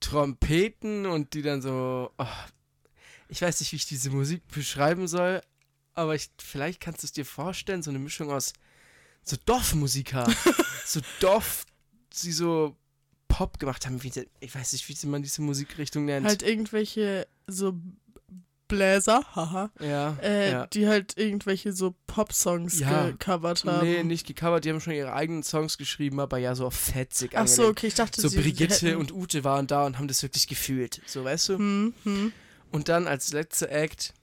Trompeten 0.00 1.06
und 1.06 1.34
die 1.34 1.42
dann 1.42 1.60
so. 1.62 2.10
Oh, 2.18 2.24
ich 3.28 3.42
weiß 3.42 3.60
nicht, 3.60 3.72
wie 3.72 3.76
ich 3.76 3.86
diese 3.86 4.10
Musik 4.10 4.46
beschreiben 4.48 5.08
soll, 5.08 5.42
aber 5.94 6.14
ich, 6.14 6.30
vielleicht 6.38 6.80
kannst 6.80 7.02
du 7.02 7.06
es 7.06 7.12
dir 7.12 7.26
vorstellen, 7.26 7.82
so 7.82 7.90
eine 7.90 7.98
Mischung 7.98 8.30
aus 8.30 8.52
so 9.24 9.36
Dorfmusiker. 9.44 10.26
so 10.86 11.00
Dorf, 11.20 11.66
sie 12.12 12.32
so 12.32 12.76
Pop 13.38 13.60
gemacht 13.60 13.86
haben. 13.86 14.02
Wie, 14.02 14.10
ich 14.40 14.52
weiß 14.52 14.72
nicht, 14.72 14.88
wie 14.88 15.06
man 15.06 15.22
diese 15.22 15.42
Musikrichtung 15.42 16.06
nennt. 16.06 16.26
Halt 16.26 16.42
irgendwelche 16.42 17.28
so 17.46 17.74
Bläser, 18.66 19.22
haha, 19.36 19.70
ja, 19.80 20.16
äh, 20.20 20.50
ja. 20.50 20.66
die 20.66 20.88
halt 20.88 21.16
irgendwelche 21.16 21.72
so 21.72 21.94
Pop-Songs 22.08 22.80
Ja. 22.80 23.10
gecovert 23.10 23.64
haben. 23.64 23.86
Nee, 23.86 24.02
nicht 24.02 24.26
gecovert, 24.26 24.64
die 24.64 24.70
haben 24.70 24.80
schon 24.80 24.92
ihre 24.92 25.12
eigenen 25.12 25.44
Songs 25.44 25.78
geschrieben, 25.78 26.18
aber 26.18 26.38
ja 26.38 26.56
so 26.56 26.66
auf 26.66 26.74
fetzig 26.74 27.30
Ach 27.34 27.46
so, 27.46 27.62
angelehnt. 27.62 27.78
okay, 27.78 27.86
ich 27.86 27.94
dachte, 27.94 28.20
So 28.20 28.26
sie 28.28 28.40
Brigitte 28.40 28.88
hätten, 28.88 28.96
und 28.96 29.12
Ute 29.12 29.44
waren 29.44 29.68
da 29.68 29.86
und 29.86 29.98
haben 29.98 30.08
das 30.08 30.20
wirklich 30.24 30.48
gefühlt. 30.48 31.00
So, 31.06 31.22
weißt 31.22 31.50
du? 31.50 31.58
Hm, 31.58 31.94
hm. 32.02 32.32
Und 32.72 32.88
dann 32.88 33.06
als 33.06 33.32
letzter 33.32 33.70
Act 33.70 34.14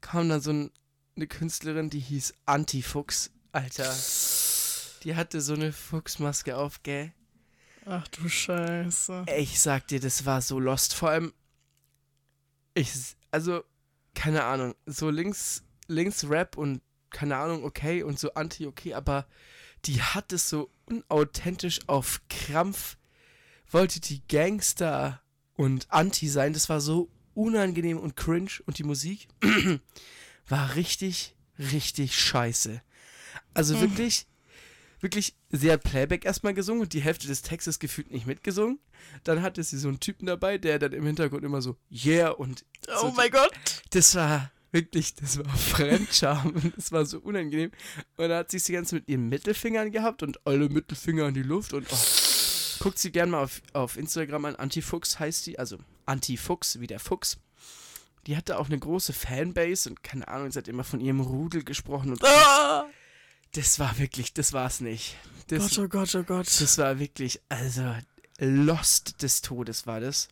kam 0.00 0.28
dann 0.28 0.40
so 0.40 0.52
ein, 0.52 0.70
eine 1.16 1.26
Künstlerin, 1.26 1.90
die 1.90 1.98
hieß 2.00 2.34
Antifuchs. 2.46 3.32
Alter. 3.50 3.92
Die 5.02 5.16
hatte 5.16 5.40
so 5.40 5.54
eine 5.54 5.72
Fuchsmaske 5.72 6.56
auf, 6.56 6.84
gell? 6.84 7.12
Ach 7.90 8.06
du 8.08 8.28
Scheiße. 8.28 9.24
Ich 9.38 9.60
sag 9.60 9.86
dir, 9.88 9.98
das 9.98 10.26
war 10.26 10.42
so 10.42 10.60
lost. 10.60 10.94
Vor 10.94 11.08
allem, 11.10 11.32
ich, 12.74 12.92
also, 13.30 13.64
keine 14.14 14.44
Ahnung, 14.44 14.74
so 14.84 15.08
links, 15.08 15.62
links 15.86 16.28
Rap 16.28 16.58
und 16.58 16.82
keine 17.10 17.36
Ahnung, 17.36 17.64
okay 17.64 18.02
und 18.02 18.18
so 18.18 18.34
Anti, 18.34 18.66
okay, 18.66 18.92
aber 18.92 19.26
die 19.86 20.02
hat 20.02 20.32
es 20.32 20.50
so 20.50 20.70
unauthentisch 20.84 21.80
auf 21.86 22.20
Krampf, 22.28 22.98
wollte 23.70 24.00
die 24.00 24.22
Gangster 24.28 25.22
und 25.54 25.90
Anti 25.90 26.28
sein. 26.28 26.52
Das 26.52 26.68
war 26.68 26.80
so 26.82 27.10
unangenehm 27.34 27.98
und 27.98 28.16
cringe 28.16 28.50
und 28.66 28.78
die 28.78 28.84
Musik 28.84 29.28
war 30.48 30.74
richtig, 30.74 31.34
richtig 31.58 32.18
scheiße. 32.18 32.82
Also 33.54 33.76
Mhm. 33.76 33.80
wirklich, 33.80 34.26
wirklich, 35.00 35.34
sie 35.50 35.70
hat 35.70 35.82
Playback 35.82 36.24
erstmal 36.24 36.54
gesungen 36.54 36.82
und 36.82 36.92
die 36.92 37.00
Hälfte 37.00 37.26
des 37.26 37.42
Textes 37.42 37.78
gefühlt 37.78 38.10
nicht 38.10 38.26
mitgesungen. 38.26 38.78
Dann 39.24 39.42
hatte 39.42 39.62
sie 39.62 39.78
so 39.78 39.88
einen 39.88 40.00
Typen 40.00 40.26
dabei, 40.26 40.58
der 40.58 40.78
dann 40.78 40.92
im 40.92 41.06
Hintergrund 41.06 41.44
immer 41.44 41.62
so, 41.62 41.76
yeah, 41.90 42.30
und 42.30 42.64
Oh 42.88 43.00
so, 43.02 43.10
mein 43.12 43.30
Gott. 43.30 43.50
das 43.90 44.14
war 44.14 44.50
wirklich, 44.72 45.14
das 45.14 45.38
war 45.38 45.48
Fremdscham 45.56 46.50
und 46.54 46.76
das 46.76 46.92
war 46.92 47.04
so 47.06 47.18
unangenehm. 47.20 47.70
Und 48.16 48.28
da 48.28 48.38
hat 48.38 48.50
sie 48.50 48.56
es 48.58 48.64
die 48.64 48.72
ganze 48.72 48.96
mit 48.96 49.08
ihren 49.08 49.28
Mittelfingern 49.28 49.90
gehabt 49.92 50.22
und 50.22 50.44
alle 50.46 50.68
Mittelfinger 50.68 51.28
in 51.28 51.34
die 51.34 51.42
Luft 51.42 51.72
und 51.72 51.86
oh, 51.90 51.96
guckt 52.82 52.98
sie 52.98 53.12
gerne 53.12 53.32
mal 53.32 53.44
auf, 53.44 53.62
auf 53.72 53.96
Instagram 53.96 54.44
an, 54.46 54.56
Antifuchs 54.56 55.18
heißt 55.18 55.46
die, 55.46 55.58
also 55.58 55.78
Antifuchs 56.06 56.80
wie 56.80 56.86
der 56.86 57.00
Fuchs. 57.00 57.38
Die 58.26 58.36
hatte 58.36 58.58
auch 58.58 58.66
eine 58.66 58.78
große 58.78 59.12
Fanbase 59.14 59.88
und 59.88 60.02
keine 60.02 60.28
Ahnung, 60.28 60.50
sie 60.50 60.58
hat 60.58 60.68
immer 60.68 60.84
von 60.84 61.00
ihrem 61.00 61.20
Rudel 61.20 61.64
gesprochen 61.64 62.10
und 62.10 62.22
Ah! 62.24 62.84
Das 63.52 63.78
war 63.78 63.98
wirklich, 63.98 64.32
das 64.32 64.52
war's 64.52 64.80
nicht. 64.80 65.16
Das, 65.48 65.70
Gott, 65.70 65.78
oh 65.78 65.88
Gott, 65.88 66.14
oh 66.14 66.22
Gott. 66.22 66.46
das 66.46 66.78
war 66.78 66.98
wirklich, 66.98 67.40
also 67.48 67.94
Lost 68.38 69.22
des 69.22 69.40
Todes 69.40 69.86
war 69.86 70.00
das. 70.00 70.28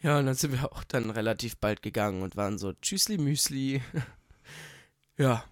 Ja, 0.00 0.18
und 0.18 0.26
dann 0.26 0.34
sind 0.34 0.52
wir 0.52 0.70
auch 0.72 0.84
dann 0.84 1.10
relativ 1.10 1.56
bald 1.56 1.82
gegangen 1.82 2.22
und 2.22 2.36
waren 2.36 2.58
so 2.58 2.72
Tschüssli 2.74 3.18
Müsli. 3.18 3.82
ja, 5.16 5.44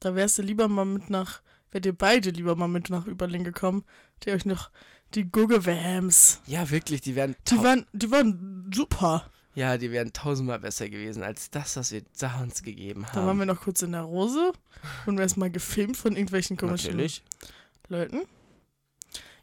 Da 0.00 0.14
wärst 0.14 0.38
du 0.38 0.42
lieber 0.42 0.68
mal 0.68 0.84
mit 0.84 1.10
nach, 1.10 1.42
wärt 1.72 1.84
ihr 1.84 1.96
beide 1.96 2.30
lieber 2.30 2.54
mal 2.54 2.68
mit 2.68 2.90
nach 2.90 3.06
Überling 3.06 3.44
gekommen, 3.44 3.84
die 4.22 4.30
euch 4.30 4.44
noch 4.44 4.70
die 5.14 5.24
Guggewams. 5.24 6.40
ja 6.46 6.70
wirklich, 6.70 7.00
die 7.00 7.16
wären 7.16 7.34
Die 7.48 7.58
waren, 7.58 7.86
die 7.92 8.10
waren 8.10 8.70
super. 8.72 9.30
Ja, 9.58 9.76
die 9.76 9.90
wären 9.90 10.12
tausendmal 10.12 10.60
besser 10.60 10.88
gewesen 10.88 11.22
als 11.24 11.50
das, 11.50 11.76
was 11.76 11.90
wir 11.90 12.02
da 12.20 12.40
uns 12.40 12.62
gegeben 12.62 13.04
Da 13.10 13.16
waren 13.16 13.26
haben. 13.30 13.38
wir 13.40 13.46
noch 13.46 13.60
kurz 13.60 13.82
in 13.82 13.90
der 13.92 14.02
Rose 14.02 14.52
und 15.06 15.18
erstmal 15.18 15.50
gefilmt 15.50 15.96
von 15.96 16.12
irgendwelchen 16.12 16.56
komischen 16.56 16.90
Natürlich. 16.92 17.22
Leuten. 17.88 18.20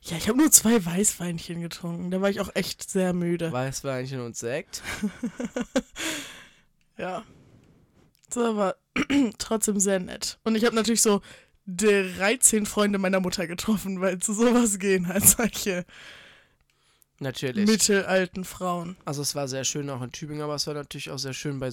Ja, 0.03 0.15
ich 0.17 0.29
habe 0.29 0.37
nur 0.37 0.51
zwei 0.51 0.85
Weißweinchen 0.85 1.61
getrunken. 1.61 2.11
Da 2.11 2.21
war 2.21 2.29
ich 2.29 2.39
auch 2.39 2.49
echt 2.53 2.89
sehr 2.89 3.11
müde. 3.11 3.51
Weißweinchen 3.51 4.21
und 4.21 4.35
Sekt. 4.37 4.81
Ja. 6.97 7.23
Das 8.29 8.55
war 8.55 8.75
trotzdem 9.37 9.81
sehr 9.81 9.99
nett. 9.99 10.39
Und 10.45 10.55
ich 10.55 10.63
habe 10.63 10.75
natürlich 10.75 11.01
so 11.01 11.21
13 11.67 12.65
Freunde 12.65 12.99
meiner 12.99 13.19
Mutter 13.19 13.47
getroffen, 13.47 13.99
weil 13.99 14.19
zu 14.19 14.33
sowas 14.33 14.79
gehen 14.79 15.07
halt 15.09 15.25
solche 15.27 15.85
Natürlich. 17.19 17.67
mittelalten 17.67 18.43
Frauen. 18.43 18.97
Also 19.05 19.21
es 19.21 19.35
war 19.35 19.47
sehr 19.47 19.63
schön 19.63 19.89
auch 19.89 20.01
in 20.01 20.11
Tübingen, 20.11 20.41
aber 20.43 20.55
es 20.55 20.67
war 20.67 20.73
natürlich 20.73 21.09
auch 21.11 21.17
sehr 21.19 21.33
schön 21.33 21.59
bei, 21.59 21.71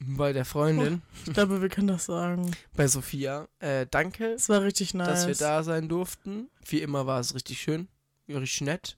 bei 0.00 0.32
der 0.32 0.44
Freundin, 0.44 1.02
Ich 1.26 1.32
glaube, 1.32 1.62
wir 1.62 1.68
können 1.68 1.88
das 1.88 2.06
sagen. 2.06 2.50
bei 2.74 2.86
Sophia. 2.86 3.48
Äh, 3.58 3.86
danke, 3.90 4.32
Es 4.32 4.48
war 4.48 4.62
richtig 4.62 4.94
nice. 4.94 5.08
dass 5.08 5.26
wir 5.26 5.34
da 5.34 5.62
sein 5.62 5.88
durften. 5.88 6.48
Wie 6.66 6.80
immer 6.80 7.06
war 7.06 7.20
es 7.20 7.34
richtig 7.34 7.60
schön, 7.60 7.88
richtig 8.28 8.60
nett. 8.62 8.96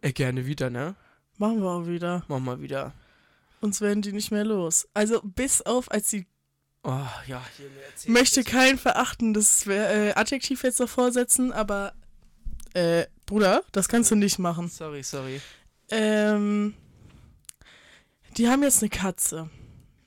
Äh, 0.00 0.12
gerne 0.12 0.46
wieder, 0.46 0.70
ne? 0.70 0.94
Machen 1.38 1.60
wir 1.62 1.70
auch 1.70 1.86
wieder. 1.86 2.24
Machen 2.28 2.44
wir 2.44 2.60
wieder. 2.60 2.92
Uns 3.60 3.80
werden 3.80 4.02
die 4.02 4.12
nicht 4.12 4.30
mehr 4.30 4.44
los. 4.44 4.88
Also 4.94 5.20
bis 5.22 5.62
auf, 5.62 5.90
als 5.90 6.10
sie 6.10 6.26
Oh, 6.84 6.90
ja, 7.28 7.40
hier 7.56 7.68
mir 7.70 7.82
erzählt 7.84 8.12
möchte 8.12 8.42
kein 8.42 8.76
verachtendes 8.76 9.68
äh, 9.68 10.12
Adjektiv 10.16 10.64
jetzt 10.64 10.80
davor 10.80 11.12
setzen, 11.12 11.52
aber 11.52 11.92
äh, 12.74 13.06
Bruder, 13.26 13.62
das 13.72 13.88
kannst 13.88 14.10
du 14.10 14.14
nicht 14.16 14.38
machen. 14.38 14.68
Sorry, 14.68 15.02
sorry. 15.02 15.40
Ähm, 15.90 16.74
die 18.36 18.48
haben 18.48 18.62
jetzt 18.62 18.82
eine 18.82 18.90
Katze. 18.90 19.50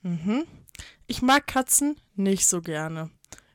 Mhm. 0.02 0.46
Ich 1.08 1.22
mag 1.22 1.48
Katzen 1.48 1.96
nicht 2.16 2.46
so 2.48 2.62
gerne. 2.62 3.10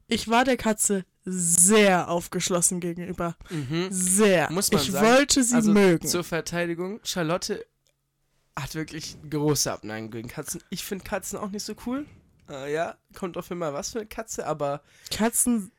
Ich 0.06 0.28
war 0.28 0.44
der 0.44 0.56
Katze 0.56 1.04
sehr 1.24 2.08
aufgeschlossen 2.08 2.80
gegenüber. 2.80 3.36
Mhm. 3.50 3.88
Sehr. 3.90 4.50
Muss 4.50 4.70
man 4.72 4.80
ich 4.82 4.90
sagen. 4.90 5.06
wollte 5.06 5.42
sie 5.44 5.54
Also 5.54 5.72
mögen. 5.72 6.06
zur 6.06 6.24
Verteidigung, 6.24 7.00
Charlotte 7.04 7.64
hat 8.58 8.74
wirklich 8.74 9.16
große 9.28 9.70
Abneigung 9.72 10.10
gegen 10.10 10.28
Katzen. 10.28 10.62
Ich 10.70 10.84
finde 10.84 11.04
Katzen 11.04 11.38
auch 11.38 11.50
nicht 11.50 11.64
so 11.64 11.74
cool. 11.86 12.06
Äh, 12.48 12.72
ja, 12.72 12.96
kommt 13.14 13.36
auf 13.36 13.50
immer 13.50 13.72
was 13.72 13.90
für 13.92 14.00
eine 14.00 14.08
Katze, 14.08 14.46
aber 14.46 14.82
Katzen 15.10 15.70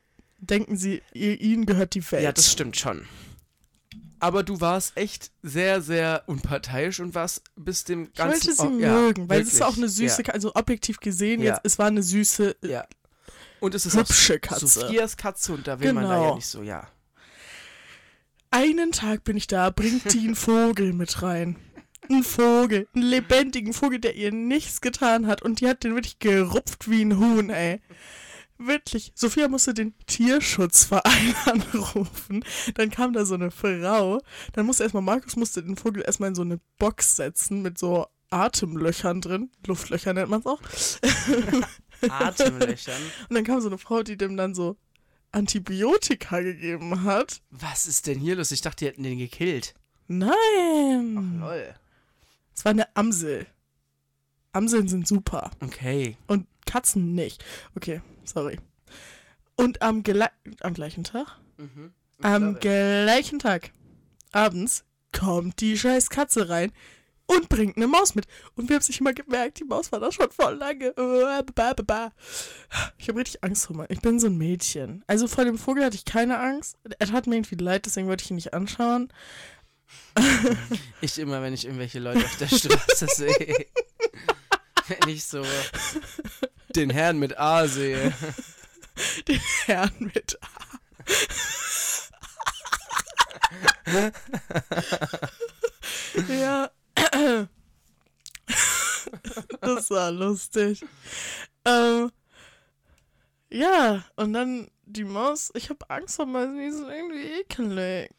denken 0.41 0.75
sie, 0.75 1.01
ihr, 1.13 1.39
ihnen 1.39 1.65
gehört 1.65 1.93
die 1.95 2.11
Welt. 2.11 2.23
ja, 2.23 2.31
das 2.31 2.51
stimmt 2.51 2.77
schon. 2.77 3.07
Aber 4.19 4.43
du 4.43 4.61
warst 4.61 4.97
echt 4.97 5.31
sehr, 5.41 5.81
sehr 5.81 6.23
unparteiisch 6.27 6.99
und 6.99 7.15
warst 7.15 7.43
bis 7.55 7.85
dem 7.85 8.03
ich 8.03 8.13
ganzen... 8.13 8.49
wollte 8.49 8.61
sie 8.61 8.67
oh, 8.67 8.79
ja, 8.79 8.93
mögen, 8.93 9.29
weil 9.29 9.41
es 9.41 9.47
ist 9.47 9.59
wirklich, 9.59 9.73
auch 9.73 9.77
eine 9.77 9.89
süße 9.89 10.23
Katze. 10.23 10.33
Also 10.35 10.51
objektiv 10.53 10.99
gesehen, 10.99 11.41
Ja. 11.41 11.53
jetzt, 11.53 11.61
es 11.63 11.79
war 11.79 11.87
eine 11.87 12.03
süße, 12.03 12.55
Ja, 12.61 12.69
ja. 12.69 12.85
Und 13.59 13.73
es 13.75 13.85
ist 13.85 13.95
auch 13.95 13.99
hübsche 14.01 14.39
Katze. 14.39 14.67
Sophias 14.67 15.17
Katze 15.17 15.53
und 15.53 15.67
da 15.67 15.79
will 15.79 15.93
man 15.93 16.03
da 16.03 16.09
Genau. 16.15 16.29
ja 16.29 16.35
nicht 16.35 16.47
so, 16.47 16.61
ja. 16.61 16.87
Einen 18.49 18.91
Tag 18.91 19.23
bin 19.23 19.37
ich 19.37 19.47
da, 19.47 19.69
bringt 19.69 20.13
die 20.13 20.19
einen 20.19 20.35
Vogel 20.35 20.93
mit 20.93 21.21
rein. 21.21 21.55
Ein 22.09 22.23
Vogel, 22.23 22.87
einen 22.93 23.05
lebendigen 23.05 23.73
Vogel, 23.73 23.99
der 23.99 24.15
ihr 24.15 24.31
nichts 24.31 24.81
getan 24.81 25.27
hat. 25.27 25.41
Und 25.41 25.61
die 25.61 25.67
hat 25.69 25.83
den 25.83 25.95
wirklich 25.95 26.19
gerupft 26.19 26.89
wie 26.89 27.03
ein 27.03 27.17
Huhn, 27.17 27.49
ey. 27.49 27.81
Wirklich. 28.65 29.11
Sophia 29.15 29.47
musste 29.47 29.73
den 29.73 29.93
Tierschutzverein 30.05 31.35
anrufen. 31.45 32.43
Dann 32.75 32.91
kam 32.91 33.13
da 33.13 33.25
so 33.25 33.35
eine 33.35 33.51
Frau. 33.51 34.21
Dann 34.53 34.65
musste 34.65 34.83
erstmal, 34.83 35.03
Markus 35.03 35.35
musste 35.35 35.63
den 35.63 35.75
Vogel 35.75 36.03
erstmal 36.03 36.29
in 36.29 36.35
so 36.35 36.43
eine 36.43 36.59
Box 36.77 37.15
setzen 37.15 37.61
mit 37.61 37.77
so 37.77 38.07
Atemlöchern 38.29 39.21
drin. 39.21 39.51
Luftlöcher 39.65 40.13
nennt 40.13 40.29
man 40.29 40.41
es 40.41 40.45
auch. 40.45 40.61
Atemlöchern. 42.09 43.01
Und 43.29 43.35
dann 43.35 43.43
kam 43.43 43.61
so 43.61 43.67
eine 43.67 43.77
Frau, 43.77 44.03
die 44.03 44.17
dem 44.17 44.37
dann 44.37 44.53
so 44.53 44.77
Antibiotika 45.31 46.41
gegeben 46.41 47.03
hat. 47.03 47.41
Was 47.49 47.87
ist 47.87 48.07
denn 48.07 48.19
hier 48.19 48.35
los? 48.35 48.51
Ich 48.51 48.61
dachte, 48.61 48.85
die 48.85 48.91
hätten 48.91 49.03
den 49.03 49.17
gekillt. 49.17 49.73
Nein. 50.07 51.39
Lol. 51.39 51.73
Es 52.55 52.65
war 52.65 52.71
eine 52.71 52.95
Amsel. 52.95 53.47
Amseln 54.51 54.87
sind 54.87 55.07
super. 55.07 55.51
Okay. 55.61 56.17
Und 56.27 56.47
Katzen 56.65 57.15
nicht. 57.15 57.43
Okay, 57.75 58.01
sorry. 58.25 58.59
Und 59.55 59.81
am, 59.81 60.03
gele 60.03 60.29
am 60.61 60.73
gleichen 60.73 61.03
Tag? 61.03 61.27
Mhm. 61.57 61.93
Am 62.21 62.59
gleichen 62.59 63.39
Tag. 63.39 63.71
Abends 64.31 64.83
kommt 65.11 65.59
die 65.59 65.77
scheiß 65.77 66.09
Katze 66.09 66.49
rein 66.49 66.71
und 67.25 67.49
bringt 67.49 67.77
eine 67.77 67.87
Maus 67.87 68.15
mit. 68.15 68.25
Und 68.55 68.69
wir 68.69 68.75
haben 68.75 68.83
sich 68.83 68.99
immer 68.99 69.13
gemerkt, 69.13 69.59
die 69.59 69.63
Maus 69.63 69.91
war 69.91 69.99
da 69.99 70.11
schon 70.11 70.31
voll 70.31 70.55
lange. 70.55 70.93
Ich 72.97 73.07
habe 73.09 73.19
richtig 73.19 73.43
Angst 73.43 73.65
vor 73.65 73.75
mir. 73.75 73.85
Ich 73.89 74.01
bin 74.01 74.19
so 74.19 74.27
ein 74.27 74.37
Mädchen. 74.37 75.03
Also 75.07 75.27
vor 75.27 75.45
dem 75.45 75.57
Vogel 75.57 75.83
hatte 75.85 75.95
ich 75.95 76.05
keine 76.05 76.39
Angst. 76.39 76.77
Er 76.99 77.07
tat 77.07 77.27
mir 77.27 77.35
irgendwie 77.35 77.55
leid, 77.55 77.85
deswegen 77.85 78.07
wollte 78.07 78.23
ich 78.23 78.31
ihn 78.31 78.35
nicht 78.35 78.53
anschauen. 78.53 79.11
Ich 81.01 81.19
immer, 81.19 81.41
wenn 81.41 81.53
ich 81.53 81.65
irgendwelche 81.65 81.99
Leute 81.99 82.23
auf 82.25 82.37
der 82.37 82.47
Straße 82.47 83.07
sehe. 83.15 83.65
wenn 84.87 85.09
ich 85.09 85.23
so 85.23 85.43
den 86.75 86.89
Herrn 86.89 87.19
mit 87.19 87.37
A 87.37 87.67
sehe. 87.67 88.13
Herrn 89.65 89.91
mit 89.99 90.37
ja. 96.27 96.69
das 99.61 99.89
war 99.89 100.11
lustig. 100.11 100.83
Ähm, 101.65 102.11
ja, 103.49 104.03
und 104.15 104.33
dann 104.33 104.69
die 104.91 105.03
Maus, 105.03 105.51
ich 105.55 105.69
habe 105.69 105.89
Angst 105.89 106.15
vor 106.17 106.25
Mäusen, 106.25 106.57
die 106.59 106.71
sind 106.71 106.89
irgendwie 106.89 107.39
ekelig. 107.41 108.09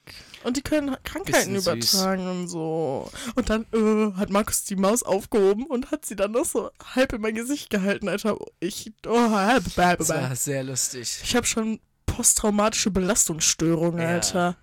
Und 0.45 0.57
die 0.57 0.62
können 0.62 0.97
Krankheiten 1.05 1.53
Bisschen 1.55 1.61
süß. 1.61 1.66
übertragen 1.95 2.29
und 2.29 2.49
so. 2.49 3.11
Und 3.35 3.51
dann 3.51 3.66
äh, 3.73 4.12
hat 4.18 4.31
Markus 4.31 4.64
die 4.64 4.77
Maus 4.77 5.03
aufgehoben 5.03 5.66
und 5.66 5.91
hat 5.91 6.05
sie 6.05 6.16
dann 6.16 6.33
noch 6.33 6.45
so 6.45 6.70
halb 6.95 7.12
in 7.12 7.20
mein 7.20 7.35
Gesicht 7.35 7.70
gehalten, 7.70 8.09
Alter. 8.09 8.37
Ich, 8.61 8.93
oh, 9.07 9.31
halb, 9.31 9.64
halb, 9.77 9.99
Das 9.99 10.09
war 10.09 10.35
sehr 10.37 10.64
lustig. 10.64 11.20
ich 11.23 11.37
habe 11.37 11.47
schon 11.47 11.81
posttraumatische 12.07 12.91
Belastungsstörungen, 12.91 14.01
Ja. 14.01 14.09
Alter. 14.09 14.57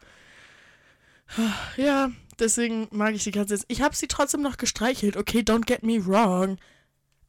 Ja, 1.77 2.11
deswegen 2.39 2.87
mag 2.91 3.13
ich 3.13 3.23
die 3.23 3.31
Katze 3.31 3.53
jetzt. 3.53 3.65
Ich 3.67 3.81
habe 3.81 3.95
sie 3.95 4.07
trotzdem 4.07 4.41
noch 4.41 4.57
gestreichelt, 4.57 5.15
okay, 5.15 5.39
don't 5.39 5.65
get 5.65 5.83
me 5.83 6.03
wrong. 6.05 6.57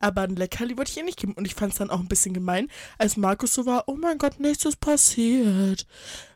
Aber 0.01 0.23
ein 0.23 0.35
Leckerli 0.35 0.77
wollte 0.77 0.91
ich 0.91 0.97
ihr 0.97 1.05
nicht 1.05 1.19
geben. 1.19 1.35
Und 1.35 1.45
ich 1.47 1.55
fand 1.55 1.73
es 1.73 1.79
dann 1.79 1.91
auch 1.91 2.01
ein 2.01 2.09
bisschen 2.09 2.33
gemein, 2.33 2.69
als 2.99 3.17
Markus 3.19 3.55
so 3.55 3.67
war, 3.67 3.85
oh 3.87 3.97
mein 3.97 4.19
Gott, 4.19 4.41
nichts 4.41 4.65
ist 4.65 4.81
passiert. 4.81 5.87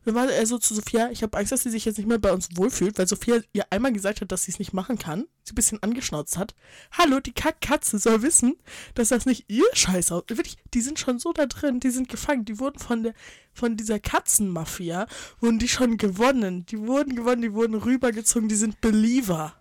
Dann 0.04 0.14
war 0.14 0.30
er 0.30 0.46
so 0.46 0.58
zu 0.58 0.74
Sophia, 0.74 1.10
ich 1.10 1.22
habe 1.22 1.36
Angst, 1.38 1.50
dass 1.50 1.62
sie 1.62 1.70
sich 1.70 1.86
jetzt 1.86 1.96
nicht 1.96 2.06
mehr 2.06 2.18
bei 2.18 2.32
uns 2.32 2.50
wohlfühlt, 2.54 2.98
weil 2.98 3.08
Sophia 3.08 3.40
ihr 3.54 3.64
einmal 3.70 3.92
gesagt 3.92 4.20
hat, 4.20 4.30
dass 4.30 4.42
sie 4.44 4.50
es 4.50 4.58
nicht 4.58 4.74
machen 4.74 4.98
kann. 4.98 5.24
Sie 5.44 5.52
ein 5.52 5.54
bisschen 5.54 5.82
angeschnauzt 5.82 6.36
hat. 6.36 6.54
Hallo, 6.92 7.20
die 7.20 7.32
Kackkatze 7.32 7.98
soll 7.98 8.22
wissen, 8.22 8.56
dass 8.94 9.08
das 9.08 9.24
nicht 9.24 9.46
ihr 9.48 9.64
Scheiß 9.72 10.12
aus. 10.12 10.24
Wirklich, 10.28 10.58
die 10.74 10.82
sind 10.82 10.98
schon 10.98 11.18
so 11.18 11.32
da 11.32 11.46
drin, 11.46 11.80
die 11.80 11.90
sind 11.90 12.10
gefangen. 12.10 12.44
Die 12.44 12.58
wurden 12.58 12.78
von 12.78 13.02
der, 13.02 13.14
von 13.54 13.78
dieser 13.78 13.98
Katzenmafia, 13.98 15.06
wurden 15.40 15.58
die 15.58 15.68
schon 15.68 15.96
gewonnen. 15.96 16.66
Die 16.66 16.78
wurden 16.80 17.16
gewonnen, 17.16 17.40
die 17.40 17.54
wurden 17.54 17.74
rübergezogen, 17.74 18.48
die 18.50 18.56
sind 18.56 18.82
Believer. 18.82 19.54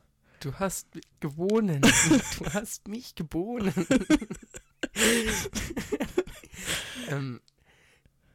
Du 0.44 0.54
hast 0.56 0.88
gewonnen. 1.22 1.82
Du 2.38 2.54
hast 2.54 2.90
mich 2.90 3.16
geboren. 3.16 3.74
ähm, 7.10 7.40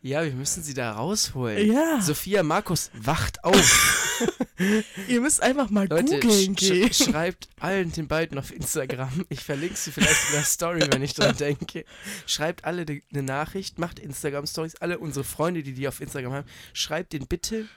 ja, 0.00 0.24
wir 0.24 0.32
müssen 0.32 0.62
sie 0.62 0.72
da 0.72 0.92
rausholen. 0.92 1.70
Ja. 1.70 2.00
Sophia 2.00 2.42
Markus, 2.42 2.90
wacht 2.94 3.44
auf. 3.44 4.24
Ihr 5.08 5.20
müsst 5.20 5.42
einfach 5.42 5.68
mal 5.68 5.86
Leute, 5.86 6.18
googeln 6.18 6.56
sch 6.56 6.60
gehen. 6.60 6.92
sch 6.92 7.10
schreibt 7.10 7.50
allen 7.60 7.92
den 7.92 8.08
beiden 8.08 8.38
auf 8.38 8.54
Instagram. 8.54 9.26
Ich 9.28 9.44
verlinke 9.44 9.76
sie 9.76 9.92
vielleicht 9.92 10.28
in 10.28 10.36
der 10.36 10.44
Story, 10.44 10.80
wenn 10.90 11.02
ich 11.02 11.12
dran 11.12 11.36
denke. 11.36 11.84
Schreibt 12.26 12.64
alle 12.64 12.86
eine 12.86 13.22
Nachricht, 13.22 13.78
macht 13.78 13.98
Instagram-Stories. 13.98 14.76
Alle 14.76 14.98
unsere 14.98 15.24
Freunde, 15.24 15.62
die 15.62 15.74
die 15.74 15.86
auf 15.86 16.00
Instagram 16.00 16.32
haben, 16.32 16.48
schreibt 16.72 17.12
denen 17.12 17.26
bitte 17.26 17.68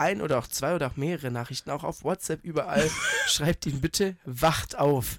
ein 0.00 0.20
oder 0.22 0.38
auch 0.38 0.46
zwei 0.46 0.74
oder 0.74 0.88
auch 0.88 0.96
mehrere 0.96 1.30
Nachrichten, 1.30 1.70
auch 1.70 1.84
auf 1.84 2.02
WhatsApp, 2.02 2.42
überall. 2.42 2.90
Schreibt 3.26 3.66
ihnen 3.66 3.80
bitte, 3.80 4.16
wacht 4.24 4.76
auf. 4.78 5.18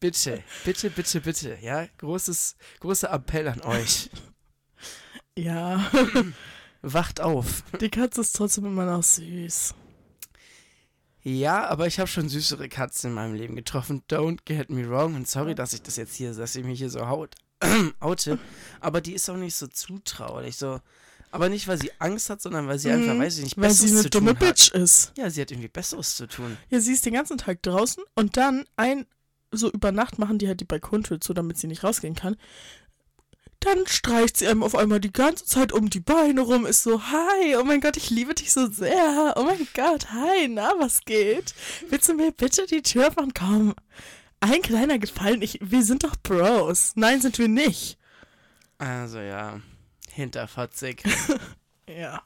Bitte, 0.00 0.42
bitte, 0.64 0.90
bitte, 0.90 1.20
bitte. 1.20 1.58
Ja, 1.60 1.86
großes, 1.98 2.56
großer 2.80 3.10
Appell 3.12 3.46
an 3.48 3.60
euch. 3.60 4.10
Ja, 5.36 5.90
Wacht 6.82 7.20
auf. 7.20 7.62
die 7.80 7.90
Katze 7.90 8.22
ist 8.22 8.34
trotzdem 8.34 8.66
immer 8.66 8.84
noch 8.84 9.04
süß. 9.04 9.74
Ja, 11.22 11.68
aber 11.68 11.86
ich 11.86 12.00
habe 12.00 12.08
schon 12.08 12.28
süßere 12.28 12.68
Katzen 12.68 13.10
in 13.10 13.14
meinem 13.14 13.34
Leben 13.34 13.54
getroffen. 13.54 14.02
Don't 14.10 14.40
get 14.44 14.70
me 14.70 14.88
wrong. 14.88 15.14
Und 15.14 15.28
sorry, 15.28 15.54
dass 15.54 15.72
ich 15.72 15.82
das 15.82 15.94
jetzt 15.96 16.16
hier, 16.16 16.34
dass 16.34 16.56
ich 16.56 16.64
mich 16.64 16.80
hier 16.80 16.90
so 16.90 17.06
haut, 17.06 17.36
oute. 18.00 18.40
Aber 18.80 19.00
die 19.00 19.14
ist 19.14 19.30
auch 19.30 19.36
nicht 19.36 19.54
so 19.54 19.68
zutraulich. 19.68 20.56
So. 20.56 20.80
Aber 21.32 21.48
nicht, 21.48 21.66
weil 21.66 21.80
sie 21.80 21.90
Angst 21.98 22.30
hat, 22.30 22.40
sondern 22.42 22.68
weil 22.68 22.78
sie 22.78 22.90
einfach, 22.90 23.14
Mhm, 23.14 23.20
weiß 23.20 23.38
ich 23.38 23.44
nicht, 23.44 23.56
Weil 23.56 23.68
Besseres 23.68 23.90
sie 23.90 23.94
eine 23.96 24.02
zu 24.02 24.10
dumme 24.10 24.34
tun 24.38 24.46
hat. 24.48 24.56
Bitch 24.56 24.70
ist. 24.72 25.12
Ja, 25.16 25.30
sie 25.30 25.40
hat 25.40 25.50
irgendwie 25.50 25.68
Besseres 25.68 26.14
zu 26.14 26.26
tun. 26.28 26.56
Ja, 26.68 26.78
sie 26.78 26.92
ist 26.92 27.04
den 27.06 27.14
ganzen 27.14 27.38
Tag 27.38 27.62
draußen 27.62 28.04
und 28.14 28.36
dann 28.36 28.64
ein, 28.76 29.06
so 29.50 29.70
über 29.70 29.92
Nacht 29.92 30.18
machen 30.18 30.38
die 30.38 30.46
halt 30.46 30.60
die 30.60 30.66
Balkontür 30.66 31.20
zu, 31.20 31.32
damit 31.34 31.56
sie 31.58 31.66
nicht 31.66 31.84
rausgehen 31.84 32.14
kann. 32.14 32.36
Dann 33.60 33.86
streicht 33.86 34.36
sie 34.36 34.48
einem 34.48 34.62
auf 34.62 34.74
einmal 34.74 35.00
die 35.00 35.12
ganze 35.12 35.44
Zeit 35.44 35.72
um 35.72 35.88
die 35.88 36.00
Beine 36.00 36.40
rum, 36.40 36.66
ist 36.66 36.82
so, 36.82 37.00
hi, 37.00 37.56
oh 37.56 37.64
mein 37.64 37.80
Gott, 37.80 37.96
ich 37.96 38.10
liebe 38.10 38.34
dich 38.34 38.52
so 38.52 38.70
sehr. 38.70 39.34
Oh 39.36 39.44
mein 39.44 39.66
Gott, 39.74 40.12
hi, 40.12 40.48
na, 40.48 40.72
was 40.78 41.00
geht? 41.04 41.54
Willst 41.88 42.08
du 42.08 42.14
mir 42.14 42.32
bitte 42.32 42.66
die 42.66 42.82
Tür 42.82 43.08
öffnen? 43.08 43.32
Komm. 43.32 43.74
Ein 44.40 44.62
kleiner 44.62 44.98
Gefallen, 44.98 45.40
ich, 45.42 45.58
wir 45.62 45.84
sind 45.84 46.02
doch 46.02 46.16
Bros. 46.22 46.92
Nein, 46.96 47.20
sind 47.20 47.38
wir 47.38 47.48
nicht. 47.48 47.98
Also 48.78 49.20
ja, 49.20 49.60
hinterfotzig. 50.14 51.02
Ja. 51.88 52.22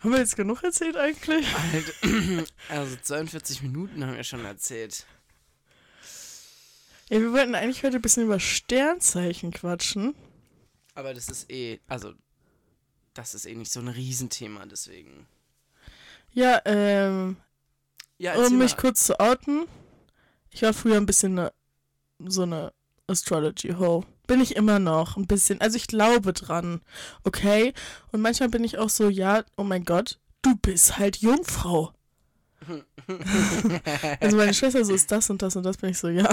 Haben 0.00 0.10
wir 0.10 0.18
jetzt 0.18 0.36
genug 0.36 0.62
erzählt 0.64 0.96
eigentlich? 0.96 1.46
Halt, 1.56 1.94
also 2.68 2.96
42 3.00 3.62
Minuten 3.62 4.04
haben 4.04 4.16
wir 4.16 4.24
schon 4.24 4.44
erzählt. 4.44 5.06
Ja, 7.08 7.20
wir 7.20 7.32
wollten 7.32 7.54
eigentlich 7.54 7.84
heute 7.84 7.96
ein 7.96 8.02
bisschen 8.02 8.24
über 8.24 8.40
Sternzeichen 8.40 9.52
quatschen. 9.52 10.14
Aber 10.94 11.14
das 11.14 11.28
ist 11.28 11.48
eh, 11.50 11.78
also, 11.86 12.12
das 13.14 13.34
ist 13.34 13.46
eh 13.46 13.54
nicht 13.54 13.70
so 13.72 13.80
ein 13.80 13.88
Riesenthema, 13.88 14.66
deswegen. 14.66 15.26
Ja, 16.32 16.60
ähm, 16.64 17.36
Ja, 18.18 18.34
um 18.34 18.58
mich 18.58 18.72
mal. 18.72 18.80
kurz 18.80 19.04
zu 19.04 19.18
outen. 19.20 19.66
Ich 20.50 20.62
war 20.62 20.74
früher 20.74 20.96
ein 20.96 21.06
bisschen 21.06 21.34
ne, 21.34 21.52
so 22.18 22.42
eine 22.42 22.72
Astrology-Ho. 23.06 24.04
Bin 24.26 24.40
ich 24.40 24.56
immer 24.56 24.78
noch 24.78 25.16
ein 25.16 25.26
bisschen. 25.26 25.60
Also 25.60 25.76
ich 25.76 25.86
glaube 25.86 26.32
dran, 26.32 26.80
okay? 27.24 27.74
Und 28.12 28.20
manchmal 28.20 28.48
bin 28.48 28.64
ich 28.64 28.78
auch 28.78 28.88
so, 28.88 29.08
ja, 29.08 29.44
oh 29.56 29.64
mein 29.64 29.84
Gott, 29.84 30.18
du 30.42 30.56
bist 30.56 30.98
halt 30.98 31.18
Jungfrau. 31.18 31.92
also 34.20 34.36
meine 34.36 34.54
Schwester 34.54 34.84
so 34.84 34.94
ist 34.94 35.10
das 35.10 35.28
und 35.30 35.42
das 35.42 35.56
und 35.56 35.64
das, 35.64 35.76
bin 35.76 35.90
ich 35.90 35.98
so, 35.98 36.08
ja, 36.08 36.28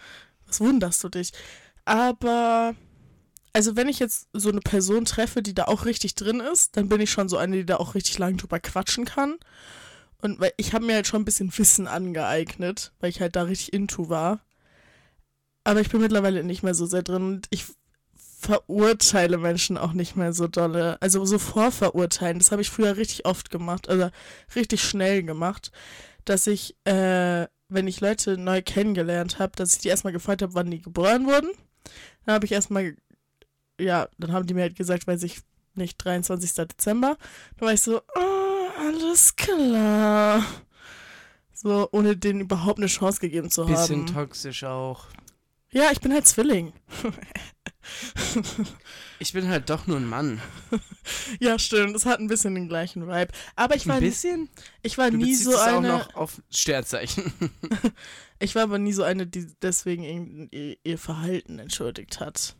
was 0.46 0.60
wunderst 0.60 1.02
du 1.04 1.08
dich? 1.08 1.32
Aber, 1.84 2.74
also 3.52 3.76
wenn 3.76 3.88
ich 3.88 3.98
jetzt 3.98 4.28
so 4.32 4.50
eine 4.50 4.60
Person 4.60 5.04
treffe, 5.04 5.42
die 5.42 5.54
da 5.54 5.64
auch 5.64 5.84
richtig 5.86 6.14
drin 6.14 6.40
ist, 6.40 6.76
dann 6.76 6.88
bin 6.88 7.00
ich 7.00 7.10
schon 7.10 7.28
so 7.28 7.36
eine, 7.36 7.56
die 7.56 7.66
da 7.66 7.76
auch 7.76 7.94
richtig 7.94 8.18
lang 8.18 8.36
drüber 8.36 8.60
quatschen 8.60 9.04
kann. 9.04 9.36
Und 10.20 10.38
weil 10.40 10.52
ich 10.56 10.74
habe 10.74 10.84
mir 10.84 10.96
halt 10.96 11.06
schon 11.06 11.22
ein 11.22 11.24
bisschen 11.24 11.56
Wissen 11.56 11.86
angeeignet, 11.86 12.92
weil 13.00 13.10
ich 13.10 13.20
halt 13.20 13.36
da 13.36 13.42
richtig 13.42 13.72
into 13.72 14.10
war. 14.10 14.40
Aber 15.64 15.80
ich 15.80 15.90
bin 15.90 16.00
mittlerweile 16.00 16.42
nicht 16.42 16.62
mehr 16.62 16.74
so 16.74 16.86
sehr 16.86 17.02
drin 17.02 17.22
und 17.22 17.46
ich 17.50 17.66
verurteile 18.40 19.36
Menschen 19.36 19.76
auch 19.76 19.92
nicht 19.92 20.16
mehr 20.16 20.32
so 20.32 20.48
dolle. 20.48 20.96
Also 21.02 21.24
so 21.26 21.38
vorverurteilen, 21.38 22.38
das 22.38 22.52
habe 22.52 22.62
ich 22.62 22.70
früher 22.70 22.96
richtig 22.96 23.26
oft 23.26 23.50
gemacht, 23.50 23.88
also 23.88 24.08
richtig 24.56 24.82
schnell 24.82 25.22
gemacht, 25.22 25.70
dass 26.24 26.46
ich, 26.46 26.74
äh, 26.84 27.46
wenn 27.68 27.86
ich 27.86 28.00
Leute 28.00 28.38
neu 28.38 28.62
kennengelernt 28.62 29.38
habe, 29.38 29.52
dass 29.56 29.74
ich 29.74 29.80
die 29.80 29.88
erstmal 29.88 30.14
gefragt 30.14 30.40
habe, 30.40 30.54
wann 30.54 30.70
die 30.70 30.80
geboren 30.80 31.26
wurden. 31.26 31.50
Dann 32.24 32.34
habe 32.34 32.46
ich 32.46 32.52
erstmal, 32.52 32.96
ja, 33.78 34.08
dann 34.18 34.32
haben 34.32 34.46
die 34.46 34.54
mir 34.54 34.62
halt 34.62 34.76
gesagt, 34.76 35.06
weiß 35.06 35.22
ich 35.22 35.40
nicht, 35.74 36.02
23. 36.02 36.54
Dezember. 36.54 37.18
Dann 37.58 37.66
war 37.66 37.74
ich 37.74 37.82
so, 37.82 38.00
oh, 38.16 38.68
alles 38.78 39.36
klar. 39.36 40.44
So, 41.52 41.88
ohne 41.92 42.16
denen 42.16 42.40
überhaupt 42.40 42.78
eine 42.78 42.86
Chance 42.86 43.20
gegeben 43.20 43.50
zu 43.50 43.66
Bisschen 43.66 44.06
haben. 44.06 44.14
toxisch 44.14 44.64
auch. 44.64 45.06
Ja, 45.72 45.90
ich 45.92 46.00
bin 46.00 46.12
halt 46.12 46.26
Zwilling. 46.26 46.72
Ich 49.18 49.32
bin 49.32 49.48
halt 49.48 49.68
doch 49.70 49.86
nur 49.86 49.96
ein 49.98 50.06
Mann. 50.08 50.40
Ja, 51.40 51.58
stimmt. 51.58 51.94
Es 51.96 52.06
hat 52.06 52.20
ein 52.20 52.26
bisschen 52.28 52.54
den 52.54 52.68
gleichen 52.68 53.06
Vibe. 53.06 53.32
Aber 53.56 53.74
ich 53.76 53.86
war, 53.86 53.96
Ein 53.96 54.00
bisschen? 54.02 54.48
ich 54.82 54.96
war 54.98 55.10
Du 55.10 55.16
nie 55.18 55.34
so 55.34 55.50
es 55.52 55.56
auch 55.58 55.66
eine. 55.78 55.88
noch 55.88 56.14
auf 56.14 56.42
Sternzeichen. 56.50 57.32
Ich 58.42 58.54
war 58.54 58.62
aber 58.62 58.78
nie 58.78 58.94
so 58.94 59.02
eine, 59.02 59.26
die 59.26 59.46
deswegen 59.60 60.48
ihr, 60.50 60.76
ihr 60.82 60.98
Verhalten 60.98 61.58
entschuldigt 61.58 62.20
hat. 62.20 62.56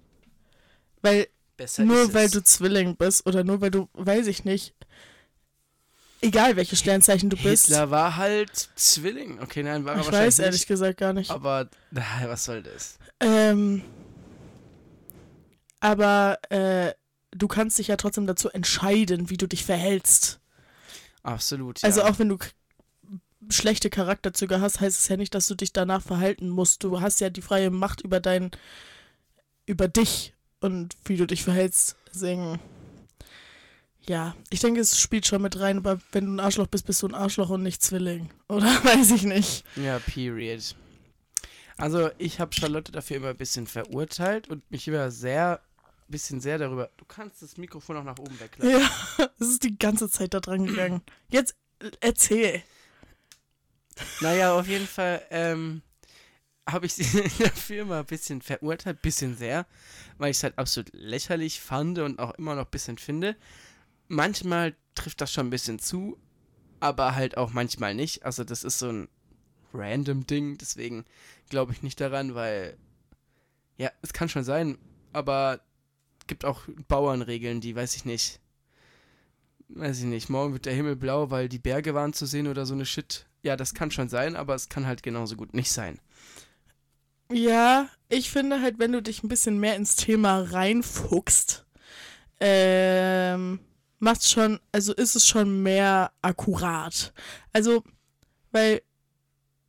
Weil 1.01 1.27
Besser 1.57 1.85
nur 1.87 2.13
weil 2.13 2.29
du 2.29 2.43
Zwilling 2.45 2.97
bist 2.97 3.27
oder 3.27 3.45
nur 3.45 3.63
weil 3.63 3.71
du, 3.71 3.89
weiß 3.95 4.27
ich 4.27 4.45
nicht, 4.45 4.75
egal 6.21 6.57
welche 6.57 6.77
Sternzeichen 6.77 7.31
du 7.31 7.37
bist. 7.37 7.67
Hitler 7.67 7.91
war 7.91 8.17
halt 8.17 8.71
Zwilling. 8.77 9.41
Okay, 9.41 9.63
nein, 9.63 9.85
war 9.85 9.95
er 9.95 10.01
ich 10.01 10.07
wahrscheinlich 10.07 10.29
weiß 10.29 10.39
ehrlich 10.41 10.61
nicht. 10.61 10.69
gesagt 10.69 10.99
gar 10.99 11.13
nicht. 11.13 11.31
Aber, 11.31 11.69
na, 11.91 12.03
was 12.25 12.45
soll 12.45 12.63
das? 12.63 12.99
Ähm, 13.21 13.83
aber 15.81 16.39
äh, 16.51 16.93
du 17.31 17.49
kannst 17.49 17.79
dich 17.79 17.89
ja 17.89 17.97
trotzdem 17.97 18.27
dazu 18.27 18.51
entscheiden, 18.51 19.31
wie 19.31 19.37
du 19.37 19.47
dich 19.47 19.65
verhältst. 19.65 20.41
Absolut, 21.23 21.81
ja. 21.83 21.87
Also 21.87 22.03
auch 22.03 22.19
wenn 22.19 22.29
du 22.29 22.39
schlechte 23.49 23.91
Charakterzüge 23.91 24.61
hast, 24.61 24.81
heißt 24.81 24.99
es 24.99 25.09
ja 25.09 25.17
nicht, 25.17 25.35
dass 25.35 25.47
du 25.47 25.55
dich 25.55 25.73
danach 25.73 26.03
verhalten 26.03 26.49
musst. 26.49 26.85
Du 26.85 27.01
hast 27.01 27.21
ja 27.21 27.31
die 27.31 27.43
freie 27.43 27.71
Macht 27.71 28.01
über 28.03 28.21
dein, 28.21 28.51
über 29.67 29.89
dich 29.89 30.35
und 30.61 30.97
wie 31.05 31.17
du 31.17 31.27
dich 31.27 31.43
verhältst. 31.43 31.97
Deswegen, 32.13 32.61
ja, 34.07 34.35
ich 34.51 34.61
denke, 34.61 34.81
es 34.81 34.99
spielt 34.99 35.27
schon 35.27 35.43
mit 35.43 35.59
rein, 35.59 35.79
aber 35.79 36.01
wenn 36.13 36.27
du 36.27 36.33
ein 36.33 36.41
Arschloch 36.41 36.67
bist, 36.67 36.87
bist 36.87 37.03
du 37.03 37.09
ein 37.09 37.15
Arschloch 37.15 37.51
und 37.51 37.63
nicht 37.63 37.83
Zwilling. 37.83 38.31
Oder 38.49 38.67
weiß 38.67 39.11
ich 39.13 39.23
nicht. 39.25 39.65
Ja, 39.77 39.99
period. 39.99 40.75
Also, 41.77 42.11
ich 42.19 42.41
habe 42.41 42.55
Charlotte 42.55 42.93
dafür 42.93 43.17
immer 43.17 43.29
ein 43.29 43.37
bisschen 43.37 43.67
verurteilt 43.67 44.49
und 44.49 44.69
mich 44.71 44.87
immer 44.87 45.11
sehr, 45.11 45.61
bisschen 46.09 46.41
sehr 46.41 46.59
darüber. 46.59 46.91
Du 46.97 47.05
kannst 47.05 47.43
das 47.43 47.57
Mikrofon 47.57 47.97
auch 47.97 48.05
nach 48.05 48.19
oben 48.19 48.39
weglassen. 48.39 48.81
Ja, 48.81 49.31
es 49.39 49.49
ist 49.49 49.63
die 49.63 49.79
ganze 49.79 50.11
Zeit 50.11 50.35
da 50.35 50.41
dran 50.41 50.67
gegangen. 50.67 51.03
Jetzt 51.29 51.55
äh, 51.79 51.91
erzähl. 52.01 52.63
Naja, 54.21 54.59
auf 54.59 54.67
jeden 54.67 54.87
Fall, 54.87 55.23
ähm, 55.31 55.83
habe 56.69 56.87
ich 56.87 56.95
sie 56.95 57.23
der 57.39 57.53
Firma 57.53 58.01
ein 58.01 58.07
bisschen 58.07 58.43
verurteilt, 58.43 58.99
ein 58.99 59.03
bisschen 59.03 59.37
sehr, 59.37 59.67
weil 60.19 60.31
ich 60.31 60.39
es 60.39 60.43
halt 60.43 60.59
absolut 60.59 60.91
lächerlich 60.93 61.61
fand 61.61 61.99
und 61.99 62.19
auch 62.19 62.35
immer 62.35 62.55
noch 62.55 62.65
ein 62.65 62.71
bisschen 62.71 62.99
finde. 62.99 63.37
Manchmal 64.13 64.75
trifft 64.97 65.21
das 65.21 65.33
schon 65.33 65.47
ein 65.47 65.51
bisschen 65.51 65.79
zu, 65.79 66.19
aber 66.81 67.15
halt 67.15 67.37
auch 67.37 67.53
manchmal 67.53 67.95
nicht. 67.95 68.25
Also 68.25 68.43
das 68.43 68.65
ist 68.65 68.81
so 68.81 68.89
ein 68.89 69.09
random 69.73 70.27
Ding, 70.27 70.59
deswegen 70.59 71.05
glaube 71.49 71.73
ich 71.73 71.85
nicht 71.85 72.01
daran, 72.01 72.35
weil 72.35 72.77
ja, 73.77 73.93
es 74.03 74.13
kann 74.13 74.29
schon 74.29 74.43
sein, 74.43 74.79
aber 75.13 75.61
gibt 76.27 76.45
auch 76.45 76.63
Bauernregeln, 76.89 77.61
die 77.61 77.77
weiß 77.77 77.95
ich 77.95 78.05
nicht. 78.05 78.41
Weiß 79.69 80.01
ich 80.01 80.07
nicht, 80.07 80.29
morgen 80.29 80.55
wird 80.55 80.67
der 80.67 80.75
Himmel 80.75 80.97
blau, 80.97 81.31
weil 81.31 81.49
die 81.49 81.61
Berge 81.61 81.95
waren 81.95 82.13
zu 82.13 82.27
sehen 82.27 82.49
oder 82.49 82.67
so 82.67 82.75
eine 82.75 82.87
Shit. 82.87 83.27
Ja, 83.45 83.55
das 83.55 83.75
kann 83.75 83.93
schon 83.93 84.09
sein, 84.09 84.35
aber 84.35 84.57
es 84.57 84.69
kann 84.69 84.89
halt 84.89 85.05
genauso 85.05 85.37
gut 85.37 85.55
nicht 85.55 85.71
sein. 85.71 86.01
Ja, 87.33 87.89
ich 88.09 88.33
finde 88.33 88.61
halt, 88.61 88.81
wenn 88.81 88.91
du 88.91 89.01
dich 89.01 89.23
ein 89.23 89.29
bisschen 89.29 89.61
mehr 89.61 89.77
ins 89.77 89.95
Thema 89.95 90.41
reinfuchst, 90.41 91.65
ähm, 92.41 93.61
macht 94.01 94.29
schon, 94.29 94.59
also 94.73 94.93
ist 94.93 95.15
es 95.15 95.27
schon 95.27 95.63
mehr 95.63 96.11
akkurat. 96.23 97.13
Also, 97.53 97.85
weil 98.51 98.83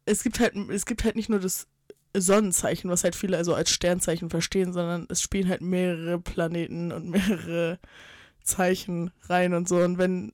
es 0.06 0.24
gibt 0.24 0.40
halt, 0.40 0.56
es 0.56 0.86
gibt 0.86 1.04
halt 1.04 1.16
nicht 1.16 1.30
nur 1.30 1.40
das 1.40 1.68
Sonnenzeichen, 2.16 2.90
was 2.90 3.04
halt 3.04 3.16
viele 3.16 3.38
also 3.38 3.54
als 3.54 3.70
Sternzeichen 3.70 4.30
verstehen, 4.30 4.74
sondern 4.74 5.06
es 5.10 5.22
spielen 5.22 5.48
halt 5.48 5.62
mehrere 5.62 6.20
Planeten 6.20 6.92
und 6.92 7.10
mehrere 7.10 7.80
Zeichen 8.44 9.12
rein 9.30 9.54
und 9.54 9.68
so. 9.68 9.78
Und 9.78 9.98
wenn 9.98 10.34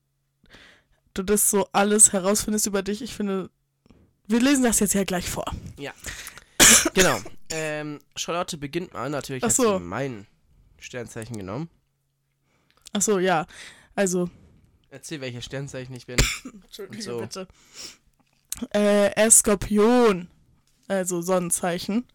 du 1.14 1.24
das 1.24 1.50
so 1.50 1.68
alles 1.74 2.14
herausfindest 2.14 2.68
über 2.68 2.84
dich, 2.84 3.02
ich 3.02 3.14
finde, 3.14 3.50
wir 4.28 4.39
lesen 4.39 4.64
das 4.64 4.80
jetzt 4.80 4.93
ja 4.93 5.04
gleich 5.04 5.30
vor. 5.30 5.45
Ja. 5.78 5.93
genau. 6.93 7.20
Ähm, 7.50 8.00
Charlotte 8.16 8.58
beginnt 8.58 8.93
mal. 8.93 9.10
Natürlich 9.10 9.43
Ach 9.43 9.50
hat 9.50 9.56
so. 9.56 9.78
sie 9.78 9.84
mein 9.84 10.28
Sternzeichen 10.80 11.38
genommen. 11.38 11.70
Ach 12.93 13.02
so, 13.02 13.20
ja. 13.20 13.45
Also, 13.98 14.30
Erzähl, 14.89 15.20
welches 15.22 15.43
Sternzeichen 15.43 15.95
ich 15.95 16.06
bin. 16.06 16.18
Entschuldige 16.64 17.02
So. 17.04 17.20
bitte. 17.20 17.48
Äh, 18.74 19.12
er 19.12 19.28
ist 19.28 19.39
Skorpion. 19.39 20.30
Also 20.88 21.22
Sonnenzeichen. 21.22 22.06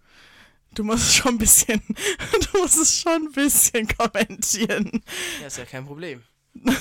Du 0.74 0.84
musst 0.84 1.02
es 1.08 1.14
schon 1.16 1.34
ein 1.34 1.38
bisschen, 1.38 1.82
du 2.52 2.58
musst 2.60 2.78
es 2.78 2.98
schon 2.98 3.26
ein 3.26 3.32
bisschen 3.32 3.86
kommentieren. 3.88 5.02
Ja, 5.40 5.48
ist 5.48 5.58
ja 5.58 5.64
kein 5.64 5.84
Problem. 5.84 6.22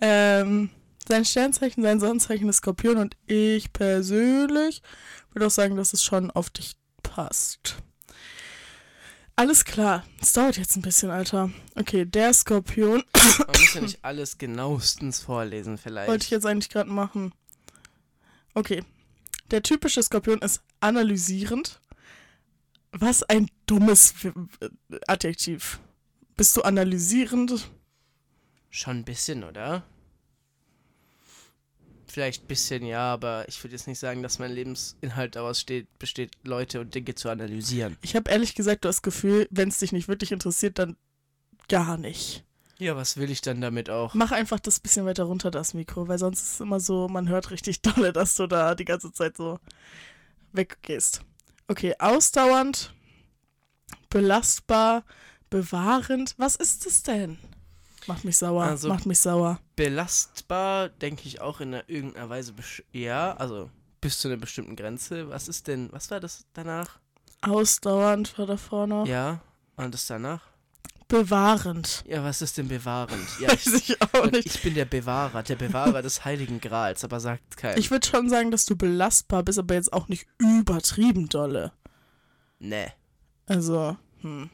Ähm, 0.00 0.70
sein 1.08 1.24
Sternzeichen, 1.24 1.82
sein 1.82 1.98
Sonnenzeichen 1.98 2.48
ist 2.48 2.58
Skorpion 2.58 2.96
und 2.96 3.16
ich 3.26 3.72
persönlich 3.72 4.82
würde 5.32 5.46
auch 5.48 5.50
sagen, 5.50 5.76
dass 5.76 5.92
es 5.92 6.04
schon 6.04 6.30
auf 6.30 6.50
dich 6.50 6.74
passt. 7.02 7.76
Alles 9.36 9.64
klar. 9.64 10.04
Es 10.20 10.32
dauert 10.34 10.56
jetzt 10.58 10.76
ein 10.76 10.82
bisschen, 10.82 11.10
Alter. 11.10 11.50
Okay, 11.74 12.04
der 12.04 12.32
Skorpion 12.34 13.02
Man 13.38 13.46
muss 13.48 13.74
ja 13.74 13.80
nicht 13.80 14.04
alles 14.04 14.38
genauestens 14.38 15.20
vorlesen, 15.20 15.78
vielleicht. 15.78 16.08
wollte 16.08 16.24
ich 16.24 16.30
jetzt 16.30 16.46
eigentlich 16.46 16.68
gerade 16.68 16.90
machen. 16.90 17.32
Okay. 18.54 18.84
Der 19.50 19.62
typische 19.62 20.02
Skorpion 20.02 20.40
ist 20.40 20.62
analysierend. 20.80 21.80
Was 22.92 23.22
ein 23.22 23.48
dummes 23.66 24.14
Adjektiv. 25.06 25.80
Bist 26.36 26.56
du 26.56 26.62
analysierend? 26.62 27.70
Schon 28.70 28.98
ein 28.98 29.04
bisschen, 29.04 29.44
oder? 29.44 29.82
Vielleicht 32.12 32.44
ein 32.44 32.46
bisschen, 32.46 32.84
ja, 32.84 33.10
aber 33.10 33.48
ich 33.48 33.64
würde 33.64 33.74
jetzt 33.74 33.86
nicht 33.86 33.98
sagen, 33.98 34.22
dass 34.22 34.38
mein 34.38 34.52
Lebensinhalt 34.52 35.34
daraus 35.34 35.58
steht, 35.58 35.86
besteht, 35.98 36.32
Leute 36.44 36.78
und 36.78 36.94
Dinge 36.94 37.14
zu 37.14 37.30
analysieren. 37.30 37.96
Ich 38.02 38.14
habe 38.14 38.30
ehrlich 38.30 38.54
gesagt 38.54 38.84
das 38.84 39.00
Gefühl, 39.00 39.48
wenn 39.50 39.70
es 39.70 39.78
dich 39.78 39.92
nicht 39.92 40.08
wirklich 40.08 40.30
interessiert, 40.30 40.78
dann 40.78 40.98
gar 41.70 41.96
nicht. 41.96 42.44
Ja, 42.78 42.96
was 42.96 43.16
will 43.16 43.30
ich 43.30 43.40
dann 43.40 43.62
damit 43.62 43.88
auch? 43.88 44.12
Mach 44.12 44.30
einfach 44.30 44.60
das 44.60 44.78
bisschen 44.78 45.06
weiter 45.06 45.24
runter, 45.24 45.50
das 45.50 45.72
Mikro, 45.72 46.06
weil 46.06 46.18
sonst 46.18 46.42
ist 46.42 46.52
es 46.52 46.60
immer 46.60 46.80
so, 46.80 47.08
man 47.08 47.30
hört 47.30 47.50
richtig 47.50 47.80
dolle, 47.80 48.12
dass 48.12 48.34
du 48.34 48.46
da 48.46 48.74
die 48.74 48.84
ganze 48.84 49.10
Zeit 49.10 49.38
so 49.38 49.58
weggehst. 50.52 51.22
Okay, 51.66 51.94
ausdauernd, 51.98 52.92
belastbar, 54.10 55.02
bewahrend. 55.48 56.34
Was 56.36 56.56
ist 56.56 56.84
es 56.84 57.02
denn? 57.04 57.38
Macht 58.06 58.24
mich 58.24 58.36
sauer, 58.36 58.64
Also- 58.64 58.88
macht 58.88 59.06
mich 59.06 59.18
sauer. 59.20 59.60
Belastbar, 59.76 60.88
denke 60.88 61.22
ich 61.26 61.40
auch 61.40 61.60
in 61.60 61.74
einer 61.74 61.88
irgendeiner 61.88 62.28
Weise. 62.28 62.52
Ja, 62.92 63.34
also 63.36 63.70
bis 64.00 64.18
zu 64.18 64.28
einer 64.28 64.36
bestimmten 64.36 64.74
Grenze. 64.76 65.28
Was 65.28 65.48
ist 65.48 65.68
denn, 65.68 65.88
was 65.92 66.10
war 66.10 66.18
das 66.20 66.44
danach? 66.54 66.98
Ausdauernd 67.42 68.36
war 68.38 68.46
da 68.46 68.56
vorne. 68.56 69.04
Ja, 69.08 69.40
und 69.76 69.94
das 69.94 70.06
danach? 70.06 70.42
Bewahrend. 71.08 72.04
Ja, 72.06 72.24
was 72.24 72.40
ist 72.40 72.56
denn 72.58 72.68
bewahrend? 72.68 73.28
Ja, 73.40 73.48
Weiß 73.50 73.66
ich, 73.66 73.90
ich 73.90 74.02
auch 74.02 74.30
nicht. 74.30 74.46
ich 74.46 74.62
bin 74.62 74.74
der 74.74 74.86
Bewahrer, 74.86 75.42
der 75.42 75.56
Bewahrer 75.56 76.00
des 76.02 76.24
Heiligen 76.24 76.60
Grals, 76.60 77.04
aber 77.04 77.20
sagt 77.20 77.56
kein. 77.56 77.76
Ich 77.78 77.90
würde 77.90 78.06
schon 78.06 78.28
sagen, 78.30 78.50
dass 78.50 78.64
du 78.64 78.76
belastbar 78.76 79.42
bist, 79.42 79.58
aber 79.58 79.74
jetzt 79.74 79.92
auch 79.92 80.08
nicht 80.08 80.26
übertrieben 80.38 81.28
dolle. 81.28 81.72
nee. 82.58 82.86
Also, 83.46 83.96
hm. 84.20 84.48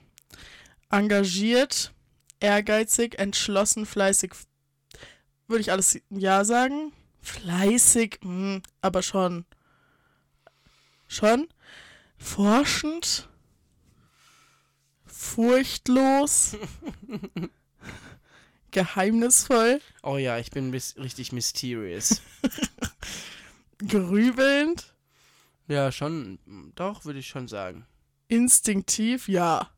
Engagiert, 0.91 1.93
ehrgeizig, 2.41 3.19
entschlossen, 3.19 3.87
fleißig. 3.87 4.33
Würde 5.47 5.61
ich 5.61 5.73
alles 5.73 5.99
ja 6.11 6.45
sagen? 6.45 6.93
Fleißig, 7.23 8.19
hm, 8.23 8.63
aber 8.81 9.03
schon. 9.03 9.45
Schon? 11.07 11.49
Forschend? 12.19 13.29
Furchtlos? 15.07 16.57
Geheimnisvoll? 18.71 19.81
Oh 20.03 20.19
ja, 20.19 20.39
ich 20.39 20.51
bin 20.51 20.71
richtig 20.71 21.33
mysterious. 21.33 22.21
Grübelnd? 23.79 24.95
ja, 25.67 25.93
schon, 25.93 26.39
doch, 26.75 27.05
würde 27.05 27.19
ich 27.19 27.29
schon 27.29 27.49
sagen. 27.49 27.87
Instinktiv? 28.29 29.29
Ja, 29.29 29.71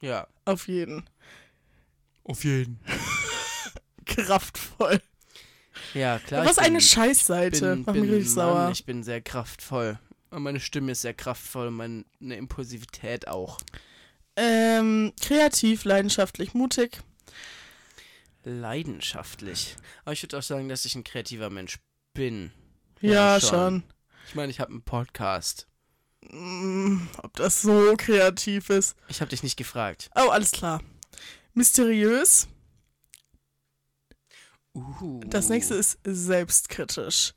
Ja. 0.00 0.26
auf 0.44 0.68
jeden. 0.68 1.08
Auf 2.24 2.44
jeden. 2.44 2.80
Kraftvoll. 4.06 5.00
Ja, 5.94 6.18
klar. 6.18 6.44
Was 6.44 6.58
eine 6.58 6.78
bin, 6.78 6.80
Scheißseite. 6.80 7.60
bin, 7.60 7.78
mich 7.78 7.86
bin 7.86 8.02
richtig 8.14 8.26
Mann, 8.26 8.34
sauer. 8.34 8.70
Ich 8.72 8.84
bin 8.84 9.02
sehr 9.02 9.20
kraftvoll. 9.20 9.98
Und 10.30 10.42
meine 10.42 10.60
Stimme 10.60 10.92
ist 10.92 11.02
sehr 11.02 11.14
kraftvoll 11.14 11.68
und 11.68 11.74
meine 11.74 12.36
Impulsivität 12.36 13.28
auch. 13.28 13.58
Ähm, 14.36 15.12
kreativ, 15.20 15.84
leidenschaftlich, 15.84 16.54
mutig. 16.54 17.02
Leidenschaftlich. 18.44 19.76
Aber 20.04 20.12
ich 20.12 20.22
würde 20.22 20.38
auch 20.38 20.42
sagen, 20.42 20.68
dass 20.68 20.84
ich 20.84 20.94
ein 20.94 21.04
kreativer 21.04 21.50
Mensch 21.50 21.78
bin. 22.14 22.50
Ja, 23.00 23.34
Ja, 23.34 23.40
schon. 23.40 23.48
schon. 23.50 23.82
Ich 24.28 24.34
meine, 24.34 24.50
ich 24.50 24.60
habe 24.60 24.70
einen 24.70 24.82
Podcast. 24.82 25.66
Mm, 26.30 26.98
ob 27.22 27.34
das 27.36 27.62
so 27.62 27.94
kreativ 27.96 28.70
ist. 28.70 28.96
Ich 29.08 29.20
habe 29.20 29.28
dich 29.30 29.42
nicht 29.42 29.56
gefragt. 29.56 30.10
Oh, 30.14 30.28
alles 30.30 30.52
klar. 30.52 30.80
Mysteriös. 31.54 32.48
Uh. 34.74 35.20
Das 35.26 35.48
nächste 35.48 35.74
ist 35.74 35.98
selbstkritisch. 36.04 37.34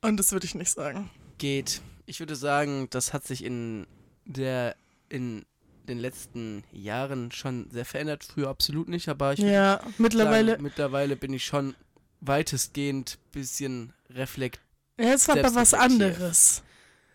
Und 0.00 0.16
das 0.16 0.32
würde 0.32 0.46
ich 0.46 0.54
nicht 0.54 0.70
sagen. 0.70 1.10
geht. 1.38 1.82
Ich 2.06 2.20
würde 2.20 2.36
sagen, 2.36 2.88
das 2.90 3.12
hat 3.12 3.26
sich 3.26 3.44
in 3.44 3.86
der 4.24 4.74
in 5.10 5.44
den 5.88 5.98
letzten 5.98 6.64
Jahren 6.72 7.30
schon 7.32 7.70
sehr 7.70 7.84
verändert. 7.84 8.24
Früher 8.24 8.48
absolut 8.48 8.88
nicht, 8.88 9.08
aber 9.08 9.34
ich 9.34 9.38
Ja, 9.40 9.80
mittlerweile. 9.98 10.52
sagen, 10.52 10.62
mittlerweile 10.62 11.16
bin 11.16 11.32
ich 11.32 11.44
schon 11.44 11.74
weitestgehend 12.20 13.18
bisschen 13.32 13.92
reflekt. 14.10 14.60
Ja, 14.98 15.12
es 15.12 15.28
war 15.28 15.38
aber 15.38 15.54
was 15.54 15.74
anderes. 15.74 16.62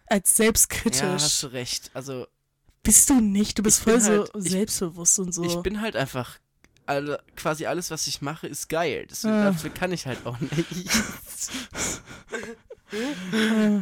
Als 0.06 0.38
Ja, 0.38 0.46
selbstkritisch. 0.46 1.02
hast 1.02 1.44
du 1.44 1.48
recht. 1.48 1.92
Also 1.94 2.28
Bist 2.84 3.10
du 3.10 3.20
nicht. 3.22 3.58
Du 3.58 3.64
bist 3.64 3.80
voll 3.82 4.00
so 4.02 4.10
halt- 4.10 4.32
ich- 4.36 4.52
selbstbewusst 4.52 5.20
und 5.20 5.34
so. 5.34 5.44
ich 5.44 5.56
bin 5.58 5.82
halt 5.82 5.96
einfach 5.96 6.40
alle, 6.86 7.24
quasi 7.38 7.66
alles, 7.66 7.90
was 7.92 8.08
ich 8.08 8.22
mache, 8.22 8.46
ist 8.48 8.68
geil. 8.68 9.08
Deswegen, 9.10 9.34
Ah. 9.34 9.46
Dafür 9.46 9.70
kann 9.70 9.92
ich 9.94 10.06
halt 10.06 10.26
auch 10.26 10.38
nicht. 10.40 10.90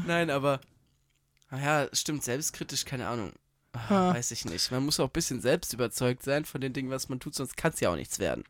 Nein, 0.08 0.30
aber 0.30 0.62
naja, 1.50 1.90
stimmt, 1.94 2.24
selbstkritisch, 2.24 2.86
keine 2.86 3.08
Ahnung. 3.08 3.34
Ah, 3.74 4.10
Ah. 4.10 4.14
Weiß 4.14 4.32
ich 4.32 4.46
nicht. 4.46 4.72
Man 4.72 4.86
muss 4.86 5.00
auch 5.00 5.08
ein 5.08 5.12
bisschen 5.14 5.42
selbst 5.42 5.74
überzeugt 5.74 6.24
sein 6.24 6.46
von 6.46 6.62
den 6.62 6.74
Dingen, 6.74 6.90
was 6.92 7.10
man 7.10 7.20
tut, 7.20 7.36
sonst 7.36 7.58
kann 7.58 7.72
es 7.74 7.80
ja 7.80 7.90
auch 7.90 7.96
nichts 7.96 8.20
werden. 8.20 8.44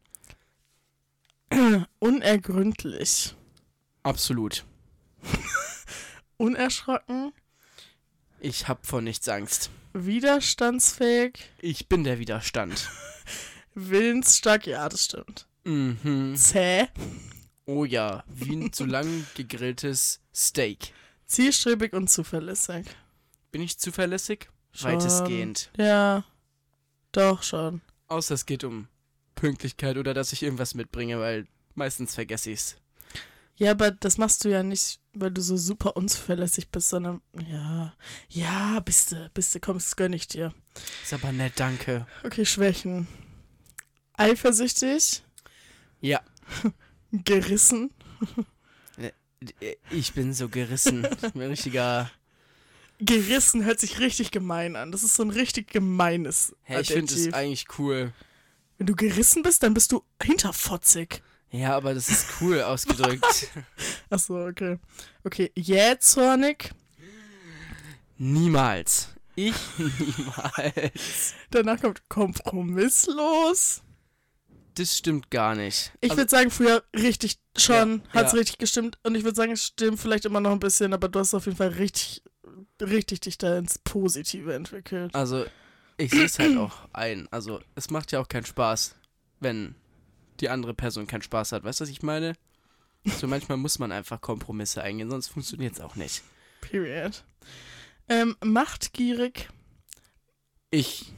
Unergründlich. 2.00 3.36
Absolut. 4.04 4.66
Unerschrocken. 6.38 7.34
Ich 8.40 8.68
hab 8.68 8.86
vor 8.86 9.02
nichts 9.02 9.30
Angst. 9.30 9.70
Widerstandsfähig. 9.94 11.50
Ich 11.60 11.88
bin 11.90 12.04
der 12.04 12.20
Widerstand. 12.20 12.90
Willensstark. 13.76 14.68
Ja, 14.68 14.88
das 14.90 15.06
stimmt. 15.06 15.48
Mhm. 15.64 16.36
Zäh. 16.36 16.88
Oh 17.66 17.86
ja, 17.86 18.24
wie 18.28 18.56
ein 18.56 18.74
zu 18.74 18.86
lang 18.86 19.26
gegrilltes 19.36 20.22
Steak. 20.34 20.94
Zielstrebig 21.26 21.94
und 21.94 22.10
zuverlässig. 22.10 22.86
Bin 23.52 23.62
ich 23.62 23.78
zuverlässig? 23.78 24.50
Schon. 24.72 24.94
Weitestgehend. 24.94 25.72
Ja, 25.78 26.24
doch 27.12 27.44
schon. 27.44 27.82
Außer 28.08 28.36
es 28.36 28.46
geht 28.46 28.64
um 28.64 28.88
Pünktlichkeit 29.36 29.98
oder 29.98 30.14
dass 30.14 30.34
ich 30.34 30.44
irgendwas 30.44 30.74
mitbringe, 30.74 31.20
weil 31.20 31.48
meistens 31.76 32.16
vergesse 32.16 32.52
ich's. 32.52 32.78
Ja, 33.58 33.72
aber 33.72 33.92
das 33.92 34.18
machst 34.18 34.44
du 34.44 34.50
ja 34.50 34.64
nicht, 34.64 35.01
weil 35.14 35.32
du 35.32 35.42
so 35.42 35.58
super 35.58 35.96
unzuverlässig 35.98 36.70
bist, 36.70 36.90
sondern 36.90 37.22
ja, 37.48 37.94
ja, 38.30 38.80
bist 38.80 39.12
du, 39.12 39.30
bist 39.34 39.54
du, 39.54 39.60
komm, 39.60 39.78
das 39.78 39.96
gönn 39.96 40.14
ich 40.14 40.28
dir. 40.28 40.54
Ist 41.04 41.14
aber 41.14 41.32
nett, 41.32 41.54
danke. 41.58 42.08
Okay, 42.24 42.46
Schwächen. 42.46 43.08
Eifersüchtig, 44.14 45.24
Ja, 46.00 46.22
gerissen, 47.12 47.92
ich 49.90 50.14
bin 50.14 50.34
so 50.34 50.50
gerissen. 50.50 51.08
Ich 51.22 51.34
bin 51.34 51.42
ein 51.42 51.50
richtiger. 51.50 52.12
gerissen 53.00 53.66
hört 53.66 53.80
sich 53.80 54.00
richtig 54.00 54.32
gemein 54.32 54.76
an. 54.76 54.92
Das 54.92 55.04
ist 55.04 55.16
so 55.16 55.24
ein 55.24 55.32
richtig 55.32 55.72
gemeines 55.72 56.56
Hä, 56.64 56.82
ich 56.82 56.92
finde 56.92 57.14
es 57.14 57.34
eigentlich 57.34 57.66
cool. 57.80 58.14
Wenn 58.78 58.88
du 58.88 58.96
gerissen 58.96 59.44
bist, 59.44 59.64
dann 59.64 59.74
bist 59.74 59.92
du 59.92 60.04
hinterfotzig. 60.22 61.24
Ja, 61.52 61.76
aber 61.76 61.94
das 61.94 62.10
ist 62.10 62.28
cool 62.42 62.62
ausgedrückt. 62.64 63.50
Achso, 64.10 64.48
okay. 64.48 64.80
Okay, 65.24 65.52
jähzornig. 65.56 66.72
Niemals. 68.18 69.10
Ich 69.36 69.56
niemals. 69.78 71.34
Danach 71.50 71.82
kommt 71.82 72.08
kompromisslos. 72.10 73.82
Das 74.76 74.98
stimmt 74.98 75.30
gar 75.32 75.56
nicht. 75.56 75.92
Ich 76.02 76.12
Also, 76.12 76.22
würde 76.22 76.30
sagen, 76.30 76.52
früher 76.52 76.84
richtig 76.96 77.40
schon, 77.58 78.04
Ja, 78.14 78.22
hat's 78.22 78.32
ja. 78.34 78.40
richtig 78.40 78.58
gestimmt. 78.58 78.98
Und 79.04 79.16
ich 79.16 79.24
würde 79.24 79.36
sagen, 79.36 79.52
es 79.52 79.66
stimmt 79.66 80.00
vielleicht 80.00 80.26
immer 80.26 80.40
noch 80.40 80.52
ein 80.52 80.60
bisschen, 80.60 80.94
aber 80.94 81.10
du 81.10 81.20
hast 81.20 81.34
auf 81.34 81.46
jeden 81.46 81.58
Fall 81.58 81.70
richtig, 81.70 82.24
richtig 82.82 83.20
dich 83.22 83.38
da 83.38 83.58
ins 83.58 83.80
Positive 83.80 84.54
entwickelt. 84.54 85.14
also, 85.14 85.46
ich 85.98 86.12
sehe 86.12 86.26
es 86.26 86.40
halt 86.40 86.58
auch 86.58 86.74
ein. 86.94 87.28
Also, 87.32 87.60
es 87.76 87.90
macht 87.90 88.12
ja 88.14 88.22
auch 88.22 88.28
keinen 88.30 88.46
Spaß, 88.46 88.96
wenn 89.40 89.76
die 90.42 90.50
andere 90.50 90.74
Person 90.74 91.08
keinen 91.08 91.22
Spaß 91.22 91.52
hat. 91.52 91.64
Weißt 91.64 91.80
du, 91.80 91.84
was 91.84 91.90
ich 91.90 92.04
meine? 92.04 92.34
So 93.20 93.28
manchmal 93.28 93.58
muss 93.58 93.80
man 93.80 93.92
einfach 93.92 94.22
Kompromisse 94.22 94.84
eingehen, 94.84 95.10
sonst 95.10 95.28
funktioniert 95.30 95.74
es 95.74 95.82
auch 95.82 95.96
nicht. 95.96 96.22
Period. 96.62 97.24
Ähm, 98.10 98.36
machtgierig. 98.44 99.50
Ich 100.70 101.12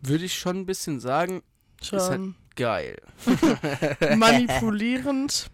würde 0.00 0.24
ich 0.24 0.34
schon 0.34 0.58
ein 0.58 0.66
bisschen 0.66 1.00
sagen, 1.00 1.42
Schon. 1.84 1.98
Ist 1.98 2.08
halt 2.08 2.34
geil. 2.56 2.96
Manipulierend. 4.16 5.50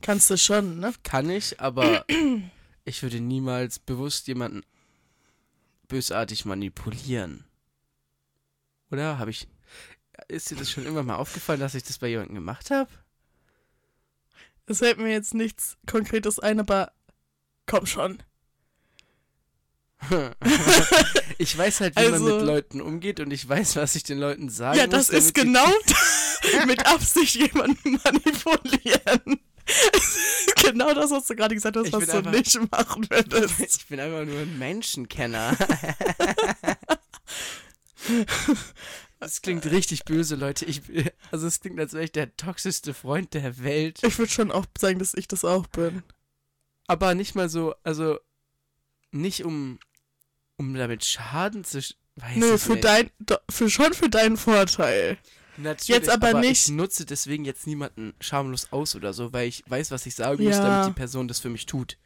Kannst 0.00 0.30
du 0.30 0.36
schon, 0.36 0.78
ne? 0.78 0.92
Kann 1.02 1.30
ich, 1.30 1.60
aber 1.60 2.04
ich 2.84 3.02
würde 3.02 3.20
niemals 3.20 3.78
bewusst 3.78 4.28
jemanden 4.28 4.62
bösartig 5.88 6.44
manipulieren. 6.44 7.44
Oder 8.90 9.18
habe 9.18 9.30
ich. 9.30 9.48
Ist 10.28 10.50
dir 10.50 10.56
das 10.56 10.70
schon 10.70 10.84
irgendwann 10.84 11.06
mal 11.06 11.16
aufgefallen, 11.16 11.60
dass 11.60 11.74
ich 11.74 11.82
das 11.84 11.98
bei 11.98 12.08
jemandem 12.08 12.34
gemacht 12.36 12.70
habe? 12.70 12.90
Es 14.66 14.78
fällt 14.78 14.98
mir 14.98 15.10
jetzt 15.10 15.34
nichts 15.34 15.76
Konkretes 15.86 16.38
ein, 16.38 16.58
aber 16.60 16.92
komm 17.66 17.86
schon. 17.86 18.22
ich 21.38 21.56
weiß 21.56 21.80
halt, 21.80 21.96
wie 21.96 22.02
man 22.04 22.12
Also- 22.14 22.36
mit 22.36 22.46
Leuten 22.46 22.80
umgeht 22.80 23.20
und 23.20 23.30
ich 23.30 23.48
weiß, 23.48 23.76
was 23.76 23.94
ich 23.94 24.02
den 24.02 24.18
Leuten 24.18 24.48
sagen 24.50 24.78
Ja, 24.78 24.86
muss. 24.86 25.08
das 25.08 25.10
ist 25.10 25.34
genau 25.34 25.66
mit 26.66 26.86
Absicht 26.86 27.34
jemanden 27.36 27.98
manipulieren. 28.04 29.40
genau 30.62 30.92
das 30.92 31.10
hast 31.10 31.30
du 31.30 31.36
gerade 31.36 31.54
gesagt 31.54 31.76
hast, 31.76 31.86
Ich 31.86 31.92
was 31.94 32.04
du 32.06 32.12
einfach- 32.18 32.32
nicht 32.32 32.58
machen 32.70 33.08
würdest. 33.08 33.60
Ich 33.78 33.86
bin 33.86 33.98
einfach 34.00 34.24
nur 34.26 34.40
ein 34.40 34.58
Menschenkenner. 34.58 35.56
Das 39.20 39.40
klingt 39.42 39.64
richtig 39.66 40.04
böse, 40.04 40.34
Leute. 40.36 40.64
Ich, 40.66 40.82
also 41.30 41.46
es 41.46 41.60
klingt, 41.60 41.80
als 41.80 41.92
wäre 41.94 42.04
ich 42.04 42.12
der 42.12 42.36
toxischste 42.36 42.92
Freund 42.94 43.32
der 43.34 43.62
Welt. 43.62 44.00
Ich 44.02 44.18
würde 44.18 44.30
schon 44.30 44.52
auch 44.52 44.66
sagen, 44.78 44.98
dass 44.98 45.14
ich 45.14 45.28
das 45.28 45.44
auch 45.44 45.66
bin. 45.68 46.02
Aber 46.86 47.14
nicht 47.14 47.34
mal 47.34 47.48
so, 47.48 47.74
also 47.82 48.18
nicht 49.12 49.44
um, 49.44 49.78
um 50.56 50.74
damit 50.74 51.04
Schaden 51.04 51.64
zu... 51.64 51.78
Weiß 52.16 52.36
Nö, 52.36 52.58
für 52.58 52.72
nicht. 52.72 52.84
dein, 52.84 53.10
für 53.50 53.68
schon 53.70 53.92
für 53.92 54.08
deinen 54.08 54.36
Vorteil. 54.36 55.18
Natürlich, 55.56 55.88
jetzt 55.88 56.08
aber 56.10 56.40
nicht- 56.40 56.68
Ich 56.68 56.74
nutze 56.74 57.04
deswegen 57.06 57.44
jetzt 57.44 57.66
niemanden 57.66 58.12
schamlos 58.20 58.68
aus 58.72 58.94
oder 58.94 59.12
so, 59.12 59.32
weil 59.32 59.48
ich 59.48 59.64
weiß, 59.66 59.90
was 59.90 60.04
ich 60.06 60.14
sagen 60.14 60.44
muss, 60.44 60.54
Ja. 60.56 60.62
damit 60.62 60.88
die 60.90 60.98
Person 60.98 61.26
das 61.28 61.40
für 61.40 61.48
mich 61.48 61.66
tut. 61.66 61.96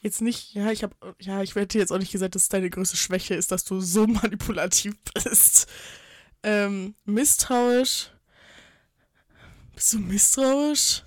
Jetzt 0.00 0.20
nicht, 0.22 0.54
ja, 0.54 0.70
ich 0.70 0.82
habe, 0.82 0.94
ja, 1.20 1.42
ich 1.42 1.54
werde 1.56 1.68
dir 1.68 1.78
jetzt 1.78 1.90
auch 1.92 1.98
nicht 1.98 2.12
gesagt, 2.12 2.34
dass 2.36 2.48
deine 2.48 2.70
größte 2.70 2.96
Schwäche 2.96 3.34
ist, 3.34 3.52
dass 3.52 3.64
du 3.64 3.80
so 3.80 4.06
manipulativ 4.06 4.94
bist. 5.14 5.66
Ähm, 6.44 6.94
misstrauisch. 7.04 8.10
Bist 9.74 9.92
du 9.94 9.98
misstrauisch? 9.98 11.02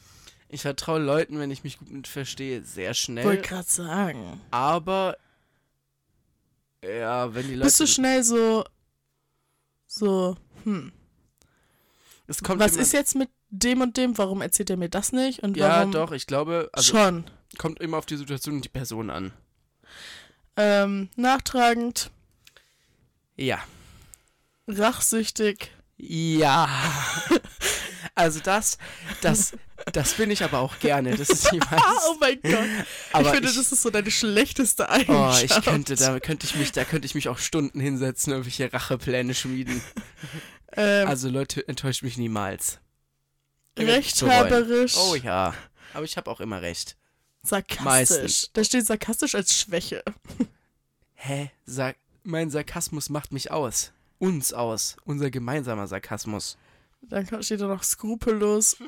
Ich 0.49 0.61
vertraue 0.63 0.99
Leuten, 0.99 1.39
wenn 1.39 1.51
ich 1.51 1.63
mich 1.63 1.77
gut 1.77 1.89
mit 1.91 2.07
verstehe, 2.07 2.63
sehr 2.63 2.93
schnell. 2.93 3.23
Wollte 3.25 3.43
gerade 3.47 3.67
sagen. 3.69 4.41
aber 4.51 5.17
ja, 6.83 7.33
wenn 7.33 7.47
die 7.47 7.55
Leute. 7.55 7.65
Bist 7.65 7.79
du 7.79 7.87
schnell 7.87 8.23
so, 8.23 8.63
so, 9.87 10.37
hm, 10.63 10.91
es 12.27 12.41
kommt 12.43 12.59
was 12.61 12.75
ist 12.75 12.93
jetzt 12.93 13.15
mit 13.15 13.29
dem 13.49 13.81
und 13.81 13.97
dem? 13.97 14.17
Warum 14.17 14.41
erzählt 14.41 14.69
er 14.69 14.77
mir 14.77 14.89
das 14.89 15.11
nicht? 15.11 15.43
Und 15.43 15.55
Ja, 15.57 15.79
warum 15.79 15.91
doch, 15.91 16.11
ich 16.11 16.27
glaube, 16.27 16.69
also 16.73 16.97
schon? 16.97 17.25
kommt 17.57 17.79
immer 17.79 17.97
auf 17.97 18.05
die 18.05 18.17
Situation 18.17 18.55
und 18.55 18.65
die 18.65 18.69
Person 18.69 19.09
an. 19.09 19.33
Ähm, 20.55 21.09
nachtragend, 21.15 22.09
Ja. 23.35 23.59
Rachsüchtig. 24.67 25.71
Ja. 25.97 26.69
Also 28.15 28.39
das, 28.39 28.79
das, 29.21 29.53
das 29.93 30.13
bin 30.15 30.31
ich 30.31 30.43
aber 30.43 30.57
auch 30.57 30.79
gerne. 30.79 31.15
Das 31.15 31.29
ist 31.29 31.45
ich. 31.53 31.61
Ah, 31.69 31.93
oh 32.09 32.15
mein 32.19 32.41
Gott. 32.41 32.65
aber 33.13 33.27
ich 33.27 33.33
finde, 33.35 33.47
das 33.53 33.57
ist 33.57 33.79
so 33.83 33.91
deine 33.91 34.09
schlechteste 34.09 34.85
Oh, 34.85 34.91
Eigenschaft. 34.91 35.43
ich 35.43 35.61
könnte, 35.63 35.95
da 35.95 36.19
könnte 36.19 36.47
ich 36.47 36.55
mich, 36.55 36.71
da 36.71 36.83
könnte 36.83 37.05
ich 37.05 37.13
mich 37.13 37.29
auch 37.29 37.37
Stunden 37.37 37.79
hinsetzen 37.79 38.33
und 38.33 38.39
irgendwelche 38.39 38.73
Rachepläne 38.73 39.35
schmieden. 39.35 39.83
ähm, 40.71 41.07
Also 41.07 41.29
Leute, 41.29 41.67
enttäuscht 41.67 42.01
mich 42.01 42.17
niemals. 42.17 42.79
Rechthaberisch, 43.77 44.95
Oh 44.97 45.13
ja. 45.15 45.53
Aber 45.93 46.03
ich 46.05 46.17
habe 46.17 46.31
auch 46.31 46.39
immer 46.39 46.63
recht. 46.63 46.97
sarkastisch. 47.43 47.83
meistens. 47.85 48.49
Da 48.53 48.63
steht 48.63 48.87
sarkastisch 48.87 49.35
als 49.35 49.53
Schwäche. 49.53 50.03
Hä? 51.13 51.51
Sag, 51.67 51.97
mein 52.23 52.49
Sarkasmus 52.49 53.09
macht 53.09 53.31
mich 53.31 53.51
aus. 53.51 53.91
Uns 54.19 54.53
aus. 54.53 54.97
Unser 55.05 55.29
gemeinsamer 55.29 55.87
Sarkasmus. 55.87 56.57
Dann 57.01 57.25
steht 57.43 57.61
da 57.61 57.67
noch 57.67 57.83
skrupellos. 57.83 58.77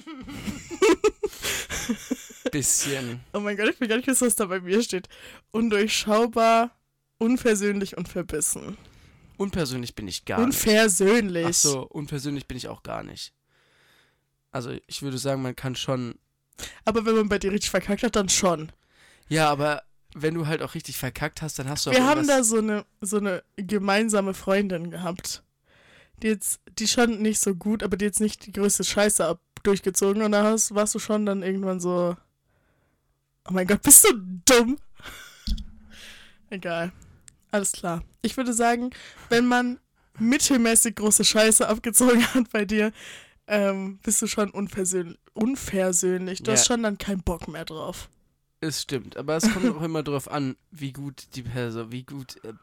Bisschen. 2.52 3.22
Oh 3.34 3.40
mein 3.40 3.56
Gott, 3.56 3.70
ich 3.70 3.80
will 3.80 3.88
gar 3.88 3.98
nicht 3.98 4.08
wissen, 4.08 4.28
was 4.28 4.36
da 4.36 4.46
bei 4.46 4.60
mir 4.60 4.82
steht. 4.82 5.08
Undurchschaubar, 5.52 6.72
unversöhnlich 7.18 7.98
und 7.98 8.08
verbissen. 8.08 8.78
Unpersönlich 9.38 9.96
bin 9.96 10.08
ich 10.08 10.26
gar 10.26 10.46
nicht. 10.46 10.48
Unversöhnlich. 10.48 11.46
Ach 11.48 11.54
so, 11.54 11.88
unpersönlich 11.88 12.48
bin 12.48 12.58
ich 12.58 12.68
auch 12.68 12.84
gar 12.84 13.04
nicht. 13.04 13.34
Also 14.52 14.72
ich 14.88 15.02
würde 15.02 15.18
sagen, 15.18 15.42
man 15.42 15.56
kann 15.56 15.76
schon. 15.76 16.16
Aber 16.84 17.06
wenn 17.06 17.16
man 17.16 17.30
bei 17.30 17.40
dir 17.40 17.52
richtig 17.52 17.70
verkackt 17.70 18.04
hat, 18.04 18.16
dann 18.16 18.30
schon. 18.30 18.72
Ja, 19.30 19.50
aber 19.50 19.84
wenn 20.16 20.34
du 20.34 20.48
halt 20.48 20.62
auch 20.62 20.74
richtig 20.76 20.98
verkackt 20.98 21.42
hast, 21.42 21.60
dann 21.60 21.70
hast 21.70 21.86
du 21.86 21.90
auch 21.92 21.94
Wir 21.94 22.06
haben 22.06 22.28
da 22.28 22.44
so 22.44 22.58
eine, 22.58 22.86
so 23.02 23.18
eine 23.18 23.44
gemeinsame 23.58 24.34
Freundin 24.34 24.92
gehabt. 24.92 25.44
Die 26.22 26.28
jetzt, 26.28 26.60
die 26.78 26.88
schon 26.88 27.22
nicht 27.22 27.40
so 27.40 27.56
gut, 27.56 27.84
aber 27.84 27.96
die 27.96 28.06
jetzt 28.06 28.20
nicht 28.20 28.46
die 28.46 28.52
größte 28.52 28.84
Scheiße 28.84 29.26
ab 29.26 29.40
durchgezogen. 29.64 30.22
Und 30.24 30.32
da 30.34 30.44
hast, 30.44 30.74
warst 30.76 30.96
du 30.96 31.00
schon 31.00 31.26
dann 31.26 31.44
irgendwann 31.44 31.80
so. 31.80 32.16
Oh 33.48 33.54
mein 33.54 33.68
Gott, 33.68 33.82
bist 33.82 34.04
du 34.06 34.14
dumm? 34.46 34.78
Egal. 36.50 36.92
Alles 37.52 37.72
klar. 37.72 38.04
Ich 38.22 38.38
würde 38.38 38.54
sagen, 38.54 38.92
wenn 39.30 39.46
man 39.48 39.80
mittelmäßig 40.20 40.96
große 40.96 41.24
Scheiße 41.24 41.68
abgezogen 41.68 42.26
hat 42.34 42.52
bei 42.52 42.66
dir, 42.66 42.92
ähm, 43.48 44.00
bist 44.04 44.22
du 44.22 44.28
schon 44.28 44.50
unversöhnlich. 44.52 45.18
unversöhnlich. 45.34 46.44
Du 46.44 46.52
Ja. 46.52 46.58
hast 46.58 46.68
schon 46.68 46.84
dann 46.84 46.98
keinen 46.98 47.22
Bock 47.24 47.48
mehr 47.48 47.66
drauf. 47.66 48.10
Es 48.62 48.82
stimmt, 48.82 49.16
aber 49.16 49.38
es 49.38 49.52
kommt 49.54 49.70
auch 49.70 49.82
immer 49.82 50.04
drauf 50.04 50.30
an, 50.30 50.58
wie 50.72 50.92
gut 50.92 51.28
die 51.36 51.44
Person, 51.44 51.92
wie 51.92 52.04
gut, 52.04 52.44
äh, 52.44 52.54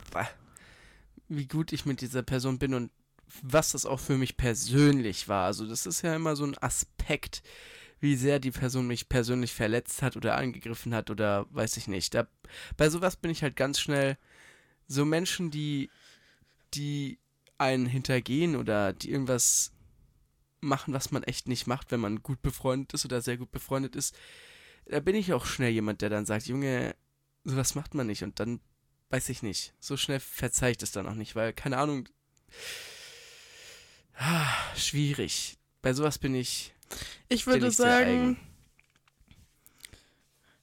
wie 1.28 1.46
gut 1.46 1.72
ich 1.72 1.86
mit 1.86 2.02
dieser 2.02 2.22
Person 2.22 2.58
bin 2.58 2.74
und 2.74 2.90
was 3.42 3.72
das 3.72 3.86
auch 3.86 3.98
für 4.00 4.18
mich 4.18 4.36
persönlich 4.36 5.28
war. 5.28 5.46
Also 5.46 5.66
das 5.66 5.86
ist 5.86 6.02
ja 6.02 6.14
immer 6.14 6.36
so 6.36 6.44
ein 6.44 6.56
Aspekt, 6.58 7.42
wie 7.98 8.14
sehr 8.14 8.40
die 8.40 8.50
Person 8.50 8.86
mich 8.86 9.08
persönlich 9.08 9.54
verletzt 9.54 10.02
hat 10.02 10.16
oder 10.16 10.36
angegriffen 10.36 10.94
hat 10.94 11.10
oder 11.10 11.46
weiß 11.50 11.78
ich 11.78 11.88
nicht. 11.88 12.14
Da, 12.14 12.28
bei 12.76 12.90
sowas 12.90 13.16
bin 13.16 13.30
ich 13.30 13.42
halt 13.42 13.56
ganz 13.56 13.80
schnell 13.80 14.18
so 14.86 15.06
Menschen, 15.06 15.50
die, 15.50 15.90
die 16.74 17.18
einen 17.56 17.86
hintergehen 17.86 18.54
oder 18.54 18.92
die 18.92 19.10
irgendwas 19.10 19.72
machen, 20.60 20.92
was 20.92 21.10
man 21.10 21.22
echt 21.22 21.48
nicht 21.48 21.66
macht, 21.66 21.90
wenn 21.90 22.00
man 22.00 22.22
gut 22.22 22.42
befreundet 22.42 22.92
ist 22.92 23.06
oder 23.06 23.22
sehr 23.22 23.38
gut 23.38 23.50
befreundet 23.50 23.96
ist 23.96 24.14
da 24.86 25.00
bin 25.00 25.14
ich 25.14 25.32
auch 25.32 25.46
schnell 25.46 25.70
jemand, 25.70 26.02
der 26.02 26.10
dann 26.10 26.26
sagt, 26.26 26.46
Junge, 26.46 26.94
sowas 27.44 27.74
macht 27.74 27.94
man 27.94 28.06
nicht 28.06 28.22
und 28.22 28.40
dann 28.40 28.60
weiß 29.10 29.28
ich 29.28 29.42
nicht. 29.42 29.74
So 29.80 29.96
schnell 29.96 30.20
verzeih 30.20 30.72
ich 30.72 30.78
das 30.78 30.92
dann 30.92 31.06
auch 31.08 31.14
nicht, 31.14 31.36
weil, 31.36 31.52
keine 31.52 31.78
Ahnung. 31.78 32.08
Ah, 34.14 34.52
schwierig. 34.76 35.58
Bei 35.82 35.92
sowas 35.92 36.18
bin 36.18 36.34
ich. 36.34 36.72
Ich 37.28 37.46
würde 37.46 37.68
ich 37.68 37.76
sagen, 37.76 38.38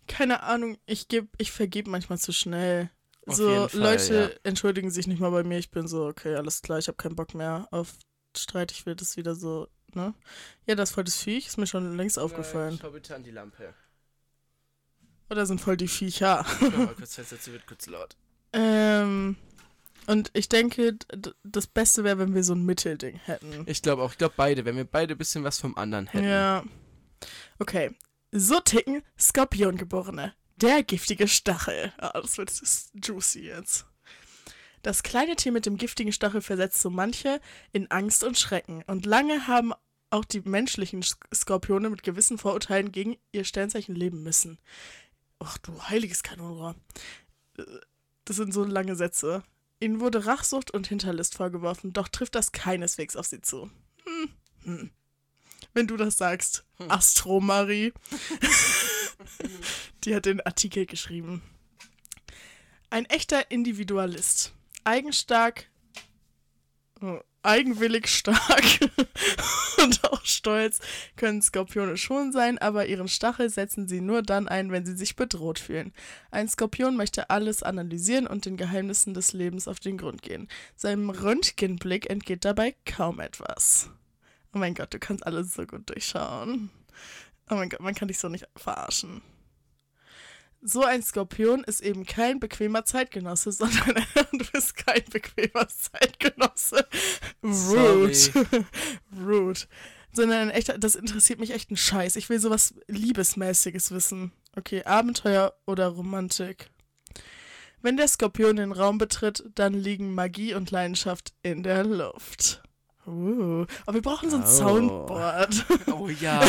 keine 0.07 0.43
Ahnung, 0.43 0.77
ich 0.85 1.07
geb, 1.07 1.29
ich 1.37 1.51
vergebe 1.51 1.89
manchmal 1.89 2.17
zu 2.17 2.31
schnell. 2.31 2.89
Auf 3.25 3.35
so, 3.35 3.67
Fall, 3.67 3.79
Leute 3.79 4.39
entschuldigen 4.43 4.91
sich 4.91 5.07
nicht 5.07 5.19
mal 5.19 5.31
bei 5.31 5.43
mir. 5.43 5.57
Ich 5.57 5.71
bin 5.71 5.87
so, 5.87 6.05
okay, 6.05 6.35
alles 6.35 6.61
klar, 6.61 6.79
ich 6.79 6.87
habe 6.87 6.97
keinen 6.97 7.15
Bock 7.15 7.33
mehr 7.33 7.67
auf 7.71 7.93
Streit. 8.35 8.71
Ich 8.71 8.85
will 8.85 8.95
das 8.95 9.15
wieder 9.15 9.35
so, 9.35 9.67
ne? 9.93 10.13
Ja, 10.65 10.75
das 10.75 10.91
voll 10.91 11.03
das 11.03 11.17
Viech, 11.17 11.47
ist 11.47 11.57
mir 11.57 11.67
schon 11.67 11.95
längst 11.95 12.19
aufgefallen. 12.19 12.77
Schau 12.81 12.91
bitte 12.91 13.15
an 13.15 13.23
die 13.23 13.31
Lampe. 13.31 13.73
Oder 15.33 15.45
sind 15.47 15.59
voll 15.59 15.77
die 15.77 15.87
Viecher. 15.87 16.45
Schau 16.59 16.69
mal 16.69 16.87
kurz 16.95 17.15
fest, 17.15 17.31
jetzt 17.31 17.51
wird 17.51 17.65
kurz 17.65 17.87
laut. 17.87 18.15
ähm, 18.53 19.35
und 20.05 20.29
ich 20.33 20.47
denke, 20.49 20.97
das 21.43 21.65
Beste 21.67 22.03
wäre, 22.03 22.19
wenn 22.19 22.35
wir 22.35 22.43
so 22.43 22.53
ein 22.53 22.65
Mittelding 22.65 23.15
hätten. 23.23 23.63
Ich 23.67 23.81
glaube 23.81 24.03
auch, 24.03 24.11
ich 24.11 24.17
glaube 24.17 24.33
beide, 24.37 24.63
wenn 24.65 24.75
wir 24.75 24.83
beide 24.85 25.15
ein 25.15 25.17
bisschen 25.17 25.43
was 25.43 25.59
vom 25.59 25.75
anderen 25.77 26.07
hätten. 26.07 26.27
Ja. 26.27 26.63
Okay. 27.57 27.95
So 28.31 28.59
ticken 28.59 29.01
Skorpiongeborene. 29.19 30.33
Der 30.57 30.83
giftige 30.83 31.27
Stachel. 31.27 31.93
Ah, 31.97 32.19
das 32.21 32.37
wird 32.37 32.51
juicy 33.03 33.45
jetzt. 33.45 33.85
Das 34.81 35.01
kleine 35.03 35.35
Tier 35.35 35.51
mit 35.51 35.65
dem 35.65 35.77
giftigen 35.77 36.11
Stachel 36.11 36.41
versetzt 36.41 36.81
so 36.81 36.89
manche 36.89 37.39
in 37.71 37.89
Angst 37.89 38.23
und 38.23 38.37
Schrecken. 38.37 38.83
Und 38.87 39.05
lange 39.05 39.47
haben 39.47 39.73
auch 40.09 40.25
die 40.25 40.41
menschlichen 40.41 41.01
Sk- 41.01 41.15
Skorpione 41.33 41.89
mit 41.89 42.03
gewissen 42.03 42.37
Vorurteilen 42.37 42.91
gegen 42.91 43.15
ihr 43.31 43.45
Sternzeichen 43.45 43.95
leben 43.95 44.21
müssen. 44.21 44.59
Ach 45.43 45.57
du 45.59 45.81
heiliges 45.83 46.23
Kanonenrohr. 46.23 46.75
Äh, 47.57 47.63
Das 48.25 48.37
sind 48.37 48.53
so 48.53 48.63
lange 48.63 48.95
Sätze. 48.95 49.43
Ihnen 49.79 49.99
wurde 49.99 50.25
Rachsucht 50.25 50.71
und 50.71 50.87
Hinterlist 50.87 51.35
vorgeworfen, 51.35 51.91
doch 51.91 52.07
trifft 52.07 52.35
das 52.35 52.53
keineswegs 52.53 53.15
auf 53.17 53.25
sie 53.25 53.41
zu. 53.41 53.69
Hm, 54.05 54.29
hm. 54.63 54.91
Wenn 55.73 55.87
du 55.87 55.97
das 55.97 56.17
sagst, 56.17 56.65
Astro 56.87 57.41
Marie. 57.41 57.91
Die 60.03 60.15
hat 60.15 60.25
den 60.25 60.39
Artikel 60.41 60.85
geschrieben. 60.85 61.41
Ein 62.89 63.05
echter 63.05 63.49
Individualist. 63.51 64.53
Eigenstark, 64.83 65.69
oh, 67.01 67.19
eigenwillig 67.43 68.07
stark 68.07 68.63
und 69.83 70.03
auch 70.05 70.23
stolz 70.25 70.79
können 71.15 71.41
Skorpione 71.41 71.97
schon 71.97 72.31
sein, 72.31 72.57
aber 72.57 72.87
ihren 72.87 73.07
Stachel 73.07 73.49
setzen 73.49 73.87
sie 73.87 74.01
nur 74.01 74.21
dann 74.21 74.47
ein, 74.47 74.71
wenn 74.71 74.85
sie 74.85 74.95
sich 74.95 75.15
bedroht 75.15 75.59
fühlen. 75.59 75.93
Ein 76.31 76.47
Skorpion 76.47 76.95
möchte 76.95 77.29
alles 77.29 77.63
analysieren 77.63 78.27
und 78.27 78.45
den 78.45 78.57
Geheimnissen 78.57 79.13
des 79.13 79.33
Lebens 79.33 79.67
auf 79.67 79.79
den 79.79 79.97
Grund 79.97 80.21
gehen. 80.21 80.47
Seinem 80.75 81.09
Röntgenblick 81.09 82.09
entgeht 82.09 82.45
dabei 82.45 82.75
kaum 82.85 83.19
etwas. 83.19 83.89
Oh 84.53 84.59
mein 84.59 84.75
Gott, 84.75 84.93
du 84.93 84.99
kannst 84.99 85.25
alles 85.25 85.53
so 85.53 85.65
gut 85.65 85.89
durchschauen. 85.89 86.69
Oh 87.49 87.55
mein 87.55 87.69
Gott, 87.69 87.81
man 87.81 87.95
kann 87.95 88.07
dich 88.07 88.19
so 88.19 88.29
nicht 88.29 88.47
verarschen. 88.55 89.21
So 90.65 90.83
ein 90.83 91.03
Skorpion 91.03 91.65
ist 91.65 91.81
eben 91.81 92.05
kein 92.05 92.39
bequemer 92.39 92.85
Zeitgenosse, 92.85 93.51
sondern 93.53 93.95
du 94.31 94.45
bist 94.51 94.77
kein 94.77 95.03
bequemer 95.11 95.67
Zeitgenosse. 95.67 96.87
Rude. 97.43 98.65
Rude. 99.25 99.59
Sondern 100.13 100.39
ein 100.39 100.49
echter, 100.51 100.77
das 100.77 100.95
interessiert 100.95 101.39
mich 101.39 101.51
echt 101.51 101.71
ein 101.71 101.77
Scheiß. 101.77 102.15
Ich 102.15 102.29
will 102.29 102.39
sowas 102.39 102.75
Liebesmäßiges 102.87 103.91
wissen. 103.91 104.31
Okay, 104.55 104.83
Abenteuer 104.83 105.53
oder 105.65 105.87
Romantik. 105.87 106.69
Wenn 107.81 107.97
der 107.97 108.07
Skorpion 108.07 108.55
den 108.55 108.71
Raum 108.71 108.97
betritt, 108.97 109.43
dann 109.55 109.73
liegen 109.73 110.13
Magie 110.13 110.53
und 110.53 110.71
Leidenschaft 110.71 111.33
in 111.41 111.63
der 111.63 111.83
Luft. 111.83 112.63
Uh, 113.05 113.65
aber 113.85 113.95
wir 113.95 114.01
brauchen 114.01 114.29
so 114.29 114.37
ein 114.37 114.43
Oh. 114.43 114.47
Soundboard. 114.47 115.65
Oh 115.93 116.07
ja, 116.09 116.41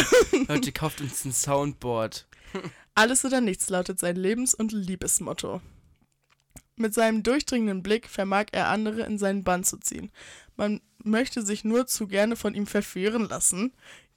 Leute, 0.48 0.72
kauft 0.72 1.00
uns 1.00 1.24
ein 1.24 1.32
Soundboard. 1.32 2.26
Alles 2.94 3.24
oder 3.24 3.40
nichts 3.40 3.68
lautet 3.70 3.98
sein 3.98 4.16
Lebens- 4.16 4.54
und 4.54 4.70
Liebesmotto. 4.72 5.60
Mit 6.76 6.94
seinem 6.94 7.22
durchdringenden 7.22 7.82
Blick 7.82 8.08
vermag 8.08 8.46
er 8.52 8.68
andere 8.68 9.02
in 9.02 9.18
seinen 9.18 9.42
Bann 9.44 9.64
zu 9.64 9.78
ziehen. 9.78 10.10
Man 10.56 10.80
möchte 11.02 11.42
sich 11.42 11.64
nur 11.64 11.86
zu 11.86 12.06
gerne 12.06 12.36
von 12.36 12.54
ihm 12.54 12.66
verführen 12.66 13.28
lassen. 13.28 13.72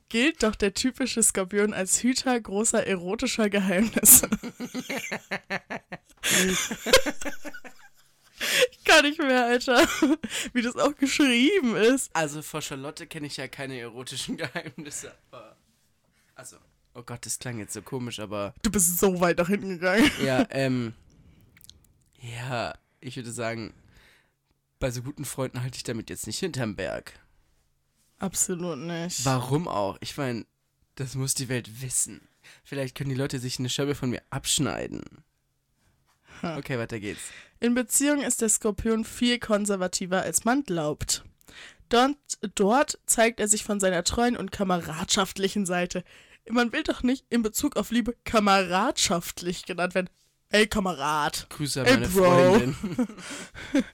Gilt 0.10 0.42
doch 0.44 0.56
der 0.56 0.74
typische 0.74 1.22
Skorpion 1.22 1.74
als 1.74 2.02
Hüter 2.02 2.40
großer 2.40 2.86
erotischer 2.88 3.50
Geheimnisse. 3.50 4.30
ich 8.72 8.84
kann 8.86 9.06
nicht 9.06 9.20
mehr, 9.20 9.46
Alter. 9.46 9.88
Wie 10.54 10.62
das 10.62 10.76
auch 10.76 10.96
geschrieben 10.96 11.76
ist. 11.76 12.10
Also 12.14 12.42
vor 12.42 12.62
Charlotte 12.62 13.08
kenne 13.08 13.28
ich 13.28 13.38
ja 13.38 13.48
keine 13.48 13.80
erotischen 13.80 14.38
Geheimnisse, 14.38 15.14
aber. 15.32 15.56
Also, 16.36 16.58
oh 16.94 17.04
Gott, 17.04 17.26
das 17.26 17.40
klang 17.40 17.60
jetzt 17.60 17.74
so 17.74 17.82
komisch, 17.82 18.20
aber. 18.20 18.54
Du 18.62 18.72
bist 18.72 19.00
so 19.00 19.20
weit 19.20 19.38
nach 19.38 19.48
hinten 19.48 19.70
gegangen. 19.70 20.10
Ja, 20.24 20.46
ähm. 20.52 20.94
Ja, 22.20 22.74
ich 23.00 23.16
würde 23.16 23.32
sagen, 23.32 23.74
bei 24.80 24.92
so 24.92 25.02
guten 25.02 25.26
Freunden 25.26 25.62
halte 25.62 25.78
ich 25.78 25.84
damit 25.84 26.10
jetzt 26.10 26.28
nicht 26.28 26.40
hinterm 26.40 26.76
Berg. 26.76 27.14
Absolut 28.20 28.80
nicht. 28.80 29.24
Warum 29.26 29.68
auch? 29.68 29.98
Ich 30.02 30.18
meine, 30.18 30.46
das 30.96 31.16
muss 31.16 31.36
die 31.36 31.50
Welt 31.50 31.82
wissen. 31.82 32.28
Vielleicht 32.64 32.96
können 32.96 33.12
die 33.12 33.16
Leute 33.16 33.40
sich 33.40 33.60
eine 33.60 33.70
Scheibe 33.70 33.94
von 33.94 34.10
mir 34.10 34.22
abschneiden. 34.30 35.04
Okay, 36.42 36.78
weiter 36.78 37.00
geht's. 37.00 37.22
In 37.60 37.74
Beziehung 37.74 38.22
ist 38.22 38.42
der 38.42 38.50
Skorpion 38.50 39.04
viel 39.04 39.40
konservativer, 39.40 40.22
als 40.22 40.46
man 40.46 40.64
glaubt. 40.64 41.24
Dort, 41.90 42.18
dort 42.56 43.00
zeigt 43.06 43.40
er 43.40 43.48
sich 43.48 43.64
von 43.64 43.80
seiner 43.80 44.04
treuen 44.04 44.38
und 44.38 44.52
kameradschaftlichen 44.52 45.66
Seite. 45.66 46.04
Man 46.50 46.72
will 46.72 46.84
doch 46.84 47.04
nicht 47.04 47.26
in 47.30 47.42
Bezug 47.42 47.76
auf 47.78 47.92
Liebe 47.92 48.16
kameradschaftlich 48.26 49.66
genannt 49.66 49.96
werden. 49.96 50.10
Ey, 50.50 50.68
Kamerad. 50.68 51.48
Grüße 51.50 51.82
an 51.82 51.88
Ey, 51.88 51.94
meine 51.94 52.08
Bro. 52.08 52.24
Freundin. 52.24 52.76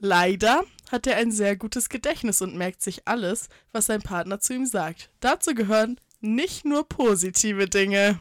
Leider 0.00 0.64
hat 0.90 1.06
er 1.06 1.16
ein 1.16 1.32
sehr 1.32 1.56
gutes 1.56 1.88
Gedächtnis 1.88 2.42
und 2.42 2.56
merkt 2.56 2.82
sich 2.82 3.06
alles, 3.06 3.48
was 3.72 3.86
sein 3.86 4.02
Partner 4.02 4.38
zu 4.38 4.54
ihm 4.54 4.66
sagt. 4.66 5.10
Dazu 5.20 5.54
gehören 5.54 5.98
nicht 6.20 6.64
nur 6.64 6.86
positive 6.88 7.68
Dinge. 7.68 8.20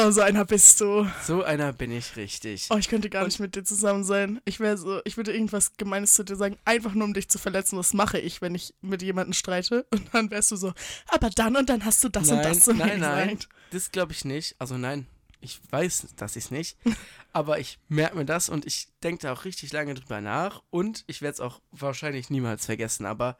Oh, 0.00 0.10
so 0.10 0.20
einer 0.20 0.44
bist 0.44 0.80
du. 0.80 1.10
So 1.26 1.42
einer 1.42 1.72
bin 1.72 1.90
ich 1.90 2.14
richtig. 2.16 2.66
Oh, 2.70 2.76
ich 2.76 2.88
könnte 2.88 3.10
gar 3.10 3.22
Und- 3.22 3.28
nicht 3.28 3.40
mit 3.40 3.56
dir 3.56 3.64
zusammen 3.64 4.04
sein. 4.04 4.40
Ich 4.44 4.60
wäre 4.60 4.76
so, 4.76 5.00
ich 5.04 5.16
würde 5.16 5.32
irgendwas 5.32 5.76
Gemeines 5.76 6.14
zu 6.14 6.24
dir 6.24 6.36
sagen, 6.36 6.56
einfach 6.64 6.94
nur 6.94 7.04
um 7.04 7.14
dich 7.14 7.28
zu 7.28 7.38
verletzen. 7.38 7.76
Das 7.76 7.94
mache 7.94 8.18
ich, 8.18 8.40
wenn 8.40 8.54
ich 8.54 8.74
mit 8.80 9.02
jemandem 9.02 9.32
streite. 9.32 9.86
Und 9.90 10.14
dann 10.14 10.30
wärst 10.30 10.50
du 10.52 10.56
so, 10.56 10.72
aber 11.08 11.30
dann 11.30 11.56
und 11.56 11.68
dann 11.68 11.84
hast 11.84 12.04
du 12.04 12.08
das 12.08 12.28
und 12.28 12.36
nein, 12.36 12.44
das 12.48 12.60
zu 12.60 12.74
mir 12.74 12.86
nein, 12.86 13.00
nein, 13.00 13.28
gesagt. 13.36 13.48
das 13.72 13.90
glaube 13.90 14.12
ich 14.12 14.24
nicht. 14.24 14.54
Also 14.58 14.78
nein, 14.78 15.06
ich 15.40 15.60
weiß, 15.70 16.08
dass 16.16 16.36
ich 16.36 16.44
es 16.44 16.50
nicht. 16.50 16.76
aber 17.32 17.58
ich 17.58 17.78
merke 17.88 18.16
mir 18.16 18.24
das 18.24 18.48
und 18.48 18.66
ich 18.66 18.88
denke 19.02 19.22
da 19.22 19.32
auch 19.32 19.44
richtig 19.44 19.72
lange 19.72 19.94
drüber 19.94 20.20
nach. 20.20 20.62
Und 20.70 21.04
ich 21.06 21.22
werde 21.22 21.34
es 21.34 21.40
auch 21.40 21.60
wahrscheinlich 21.72 22.30
niemals 22.30 22.66
vergessen. 22.66 23.04
Aber 23.06 23.36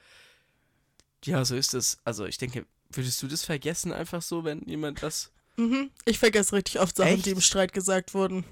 ja, 1.24 1.44
so 1.44 1.54
ist 1.54 1.74
es. 1.74 1.98
Also 2.04 2.26
ich 2.26 2.38
denke, 2.38 2.66
würdest 2.90 3.22
du 3.22 3.26
das 3.28 3.44
vergessen 3.44 3.92
einfach 3.92 4.22
so, 4.22 4.44
wenn 4.44 4.62
jemand 4.66 5.02
das... 5.02 5.30
Mhm. 5.58 5.90
Ich 6.04 6.18
vergesse 6.18 6.54
richtig 6.54 6.78
oft 6.80 6.96
Sachen, 6.96 7.14
Echt? 7.14 7.26
die 7.26 7.30
im 7.30 7.40
Streit 7.40 7.72
gesagt 7.72 8.14
wurden. 8.14 8.44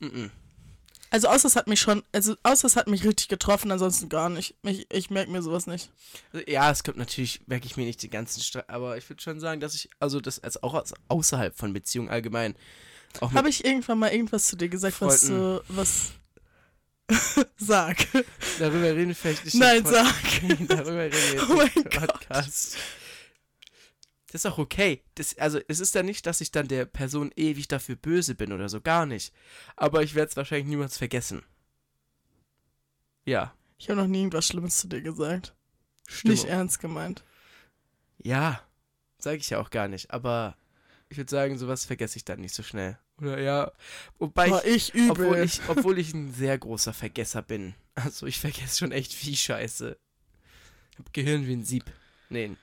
Mm-mm. 0.00 0.30
Also 1.10 1.28
außer 1.28 1.48
es 1.48 1.56
hat 1.56 1.68
mich 1.68 1.80
schon, 1.80 2.02
also 2.12 2.34
außer 2.42 2.66
es 2.66 2.76
hat 2.76 2.88
mich 2.88 3.04
richtig 3.04 3.28
getroffen, 3.28 3.70
ansonsten 3.70 4.08
gar 4.08 4.28
nicht. 4.28 4.54
Ich, 4.62 4.86
ich 4.92 5.10
merke 5.10 5.30
mir 5.30 5.42
sowas 5.42 5.66
nicht. 5.66 5.90
Ja, 6.46 6.70
es 6.70 6.82
kommt 6.82 6.98
natürlich, 6.98 7.40
merke 7.46 7.66
ich 7.66 7.76
mir 7.76 7.84
nicht 7.86 8.02
den 8.02 8.10
ganzen 8.10 8.42
Streit, 8.42 8.68
aber 8.68 8.98
ich 8.98 9.08
würde 9.08 9.22
schon 9.22 9.40
sagen, 9.40 9.60
dass 9.60 9.74
ich, 9.74 9.88
also 10.00 10.20
das 10.20 10.40
als 10.40 10.62
auch 10.62 10.74
als 10.74 10.92
außerhalb 11.08 11.56
von 11.56 11.72
Beziehungen 11.72 12.10
allgemein, 12.10 12.56
Habe 13.20 13.48
ich 13.48 13.64
irgendwann 13.64 14.00
mal 14.00 14.12
irgendwas 14.12 14.48
zu 14.48 14.56
dir 14.56 14.68
gesagt, 14.68 15.00
was 15.00 15.20
so, 15.20 15.62
was. 15.68 16.12
Sag. 17.56 17.96
darüber 18.58 18.86
reden 18.86 19.08
wir 19.08 19.14
vielleicht 19.14 19.44
nicht. 19.44 19.54
Nein, 19.54 19.84
sag. 19.86 20.06
darüber 20.68 21.04
reden 21.04 21.12
wir 21.12 21.34
jetzt 21.34 21.48
Oh 21.48 21.54
mein 21.54 21.66
nicht 21.66 21.76
im 21.76 21.84
Podcast. 21.84 22.76
Das 24.34 24.44
ist 24.44 24.50
auch 24.50 24.58
okay. 24.58 25.00
Das, 25.14 25.38
also 25.38 25.60
es 25.68 25.78
ist 25.78 25.94
ja 25.94 26.02
nicht, 26.02 26.26
dass 26.26 26.40
ich 26.40 26.50
dann 26.50 26.66
der 26.66 26.86
Person 26.86 27.30
ewig 27.36 27.68
dafür 27.68 27.94
böse 27.94 28.34
bin 28.34 28.52
oder 28.52 28.68
so, 28.68 28.80
gar 28.80 29.06
nicht. 29.06 29.32
Aber 29.76 30.02
ich 30.02 30.16
werde 30.16 30.30
es 30.30 30.36
wahrscheinlich 30.36 30.66
niemals 30.66 30.98
vergessen. 30.98 31.44
Ja, 33.24 33.54
Ich 33.78 33.88
habe 33.88 34.00
noch 34.00 34.08
nie 34.08 34.18
irgendwas 34.18 34.48
Schlimmes 34.48 34.78
zu 34.78 34.88
dir 34.88 35.02
gesagt. 35.02 35.54
stimmt. 36.08 36.32
Nicht 36.32 36.46
ernst 36.46 36.80
gemeint. 36.80 37.22
Ja, 38.24 38.60
sage 39.18 39.36
ich 39.36 39.50
ja 39.50 39.60
auch 39.60 39.70
gar 39.70 39.86
nicht. 39.86 40.10
Aber 40.10 40.56
ich 41.10 41.16
würde 41.16 41.30
sagen, 41.30 41.56
sowas 41.56 41.84
vergesse 41.84 42.16
ich 42.16 42.24
dann 42.24 42.40
nicht 42.40 42.56
so 42.56 42.64
schnell. 42.64 42.98
Oder 43.18 43.40
ja, 43.40 43.70
wobei 44.18 44.48
Boah, 44.48 44.64
ich, 44.64 44.88
ich 44.88 44.94
übel. 44.94 45.10
obwohl 45.12 45.38
ich, 45.44 45.60
obwohl 45.68 45.98
ich 46.00 46.12
ein 46.12 46.32
sehr 46.32 46.58
großer 46.58 46.92
Vergesser 46.92 47.42
bin. 47.42 47.76
Also 47.94 48.26
ich 48.26 48.40
vergesse 48.40 48.78
schon 48.78 48.90
echt 48.90 49.12
viel 49.12 49.36
Scheiße. 49.36 49.96
Ich 50.90 50.98
hab 50.98 51.12
Gehirn 51.12 51.46
wie 51.46 51.52
ein 51.52 51.64
Sieb. 51.64 51.84
Nee. 52.30 52.56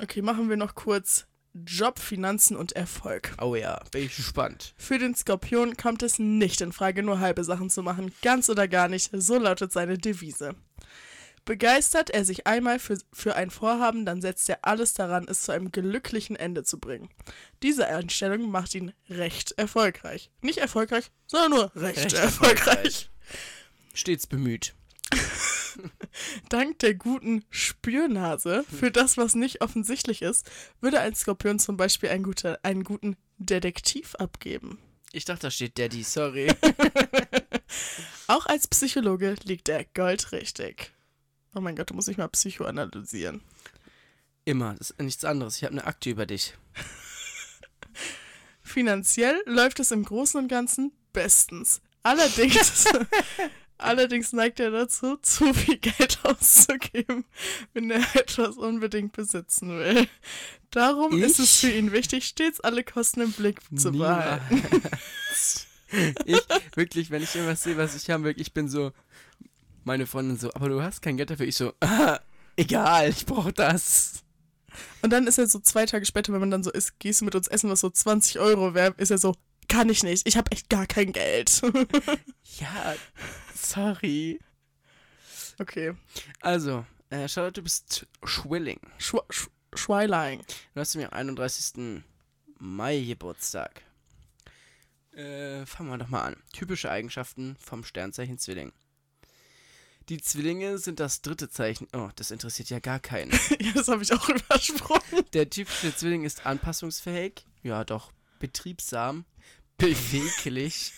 Okay, 0.00 0.22
machen 0.22 0.48
wir 0.48 0.56
noch 0.56 0.74
kurz 0.74 1.26
Job, 1.66 2.00
Finanzen 2.00 2.56
und 2.56 2.72
Erfolg. 2.72 3.32
Oh 3.40 3.54
ja, 3.54 3.80
bin 3.92 4.06
ich 4.06 4.16
gespannt. 4.16 4.74
Für 4.76 4.98
den 4.98 5.14
Skorpion 5.14 5.76
kommt 5.76 6.02
es 6.02 6.18
nicht 6.18 6.60
in 6.60 6.72
Frage, 6.72 7.04
nur 7.04 7.20
halbe 7.20 7.44
Sachen 7.44 7.70
zu 7.70 7.82
machen. 7.82 8.12
Ganz 8.22 8.48
oder 8.50 8.66
gar 8.66 8.88
nicht, 8.88 9.10
so 9.12 9.38
lautet 9.38 9.72
seine 9.72 9.96
Devise. 9.96 10.56
Begeistert 11.44 12.10
er 12.10 12.24
sich 12.24 12.46
einmal 12.46 12.78
für, 12.80 12.98
für 13.12 13.36
ein 13.36 13.50
Vorhaben, 13.50 14.04
dann 14.04 14.20
setzt 14.20 14.48
er 14.48 14.60
alles 14.62 14.94
daran, 14.94 15.26
es 15.28 15.42
zu 15.42 15.52
einem 15.52 15.70
glücklichen 15.70 16.34
Ende 16.36 16.64
zu 16.64 16.80
bringen. 16.80 17.08
Diese 17.62 17.86
Einstellung 17.86 18.50
macht 18.50 18.74
ihn 18.74 18.92
recht 19.08 19.52
erfolgreich. 19.52 20.30
Nicht 20.40 20.58
erfolgreich, 20.58 21.12
sondern 21.26 21.50
nur 21.50 21.76
recht, 21.76 21.98
Recht 21.98 22.14
erfolgreich. 22.14 22.66
erfolgreich. 22.66 23.10
Stets 23.92 24.26
bemüht. 24.26 24.74
Dank 26.48 26.78
der 26.80 26.94
guten 26.94 27.44
Spürnase 27.50 28.64
für 28.64 28.90
das, 28.90 29.16
was 29.16 29.34
nicht 29.34 29.60
offensichtlich 29.60 30.22
ist, 30.22 30.50
würde 30.80 31.00
ein 31.00 31.14
Skorpion 31.14 31.58
zum 31.58 31.76
Beispiel 31.76 32.10
einen, 32.10 32.24
guter, 32.24 32.58
einen 32.62 32.84
guten 32.84 33.16
Detektiv 33.38 34.14
abgeben. 34.16 34.78
Ich 35.12 35.24
dachte, 35.24 35.42
da 35.42 35.50
steht 35.50 35.78
Daddy, 35.78 36.02
sorry. 36.02 36.52
Auch 38.26 38.46
als 38.46 38.66
Psychologe 38.66 39.36
liegt 39.44 39.68
er 39.68 39.84
goldrichtig. 39.84 40.92
Oh 41.54 41.60
mein 41.60 41.76
Gott, 41.76 41.90
du 41.90 41.94
musst 41.94 42.08
mich 42.08 42.16
mal 42.16 42.28
psychoanalysieren. 42.28 43.42
Immer, 44.44 44.74
das 44.74 44.90
ist 44.90 45.00
nichts 45.00 45.24
anderes. 45.24 45.56
Ich 45.56 45.64
habe 45.64 45.72
eine 45.72 45.86
Akte 45.86 46.10
über 46.10 46.26
dich. 46.26 46.54
Finanziell 48.62 49.40
läuft 49.46 49.78
es 49.80 49.90
im 49.90 50.04
Großen 50.04 50.40
und 50.40 50.48
Ganzen 50.48 50.92
bestens. 51.12 51.80
Allerdings, 52.02 52.86
allerdings 53.78 54.32
neigt 54.32 54.60
er 54.60 54.70
dazu, 54.70 55.16
zu 55.22 55.52
viel 55.54 55.78
Geld 55.78 56.18
auszugeben, 56.22 57.24
wenn 57.72 57.90
er 57.90 58.02
etwas 58.14 58.56
unbedingt 58.56 59.12
besitzen 59.12 59.78
will. 59.78 60.08
Darum 60.70 61.22
ist 61.22 61.38
es 61.38 61.62
Ich? 61.62 61.70
für 61.70 61.76
ihn 61.76 61.92
wichtig, 61.92 62.26
stets 62.26 62.60
alle 62.60 62.82
Kosten 62.84 63.20
im 63.20 63.32
Blick 63.32 63.60
zu 63.76 63.92
behalten. 63.92 64.62
Ich, 66.24 66.40
wirklich, 66.74 67.10
wenn 67.10 67.22
ich 67.22 67.34
irgendwas 67.34 67.62
sehe, 67.62 67.76
was 67.76 67.94
ich 67.94 68.10
haben 68.10 68.24
will, 68.24 68.34
ich 68.36 68.52
bin 68.52 68.68
so, 68.68 68.92
meine 69.84 70.06
Freundin 70.06 70.36
so, 70.36 70.52
aber 70.54 70.68
du 70.68 70.82
hast 70.82 71.02
kein 71.02 71.16
Geld 71.16 71.30
dafür. 71.30 71.46
Ich 71.46 71.56
so, 71.56 71.72
ah, 71.80 72.18
egal, 72.56 73.10
ich 73.10 73.26
brauche 73.26 73.52
das. 73.52 74.24
Und 75.02 75.12
dann 75.12 75.26
ist 75.28 75.38
er 75.38 75.46
so 75.46 75.60
zwei 75.60 75.86
Tage 75.86 76.04
später, 76.04 76.32
wenn 76.32 76.40
man 76.40 76.50
dann 76.50 76.64
so 76.64 76.72
ist, 76.72 76.98
gehst 76.98 77.20
du 77.20 77.26
mit 77.26 77.36
uns 77.36 77.46
essen, 77.46 77.70
was 77.70 77.80
so 77.80 77.90
20 77.90 78.40
Euro 78.40 78.74
wäre, 78.74 78.94
ist 78.96 79.10
er 79.12 79.18
so, 79.18 79.36
kann 79.74 79.88
ich 79.88 80.04
nicht, 80.04 80.26
ich 80.28 80.36
habe 80.36 80.52
echt 80.52 80.68
gar 80.68 80.86
kein 80.86 81.12
Geld. 81.12 81.60
Ja, 82.60 82.94
sorry. 83.52 84.38
okay. 85.58 85.94
Also, 86.40 86.86
äh, 87.10 87.26
Charlotte, 87.26 87.54
du 87.54 87.62
bist 87.62 88.06
Schwilling. 88.22 88.78
Schw 88.98 89.18
Sch 89.28 89.48
Schweilein. 89.74 90.40
Du 90.72 90.80
hast 90.80 90.94
mir 90.94 91.12
am 91.12 91.18
31. 91.18 92.04
Mai 92.60 93.00
Geburtstag. 93.00 93.82
Äh, 95.10 95.66
fangen 95.66 95.90
wir 95.90 95.98
doch 95.98 96.08
mal 96.08 96.22
an. 96.22 96.36
Typische 96.52 96.92
Eigenschaften 96.92 97.56
vom 97.58 97.82
Sternzeichen 97.82 98.38
Zwilling. 98.38 98.72
Die 100.08 100.20
Zwillinge 100.20 100.78
sind 100.78 101.00
das 101.00 101.22
dritte 101.22 101.48
Zeichen. 101.48 101.88
Oh, 101.92 102.10
das 102.14 102.30
interessiert 102.30 102.70
ja 102.70 102.78
gar 102.78 103.00
keinen. 103.00 103.32
ja, 103.58 103.72
das 103.74 103.88
habe 103.88 104.04
ich 104.04 104.12
auch 104.12 104.28
übersprungen. 104.28 105.24
Der 105.32 105.50
typische 105.50 105.96
Zwilling 105.96 106.22
ist 106.22 106.46
anpassungsfähig, 106.46 107.44
ja 107.64 107.82
doch, 107.82 108.12
betriebsam, 108.38 109.24
beweglich, 109.78 110.92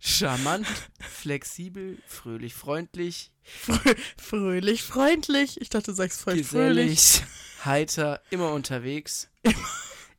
charmant, 0.00 0.66
flexibel, 1.00 1.98
fröhlich, 2.06 2.54
freundlich, 2.54 3.32
Frö 3.42 3.78
fröhlich, 4.18 4.82
freundlich. 4.82 5.60
Ich 5.60 5.70
dachte, 5.70 5.92
du 5.92 5.96
sagst 5.96 6.20
voll 6.20 6.42
fröhlich. 6.44 6.96
gesellig, 6.96 7.22
heiter, 7.64 8.20
immer 8.30 8.52
unterwegs, 8.52 9.28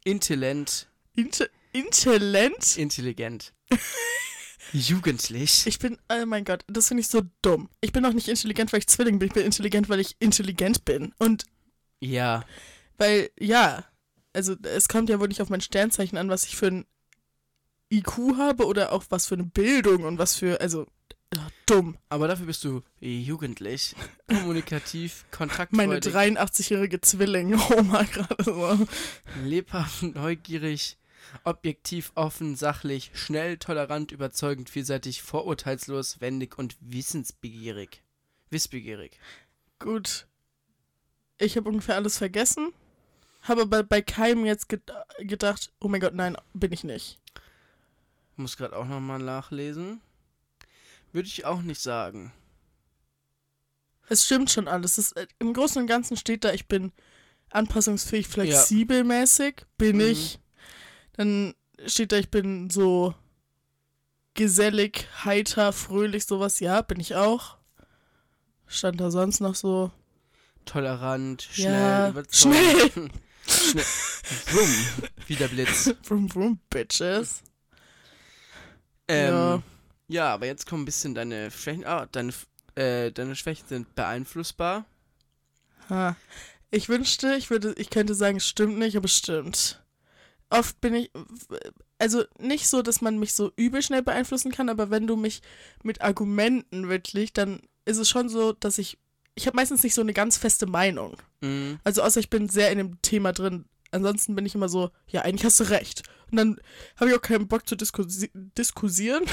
intelligent, 0.04 0.88
Inte 1.16 1.50
Intellent. 1.72 2.78
intelligent, 2.78 3.54
jugendlich, 4.74 5.66
Ich 5.68 5.80
bin, 5.80 5.98
oh 6.12 6.26
mein 6.26 6.44
Gott, 6.46 6.64
das 6.68 6.88
finde 6.88 7.02
ich 7.02 7.08
so 7.08 7.22
dumm. 7.42 7.70
Ich 7.82 7.92
bin 7.92 8.06
auch 8.06 8.14
nicht 8.14 8.28
intelligent, 8.28 8.72
weil 8.74 8.80
ich 8.80 8.88
Zwilling 8.88 9.20
bin. 9.20 9.28
Ich 9.28 9.34
bin 9.34 9.46
intelligent, 9.46 9.90
weil 9.90 10.00
ich 10.00 10.16
intelligent 10.20 10.86
bin. 10.86 11.14
Und 11.20 11.46
ja, 12.00 12.44
weil, 12.98 13.30
ja, 13.40 13.86
also 14.34 14.56
es 14.64 14.88
kommt 14.88 15.10
ja 15.10 15.20
wohl 15.20 15.28
nicht 15.28 15.42
auf 15.42 15.50
mein 15.50 15.62
Sternzeichen 15.62 16.18
an, 16.18 16.30
was 16.30 16.46
ich 16.46 16.56
für 16.56 16.68
ein 16.68 16.86
IQ 17.92 18.38
habe 18.38 18.66
oder 18.66 18.92
auch 18.92 19.04
was 19.10 19.26
für 19.26 19.36
eine 19.36 19.46
Bildung 19.46 20.04
und 20.04 20.18
was 20.18 20.36
für, 20.36 20.62
also, 20.62 20.88
ja, 21.34 21.48
dumm. 21.66 21.98
aber 22.10 22.28
dafür 22.28 22.46
bist 22.46 22.64
du 22.64 22.82
jugendlich, 23.00 23.96
kommunikativ, 24.28 25.26
Meine 25.32 25.38
kontaktfreudig, 25.38 26.16
83-jährige 26.16 27.02
Zwilling-Oma 27.02 28.04
gerade 28.12 28.44
so. 28.44 28.88
lebhaft, 29.44 30.04
neugierig, 30.04 30.98
objektiv, 31.44 32.12
offen, 32.16 32.56
sachlich, 32.56 33.12
schnell, 33.14 33.58
tolerant, 33.58 34.12
überzeugend, 34.12 34.70
vielseitig, 34.70 35.22
vorurteilslos, 35.22 36.22
wendig 36.22 36.58
und 36.58 36.78
wissensbegierig. 36.82 38.04
Wissbegierig. 38.50 39.20
Gut. 39.80 40.28
Ich 41.38 41.56
habe 41.56 41.70
ungefähr 41.70 41.96
alles 41.96 42.18
vergessen. 42.18 42.70
Habe 43.42 43.62
aber 43.62 43.84
bei 43.84 44.02
keinem 44.02 44.46
jetzt 44.46 44.68
ged 44.68 44.92
gedacht, 45.20 45.72
oh 45.80 45.88
mein 45.88 46.02
Gott, 46.02 46.14
nein, 46.14 46.36
bin 46.54 46.74
ich 46.74 46.84
nicht. 46.84 47.20
Muss 48.40 48.56
gerade 48.56 48.78
auch 48.78 48.86
nochmal 48.86 49.20
nachlesen. 49.20 50.00
Würde 51.12 51.28
ich 51.28 51.44
auch 51.44 51.62
nicht 51.62 51.82
sagen. 51.82 52.32
Es 54.08 54.26
stimmt 54.26 54.50
schon 54.50 54.70
alles. 54.70 54.98
Es, 54.98 55.12
äh, 55.12 55.28
Im 55.40 55.54
Großen 55.54 55.82
und 55.82 55.88
Ganzen 55.88 56.16
steht 56.16 56.46
da, 56.46 56.54
ich 56.54 56.68
bin 56.70 56.94
anpassungsfähig, 57.50 58.30
flexibel 58.30 59.04
mäßig. 59.04 59.66
Bin 59.78 59.98
Mhm. 59.98 60.02
ich. 60.04 60.40
Dann 61.14 61.54
steht 61.86 62.14
da, 62.14 62.18
ich 62.18 62.30
bin 62.32 62.70
so 62.70 63.14
gesellig, 64.36 65.08
heiter, 65.26 65.74
fröhlich, 65.74 66.26
sowas. 66.26 66.62
Ja, 66.62 66.82
bin 66.82 67.02
ich 67.02 67.16
auch. 67.16 67.58
Stand 68.68 69.02
da 69.02 69.12
sonst 69.12 69.42
noch 69.42 69.56
so. 69.56 69.92
Tolerant, 70.64 71.42
schnell, 71.42 71.74
Ja, 71.74 72.10
überzeugend. 72.10 73.12
schnell. 73.48 73.86
Wumm, 74.52 74.76
wie 75.28 75.36
der 75.36 75.48
Blitz. 75.50 75.94
Vroom, 76.04 76.30
vroom, 76.30 76.60
bitches. 76.70 77.42
Ähm, 79.10 79.34
ja. 79.34 79.64
Ja. 80.08 80.34
aber 80.34 80.46
jetzt 80.46 80.66
kommen 80.66 80.84
ein 80.84 80.86
bisschen 80.86 81.16
deine 81.16 81.52
Schwächen. 81.52 81.86
Ah, 81.86 82.08
deine, 82.12 82.32
äh, 82.76 83.12
deine 83.12 83.36
Schwächen 83.36 83.68
sind 83.68 83.96
beeinflussbar. 83.96 84.86
Ha. 85.90 86.16
Ich 86.72 86.88
wünschte, 86.88 87.36
ich 87.36 87.50
würde, 87.50 87.74
ich 87.78 87.90
könnte 87.90 88.14
sagen, 88.14 88.38
es 88.38 88.48
stimmt 88.48 88.78
nicht, 88.78 88.96
aber 88.96 89.06
es 89.06 89.18
stimmt. 89.18 89.82
Oft 90.52 90.80
bin 90.82 90.96
ich, 90.96 91.12
also 91.98 92.24
nicht 92.40 92.68
so, 92.68 92.82
dass 92.82 93.02
man 93.02 93.20
mich 93.20 93.34
so 93.34 93.52
übel 93.56 93.82
schnell 93.82 94.02
beeinflussen 94.02 94.52
kann, 94.52 94.70
aber 94.70 94.90
wenn 94.90 95.08
du 95.08 95.16
mich 95.16 95.42
mit 95.84 96.02
Argumenten 96.02 96.90
wirklich, 96.90 97.34
dann 97.34 97.62
ist 97.86 97.98
es 97.98 98.10
schon 98.10 98.30
so, 98.30 98.54
dass 98.54 98.78
ich, 98.78 98.98
ich 99.36 99.48
habe 99.48 99.56
meistens 99.56 99.84
nicht 99.84 99.94
so 99.94 100.02
eine 100.02 100.14
ganz 100.14 100.38
feste 100.38 100.66
Meinung. 100.66 101.18
Mhm. 101.42 101.80
Also 101.84 102.02
außer 102.04 102.20
ich 102.20 102.30
bin 102.30 102.50
sehr 102.50 102.72
in 102.72 102.78
dem 102.78 103.02
Thema 103.02 103.32
drin. 103.34 103.66
Ansonsten 103.92 104.36
bin 104.36 104.46
ich 104.46 104.56
immer 104.56 104.70
so, 104.70 104.92
ja, 105.08 105.22
eigentlich 105.22 105.46
hast 105.46 105.60
du 105.60 105.64
recht. 105.70 106.04
Und 106.32 106.38
dann 106.38 106.60
habe 106.98 107.10
ich 107.10 107.16
auch 107.18 107.22
keinen 107.22 107.48
Bock 107.48 107.68
zu 107.68 107.76
diskussi 107.76 108.30
diskusieren. 108.58 109.24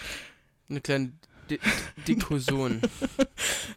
Eine 0.70 0.80
kleine 0.80 1.12
Di 1.50 1.58
Diskussion. 2.06 2.80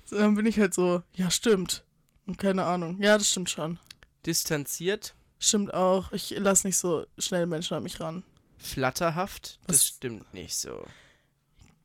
So, 0.05 0.17
dann 0.17 0.36
bin 0.36 0.45
ich 0.45 0.59
halt 0.59 0.73
so, 0.73 1.03
ja, 1.13 1.32
stimmt. 1.32 1.86
Und 2.25 2.38
keine 2.38 2.65
Ahnung. 2.65 3.01
Ja, 3.01 3.17
das 3.17 3.29
stimmt 3.29 3.49
schon. 3.49 3.79
Distanziert, 4.25 5.15
Stimmt 5.39 5.73
auch. 5.73 6.11
Ich 6.11 6.29
lasse 6.38 6.67
nicht 6.67 6.77
so 6.77 7.07
schnell 7.17 7.45
Menschen 7.47 7.75
an 7.75 7.84
mich 7.84 7.99
ran. 7.99 8.23
flatterhaft, 8.57 9.59
das 9.67 9.77
Was- 9.77 9.88
stimmt 9.88 10.34
nicht 10.34 10.55
so. 10.55 10.86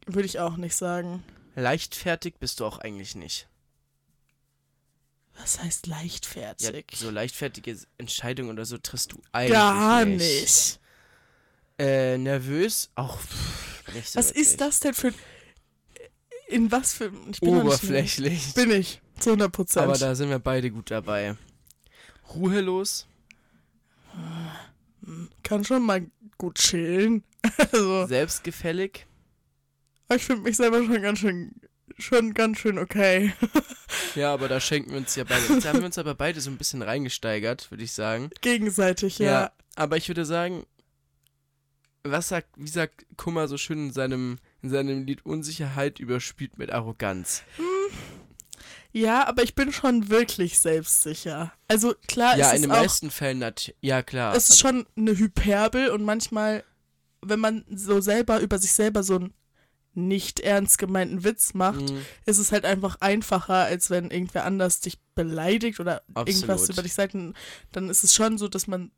Würde 0.07 0.27
ich 0.27 0.39
auch 0.41 0.57
nicht 0.57 0.75
sagen. 0.77 1.23
Leichtfertig 1.55 2.35
bist 2.39 2.61
du 2.61 2.67
auch 2.67 2.79
eigentlich 2.79 3.15
nicht. 3.15 3.49
Was 5.41 5.63
heißt 5.63 5.87
Ja, 5.87 5.97
leichtfertig? 5.97 6.87
so 6.95 7.11
leichtfertige 7.11 7.77
Entscheidungen 7.99 8.51
oder 8.51 8.65
so 8.65 8.79
triffst 8.79 9.13
du 9.13 9.21
eigentlich 9.33 9.53
Gar 9.53 10.05
nicht. 10.05 10.19
nicht. 10.19 10.81
Äh, 11.79 12.17
nervös? 12.19 12.91
Auch 12.95 13.21
pff, 13.21 13.95
nicht 13.95 14.09
so 14.09 14.19
Was 14.19 14.29
wirklich. 14.29 14.47
ist 14.47 14.61
das 14.61 14.81
denn 14.81 14.95
für. 14.95 15.13
In 16.49 16.71
was 16.73 16.95
für. 16.95 17.13
Ich 17.31 17.41
bin 17.41 17.57
Oberflächlich. 17.57 18.55
Bin 18.55 18.71
ich. 18.71 19.01
Zu 19.19 19.31
100 19.31 19.53
Prozent. 19.53 19.85
Aber 19.85 19.99
da 19.99 20.15
sind 20.15 20.31
wir 20.31 20.39
beide 20.39 20.71
gut 20.71 20.91
dabei. 20.91 21.37
Ruhelos, 22.35 23.07
Kann 25.43 25.65
schon 25.65 25.83
mal 25.85 26.07
gut 26.39 26.57
chillen. 26.59 27.23
Also, 27.59 28.07
selbstgefällig, 28.09 29.07
ich 30.13 30.25
finde 30.25 30.43
mich 30.43 30.57
selber 30.57 30.79
schon 30.85 31.01
ganz 31.01 31.21
schön. 31.21 31.53
Schon 31.99 32.35
ganz 32.35 32.59
schön 32.59 32.79
okay. 32.79 33.33
ja, 34.15 34.33
aber 34.33 34.49
da 34.49 34.61
schenken 34.61 34.91
wir 34.91 34.99
uns 34.99 35.17
ja 35.17 35.25
beide. 35.25 35.53
Jetzt 35.53 35.67
haben 35.67 35.79
wir 35.79 35.87
uns 35.87 35.99
aber 35.99 36.15
beide 36.15 36.41
so 36.41 36.51
ein 36.51 36.59
bisschen 36.59 36.83
reingesteigert, 36.83 37.71
würde 37.71 37.85
ich 37.85 37.93
sagen. 37.93 38.31
Gegenseitig, 38.43 39.19
ja. 39.19 39.53
aber 39.77 39.97
ich 39.97 40.09
würde 40.09 40.25
sagen, 40.25 40.67
was 42.13 42.29
sagt, 42.29 42.49
wie 42.57 42.69
sagt 42.69 43.07
Kummer 43.17 43.49
so 43.49 43.57
schön 43.57 43.87
in 43.87 43.93
seinem, 43.93 44.39
in 44.63 44.71
seinem 44.71 45.05
Lied 45.05 45.25
Unsicherheit 45.25 45.99
überspielt 45.99 46.59
mit 46.59 46.71
Arroganz? 46.71 47.43
Ja, 48.93 49.27
aber 49.27 49.43
ich 49.43 49.55
bin 49.55 49.73
schon 49.73 50.09
wirklich 50.09 50.59
selbstsicher. 50.59 51.53
Also 51.69 51.95
klar 52.09 52.37
ja, 52.37 52.47
ist 52.47 52.53
in 52.53 52.57
es 52.57 52.63
den 52.63 52.71
auch, 52.73 52.81
meisten 52.81 53.11
Fällen 53.11 53.39
natürlich. 53.41 53.77
Ja, 53.83 54.03
klar. 54.03 54.35
es 54.35 54.49
ist 54.49 54.59
schon 54.59 54.87
eine 54.97 55.17
Hyperbel 55.17 55.91
und 55.91 56.03
manchmal, 56.03 56.65
wenn 57.21 57.41
man 57.41 57.65
so 57.71 58.01
selber 58.01 58.41
über 58.41 58.59
sich 58.59 58.73
selber 58.73 59.03
so 59.03 59.17
einen 59.17 59.35
nicht 59.97 60.41
ernst 60.41 60.79
gemeinten 60.79 61.25
Witz 61.25 61.55
macht, 61.55 61.91
Mhm. 61.91 62.05
ist 62.27 62.39
es 62.39 62.53
halt 62.53 62.65
einfach 62.65 62.97
einfacher, 63.01 63.55
als 63.65 63.91
wenn 63.91 64.11
irgendwer 64.11 64.45
anders 64.45 64.81
dich 64.81 64.99
beleidigt 65.15 65.81
oder 65.81 66.03
irgendwas 66.15 66.49
Absolut. 66.63 66.71
über 66.71 66.83
dich 66.83 66.95
sagt. 66.95 67.15
Dann 67.73 67.89
ist 67.91 68.05
es 68.05 68.15
schon 68.15 68.39
so, 68.39 68.49
dass 68.49 68.67
man, 68.67 68.91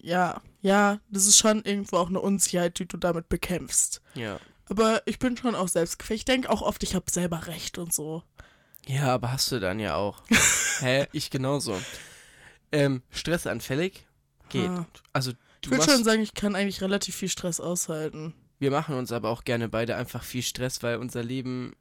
ja, 0.00 0.40
ja, 0.60 1.00
das 1.10 1.26
ist 1.26 1.38
schon 1.38 1.62
irgendwo 1.64 1.96
auch 1.96 2.08
eine 2.08 2.20
Unsicherheit, 2.20 2.78
die 2.78 2.86
du 2.86 2.96
damit 2.96 3.28
bekämpfst. 3.28 4.02
Ja. 4.14 4.38
Aber 4.68 5.02
ich 5.06 5.18
bin 5.18 5.36
schon 5.36 5.54
auch 5.54 5.68
selbstgefällig. 5.68 6.20
Ich 6.22 6.24
denke 6.24 6.50
auch 6.50 6.62
oft, 6.62 6.82
ich 6.82 6.94
habe 6.94 7.10
selber 7.10 7.46
recht 7.46 7.78
und 7.78 7.92
so. 7.94 8.22
Ja, 8.86 9.14
aber 9.14 9.32
hast 9.32 9.50
du 9.52 9.58
dann 9.60 9.80
ja 9.80 9.96
auch. 9.96 10.22
Hä? 10.80 11.06
Ich 11.12 11.30
genauso. 11.30 11.80
Ähm, 12.72 13.02
stressanfällig? 13.10 14.06
Geht. 14.48 14.68
Ah. 14.68 14.86
Also, 15.12 15.30
Ich 15.30 15.36
du 15.62 15.70
würde 15.70 15.78
machst, 15.78 15.90
schon 15.90 16.04
sagen, 16.04 16.22
ich 16.22 16.34
kann 16.34 16.54
eigentlich 16.54 16.82
relativ 16.82 17.16
viel 17.16 17.28
Stress 17.28 17.60
aushalten. 17.60 18.34
Wir 18.58 18.70
machen 18.70 18.94
uns 18.96 19.12
aber 19.12 19.30
auch 19.30 19.44
gerne 19.44 19.68
beide 19.68 19.96
einfach 19.96 20.22
viel 20.24 20.42
Stress, 20.42 20.82
weil 20.82 20.96
unser 20.96 21.22
Leben. 21.22 21.74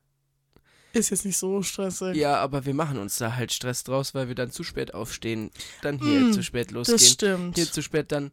Ist 0.93 1.09
jetzt 1.09 1.25
nicht 1.25 1.37
so 1.37 1.61
stressig. 1.61 2.15
Ja, 2.15 2.37
aber 2.37 2.65
wir 2.65 2.73
machen 2.73 2.97
uns 2.97 3.17
da 3.17 3.35
halt 3.35 3.51
Stress 3.51 3.83
draus, 3.83 4.13
weil 4.15 4.27
wir 4.29 4.35
dann 4.35 4.51
zu 4.51 4.63
spät 4.63 4.93
aufstehen, 4.93 5.51
dann 5.81 5.99
hier 5.99 6.21
Mm, 6.21 6.33
zu 6.33 6.41
spät 6.41 6.67
das 6.67 6.73
losgehen, 6.73 6.99
stimmt. 6.99 7.55
hier 7.55 7.69
zu 7.69 7.81
spät 7.81 8.11
dann. 8.13 8.31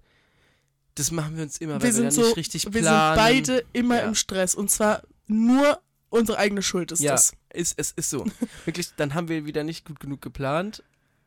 Das 0.94 1.10
machen 1.10 1.36
wir 1.36 1.42
uns 1.42 1.58
immer, 1.58 1.74
Wir 1.74 1.80
weil 1.80 1.86
wir, 1.88 1.92
sind 1.92 2.04
dann 2.04 2.12
so- 2.12 2.22
nicht 2.22 2.36
richtig 2.36 2.64
Wir 2.72 2.82
planen. 2.82 3.16
sind 3.16 3.24
beide 3.24 3.64
immer 3.72 3.96
Ja. 3.96 4.06
im 4.08 4.14
Stress. 4.14 4.54
Und 4.54 4.70
zwar 4.70 5.02
nur 5.26 5.80
unsere 6.10 6.38
eigene 6.38 6.62
Schuld 6.62 6.92
ist 6.92 7.00
Ja. 7.00 7.12
das. 7.12 7.32
Ist, 7.52 7.74
es 7.78 7.90
ist 7.92 8.10
so. 8.10 8.24
Wirklich, 8.64 8.90
dann 8.96 9.14
haben 9.14 9.28
wir 9.28 9.44
wieder 9.44 9.64
nicht 9.64 9.84
gut 9.84 9.98
genug 9.98 10.20
geplant, 10.22 10.84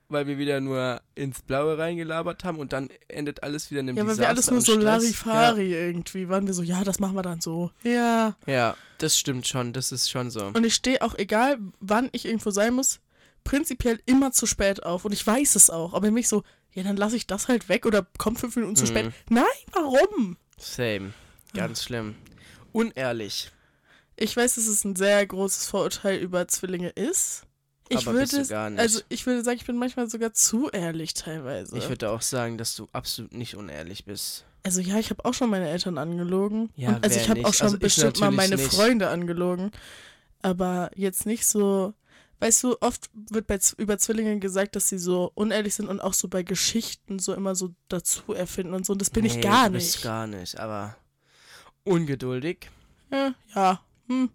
weil 0.09 0.27
wir 0.27 0.37
wieder 0.37 0.61
nur 0.61 1.01
ins 1.15 1.41
Blaue 1.41 1.77
reingelabert 1.77 2.43
haben 2.43 2.59
und 2.59 2.73
dann 2.73 2.89
endet 3.07 3.43
alles 3.43 3.71
wieder 3.71 3.81
in 3.81 3.89
einem 3.89 3.97
Ja, 3.97 4.03
weil 4.03 4.15
Desaster 4.15 4.21
wir 4.23 4.29
alles 4.29 4.47
nur 4.51 4.61
so. 4.61 4.79
Larifari 4.79 5.73
irgendwie. 5.73 6.29
Waren 6.29 6.45
wir 6.47 6.53
so, 6.53 6.61
ja, 6.63 6.83
das 6.83 6.99
machen 6.99 7.15
wir 7.15 7.23
dann 7.23 7.41
so. 7.41 7.71
Ja. 7.83 8.35
Ja, 8.45 8.53
ja, 8.53 8.77
das 8.99 9.17
stimmt 9.17 9.47
schon, 9.47 9.73
das 9.73 9.91
ist 9.91 10.09
schon 10.09 10.29
so. 10.29 10.45
Und 10.47 10.63
ich 10.65 10.75
stehe 10.75 11.01
auch, 11.01 11.15
egal 11.17 11.57
wann 11.79 12.09
ich 12.11 12.25
irgendwo 12.25 12.51
sein 12.51 12.73
muss, 12.73 12.99
prinzipiell 13.43 13.99
immer 14.05 14.31
zu 14.31 14.45
spät 14.45 14.83
auf. 14.83 15.05
Und 15.05 15.11
ich 15.13 15.25
weiß 15.25 15.55
es 15.55 15.69
auch. 15.69 15.93
Aber 15.93 16.09
mich 16.11 16.27
so, 16.27 16.43
ja, 16.73 16.83
dann 16.83 16.97
lasse 16.97 17.15
ich 17.15 17.25
das 17.27 17.47
halt 17.47 17.69
weg 17.69 17.85
oder 17.85 18.05
komm 18.17 18.35
fünf 18.35 18.55
Minuten 18.55 18.75
zu 18.75 18.83
Mhm. 18.83 18.87
spät. 18.87 19.11
Nein, 19.29 19.43
warum? 19.71 20.37
Same. 20.57 21.13
Ganz 21.53 21.83
schlimm. 21.83 22.15
Unehrlich. 22.73 23.51
Ich 24.17 24.35
weiß, 24.35 24.55
dass 24.55 24.67
es 24.67 24.83
ein 24.83 24.95
sehr 24.95 25.25
großes 25.25 25.67
Vorurteil 25.67 26.17
über 26.19 26.47
Zwillinge 26.47 26.89
ist. 26.89 27.43
Ich 27.89 27.97
Aber 28.07 28.13
würde, 28.17 28.39
nicht. 28.39 28.51
also 28.51 29.01
ich 29.09 29.25
würde 29.27 29.43
sagen, 29.43 29.57
ich 29.57 29.65
bin 29.65 29.77
manchmal 29.77 30.09
sogar 30.09 30.33
zu 30.33 30.69
ehrlich 30.71 31.13
teilweise. 31.13 31.77
Ich 31.77 31.87
würde 31.87 32.09
auch 32.09 32.21
sagen, 32.21 32.57
dass 32.57 32.75
du 32.75 32.87
absolut 32.93 33.33
nicht 33.33 33.55
unehrlich 33.55 34.05
bist. 34.05 34.45
Also 34.63 34.81
ja, 34.81 34.97
ich 34.97 35.11
habe 35.11 35.23
auch 35.23 35.35
schon 35.35 35.51
meine 35.51 35.69
Eltern 35.69 35.99
angelogen. 35.99 36.71
Ja, 36.75 36.95
und 36.95 37.03
also 37.03 37.19
ich 37.19 37.29
habe 37.29 37.41
auch 37.41 37.45
nicht? 37.49 37.57
schon 37.57 37.65
Also 37.65 37.75
ich 37.75 37.81
bestimmt 37.81 38.19
mal 38.19 38.31
meine 38.31 38.55
nicht. 38.55 38.73
Freunde 38.73 39.09
angelogen. 39.09 39.71
Aber 40.41 40.89
jetzt 40.95 41.25
nicht 41.27 41.45
so. 41.45 41.93
Weißt 42.39 42.63
du, 42.63 42.75
oft 42.81 43.09
wird 43.29 43.47
bei, 43.47 43.59
über 43.77 43.97
Zwillinge 43.97 44.39
gesagt, 44.39 44.75
dass 44.75 44.89
sie 44.89 44.97
so 44.97 45.31
unehrlich 45.35 45.75
sind 45.75 45.87
und 45.87 46.01
auch 46.01 46.13
so 46.13 46.27
bei 46.27 46.43
Geschichten 46.43 47.17
so 47.19 47.33
immer 47.33 47.55
so 47.55 47.73
dazu 47.87 48.33
erfinden 48.33 48.73
und 48.73 48.85
so. 48.85 48.93
Und 48.93 49.01
das 49.01 49.09
bin 49.09 49.23
ich 49.25 49.35
Nee, 49.35 49.41
gar 49.41 49.67
du 49.67 49.73
bist 49.73 49.95
nicht. 49.95 50.03
gar 50.03 50.27
nicht, 50.27 50.59
aber 50.59 50.97
ungeduldig, 51.85 52.69
ja, 53.11 53.33
ja. 53.55 53.81
Hm, 54.07 54.29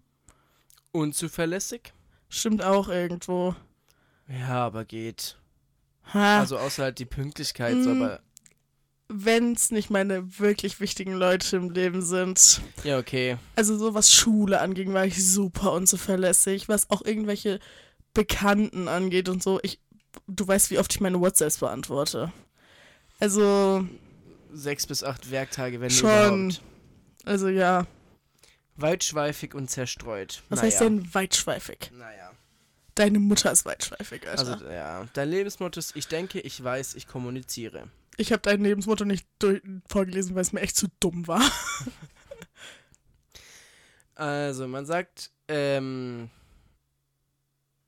unzuverlässig. 0.91 1.93
Stimmt 2.31 2.63
auch 2.63 2.89
irgendwo. 2.89 3.53
Ja, 4.27 4.65
aber 4.65 4.85
geht. 4.85 5.37
Ha, 6.13 6.39
Also 6.39 6.57
außer 6.57 6.83
halt 6.83 6.97
die 6.99 7.05
Pünktlichkeit, 7.05 7.75
so, 7.83 7.89
Mm. 7.93 8.01
aber 8.01 8.19
wenn 9.13 9.51
es 9.53 9.71
nicht 9.71 9.89
meine 9.89 10.39
wirklich 10.39 10.79
wichtigen 10.79 11.13
Leute 11.13 11.57
im 11.57 11.69
Leben 11.69 12.01
sind. 12.01 12.61
ja, 12.85 12.97
okay. 12.97 13.37
Also 13.57 13.77
so 13.77 13.93
was 13.93 14.13
Schule 14.13 14.61
anging, 14.61 14.93
war 14.93 15.05
ich 15.05 15.23
super 15.23 15.73
unzuverlässig. 15.73 16.69
Was 16.69 16.89
auch 16.89 17.01
irgendwelche 17.03 17.59
Bekannten 18.13 18.87
angeht 18.87 19.27
und 19.29 19.43
so. 19.43 19.59
Ich, 19.63 19.79
du 20.27 20.47
weißt, 20.47 20.71
wie 20.71 20.79
oft 20.79 20.93
ich 20.93 21.01
meine 21.01 21.19
WhatsApps 21.19 21.57
beantworte. 21.57 22.31
Also, 23.19 23.85
Sechs 24.53 24.87
bis 24.87 25.03
acht 25.03 25.29
Werktage, 25.29 25.79
wenn 25.81 25.89
Schon. 25.89 26.09
überhaupt. 26.51 26.61
also 27.25 27.47
ja. 27.49 27.85
Weitschweifig 28.75 29.53
und 29.53 29.69
zerstreut. 29.69 30.43
Was 30.49 30.59
naja. 30.61 30.71
heißt 30.71 30.81
denn 30.81 31.13
weitschweifig? 31.13 31.91
Naja. 31.93 32.31
Deine 32.95 33.19
Mutter 33.19 33.51
ist 33.51 33.65
weitschweifig, 33.65 34.27
Alter. 34.27 34.53
Also, 34.53 34.65
ja. 34.69 35.07
Dein 35.13 35.29
Lebensmotto 35.29 35.79
ist, 35.79 35.95
ich 35.95 36.07
denke, 36.07 36.39
ich 36.41 36.61
weiß, 36.63 36.95
ich 36.95 37.07
kommuniziere. 37.07 37.87
ich 38.17 38.31
habe 38.31 38.41
dein 38.41 38.61
Lebensmotto 38.63 39.05
nicht 39.05 39.25
vorgelesen, 39.87 40.35
weil 40.35 40.41
es 40.41 40.51
mir 40.53 40.61
echt 40.61 40.75
zu 40.75 40.87
dumm 40.99 41.27
war. 41.27 41.41
Also, 44.15 44.67
man 44.67 44.85
sagt, 44.85 45.31
ähm, 45.47 46.29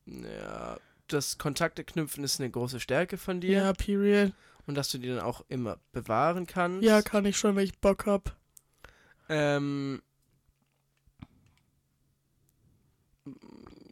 ja, 0.05 0.77
das 1.07 1.38
Kontakte 1.38 1.84
knüpfen 1.84 2.23
ist 2.23 2.39
eine 2.39 2.49
große 2.49 2.79
Stärke 2.79 3.17
von 3.17 3.39
dir 3.39 3.57
Ja, 3.59 3.73
period. 3.73 4.34
und 4.65 4.75
dass 4.75 4.89
du 4.89 4.97
die 4.97 5.09
dann 5.09 5.19
auch 5.19 5.43
immer 5.49 5.77
bewahren 5.91 6.47
kannst. 6.47 6.84
Ja, 6.84 7.01
kann 7.01 7.25
ich 7.25 7.38
schon, 7.38 7.55
wenn 7.55 7.65
ich 7.65 7.77
Bock 7.79 8.05
hab. 8.07 8.36
Ähm, 9.29 10.01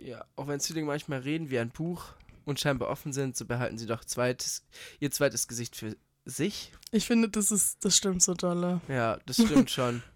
ja, 0.04 0.26
auch 0.36 0.48
wenn 0.48 0.60
Zwillinge 0.60 0.88
manchmal 0.88 1.20
reden 1.20 1.50
wie 1.50 1.60
ein 1.60 1.70
Buch 1.70 2.14
und 2.46 2.60
scheinbar 2.60 2.90
offen 2.90 3.14
sind, 3.14 3.38
so 3.38 3.46
behalten 3.46 3.78
sie 3.78 3.86
doch 3.86 4.04
zweites, 4.04 4.64
ihr 5.00 5.12
zweites 5.12 5.48
Gesicht 5.48 5.76
für 5.76 5.96
sich. 6.26 6.72
Ich 6.92 7.06
finde, 7.06 7.30
das 7.30 7.52
ist, 7.52 7.84
das 7.86 7.96
stimmt 7.96 8.22
so 8.22 8.34
dolle. 8.34 8.82
Ja, 8.88 9.20
das 9.26 9.38
stimmt 9.38 9.70
schon. 9.70 10.04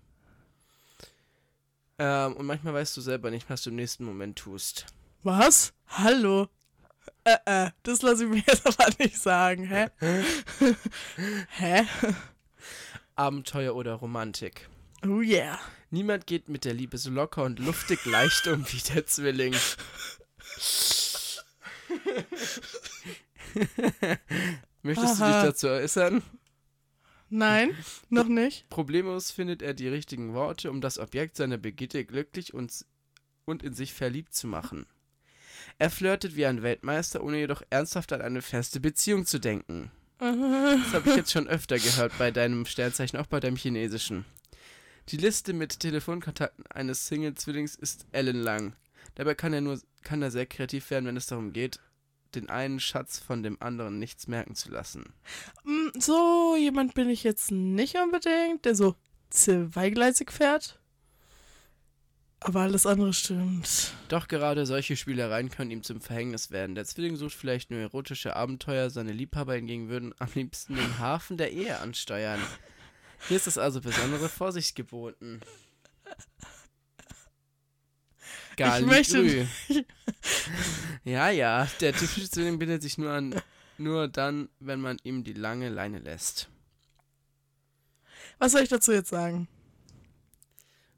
Ähm, 1.98 2.34
und 2.34 2.46
manchmal 2.46 2.74
weißt 2.74 2.98
du 2.98 3.00
selber 3.00 3.32
nicht, 3.32 3.50
was 3.50 3.64
du 3.64 3.70
im 3.70 3.78
nächsten 3.78 4.04
Moment 4.04 4.38
tust. 4.38 4.86
Was? 5.24 5.72
Hallo? 5.88 6.50
Äh, 7.24 7.38
äh, 7.46 7.72
das 7.84 8.02
lasse 8.02 8.26
ich 8.26 8.30
mir 8.30 8.44
jetzt 8.46 8.68
aber 8.80 8.94
nicht 9.00 9.18
sagen, 9.18 9.64
hä? 9.64 9.88
hä? 11.48 11.88
Abenteuer 13.16 13.74
oder 13.74 13.94
Romantik. 13.94 14.68
Oh 15.06 15.22
yeah. 15.22 15.58
Niemand 15.90 16.28
geht 16.28 16.50
mit 16.50 16.66
der 16.66 16.74
Liebe 16.74 16.98
so 16.98 17.10
locker 17.10 17.44
und 17.44 17.60
luftig 17.60 18.06
leicht 18.06 18.48
um 18.48 18.66
wie 18.72 18.82
der 18.94 19.06
Zwilling. 19.06 19.56
Möchtest 24.82 25.20
du 25.20 25.24
Aha. 25.24 25.42
dich 25.42 25.50
dazu 25.50 25.68
äußern? 25.68 26.22
Nein, 27.30 27.76
noch 28.10 28.28
nicht. 28.28 28.70
Problemlos 28.70 29.32
findet 29.32 29.62
er 29.62 29.74
die 29.74 29.88
richtigen 29.88 30.34
Worte, 30.34 30.70
um 30.70 30.80
das 30.80 31.00
Objekt 31.00 31.36
seiner 31.38 31.58
Begierde 31.58 32.06
glücklich 32.06 32.54
und, 32.54 32.86
und 33.46 33.64
in 33.64 33.74
sich 33.74 33.94
verliebt 33.94 34.34
zu 34.34 34.48
machen. 34.48 34.86
Er 35.78 35.90
flirtet 35.90 36.36
wie 36.36 36.46
ein 36.46 36.62
Weltmeister, 36.62 37.24
ohne 37.24 37.38
jedoch 37.38 37.62
ernsthaft 37.70 38.14
an 38.14 38.22
eine 38.22 38.42
feste 38.42 38.80
Beziehung 38.80 39.26
zu 39.26 39.40
denken. 39.40 39.92
Das 40.20 40.94
habe 40.94 41.10
ich 41.10 41.16
jetzt 41.16 41.32
schon 41.32 41.48
öfter 41.48 41.78
gehört 41.78 42.18
bei 42.18 42.32
deinem 42.32 42.66
Sternzeichen, 42.66 43.20
auch 43.20 43.28
bei 43.28 43.40
deinem 43.40 43.58
chinesischen. 43.58 44.26
Die 45.10 45.18
Liste 45.18 45.54
mit 45.54 45.80
Telefonkontakten 45.80 46.66
eines 46.68 47.08
Single-Zwillings 47.08 47.76
ist 47.76 48.08
ellenlang. 48.12 48.76
Dabei 49.14 49.36
kann 49.36 49.54
er 49.54 49.62
nur 49.62 49.80
kann 50.04 50.22
er 50.22 50.32
sehr 50.32 50.46
kreativ 50.46 50.90
werden, 50.90 51.06
wenn 51.06 51.18
es 51.18 51.28
darum 51.28 51.54
geht, 51.54 51.80
den 52.34 52.50
einen 52.50 52.80
Schatz 52.80 53.20
von 53.20 53.44
dem 53.44 53.62
anderen 53.62 54.00
nichts 54.00 54.28
merken 54.28 54.56
zu 54.56 54.70
lassen. 54.70 55.14
Mm, 55.64 56.00
So 56.00 56.56
jemand 56.58 56.94
bin 56.94 57.10
ich 57.10 57.24
jetzt 57.24 57.52
nicht 57.52 57.96
unbedingt, 57.96 58.66
der 58.66 58.76
so 58.76 58.96
zweigleisig 59.30 60.32
fährt. 60.32 60.80
Aber 62.40 62.62
alles 62.62 62.86
andere 62.86 63.14
stimmt. 63.14 63.94
Doch 64.10 64.28
gerade 64.28 64.66
solche 64.68 64.96
Spielereien 64.96 65.50
können 65.50 65.72
ihm 65.72 65.82
zum 65.82 66.02
Verhängnis 66.02 66.52
werden. 66.52 66.76
Der 66.76 66.86
Zwilling 66.86 67.16
sucht 67.16 67.34
vielleicht 67.34 67.72
nur 67.72 67.80
erotische 67.80 68.36
Abenteuer, 68.36 68.92
seine 68.92 69.14
Liebhaber 69.14 69.56
hingegen 69.56 69.90
würden 69.90 70.14
am 70.20 70.30
liebsten 70.36 70.76
den 70.76 71.00
Hafen 71.00 71.38
der 71.38 71.52
Ehe 71.52 71.80
ansteuern. 71.80 72.40
Hier 73.28 73.38
ist 73.38 73.48
es 73.48 73.58
also 73.58 73.82
besondere 73.82 74.30
Vorsicht 74.30 74.76
geboten. 74.76 75.42
Gali 78.56 78.86
möchte 78.86 79.22
Grü. 79.22 79.46
Ja, 81.04 81.30
ja, 81.30 81.68
der 81.82 81.94
typische 81.94 82.30
Zwilling 82.30 82.58
bindet 82.58 82.82
sich 82.82 82.98
nur 82.98 83.12
an 83.12 83.42
nur 83.78 84.08
dann, 84.08 84.50
wenn 84.60 84.80
man 84.80 84.98
ihm 85.04 85.24
die 85.24 85.34
lange 85.34 85.70
Leine 85.70 86.00
lässt. 86.00 86.50
Was 88.40 88.52
soll 88.54 88.62
ich 88.62 88.70
dazu 88.70 88.92
jetzt 88.92 89.10
sagen? 89.10 89.48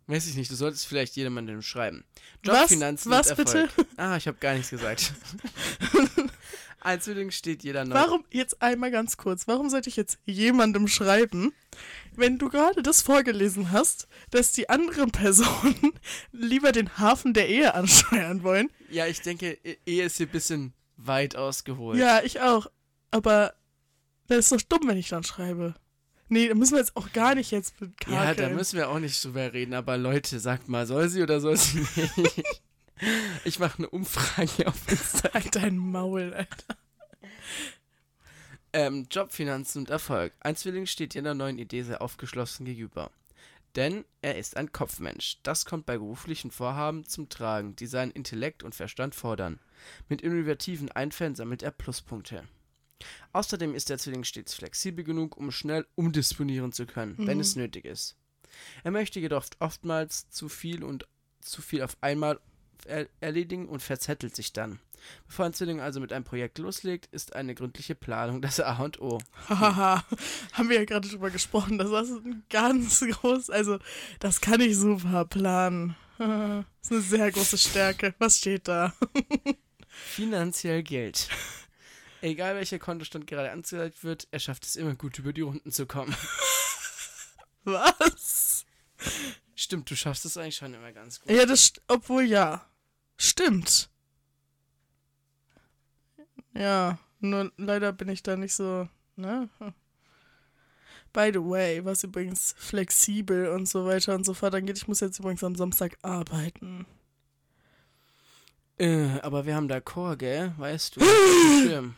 Weiß 0.07 0.25
ich 0.27 0.35
nicht, 0.35 0.49
du 0.49 0.55
solltest 0.55 0.87
vielleicht 0.87 1.15
jemandem 1.17 1.61
schreiben. 1.61 2.05
Was? 2.43 2.69
Finanzen 2.69 3.11
Was 3.11 3.31
und 3.31 3.37
bitte? 3.37 3.69
Ah, 3.97 4.15
ich 4.15 4.27
habe 4.27 4.37
gar 4.37 4.53
nichts 4.53 4.69
gesagt. 4.69 5.13
Ein 6.87 7.01
Zwilling 7.01 7.31
steht 7.31 7.63
jeder 7.63 7.83
neu. 7.83 7.95
Warum, 7.95 8.23
jetzt 8.31 8.61
einmal 8.61 8.91
ganz 8.91 9.17
kurz, 9.17 9.45
warum 9.47 9.69
sollte 9.69 9.89
ich 9.89 9.97
jetzt 9.97 10.19
jemandem 10.25 10.87
schreiben, 10.87 11.51
wenn 12.15 12.37
du 12.37 12.47
gerade 12.47 12.81
das 12.81 13.01
vorgelesen 13.01 13.73
hast, 13.73 14.07
dass 14.31 14.53
die 14.53 14.69
anderen 14.69 15.11
Personen 15.11 15.91
lieber 16.31 16.71
den 16.71 16.97
Hafen 16.97 17.33
der 17.33 17.49
Ehe 17.49 17.73
ansteuern 17.73 18.41
wollen? 18.43 18.69
Ja, 18.89 19.05
ich 19.05 19.19
denke, 19.21 19.57
E- 19.65 19.77
Ehe 19.85 20.05
ist 20.05 20.15
hier 20.17 20.27
ein 20.27 20.31
bisschen 20.31 20.73
weit 20.95 21.35
ausgeholt. 21.35 21.99
Ja, 21.99 22.21
ich 22.23 22.39
auch. 22.39 22.67
Aber 23.11 23.53
das 24.27 24.49
ist 24.49 24.51
doch 24.53 24.61
dumm, 24.61 24.87
wenn 24.87 24.97
ich 24.97 25.09
dann 25.09 25.23
schreibe. 25.25 25.75
Nee, 26.29 26.47
da 26.47 26.55
müssen 26.55 26.73
wir 26.73 26.79
jetzt 26.79 26.95
auch 26.95 27.11
gar 27.11 27.35
nicht 27.35 27.51
jetzt 27.51 27.79
mit 27.81 27.91
Ja, 28.07 28.33
da 28.33 28.49
müssen 28.49 28.77
wir 28.77 28.89
auch 28.89 28.99
nicht 28.99 29.23
drüber 29.23 29.51
reden, 29.53 29.73
aber 29.73 29.97
Leute, 29.97 30.39
sagt 30.39 30.67
mal, 30.69 30.85
soll 30.87 31.09
sie 31.09 31.21
oder 31.21 31.39
soll 31.41 31.57
sie 31.57 31.85
nicht? 32.15 32.43
Ich 33.45 33.59
mache 33.59 33.77
eine 33.79 33.89
Umfrage 33.89 34.67
auf 34.67 34.87
Instagram. 34.89 35.33
Halt 35.43 35.55
dein 35.55 35.77
Maul, 35.77 36.33
Alter. 36.33 36.77
Ähm, 38.73 39.07
Job, 39.09 39.31
Finanzen 39.31 39.79
und 39.79 39.89
Erfolg. 39.89 40.33
Ein 40.39 40.55
Zwilling 40.55 40.85
steht 40.85 41.15
jeder 41.15 41.33
neuen 41.33 41.57
Idee 41.57 41.83
sehr 41.83 42.01
aufgeschlossen 42.01 42.65
gegenüber. 42.65 43.11
Denn 43.75 44.05
er 44.21 44.37
ist 44.37 44.57
ein 44.57 44.71
Kopfmensch. 44.71 45.37
Das 45.43 45.65
kommt 45.65 45.85
bei 45.85 45.97
beruflichen 45.97 46.51
Vorhaben 46.51 47.05
zum 47.05 47.29
Tragen, 47.29 47.75
die 47.75 47.85
seinen 47.85 48.11
Intellekt 48.11 48.63
und 48.63 48.75
Verstand 48.75 49.13
fordern. 49.15 49.59
Mit 50.09 50.21
innovativen 50.21 50.91
Einfällen 50.91 51.35
sammelt 51.35 51.61
er 51.63 51.71
Pluspunkte. 51.71 52.43
Außerdem 53.33 53.75
ist 53.75 53.89
der 53.89 53.99
Zwilling 53.99 54.23
stets 54.23 54.55
flexibel 54.55 55.03
genug, 55.03 55.37
um 55.37 55.51
schnell 55.51 55.85
umdisponieren 55.95 56.71
zu 56.71 56.87
können, 56.87 57.15
wenn 57.19 57.37
Mhm. 57.37 57.41
es 57.41 57.55
nötig 57.55 57.85
ist. 57.85 58.17
Er 58.83 58.91
möchte 58.91 59.19
jedoch 59.19 59.45
oftmals 59.59 60.29
zu 60.29 60.49
viel 60.49 60.83
und 60.83 61.07
zu 61.41 61.61
viel 61.61 61.83
auf 61.83 61.95
einmal 62.01 62.39
erledigen 62.85 63.67
und 63.67 63.81
verzettelt 63.81 64.35
sich 64.35 64.53
dann. 64.53 64.79
Bevor 65.27 65.45
ein 65.45 65.53
Zwilling 65.53 65.79
also 65.79 65.99
mit 65.99 66.11
einem 66.11 66.25
Projekt 66.25 66.57
loslegt, 66.57 67.07
ist 67.13 67.35
eine 67.35 67.55
gründliche 67.55 67.95
Planung 67.95 68.41
das 68.41 68.59
A 68.59 68.77
und 68.77 68.99
O. 68.99 69.19
Hahaha. 69.47 70.03
Haben 70.53 70.69
wir 70.69 70.77
ja 70.77 70.85
gerade 70.85 71.07
drüber 71.07 71.29
gesprochen. 71.29 71.77
Das 71.77 71.89
ist 72.09 72.25
ein 72.25 72.43
ganz 72.49 72.99
groß. 72.99 73.49
Also, 73.49 73.79
das 74.19 74.41
kann 74.41 74.61
ich 74.61 74.77
super 74.77 75.25
planen. 75.25 75.95
Das 76.19 76.65
ist 76.81 76.91
eine 76.91 77.01
sehr 77.01 77.31
große 77.31 77.57
Stärke. 77.57 78.15
Was 78.17 78.37
steht 78.37 78.67
da? 78.67 78.93
Finanziell 79.87 80.81
Geld. 80.81 81.29
Egal 82.21 82.55
welcher 82.55 82.79
Kontostand 82.79 83.27
gerade 83.27 83.51
angezeigt 83.51 84.03
wird, 84.03 84.27
er 84.31 84.39
schafft 84.39 84.65
es 84.65 84.75
immer 84.75 84.95
gut 84.95 85.19
über 85.19 85.33
die 85.33 85.41
Runden 85.41 85.71
zu 85.71 85.85
kommen. 85.85 86.15
Was? 87.65 88.65
Stimmt, 89.59 89.89
du 89.89 89.95
schaffst 89.95 90.23
es 90.23 90.37
eigentlich 90.37 90.55
schon 90.55 90.75
immer 90.75 90.91
ganz 90.91 91.19
gut. 91.19 91.31
Ja, 91.31 91.43
das. 91.47 91.73
Obwohl, 91.87 92.25
ja. 92.25 92.63
Stimmt. 93.17 93.89
Ja, 96.53 96.99
nur 97.19 97.51
leider 97.57 97.91
bin 97.91 98.07
ich 98.07 98.21
da 98.21 98.35
nicht 98.35 98.53
so. 98.53 98.87
Ne? 99.15 99.49
By 101.11 101.31
the 101.33 101.39
way, 101.39 101.83
was 101.83 102.03
übrigens 102.03 102.53
flexibel 102.59 103.47
und 103.47 103.67
so 103.67 103.83
weiter 103.87 104.13
und 104.13 104.25
so 104.25 104.35
fort 104.35 104.53
angeht, 104.53 104.77
ich 104.77 104.87
muss 104.87 104.99
jetzt 104.99 105.17
übrigens 105.17 105.43
am 105.43 105.55
Samstag 105.55 105.97
arbeiten. 106.03 106.85
Äh, 108.77 109.19
aber 109.21 109.47
wir 109.47 109.55
haben 109.55 109.67
da 109.67 109.81
Chor, 109.81 110.17
gell? 110.17 110.53
Weißt 110.57 110.97
du? 110.97 111.01
Schirm. 111.63 111.95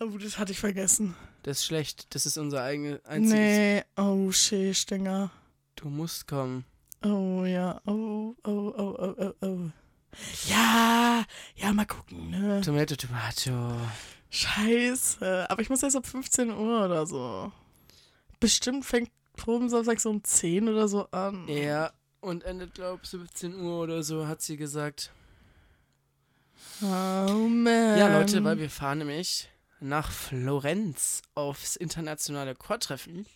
Oh, 0.00 0.18
das 0.18 0.36
hatte 0.36 0.52
ich 0.52 0.60
vergessen. 0.60 1.16
Das 1.44 1.60
ist 1.60 1.64
schlecht. 1.64 2.14
Das 2.14 2.26
ist 2.26 2.36
unser 2.36 2.62
eigenes 2.62 3.02
einziges. 3.06 3.32
Nee, 3.32 3.84
oh, 3.96 4.30
shit, 4.32 4.76
Stinger. 4.76 5.30
Du 5.76 5.88
musst 5.88 6.26
kommen. 6.26 6.66
Oh, 7.02 7.44
ja, 7.44 7.80
oh, 7.86 8.34
oh, 8.44 8.74
oh, 8.76 8.94
oh, 8.98 9.14
oh, 9.18 9.46
oh. 9.46 9.70
Ja, 10.48 11.24
ja, 11.56 11.72
mal 11.72 11.86
gucken, 11.86 12.30
ne? 12.30 12.60
Tomato, 12.60 12.96
Tomato. 12.96 13.72
Scheiße, 14.30 15.46
aber 15.48 15.62
ich 15.62 15.70
muss 15.70 15.82
erst 15.82 15.96
ab 15.96 16.06
15 16.06 16.50
Uhr 16.50 16.84
oder 16.84 17.06
so. 17.06 17.50
Bestimmt 18.38 18.84
fängt 18.84 19.10
Proben 19.36 19.68
Samstag 19.70 20.00
so 20.00 20.10
um 20.10 20.22
10 20.22 20.68
oder 20.68 20.88
so 20.88 21.06
an. 21.10 21.48
Ja, 21.48 21.92
und 22.20 22.44
endet, 22.44 22.74
glaub 22.74 23.06
17 23.06 23.58
Uhr 23.58 23.80
oder 23.80 24.02
so, 24.02 24.26
hat 24.26 24.42
sie 24.42 24.56
gesagt. 24.58 25.10
Oh 26.82 26.86
man. 27.48 27.98
Ja, 27.98 28.18
Leute, 28.18 28.44
weil 28.44 28.58
wir 28.58 28.68
fahren 28.70 28.98
nämlich 28.98 29.48
nach 29.80 30.10
Florenz 30.10 31.22
aufs 31.34 31.76
internationale 31.76 32.54
Chortreffen 32.54 33.26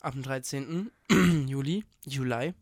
ab 0.00 0.14
dem 0.14 0.22
13. 0.22 0.90
Juli, 1.46 1.84
Juli. 2.06 2.54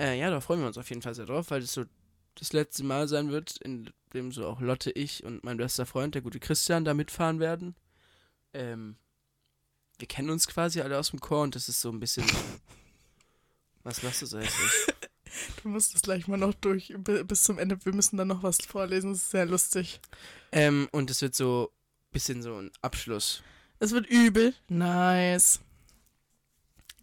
Äh, 0.00 0.18
ja, 0.18 0.30
da 0.30 0.40
freuen 0.40 0.60
wir 0.60 0.66
uns 0.66 0.78
auf 0.78 0.88
jeden 0.88 1.02
Fall 1.02 1.14
sehr 1.14 1.26
drauf, 1.26 1.50
weil 1.50 1.60
das 1.60 1.72
so 1.72 1.84
das 2.36 2.52
letzte 2.52 2.84
Mal 2.84 3.06
sein 3.08 3.30
wird, 3.30 3.58
in 3.58 3.90
dem 4.14 4.32
so 4.32 4.46
auch 4.46 4.60
Lotte, 4.60 4.90
ich 4.92 5.24
und 5.24 5.44
mein 5.44 5.56
bester 5.58 5.84
Freund, 5.84 6.14
der 6.14 6.22
gute 6.22 6.40
Christian, 6.40 6.84
da 6.84 6.94
mitfahren 6.94 7.38
werden. 7.40 7.74
Ähm, 8.54 8.96
wir 9.98 10.08
kennen 10.08 10.30
uns 10.30 10.46
quasi 10.46 10.80
alle 10.80 10.98
aus 10.98 11.10
dem 11.10 11.20
Chor 11.20 11.42
und 11.42 11.54
das 11.54 11.68
ist 11.68 11.80
so 11.80 11.90
ein 11.90 12.00
bisschen. 12.00 12.24
Was 13.82 14.02
machst 14.02 14.22
du 14.22 14.26
so 14.26 14.38
hässlich? 14.38 14.94
Du 15.62 15.68
musst 15.68 15.94
es 15.94 16.02
gleich 16.02 16.26
mal 16.28 16.36
noch 16.36 16.54
durch 16.54 16.92
bi- 16.98 17.22
bis 17.24 17.44
zum 17.44 17.58
Ende. 17.58 17.78
Wir 17.84 17.94
müssen 17.94 18.16
dann 18.16 18.28
noch 18.28 18.42
was 18.42 18.58
vorlesen. 18.58 19.12
Das 19.12 19.22
ist 19.22 19.30
sehr 19.30 19.46
lustig. 19.46 20.00
ähm, 20.52 20.88
und 20.92 21.08
es 21.10 21.22
wird 21.22 21.34
so 21.34 21.70
ein 21.72 22.12
bisschen 22.12 22.42
so 22.42 22.56
ein 22.56 22.70
Abschluss. 22.82 23.42
Es 23.78 23.92
wird 23.92 24.06
übel. 24.08 24.54
Nice. 24.68 25.60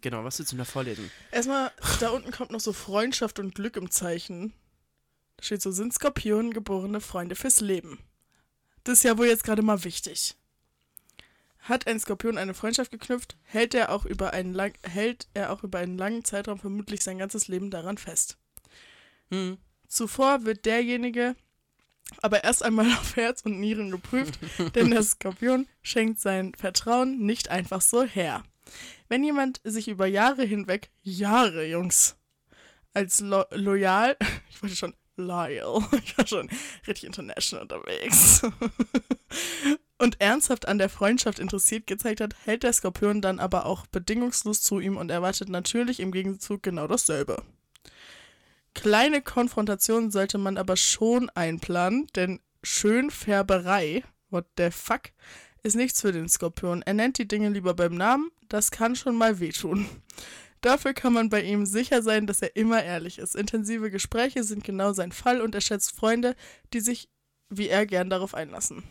Genau, 0.00 0.24
was 0.24 0.38
willst 0.38 0.52
du 0.52 0.56
da 0.56 0.64
vorlesen? 0.64 1.10
Erstmal, 1.32 1.72
da 2.00 2.10
unten 2.10 2.30
kommt 2.30 2.50
noch 2.50 2.60
so 2.60 2.72
Freundschaft 2.72 3.38
und 3.38 3.54
Glück 3.54 3.76
im 3.76 3.90
Zeichen. 3.90 4.52
Da 5.36 5.44
steht 5.44 5.62
so, 5.62 5.70
sind 5.70 5.92
Skorpionen 5.92 6.52
geborene 6.52 7.00
Freunde 7.00 7.34
fürs 7.34 7.60
Leben. 7.60 7.98
Das 8.84 8.98
ist 8.98 9.04
ja 9.04 9.18
wohl 9.18 9.26
jetzt 9.26 9.44
gerade 9.44 9.62
mal 9.62 9.84
wichtig. 9.84 10.36
Hat 11.60 11.86
ein 11.86 11.98
Skorpion 12.00 12.38
eine 12.38 12.54
Freundschaft 12.54 12.90
geknüpft, 12.90 13.36
hält 13.42 13.74
er 13.74 13.90
auch 13.90 14.04
über 14.04 14.32
einen 14.32 14.54
lang, 14.54 14.72
hält 14.82 15.28
er 15.34 15.52
auch 15.52 15.64
über 15.64 15.78
einen 15.78 15.98
langen 15.98 16.24
Zeitraum 16.24 16.58
vermutlich 16.58 17.02
sein 17.02 17.18
ganzes 17.18 17.48
Leben 17.48 17.70
daran 17.70 17.98
fest. 17.98 18.38
Hm. 19.30 19.58
Zuvor 19.88 20.44
wird 20.44 20.64
derjenige 20.64 21.34
aber 22.22 22.44
erst 22.44 22.62
einmal 22.62 22.86
auf 22.92 23.16
Herz 23.16 23.42
und 23.42 23.60
Nieren 23.60 23.90
geprüft, 23.90 24.38
denn 24.74 24.90
der 24.90 25.02
Skorpion 25.04 25.66
schenkt 25.82 26.20
sein 26.20 26.54
Vertrauen 26.54 27.18
nicht 27.18 27.50
einfach 27.50 27.80
so 27.80 28.02
her. 28.02 28.42
Wenn 29.08 29.24
jemand 29.24 29.60
sich 29.64 29.88
über 29.88 30.06
Jahre 30.06 30.44
hinweg, 30.44 30.90
Jahre, 31.02 31.66
Jungs, 31.66 32.16
als 32.94 33.20
lo 33.20 33.44
loyal, 33.50 34.16
ich 34.50 34.62
wollte 34.62 34.76
schon 34.76 34.94
loyal, 35.16 35.82
ich 36.04 36.16
war 36.16 36.26
schon 36.26 36.48
richtig 36.86 37.04
international 37.04 37.62
unterwegs, 37.62 38.42
und 39.98 40.20
ernsthaft 40.20 40.68
an 40.68 40.78
der 40.78 40.88
Freundschaft 40.88 41.38
interessiert 41.38 41.86
gezeigt 41.86 42.20
hat, 42.20 42.34
hält 42.44 42.62
der 42.62 42.72
Skorpion 42.72 43.20
dann 43.20 43.40
aber 43.40 43.66
auch 43.66 43.86
bedingungslos 43.86 44.62
zu 44.62 44.80
ihm 44.80 44.96
und 44.96 45.10
erwartet 45.10 45.48
natürlich 45.48 46.00
im 46.00 46.12
Gegenzug 46.12 46.62
genau 46.62 46.86
dasselbe. 46.86 47.42
Kleine 48.74 49.22
Konfrontationen 49.22 50.10
sollte 50.10 50.38
man 50.38 50.56
aber 50.56 50.76
schon 50.76 51.30
einplanen, 51.30 52.06
denn 52.14 52.40
Schönfärberei, 52.62 54.04
what 54.30 54.46
the 54.56 54.70
fuck, 54.70 55.10
ist 55.62 55.74
nichts 55.74 56.00
für 56.00 56.12
den 56.12 56.28
Skorpion. 56.28 56.82
Er 56.82 56.94
nennt 56.94 57.18
die 57.18 57.26
Dinge 57.26 57.48
lieber 57.48 57.74
beim 57.74 57.94
Namen, 57.94 58.30
das 58.48 58.70
kann 58.70 58.96
schon 58.96 59.16
mal 59.16 59.40
wehtun. 59.40 59.86
Dafür 60.60 60.92
kann 60.92 61.12
man 61.12 61.28
bei 61.28 61.42
ihm 61.42 61.66
sicher 61.66 62.02
sein, 62.02 62.26
dass 62.26 62.42
er 62.42 62.56
immer 62.56 62.82
ehrlich 62.82 63.18
ist. 63.18 63.36
Intensive 63.36 63.90
Gespräche 63.90 64.42
sind 64.42 64.64
genau 64.64 64.92
sein 64.92 65.12
Fall 65.12 65.40
und 65.40 65.54
er 65.54 65.60
schätzt 65.60 65.92
Freunde, 65.94 66.34
die 66.72 66.80
sich 66.80 67.08
wie 67.50 67.68
er 67.68 67.86
gern 67.86 68.10
darauf 68.10 68.34
einlassen. 68.34 68.82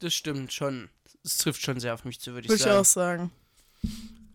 Das 0.00 0.14
stimmt 0.14 0.52
schon. 0.52 0.90
Es 1.24 1.38
trifft 1.38 1.62
schon 1.62 1.80
sehr 1.80 1.94
auf 1.94 2.04
mich 2.04 2.20
zu, 2.20 2.32
würde 2.32 2.46
ich 2.46 2.48
Würde 2.50 2.58
ich 2.58 2.62
sagen. 2.64 2.80
auch 2.80 2.84
sagen. 2.84 3.30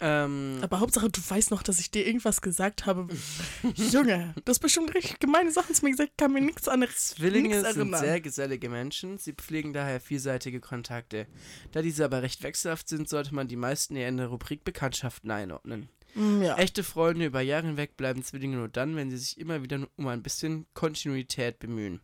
Ähm, 0.05 0.59
Aber 0.61 0.81
Hauptsache, 0.81 1.09
du 1.09 1.21
weißt 1.25 1.49
noch, 1.51 1.63
dass 1.63 1.79
ich 1.79 1.89
dir 1.89 2.05
irgendwas 2.05 2.41
gesagt 2.41 2.85
habe. 2.85 3.07
Junge, 3.91 4.33
du 4.35 4.49
hast 4.49 4.59
bestimmt 4.59 4.93
richtig 4.93 5.19
gemeine 5.19 5.49
Sachen 5.49 5.73
zu 5.73 5.85
mir 5.85 5.91
gesagt, 5.91 6.17
kann 6.17 6.33
mir 6.33 6.41
nichts 6.41 6.67
anderes 6.67 7.07
Zwillinge 7.15 7.47
nichts 7.61 7.73
sind 7.73 7.95
sehr 7.97 8.19
gesellige 8.19 8.67
Menschen. 8.67 9.17
Sie 9.17 9.31
pflegen 9.31 9.71
daher 9.71 10.01
vielseitige 10.01 10.59
Kontakte. 10.59 11.25
Da 11.71 11.81
diese 11.81 12.03
aber 12.03 12.21
recht 12.21 12.43
wechselhaft 12.43 12.89
sind, 12.89 13.07
sollte 13.07 13.33
man 13.33 13.47
die 13.47 13.55
meisten 13.55 13.95
eher 13.95 14.09
in 14.09 14.17
der 14.17 14.27
Rubrik 14.27 14.65
Bekanntschaften 14.65 15.31
einordnen. 15.31 15.87
Mm, 16.15 16.41
Ja. 16.41 16.57
Echte 16.57 16.83
Freunde 16.83 17.25
über 17.27 17.39
Jahre 17.41 17.67
hinweg 17.67 17.95
bleiben 17.95 18.23
Zwillinge 18.23 18.57
nur 18.57 18.67
dann, 18.67 18.95
wenn 18.97 19.09
sie 19.09 19.17
sich 19.17 19.39
immer 19.39 19.63
wieder 19.63 19.87
um 19.95 20.07
ein 20.07 20.21
bisschen 20.21 20.65
Kontinuität 20.73 21.59
bemühen. 21.59 22.01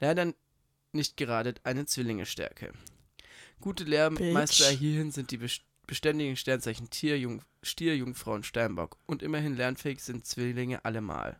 Leider 0.00 0.32
nicht 0.92 1.16
gerade 1.16 1.54
eine 1.62 1.86
Zwillinge-Stärke. 1.86 2.72
Gute 3.60 3.84
Lehrmeister 3.84 4.68
hierhin 4.70 5.10
sind 5.12 5.30
die 5.30 5.38
best- 5.38 5.62
beständigen 5.86 6.36
Sternzeichen 6.36 6.90
Tier, 6.90 7.18
Jung 7.18 7.42
Stier, 7.62 7.96
Jungfrau 7.96 8.34
und 8.34 8.46
Steinbock. 8.46 8.96
Und 9.06 9.22
immerhin 9.22 9.56
lernfähig 9.56 10.02
sind 10.02 10.26
Zwillinge 10.26 10.84
allemal. 10.84 11.38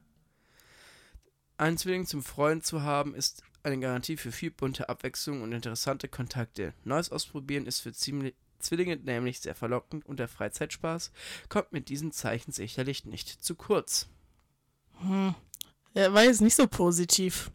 Einen 1.58 1.78
Zwilling 1.78 2.06
zum 2.06 2.22
Freund 2.22 2.64
zu 2.64 2.82
haben, 2.82 3.14
ist 3.14 3.42
eine 3.62 3.78
Garantie 3.80 4.16
für 4.16 4.32
viel 4.32 4.50
bunte 4.50 4.88
Abwechslung 4.88 5.42
und 5.42 5.52
interessante 5.52 6.08
Kontakte. 6.08 6.74
Neues 6.84 7.10
ausprobieren 7.10 7.66
ist 7.66 7.80
für 7.80 7.90
Ziemli- 7.90 8.34
Zwillinge 8.58 8.96
nämlich 8.96 9.40
sehr 9.40 9.54
verlockend 9.54 10.06
und 10.06 10.18
der 10.18 10.28
Freizeitspaß 10.28 11.12
kommt 11.48 11.72
mit 11.72 11.88
diesen 11.88 12.12
Zeichen 12.12 12.52
sicherlich 12.52 13.04
nicht 13.04 13.28
zu 13.28 13.54
kurz. 13.54 14.08
Hm. 15.00 15.34
Ja, 15.94 16.12
war 16.12 16.24
jetzt 16.24 16.40
nicht 16.40 16.56
so 16.56 16.66
positiv. 16.66 17.50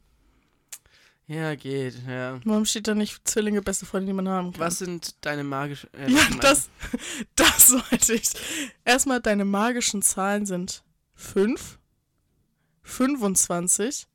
Ja, 1.31 1.55
geht, 1.55 1.95
ja. 2.05 2.41
Warum 2.43 2.65
steht 2.65 2.89
da 2.89 2.93
nicht 2.93 3.25
Zwillinge, 3.25 3.61
beste 3.61 3.85
Freunde, 3.85 4.07
die 4.07 4.13
man 4.13 4.27
haben 4.27 4.51
kann? 4.51 4.59
Was 4.59 4.79
sind 4.79 5.15
deine 5.21 5.45
magischen. 5.45 5.89
Äh, 5.93 6.11
Ja, 6.11 6.27
das, 6.41 6.69
das 7.37 7.71
wollte 7.71 8.15
ich. 8.15 8.31
Erstmal, 8.83 9.21
deine 9.21 9.45
magischen 9.45 10.01
Zahlen 10.01 10.45
sind 10.45 10.83
5, 11.15 11.79
25, 12.83 14.07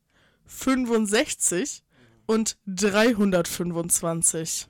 65 0.45 1.81
und 2.27 2.55
325. 2.67 4.67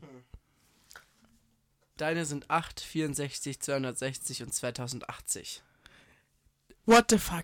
Deine 1.98 2.26
sind 2.26 2.50
8, 2.50 2.80
64, 2.80 3.60
260 3.60 4.44
und 4.44 4.54
2080. 4.54 5.64
What 6.86 7.08
the 7.10 7.18
fuck? 7.18 7.44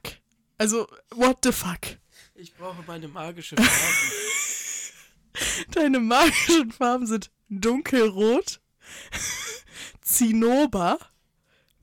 Also, 0.57 0.87
what 1.09 1.39
the 1.43 1.51
fuck? 1.51 1.97
Ich 2.35 2.55
brauche 2.55 2.81
meine 2.87 3.09
magische 3.09 3.57
Farbe. 3.57 3.67
Deine 5.71 5.99
magischen 5.99 6.71
Farben 6.71 7.07
sind 7.07 7.31
dunkelrot, 7.49 8.61
Zinnober, 10.01 10.99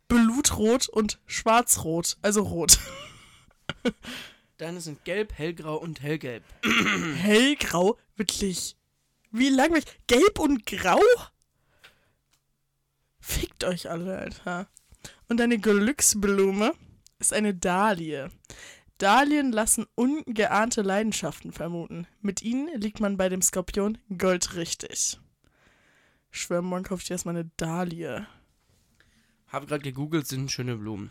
Blutrot 0.09 0.89
und 0.89 1.21
schwarzrot. 1.27 2.19
Also 2.23 2.43
rot. 2.43 2.79
Deine 4.59 4.81
sind 4.81 5.05
gelb, 5.05 5.33
hellgrau 5.33 5.77
und 5.77 6.03
hellgelb. 6.03 6.45
Hellgrau, 7.17 7.97
wirklich. 8.17 8.77
Wie 9.31 9.49
langweilig. 9.49 9.87
Gelb 10.07 10.39
und 10.39 10.67
grau? 10.67 11.01
Fickt 13.21 13.65
euch 13.65 13.89
alle, 13.89 14.19
Alter. 14.19 14.69
Und 15.29 15.39
deine 15.39 15.59
Glücksblume 15.59 16.75
ist 17.21 17.33
eine 17.33 17.55
Dahlie. 17.55 18.31
Dahlien 19.01 19.51
lassen 19.51 19.87
ungeahnte 19.95 20.83
Leidenschaften 20.83 21.53
vermuten. 21.53 22.07
Mit 22.21 22.43
ihnen 22.43 22.69
liegt 22.79 23.01
man 23.01 23.17
bei 23.17 23.31
dem 23.31 23.41
Skorpion 23.41 23.97
goldrichtig. 24.17 25.19
Ich 26.31 26.41
schwör, 26.41 26.61
morgen 26.61 26.85
kaufe 26.85 27.01
ich 27.01 27.09
dir 27.09 27.15
erstmal 27.15 27.35
eine 27.35 27.51
Dahlie. 27.57 28.27
Habe 29.49 29.67
gerade 29.67 29.83
gegoogelt, 29.83 30.27
sind 30.27 30.53
schöne 30.53 30.77
Blumen. 30.77 31.11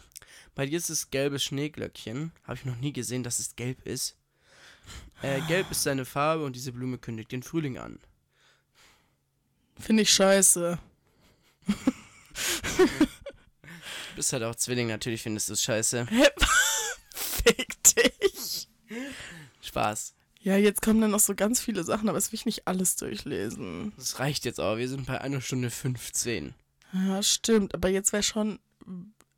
Bei 0.53 0.67
dir 0.67 0.77
ist 0.77 0.91
es 0.91 1.09
gelbes 1.09 1.43
Schneeglöckchen. 1.43 2.31
Habe 2.43 2.55
ich 2.55 2.65
noch 2.65 2.77
nie 2.77 2.93
gesehen, 2.93 3.23
dass 3.23 3.39
es 3.39 3.55
gelb 3.55 3.83
ist. 3.87 4.15
Äh, 5.23 5.41
gelb 5.47 5.71
ist 5.71 5.81
seine 5.81 6.05
Farbe 6.05 6.45
und 6.45 6.55
diese 6.55 6.71
Blume 6.71 6.99
kündigt 6.99 7.31
den 7.31 7.41
Frühling 7.41 7.79
an. 7.79 7.99
Finde 9.79 10.03
ich 10.03 10.13
scheiße. 10.13 10.77
Du 11.65 11.73
bist 14.15 14.31
halt 14.31 14.43
auch 14.43 14.55
Zwilling, 14.55 14.87
natürlich 14.87 15.23
findest 15.23 15.49
du 15.49 15.53
es 15.53 15.63
scheiße. 15.63 16.07
Fick 17.55 17.83
dich. 17.83 18.67
Spaß. 19.61 20.13
Ja, 20.41 20.55
jetzt 20.55 20.81
kommen 20.81 21.01
dann 21.01 21.11
noch 21.11 21.19
so 21.19 21.35
ganz 21.35 21.59
viele 21.59 21.83
Sachen, 21.83 22.07
aber 22.07 22.17
das 22.17 22.31
will 22.31 22.37
ich 22.37 22.45
nicht 22.45 22.67
alles 22.67 22.95
durchlesen. 22.95 23.91
Das 23.97 24.19
reicht 24.19 24.45
jetzt 24.45 24.59
auch. 24.59 24.77
Wir 24.77 24.87
sind 24.87 25.05
bei 25.05 25.19
einer 25.19 25.41
Stunde 25.41 25.69
15. 25.69 26.53
Ja, 26.93 27.21
stimmt. 27.21 27.75
Aber 27.75 27.89
jetzt 27.89 28.13
wäre 28.13 28.23
schon 28.23 28.59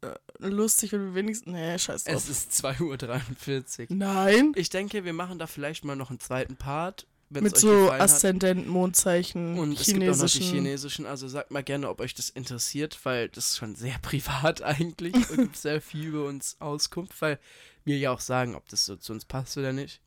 äh, 0.02 0.14
lustig, 0.38 0.92
wenn 0.92 1.06
wir 1.06 1.16
wenigstens. 1.16 1.52
Nee, 1.52 1.78
scheiß 1.78 2.04
drauf. 2.04 2.16
Es 2.16 2.30
ist 2.30 2.52
2.43 2.52 3.90
Uhr. 3.90 3.96
Nein. 3.96 4.54
Ich 4.56 4.70
denke, 4.70 5.04
wir 5.04 5.14
machen 5.14 5.40
da 5.40 5.48
vielleicht 5.48 5.84
mal 5.84 5.96
noch 5.96 6.12
einen 6.12 6.20
zweiten 6.20 6.56
Part. 6.56 7.08
Mit 7.40 7.58
so 7.58 7.70
gefallen 7.70 7.92
hat. 7.94 8.02
Aszendent, 8.02 8.68
Mondzeichen, 8.68 9.58
Und 9.58 9.80
es 9.80 9.86
gibt 9.88 10.04
auch 10.04 10.18
noch 10.18 10.30
die 10.30 10.40
chinesischen. 10.42 11.06
also 11.06 11.28
sagt 11.28 11.52
mal 11.52 11.64
gerne, 11.64 11.88
ob 11.90 12.02
euch 12.02 12.14
das 12.14 12.30
interessiert, 12.30 13.00
weil 13.04 13.30
das 13.30 13.50
ist 13.52 13.58
schon 13.58 13.76
sehr 13.76 13.98
privat 14.02 14.62
eigentlich. 14.62 15.16
Es 15.16 15.30
gibt 15.36 15.56
sehr 15.58 15.82
viel 15.82 16.08
über 16.08 16.26
uns 16.26 16.58
Auskunft, 16.60 17.22
weil 17.22 17.40
wir 17.86 17.98
ja 17.98 18.12
auch 18.12 18.20
sagen, 18.20 18.56
ob 18.56 18.68
das 18.70 18.86
so 18.86 18.96
zu 18.98 19.14
uns 19.14 19.26
passt 19.26 19.58
oder 19.58 19.72
nicht. 19.74 20.02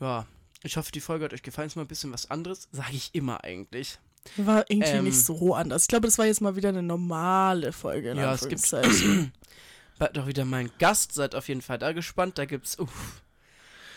Ja, 0.00 0.26
ich 0.62 0.76
hoffe, 0.76 0.92
die 0.92 1.00
Folge 1.00 1.24
hat 1.24 1.32
euch 1.34 1.42
gefallen. 1.42 1.66
Ist 1.66 1.76
mal 1.76 1.82
ein 1.82 1.88
bisschen 1.88 2.12
was 2.12 2.30
anderes, 2.30 2.68
sage 2.72 2.92
ich 2.94 3.10
immer 3.14 3.42
eigentlich. 3.44 3.98
War 4.36 4.64
irgendwie 4.68 4.90
Ähm, 4.90 5.04
nicht 5.04 5.18
so 5.24 5.54
anders. 5.54 5.82
Ich 5.82 5.88
glaube, 5.88 6.06
das 6.06 6.18
war 6.18 6.26
jetzt 6.26 6.40
mal 6.42 6.54
wieder 6.54 6.68
eine 6.68 6.82
normale 6.82 7.72
Folge. 7.72 8.14
Ja, 8.14 8.34
es 8.34 8.46
gibt-. 8.48 8.70
Bald 9.98 10.18
auch 10.18 10.26
wieder 10.26 10.44
mein 10.46 10.70
Gast, 10.78 11.12
seid 11.12 11.34
auf 11.34 11.48
jeden 11.48 11.60
Fall 11.62 11.78
da 11.78 11.92
gespannt. 11.92 12.38
Da 12.38 12.44
gibt's, 12.46 12.78
uff, 12.78 13.22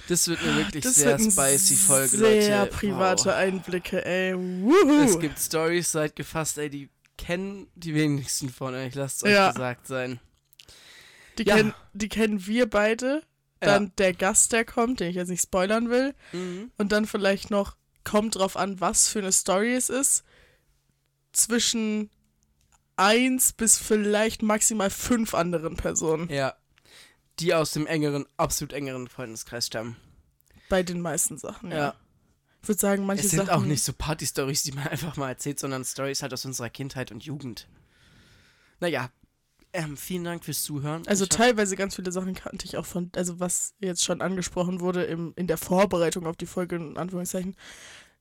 das 0.10 0.28
wird 0.28 0.42
eine 0.42 0.58
wirklich 0.58 0.84
Das 0.84 0.96
sehr 0.96 1.18
spicy 1.20 1.76
Folge, 1.76 2.18
Leute. 2.18 2.42
Sehr 2.44 2.66
private 2.68 3.26
Wow. 3.26 3.34
Einblicke, 3.36 4.06
ey. 4.06 4.32
Es 4.32 4.38
Wuhu. 4.38 5.20
gibt 5.20 5.40
Stories, 5.40 5.92
seid 5.92 6.16
gefasst, 6.16 6.58
ey, 6.58 6.70
die 6.70 6.90
kennen 7.18 7.68
die 7.76 7.94
wenigsten 7.94 8.50
von 8.50 8.74
euch, 8.76 8.96
lasst 8.96 9.24
euch 9.24 9.32
Ja. 9.32 9.52
gesagt 9.52 9.88
sein. 9.88 10.20
Die, 11.38 11.44
Ja. 11.44 11.56
kennen, 11.56 11.74
die 11.94 12.10
kennen 12.10 12.46
wir 12.46 12.70
beide. 12.70 13.24
Dann 13.60 13.94
der 13.98 14.14
Gast, 14.14 14.52
der 14.52 14.66
kommt, 14.66 15.00
den 15.00 15.10
ich 15.10 15.16
jetzt 15.16 15.30
nicht 15.30 15.42
spoilern 15.44 15.90
will. 15.90 16.14
Mhm. 16.34 16.70
Und 16.78 16.92
dann 16.92 17.06
vielleicht 17.06 17.50
noch, 17.50 17.78
kommt 18.04 18.36
drauf 18.36 18.58
an, 18.58 18.82
was 18.82 19.08
für 19.08 19.20
eine 19.20 19.32
Story 19.32 19.74
es 19.74 19.88
ist, 19.90 20.26
zwischen 21.32 22.10
eins 22.98 23.54
bis 23.54 23.78
vielleicht 23.78 24.42
maximal 24.44 24.90
fünf 24.90 25.34
anderen 25.34 25.78
Personen. 25.78 26.30
Ja. 26.30 26.56
Die 27.40 27.54
aus 27.54 27.72
dem 27.72 27.88
engeren, 27.88 28.26
absolut 28.38 28.74
engeren 28.74 29.08
Freundeskreis 29.08 29.68
stammen. 29.68 29.96
Bei 30.70 30.84
den 30.84 31.02
meisten 31.02 31.38
Sachen, 31.38 31.72
ja. 31.72 31.78
Ja. 31.78 31.96
Ich 32.62 32.68
würde 32.70 32.80
sagen, 32.80 33.06
manche 33.06 33.26
Es 33.26 33.32
sind 33.32 33.48
Sachen. 33.48 33.50
auch 33.50 33.66
nicht 33.66 33.84
so 33.84 33.92
Party-Stories, 33.92 34.64
die 34.64 34.72
man 34.72 34.88
einfach 34.90 35.18
mal 35.18 35.30
erzählt, 35.30 35.60
sondern 35.60 35.84
Stories 35.84 36.22
halt 36.22 36.34
aus 36.34 36.46
unserer 36.46 36.70
Kindheit 36.70 37.12
und 37.12 37.24
Jugend. 37.26 37.68
Naja, 38.80 39.10
ähm, 39.74 39.98
vielen 39.98 40.24
Dank 40.24 40.46
fürs 40.46 40.64
Zuhören. 40.64 41.06
Also 41.08 41.26
teilweise 41.26 41.76
ganz 41.76 41.96
viele 41.96 42.12
Sachen 42.12 42.36
kannte 42.36 42.66
ich 42.66 42.78
auch 42.78 42.86
von, 42.86 43.12
also 43.16 43.40
was 43.40 43.74
jetzt 43.80 44.04
schon 44.04 44.22
angesprochen 44.22 44.80
wurde 44.80 45.04
im, 45.04 45.34
in 45.36 45.48
der 45.48 45.58
Vorbereitung 45.58 46.28
auf 46.28 46.38
die 46.38 46.46
Folge, 46.46 46.76
in 46.76 46.98
Anführungszeichen, 46.98 47.56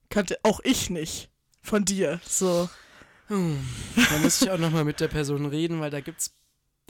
kannte 0.08 0.38
auch 0.42 0.60
ich 0.64 0.88
nicht 0.90 1.30
von 1.60 1.84
dir. 1.84 2.20
So. 2.26 2.68
Hm, 3.28 3.58
da 3.94 4.18
muss 4.18 4.42
ich 4.42 4.50
auch 4.50 4.58
nochmal 4.58 4.84
mit 4.84 4.98
der 5.00 5.08
Person 5.08 5.46
reden, 5.46 5.80
weil 5.80 5.90
da 5.90 6.00
gibt's 6.00 6.34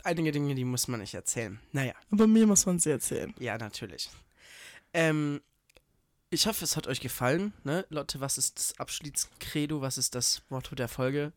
einige 0.05 0.33
Dinge, 0.33 0.55
die 0.55 0.65
muss 0.65 0.89
man 0.89 1.01
nicht 1.01 1.15
erzählen. 1.15 1.61
Naja, 1.73 1.95
Aber 2.11 2.27
mir 2.27 2.47
muss 2.47 2.67
man 2.67 2.79
sie 2.79 2.91
erzählen. 2.91 3.35
ja, 3.39 3.57
natürlich. 3.59 4.11
Ähm, 4.95 5.41
ich 6.31 6.47
hoffe, 6.47 6.65
es 6.65 6.77
hat 6.77 6.87
euch 6.87 7.01
gefallen. 7.01 7.53
Ne? 7.65 7.87
Lotte, 7.91 8.21
was 8.21 8.39
ist 8.39 8.59
das 8.59 8.79
Abschiedscredo? 8.79 9.81
Was 9.81 9.99
ist 9.99 10.15
das 10.15 10.43
Motto 10.49 10.75
der 10.75 10.89
Folge? 10.89 11.33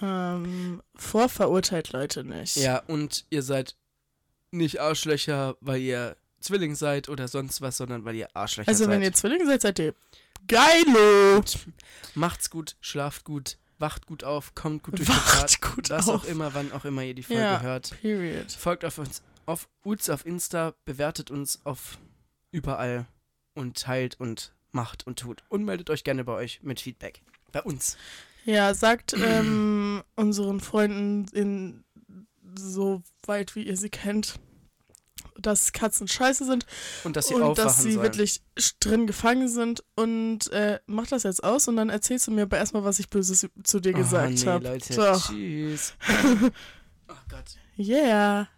Ähm, 0.00 0.82
vorverurteilt 0.94 1.92
Leute 1.92 2.24
nicht. 2.24 2.56
Ja, 2.56 2.78
und 2.86 3.24
ihr 3.30 3.42
seid 3.42 3.76
nicht 4.50 4.80
Arschlöcher, 4.80 5.56
weil 5.60 5.80
ihr 5.80 6.16
Zwilling 6.40 6.74
seid 6.74 7.08
oder 7.08 7.28
sonst 7.28 7.60
was, 7.60 7.76
sondern 7.76 8.04
weil 8.04 8.16
ihr 8.16 8.28
Arschlöcher 8.34 8.68
Also 8.68 8.84
seid. 8.84 8.92
wenn 8.94 9.02
ihr 9.02 9.12
Zwillinge 9.12 9.46
seid, 9.46 9.62
seid 9.62 9.78
ihr 9.78 9.94
geilo. 10.48 11.44
Macht's 12.14 12.50
gut, 12.50 12.76
schlaft 12.80 13.24
gut, 13.24 13.58
wacht 13.82 14.06
gut 14.06 14.24
auf, 14.24 14.54
kommt 14.54 14.82
gut 14.84 14.98
durch 14.98 15.08
den 15.08 15.14
Tag. 15.16 15.42
Wacht 15.42 15.60
gut 15.60 15.90
Was 15.90 16.08
auf. 16.08 16.22
auch 16.22 16.24
immer, 16.24 16.54
wann 16.54 16.72
auch 16.72 16.86
immer 16.86 17.02
ihr 17.02 17.12
die 17.14 17.22
Folge 17.22 17.42
Ja. 17.42 17.60
hört. 17.60 17.94
Period. 18.00 18.50
Folgt 18.50 18.86
auf 18.86 18.96
uns 18.96 19.22
auf 19.44 19.68
uns 19.82 20.08
auf 20.08 20.24
Insta, 20.24 20.72
bewertet 20.86 21.30
uns 21.30 21.60
auf 21.66 21.98
überall 22.52 23.06
und 23.54 23.76
teilt 23.76 24.18
und 24.20 24.52
macht 24.70 25.06
und 25.06 25.18
tut. 25.18 25.42
Und 25.48 25.64
meldet 25.64 25.90
euch 25.90 26.04
gerne 26.04 26.24
bei 26.24 26.32
euch 26.32 26.62
mit 26.62 26.80
Feedback. 26.80 27.20
Bei 27.50 27.60
uns. 27.62 27.98
Ja, 28.44 28.72
sagt 28.72 29.14
ähm, 29.14 30.02
unseren 30.16 30.60
Freunden 30.60 31.26
in 31.32 31.84
so 32.56 33.02
weit 33.26 33.54
wie 33.56 33.64
ihr 33.64 33.76
sie 33.76 33.90
kennt, 33.90 34.36
dass 35.38 35.72
Katzen 35.72 36.08
scheiße 36.08 36.44
sind 36.44 36.66
Und 37.04 37.16
dass 37.16 37.28
sie 37.28 37.34
und 37.34 37.58
dass 37.58 37.82
sie 37.82 38.00
wirklich 38.00 38.42
drin 38.80 39.06
gefangen 39.06 39.48
sind 39.48 39.82
und 39.96 40.50
äh, 40.52 40.80
mach 40.86 41.06
das 41.06 41.22
jetzt 41.22 41.42
aus 41.42 41.68
und 41.68 41.76
dann 41.76 41.90
erzählst 41.90 42.26
du 42.26 42.30
mir 42.30 42.42
aber 42.42 42.58
erstmal, 42.58 42.84
was 42.84 42.98
ich 42.98 43.08
Böses 43.08 43.48
zu 43.64 43.80
dir 43.80 43.94
oh, 43.94 43.98
gesagt 43.98 44.32
nee, 44.32 44.46
habe. 44.46 44.78
Tschüss. 44.78 45.94
oh 47.08 47.14
Gott. 47.28 47.56
Yeah. 47.78 48.48